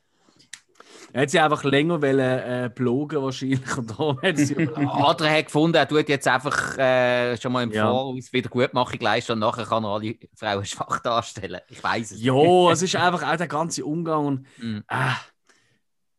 Er 1.12 1.22
hat 1.22 1.30
sie 1.30 1.40
einfach 1.40 1.62
länger 1.64 2.00
wollen, 2.00 2.18
äh, 2.18 2.70
blogen 2.74 3.22
wahrscheinlich. 3.22 3.76
Und 3.76 3.90
darum 3.90 4.20
hat 4.22 4.38
sie 4.38 4.56
Oder 4.68 5.30
hat 5.30 5.44
gefunden, 5.46 5.76
er 5.76 5.86
tut 5.86 6.08
jetzt 6.08 6.26
einfach 6.26 6.78
äh, 6.78 7.36
schon 7.36 7.52
mal 7.52 7.64
im 7.64 7.72
ja. 7.72 7.84
Voraus 7.86 8.32
wieder 8.32 8.48
Gutmachung 8.48 9.00
leisten 9.00 9.32
und 9.32 9.40
nachher 9.40 9.66
kann 9.66 9.84
er 9.84 9.90
alle 9.90 10.16
Frauen 10.34 10.64
schwach 10.64 11.00
darstellen. 11.00 11.60
Ich 11.68 11.82
weiß 11.82 12.12
es. 12.12 12.22
Ja, 12.22 12.70
es 12.72 12.82
ist 12.82 12.96
einfach 12.96 13.30
auch 13.30 13.36
der 13.36 13.48
ganze 13.48 13.84
Umgang. 13.84 14.26
Und, 14.26 14.46
mm. 14.58 14.78
äh, 14.88 15.12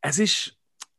es 0.01 0.19
ist, 0.19 0.55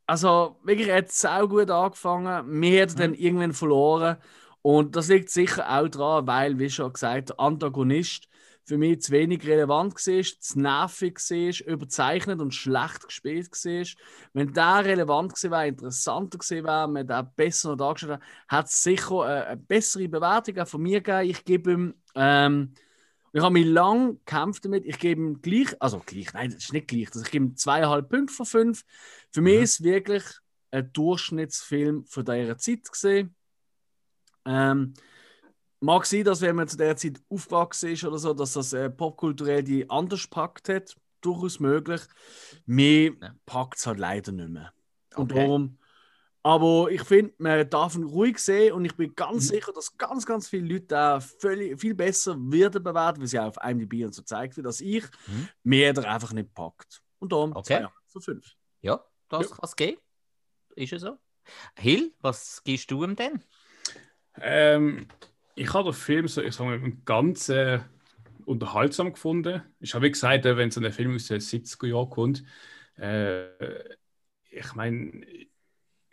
also 0.06 0.56
wirklich, 0.64 0.88
er 0.88 0.98
hat 0.98 1.12
sau 1.12 1.46
gut 1.46 1.70
angefangen. 1.70 2.60
Wir 2.60 2.82
haben 2.82 2.92
mm. 2.92 2.98
dann 2.98 3.14
irgendwann 3.14 3.52
verloren. 3.52 4.16
Und 4.62 4.96
das 4.96 5.08
liegt 5.08 5.30
sicher 5.30 5.70
auch 5.70 5.88
daran, 5.88 6.26
weil, 6.26 6.58
wie 6.58 6.70
schon 6.70 6.92
gesagt, 6.92 7.28
der 7.28 7.38
Antagonist 7.38 8.28
für 8.64 8.78
mich 8.78 9.02
zu 9.02 9.12
wenig 9.12 9.46
relevant 9.46 9.94
war, 9.94 10.22
zu 10.22 10.58
nervig 10.58 11.18
war, 11.18 11.72
überzeichnet 11.72 12.40
und 12.40 12.54
schlecht 12.54 13.06
gespielt 13.06 13.50
war. 13.50 13.86
Wenn 14.32 14.52
der 14.54 14.84
relevant 14.84 15.34
gewesen 15.34 15.50
wäre, 15.50 15.68
interessanter 15.68 16.38
gewesen 16.38 16.64
wäre, 16.64 16.88
man 16.88 17.30
besser 17.36 17.70
noch 17.70 17.76
dargestellt 17.76 18.12
hat, 18.14 18.22
hat 18.48 18.66
es 18.66 18.82
sicher 18.82 19.22
eine, 19.22 19.46
eine 19.46 19.56
bessere 19.58 20.08
Bewertung 20.08 20.66
von 20.66 20.82
mir 20.82 21.02
gegeben. 21.02 21.30
Ich 21.30 21.44
gebe 21.44 21.72
ihm, 21.72 21.94
ähm, 22.14 22.72
ich 23.32 23.42
habe 23.42 23.52
mich 23.52 23.66
lang 23.66 24.18
gekämpft 24.24 24.64
damit, 24.64 24.86
ich 24.86 24.98
gebe 24.98 25.20
ihm 25.20 25.42
gleich, 25.42 25.76
also 25.80 26.00
gleich, 26.04 26.32
nein, 26.32 26.50
das 26.50 26.64
ist 26.64 26.72
nicht 26.72 26.88
gleich, 26.88 27.08
also 27.08 27.22
ich 27.22 27.30
gebe 27.30 27.46
ihm 27.46 27.56
zweieinhalb 27.56 28.08
Punkte 28.08 28.32
von 28.32 28.46
fünf. 28.46 28.84
Für 29.30 29.40
mhm. 29.40 29.44
mich 29.44 29.60
ist 29.60 29.72
es 29.72 29.82
wirklich 29.82 30.24
ein 30.70 30.90
Durchschnittsfilm 30.92 32.06
von 32.06 32.24
dieser 32.24 32.56
Zeit 32.56 32.90
gesehen. 32.90 33.34
Ähm, 34.46 34.94
Mag 35.84 36.06
sein, 36.06 36.24
dass 36.24 36.40
wenn 36.40 36.56
man 36.56 36.66
zu 36.66 36.78
der 36.78 36.96
Zeit 36.96 37.20
aufgewachsen 37.28 37.90
ist 37.90 38.04
oder 38.04 38.16
so, 38.16 38.32
dass 38.32 38.54
das 38.54 38.72
äh, 38.72 38.88
popkulturell 38.88 39.62
die 39.62 39.88
anders 39.90 40.26
packt 40.26 40.70
hat. 40.70 40.96
Durchaus 41.20 41.60
möglich. 41.60 42.00
Mir 42.64 43.12
ja. 43.20 43.34
packt 43.44 43.76
es 43.76 43.86
halt 43.86 43.98
leider 43.98 44.32
nicht 44.32 44.48
mehr. 44.48 44.72
Und 45.14 45.30
okay. 45.30 45.42
darum. 45.42 45.78
Aber 46.42 46.90
ich 46.90 47.02
finde, 47.02 47.34
man 47.38 47.68
darf 47.68 47.96
ihn 47.96 48.04
ruhig 48.04 48.38
sehen 48.38 48.72
und 48.72 48.84
ich 48.86 48.96
bin 48.96 49.14
ganz 49.14 49.44
mhm. 49.44 49.54
sicher, 49.54 49.72
dass 49.72 49.96
ganz, 49.96 50.24
ganz 50.24 50.48
viele 50.48 50.74
Leute 50.74 50.86
da 50.86 51.20
völlig, 51.20 51.78
viel 51.78 51.94
besser 51.94 52.36
werden 52.38 52.82
bewerten, 52.82 53.20
wie 53.20 53.26
sie 53.26 53.38
auch 53.38 53.48
auf 53.48 53.56
IMDb 53.62 54.04
und 54.04 54.14
so 54.14 54.22
zeigt 54.22 54.56
wird, 54.56 54.66
als 54.66 54.80
ich. 54.80 55.04
Mhm. 55.26 55.48
Mir 55.64 55.92
der 55.92 56.10
einfach 56.10 56.32
nicht 56.32 56.52
packt. 56.54 57.02
Und 57.18 57.32
darum 57.32 57.54
okay. 57.56 57.80
zwei 57.80 57.88
von 58.06 58.22
fünf. 58.22 58.54
Ja, 58.80 59.04
das 59.28 59.50
ja. 59.50 59.56
kann 59.56 59.64
es 59.64 59.76
gehen. 59.76 59.96
Ist 60.76 60.92
es 60.94 61.02
so. 61.02 61.18
Hill, 61.76 62.14
was 62.20 62.62
gibst 62.64 62.90
du 62.90 63.04
ihm 63.04 63.16
denn? 63.16 63.42
Ähm, 64.40 65.08
ich 65.54 65.72
habe 65.72 65.90
den 65.90 65.92
Film 65.94 66.28
so, 66.28 66.42
ich 66.42 66.54
sage 66.54 66.78
mal, 66.78 66.92
ganz 67.04 67.48
äh, 67.48 67.80
unterhaltsam 68.44 69.12
gefunden. 69.12 69.62
Ich 69.80 69.94
habe 69.94 70.10
gesagt, 70.10 70.44
wenn 70.44 70.70
so 70.70 70.80
ein 70.80 70.92
Film 70.92 71.14
aus 71.14 71.28
den 71.28 71.40
70er 71.40 71.86
Jahren 71.86 72.10
kommt, 72.10 72.44
äh, 72.96 73.46
ich 74.50 74.74
meine, 74.74 75.24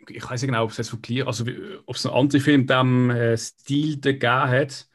ich 0.08 0.24
weiß 0.24 0.42
nicht 0.42 0.48
genau, 0.48 0.64
ob 0.64 0.70
es 0.70 0.76
das 0.76 0.88
verklärt, 0.88 1.28
also 1.28 1.44
ob 1.86 1.94
es 1.96 2.06
einen 2.06 2.14
anderen 2.14 2.40
Film 2.40 2.66
dem 2.66 3.10
äh, 3.10 3.36
Stil 3.36 4.00
gegeben 4.00 4.48
hat. 4.50 4.88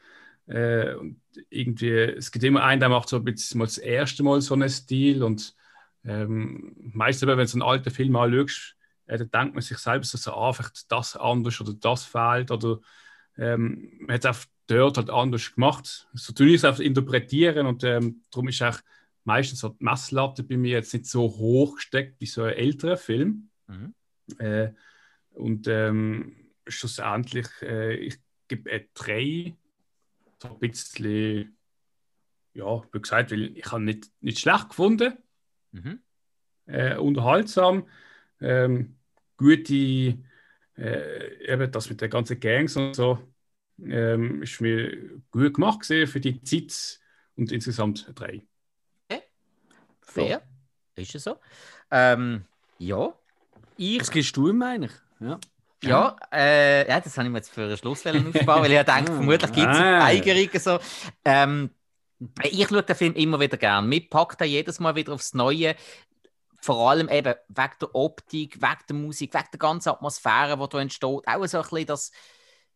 Äh, 0.46 0.94
und 0.94 1.20
irgendwie, 1.50 1.90
es 1.90 2.30
gibt 2.32 2.44
immer 2.44 2.64
einen, 2.64 2.80
der 2.80 2.88
macht 2.88 3.08
so 3.08 3.16
ein 3.16 3.24
bisschen 3.24 3.58
mal 3.58 3.66
das 3.66 3.78
erste 3.78 4.22
Mal 4.22 4.40
so 4.40 4.54
einen 4.54 4.68
Stil 4.68 5.22
und 5.22 5.54
ähm, 6.04 6.74
meistens, 6.94 7.28
wenn 7.28 7.38
du 7.38 7.46
so 7.46 7.56
einen 7.56 7.68
alten 7.68 7.90
Film 7.90 8.16
anschaust, 8.16 8.76
äh, 9.06 9.18
dann 9.18 9.30
denkt 9.30 9.54
man 9.54 9.62
sich 9.62 9.78
selbst 9.78 10.10
so, 10.10 10.32
ah, 10.32 10.52
vielleicht 10.52 10.90
das 10.90 11.16
anders 11.16 11.60
oder 11.60 11.74
das 11.74 12.04
fehlt 12.04 12.50
oder 12.50 12.80
ähm, 13.38 13.90
man 14.00 14.14
hat 14.14 14.24
es 14.24 14.30
auch 14.30 14.44
dort 14.66 14.96
halt 14.98 15.10
anders 15.10 15.54
gemacht. 15.54 16.08
So 16.12 16.32
tue 16.32 16.48
ich 16.48 16.56
es 16.56 16.64
einfach 16.64 16.80
interpretieren 16.80 17.66
und 17.66 17.84
ähm, 17.84 18.22
darum 18.30 18.48
ist 18.48 18.62
auch 18.62 18.78
meistens 19.24 19.60
so 19.60 19.70
die 19.70 19.84
Messlatte 19.84 20.42
bei 20.42 20.56
mir 20.56 20.72
jetzt 20.72 20.92
nicht 20.92 21.06
so 21.06 21.22
hoch 21.22 21.76
gesteckt 21.76 22.20
wie 22.20 22.26
so 22.26 22.42
ein 22.42 22.54
älterer 22.54 22.96
Film. 22.96 23.50
Mhm. 23.66 23.94
Äh, 24.38 24.72
und 25.30 25.68
ähm, 25.68 26.36
schlussendlich, 26.66 27.46
äh, 27.62 27.94
ich 27.94 28.18
gebe 28.48 28.70
ein 28.70 28.88
drei, 28.94 29.56
so 30.42 30.48
ein 30.48 30.58
bisschen, 30.58 31.56
ja, 32.54 32.82
wie 32.92 33.00
gesagt, 33.00 33.30
weil 33.30 33.56
ich 33.56 33.70
habe 33.70 33.82
nicht, 33.82 34.10
nicht 34.20 34.38
schlecht 34.38 34.70
gefunden. 34.70 35.14
Mhm. 35.72 36.00
Äh, 36.66 36.96
unterhaltsam, 36.96 37.88
ähm, 38.40 38.96
gute 39.36 40.18
äh, 40.78 41.52
eben 41.52 41.70
das 41.70 41.90
mit 41.90 42.00
den 42.00 42.10
ganzen 42.10 42.38
Gangs 42.40 42.76
und 42.76 42.94
so, 42.94 43.18
ähm, 43.82 44.42
ist 44.42 44.60
mir 44.60 45.20
gut 45.30 45.54
gemacht 45.54 45.80
gesehen 45.80 46.06
für 46.06 46.20
die 46.20 46.42
Zeit 46.42 47.00
und 47.36 47.52
insgesamt 47.52 48.10
drei. 48.14 48.42
Okay. 49.08 49.22
Fair. 50.00 50.28
Ja. 50.28 50.40
Ist 50.96 51.14
es 51.14 51.24
so? 51.24 51.36
Ähm, 51.90 52.44
ja. 52.78 53.12
Ich... 53.76 54.00
Was 54.00 54.10
gibst 54.10 54.36
du 54.36 54.48
ihm 54.48 54.62
eigentlich? 54.62 54.92
Ja. 55.20 55.38
Ja, 55.84 56.16
äh, 56.32 56.88
ja, 56.88 57.00
das 57.00 57.16
habe 57.16 57.28
ich 57.28 57.32
mir 57.32 57.38
jetzt 57.38 57.50
für 57.50 57.62
einen 57.62 57.76
Schluss 57.76 58.04
aufsparen, 58.06 58.62
weil 58.62 58.72
ich 58.72 58.82
denke, 58.82 59.12
vermutlich 59.12 59.52
gibt 59.52 59.70
es 59.70 59.78
ah. 59.78 60.06
Eigerungen 60.06 60.58
so. 60.58 60.78
Ähm, 61.24 61.70
ich 62.42 62.66
schaue 62.66 62.82
den 62.82 62.96
Film 62.96 63.14
immer 63.14 63.38
wieder 63.38 63.56
gern. 63.56 63.88
Mir 63.88 64.08
packt 64.08 64.40
er 64.40 64.48
jedes 64.48 64.80
Mal 64.80 64.96
wieder 64.96 65.12
aufs 65.12 65.34
Neue 65.34 65.76
vor 66.60 66.90
allem 66.90 67.08
eben 67.08 67.34
wegen 67.48 67.74
der 67.80 67.94
Optik, 67.94 68.60
wegen 68.60 68.86
der 68.88 68.96
Musik, 68.96 69.34
wegen 69.34 69.48
der 69.52 69.58
ganzen 69.58 69.90
Atmosphäre, 69.90 70.58
die 70.58 70.68
da 70.68 70.80
entsteht. 70.80 71.26
Auch 71.26 71.46
so 71.46 71.58
ein 71.58 71.62
bisschen 71.62 71.86
das, 71.86 72.10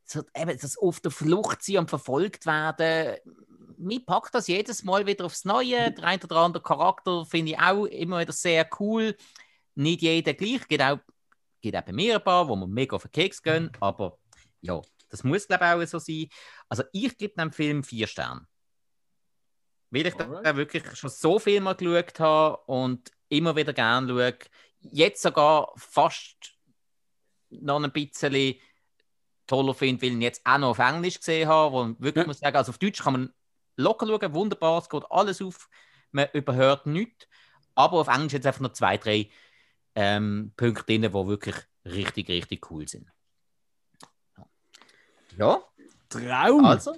so, 0.05 0.23
eben, 0.35 0.59
das 0.59 0.79
auf 0.79 1.01
der 1.01 1.11
Flucht 1.11 1.63
sein 1.63 1.79
und 1.79 1.91
verfolgt 1.91 2.47
werden, 2.47 3.17
mir 3.83 4.05
packt 4.05 4.35
das 4.35 4.47
jedes 4.47 4.85
Mal 4.85 5.07
wieder 5.07 5.25
aufs 5.25 5.45
Neue. 5.45 5.91
Der 5.93 6.05
ein 6.05 6.23
oder 6.23 6.37
andere 6.37 6.63
Charakter 6.63 7.27
finde 7.27 7.53
ich 7.53 7.59
auch 7.59 7.87
immer 7.87 8.21
wieder 8.21 8.33
sehr 8.33 8.69
cool. 8.79 9.17
Nicht 9.75 10.03
jeder 10.03 10.35
gleich, 10.35 10.67
geht 10.69 10.83
auch, 10.83 10.99
geht 11.61 11.77
auch 11.77 11.83
bei 11.83 11.93
mir 11.93 12.17
ein 12.17 12.25
paar, 12.25 12.49
wo 12.49 12.55
wir 12.57 12.67
mega 12.67 12.97
auf 12.97 13.03
den 13.03 13.13
Keks 13.13 13.43
gehen, 13.43 13.71
aber 13.81 14.19
ja, 14.61 14.81
das 15.09 15.25
muss 15.25 15.49
glaube 15.49 15.65
ich 15.65 15.71
auch 15.71 15.87
so 15.87 15.99
sein. 15.99 16.29
Also 16.69 16.85
ich 16.93 17.17
gebe 17.19 17.35
dem 17.35 17.53
Film 17.53 17.83
vier 17.83 18.07
Sterne. 18.07 18.47
Weil 19.91 20.07
ich 20.07 20.15
da 20.15 20.57
wirklich 20.57 20.85
schon 20.97 21.11
so 21.11 21.39
viel 21.39 21.61
mal 21.61 21.75
geschaut 21.75 22.19
habe 22.21 22.57
und 22.65 23.11
immer 23.33 23.57
wieder 23.57 23.73
gerne 23.73 24.09
schaue. 24.09 24.39
Jetzt 24.81 25.23
sogar 25.23 25.73
fast 25.77 26.55
noch 27.51 27.83
ein 27.83 27.93
bisschen 27.93 28.57
toller 29.47 29.75
finde, 29.75 30.03
weil 30.03 30.09
ich 30.09 30.15
ihn 30.15 30.23
jetzt 30.23 30.43
auch 30.45 30.59
noch 30.59 30.71
auf 30.71 30.79
Englisch 30.79 31.19
gesehen 31.19 31.49
habe, 31.49 31.73
wo 31.73 31.85
ich 31.85 32.01
wirklich 32.01 32.25
ja. 32.25 32.27
muss 32.27 32.39
sagen, 32.39 32.57
also 32.57 32.71
auf 32.71 32.79
Deutsch 32.79 33.03
kann 33.03 33.13
man 33.13 33.35
locker 33.77 34.07
schauen, 34.07 34.35
wunderbar, 34.35 34.79
es 34.79 34.89
geht 34.89 35.05
alles 35.11 35.43
auf, 35.43 35.69
man 36.11 36.29
überhört 36.33 36.87
nichts. 36.87 37.27
Aber 37.75 37.99
auf 37.99 38.09
Englisch 38.09 38.33
jetzt 38.35 38.47
einfach 38.47 38.61
noch 38.61 38.73
zwei, 38.73 38.99
drei 38.99 39.31
ähm, 39.95 40.53
Punkte 40.57 40.85
drin, 40.85 41.03
die 41.03 41.13
wirklich 41.13 41.57
richtig, 41.85 42.29
richtig 42.29 42.71
cool 42.71 42.87
sind. 42.87 43.09
Ja. 45.39 45.63
Traum! 46.09 46.65
Also. 46.65 46.95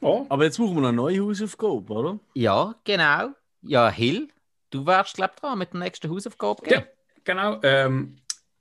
Oh. 0.00 0.26
Aber 0.28 0.44
jetzt 0.44 0.58
brauchen 0.58 0.74
wir 0.74 0.82
noch 0.82 0.88
eine 0.88 0.96
neue 0.96 1.22
Hausaufgabe, 1.22 1.92
oder? 1.92 2.18
Ja, 2.34 2.74
genau. 2.84 3.30
Ja, 3.62 3.88
Hill, 3.88 4.28
du 4.72 4.86
wärst, 4.86 5.14
glaube 5.14 5.32
ich, 5.34 5.40
dran 5.40 5.58
mit 5.58 5.72
der 5.72 5.80
nächsten 5.80 6.10
Hausaufgabe. 6.10 6.68
Ja, 6.68 6.84
genau. 7.24 7.60
Ähm, 7.62 8.16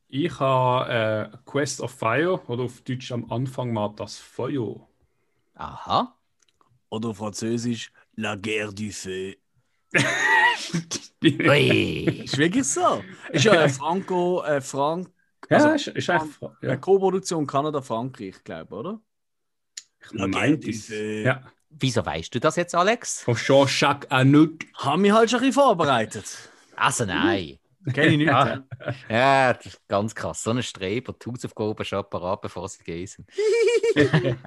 ich 0.07 0.39
habe 0.39 1.31
äh, 1.33 1.37
Quest 1.45 1.81
of 1.81 1.91
Fire 1.91 2.41
oder 2.47 2.63
auf 2.63 2.81
Deutsch 2.81 3.11
am 3.11 3.31
Anfang 3.31 3.73
mal 3.73 3.93
das 3.95 4.17
Feuer. 4.17 4.87
Aha. 5.55 6.15
Oder 6.89 7.15
Französisch 7.15 7.91
La 8.15 8.35
Guerre 8.35 8.73
du 8.73 8.91
Feu. 8.91 9.33
Ui. 11.23 12.23
ist 12.23 12.37
wirklich 12.37 12.65
so. 12.65 13.03
Ist 13.31 13.45
ja 13.45 13.61
ein 13.61 13.69
Franco, 13.69 14.43
äh, 14.43 14.59
Frank. 14.59 15.09
Also, 15.49 15.67
ja, 15.67 15.75
ist, 15.75 15.87
ist 15.87 16.09
einfach. 16.09 16.61
Ja. 16.61 16.69
Eine 16.69 16.79
Co-Produktion 16.79 17.45
Kanada-Frankreich, 17.45 18.43
glaube 18.43 18.67
ich, 18.69 18.79
oder? 18.79 19.01
Ich 20.03 20.13
meine 20.13 20.55
es. 20.55 20.89
Ja. 20.89 21.43
Wieso 21.79 22.05
weißt 22.05 22.33
du 22.35 22.39
das 22.39 22.55
jetzt, 22.57 22.75
Alex? 22.75 23.21
Von 23.21 23.35
Jean-Jacques 23.35 24.09
Anouk. 24.11 24.59
Haben 24.75 25.03
wir 25.03 25.13
halt 25.13 25.29
schon 25.29 25.39
ein 25.39 25.47
bisschen 25.47 25.61
vorbereitet. 25.61 26.25
Also 26.75 27.05
nein. 27.05 27.57
Kenne 27.93 28.11
ich 28.11 28.17
nicht. 28.17 28.27
ja. 28.27 28.63
ja, 29.09 29.53
das 29.53 29.65
ist 29.65 29.87
ganz 29.87 30.13
krass. 30.13 30.43
So 30.43 30.51
ein 30.51 30.61
Streber, 30.61 31.13
die 31.13 31.29
Hausaufgaben 31.29 31.85
schon 31.85 32.07
parat, 32.09 32.41
bevor 32.41 32.69
sie 32.69 32.83
gehen. 32.83 33.09
nein, 33.95 34.37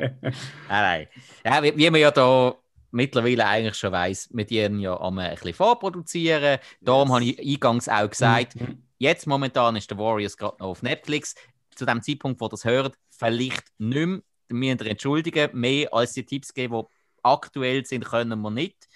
nein. 0.69 1.09
Ja, 1.45 1.63
wie, 1.63 1.77
wie 1.77 1.91
man 1.91 2.01
ja 2.01 2.11
da 2.11 2.55
mittlerweile 2.93 3.47
eigentlich 3.47 3.75
schon 3.75 3.93
weiß, 3.93 4.31
wir 4.33 4.45
dienen 4.45 4.79
ja 4.79 4.99
am 5.01 5.19
ein 5.19 5.35
bisschen 5.35 5.55
vorproduzieren. 5.55 6.59
Darum 6.81 7.09
yes. 7.09 7.15
habe 7.15 7.25
ich 7.25 7.41
eingangs 7.41 7.89
auch 7.89 8.09
gesagt, 8.09 8.55
mhm. 8.55 8.83
jetzt 8.99 9.27
momentan 9.27 9.75
ist 9.77 9.91
der 9.91 9.99
Warriors 9.99 10.37
gerade 10.37 10.57
noch 10.61 10.69
auf 10.69 10.83
Netflix. 10.83 11.35
Zu 11.75 11.87
dem 11.87 12.03
Zeitpunkt, 12.03 12.41
wo 12.41 12.47
das 12.47 12.65
hört, 12.65 12.95
vielleicht 13.11 13.65
nicht 13.79 14.07
mehr. 14.07 14.21
Wir 14.47 14.57
müssen 14.57 14.87
entschuldigen, 14.87 15.59
mehr 15.59 15.93
als 15.93 16.13
die 16.13 16.25
Tipps 16.25 16.53
geben, 16.53 16.83
die 16.83 16.94
aktuell 17.25 17.85
sind, 17.85 18.05
können 18.05 18.41
wir 18.41 18.51
nicht. 18.51 18.89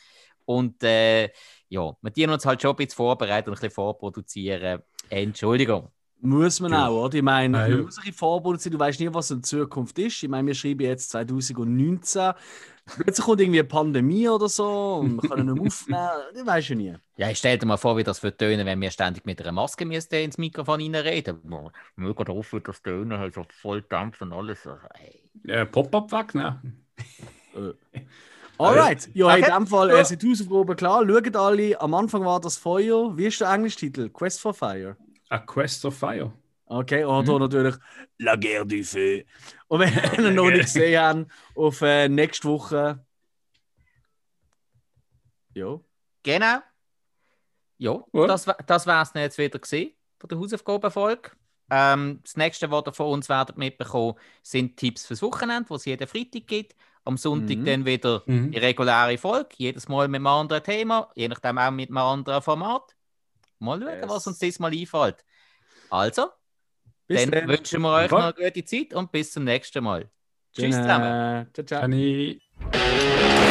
Und 0.44 0.82
äh, 0.82 1.30
ja, 1.68 1.92
wir 2.00 2.10
dienen 2.10 2.32
uns 2.32 2.46
halt 2.46 2.62
schon 2.62 2.70
ein 2.70 2.76
bisschen 2.76 2.96
vorbereiten 2.96 3.50
und 3.50 3.56
ein 3.56 3.60
bisschen 3.60 3.74
vorproduzieren. 3.74 4.82
Entschuldigung. 5.10 5.90
Muss 6.20 6.58
man 6.58 6.72
ja. 6.72 6.88
auch, 6.88 7.04
oder? 7.04 7.14
Ich 7.14 7.22
meine, 7.22 7.58
ja, 7.58 7.68
man 7.68 7.82
muss 7.82 7.94
sich 7.94 8.14
vorproduzieren, 8.14 8.76
du 8.76 8.84
weißt 8.84 8.98
nie, 8.98 9.08
was 9.12 9.30
in 9.30 9.42
Zukunft 9.42 9.98
ist. 9.98 10.22
Ich 10.22 10.28
meine, 10.28 10.48
wir 10.48 10.54
schreiben 10.54 10.80
jetzt 10.80 11.10
2019. 11.10 12.32
Plötzlich 12.86 13.24
kommt 13.24 13.40
irgendwie 13.40 13.60
eine 13.60 13.68
Pandemie 13.68 14.28
oder 14.28 14.48
so 14.48 14.96
und 14.96 15.22
wir 15.22 15.28
können 15.28 15.52
nicht 15.52 15.66
aufnehmen. 15.66 16.08
Das 16.34 16.46
weißt 16.46 16.70
du 16.70 16.74
nie. 16.74 16.94
Ja, 17.18 17.30
ich 17.30 17.38
stell 17.38 17.58
dir 17.58 17.66
mal 17.66 17.76
vor, 17.76 17.96
wie 17.96 18.02
das 18.02 18.22
wird 18.22 18.38
tönen, 18.38 18.66
wenn 18.66 18.80
wir 18.80 18.90
ständig 18.90 19.26
mit 19.26 19.40
einer 19.40 19.52
Maske 19.52 19.84
müssen 19.84 20.14
ins 20.14 20.38
Mikrofon 20.38 20.80
reinreden. 20.80 21.40
Mögen 21.94 22.24
darauf 22.24 22.52
wird 22.52 22.66
das 22.66 22.82
tönen, 22.82 23.12
also 23.12 23.44
voll 23.60 23.82
Dampf 23.82 24.20
und 24.20 24.32
alles. 24.32 24.66
Also, 24.66 24.80
hey. 24.94 25.30
ja, 25.44 25.66
Pop-up 25.66 26.10
weg, 26.10 26.34
ne? 26.34 26.60
Alright, 28.58 29.08
ja, 29.14 29.26
okay. 29.26 29.38
in 29.38 29.44
dem 29.44 29.66
Fall 29.66 29.90
äh, 29.90 30.04
sind 30.04 30.22
die 30.22 30.30
Hausaufgaben 30.30 30.76
klar. 30.76 31.06
Schaut 31.06 31.36
alle, 31.36 31.80
am 31.80 31.94
Anfang 31.94 32.24
war 32.24 32.40
das 32.40 32.56
Feuer. 32.56 33.16
Wie 33.16 33.26
ist 33.26 33.40
der 33.40 33.52
englische 33.52 33.78
Titel? 33.78 34.08
Quest 34.08 34.40
for 34.40 34.52
Fire. 34.52 34.96
A 35.28 35.38
Quest 35.38 35.84
of 35.84 35.96
Fire. 35.96 36.32
Okay, 36.66 37.04
und 37.04 37.28
mhm. 37.28 37.38
natürlich 37.38 37.76
La 38.18 38.36
Guerre 38.36 38.66
du 38.66 38.82
Feu. 38.82 39.22
Und 39.68 39.80
wenn 39.80 39.92
ihr 40.24 40.30
noch 40.32 40.50
nicht 40.50 40.64
gesehen 40.64 41.00
habt, 41.00 41.30
auf 41.54 41.80
äh, 41.82 42.08
nächste 42.08 42.48
Woche. 42.48 43.04
Ja. 45.54 45.80
Genau. 46.22 46.58
Ja, 47.78 48.04
das, 48.12 48.44
das 48.66 48.86
wäre 48.86 49.02
es 49.02 49.12
jetzt 49.14 49.38
wieder 49.38 49.58
gesehen 49.58 49.92
von 50.18 50.28
der 50.28 50.38
Hausaufgabenfolge. 50.38 51.30
Ähm, 51.70 52.20
das 52.22 52.36
nächste, 52.36 52.70
was 52.70 52.86
ihr 52.86 52.92
von 52.92 53.12
uns 53.12 53.28
werdet 53.28 53.56
mitbekommen, 53.56 54.14
sind 54.42 54.76
Tipps 54.76 55.06
fürs 55.06 55.22
Wochenende, 55.22 55.70
was 55.70 55.82
es 55.82 55.86
jeden 55.86 56.08
Freitag 56.08 56.46
gibt. 56.46 56.74
Am 57.08 57.16
Sonntag 57.16 57.56
mhm. 57.56 57.64
dann 57.64 57.86
wieder 57.86 58.22
mhm. 58.26 58.50
die 58.50 58.58
reguläre 58.58 59.16
Folge, 59.16 59.48
jedes 59.56 59.88
Mal 59.88 60.08
mit 60.08 60.16
einem 60.16 60.26
anderen 60.26 60.62
Thema, 60.62 61.10
je 61.14 61.26
nachdem 61.26 61.56
auch 61.56 61.70
mit 61.70 61.88
einem 61.88 61.96
anderen 61.96 62.42
Format. 62.42 62.94
Mal 63.60 63.80
schauen, 63.80 64.00
yes. 64.02 64.08
was 64.10 64.26
uns 64.26 64.38
diesmal 64.38 64.72
einfällt. 64.72 65.24
Also, 65.88 66.26
bis 67.06 67.22
dann, 67.22 67.30
dann 67.30 67.48
wünschen 67.48 67.80
wir 67.80 67.94
euch 67.94 68.10
noch 68.10 68.22
eine 68.24 68.34
gute 68.34 68.62
Zeit 68.62 68.92
und 68.92 69.10
bis 69.10 69.32
zum 69.32 69.44
nächsten 69.44 69.82
Mal. 69.82 70.10
Tschüss 70.52 70.76
zusammen. 70.76 71.46
Ciao, 71.54 71.64
ciao. 71.64 73.47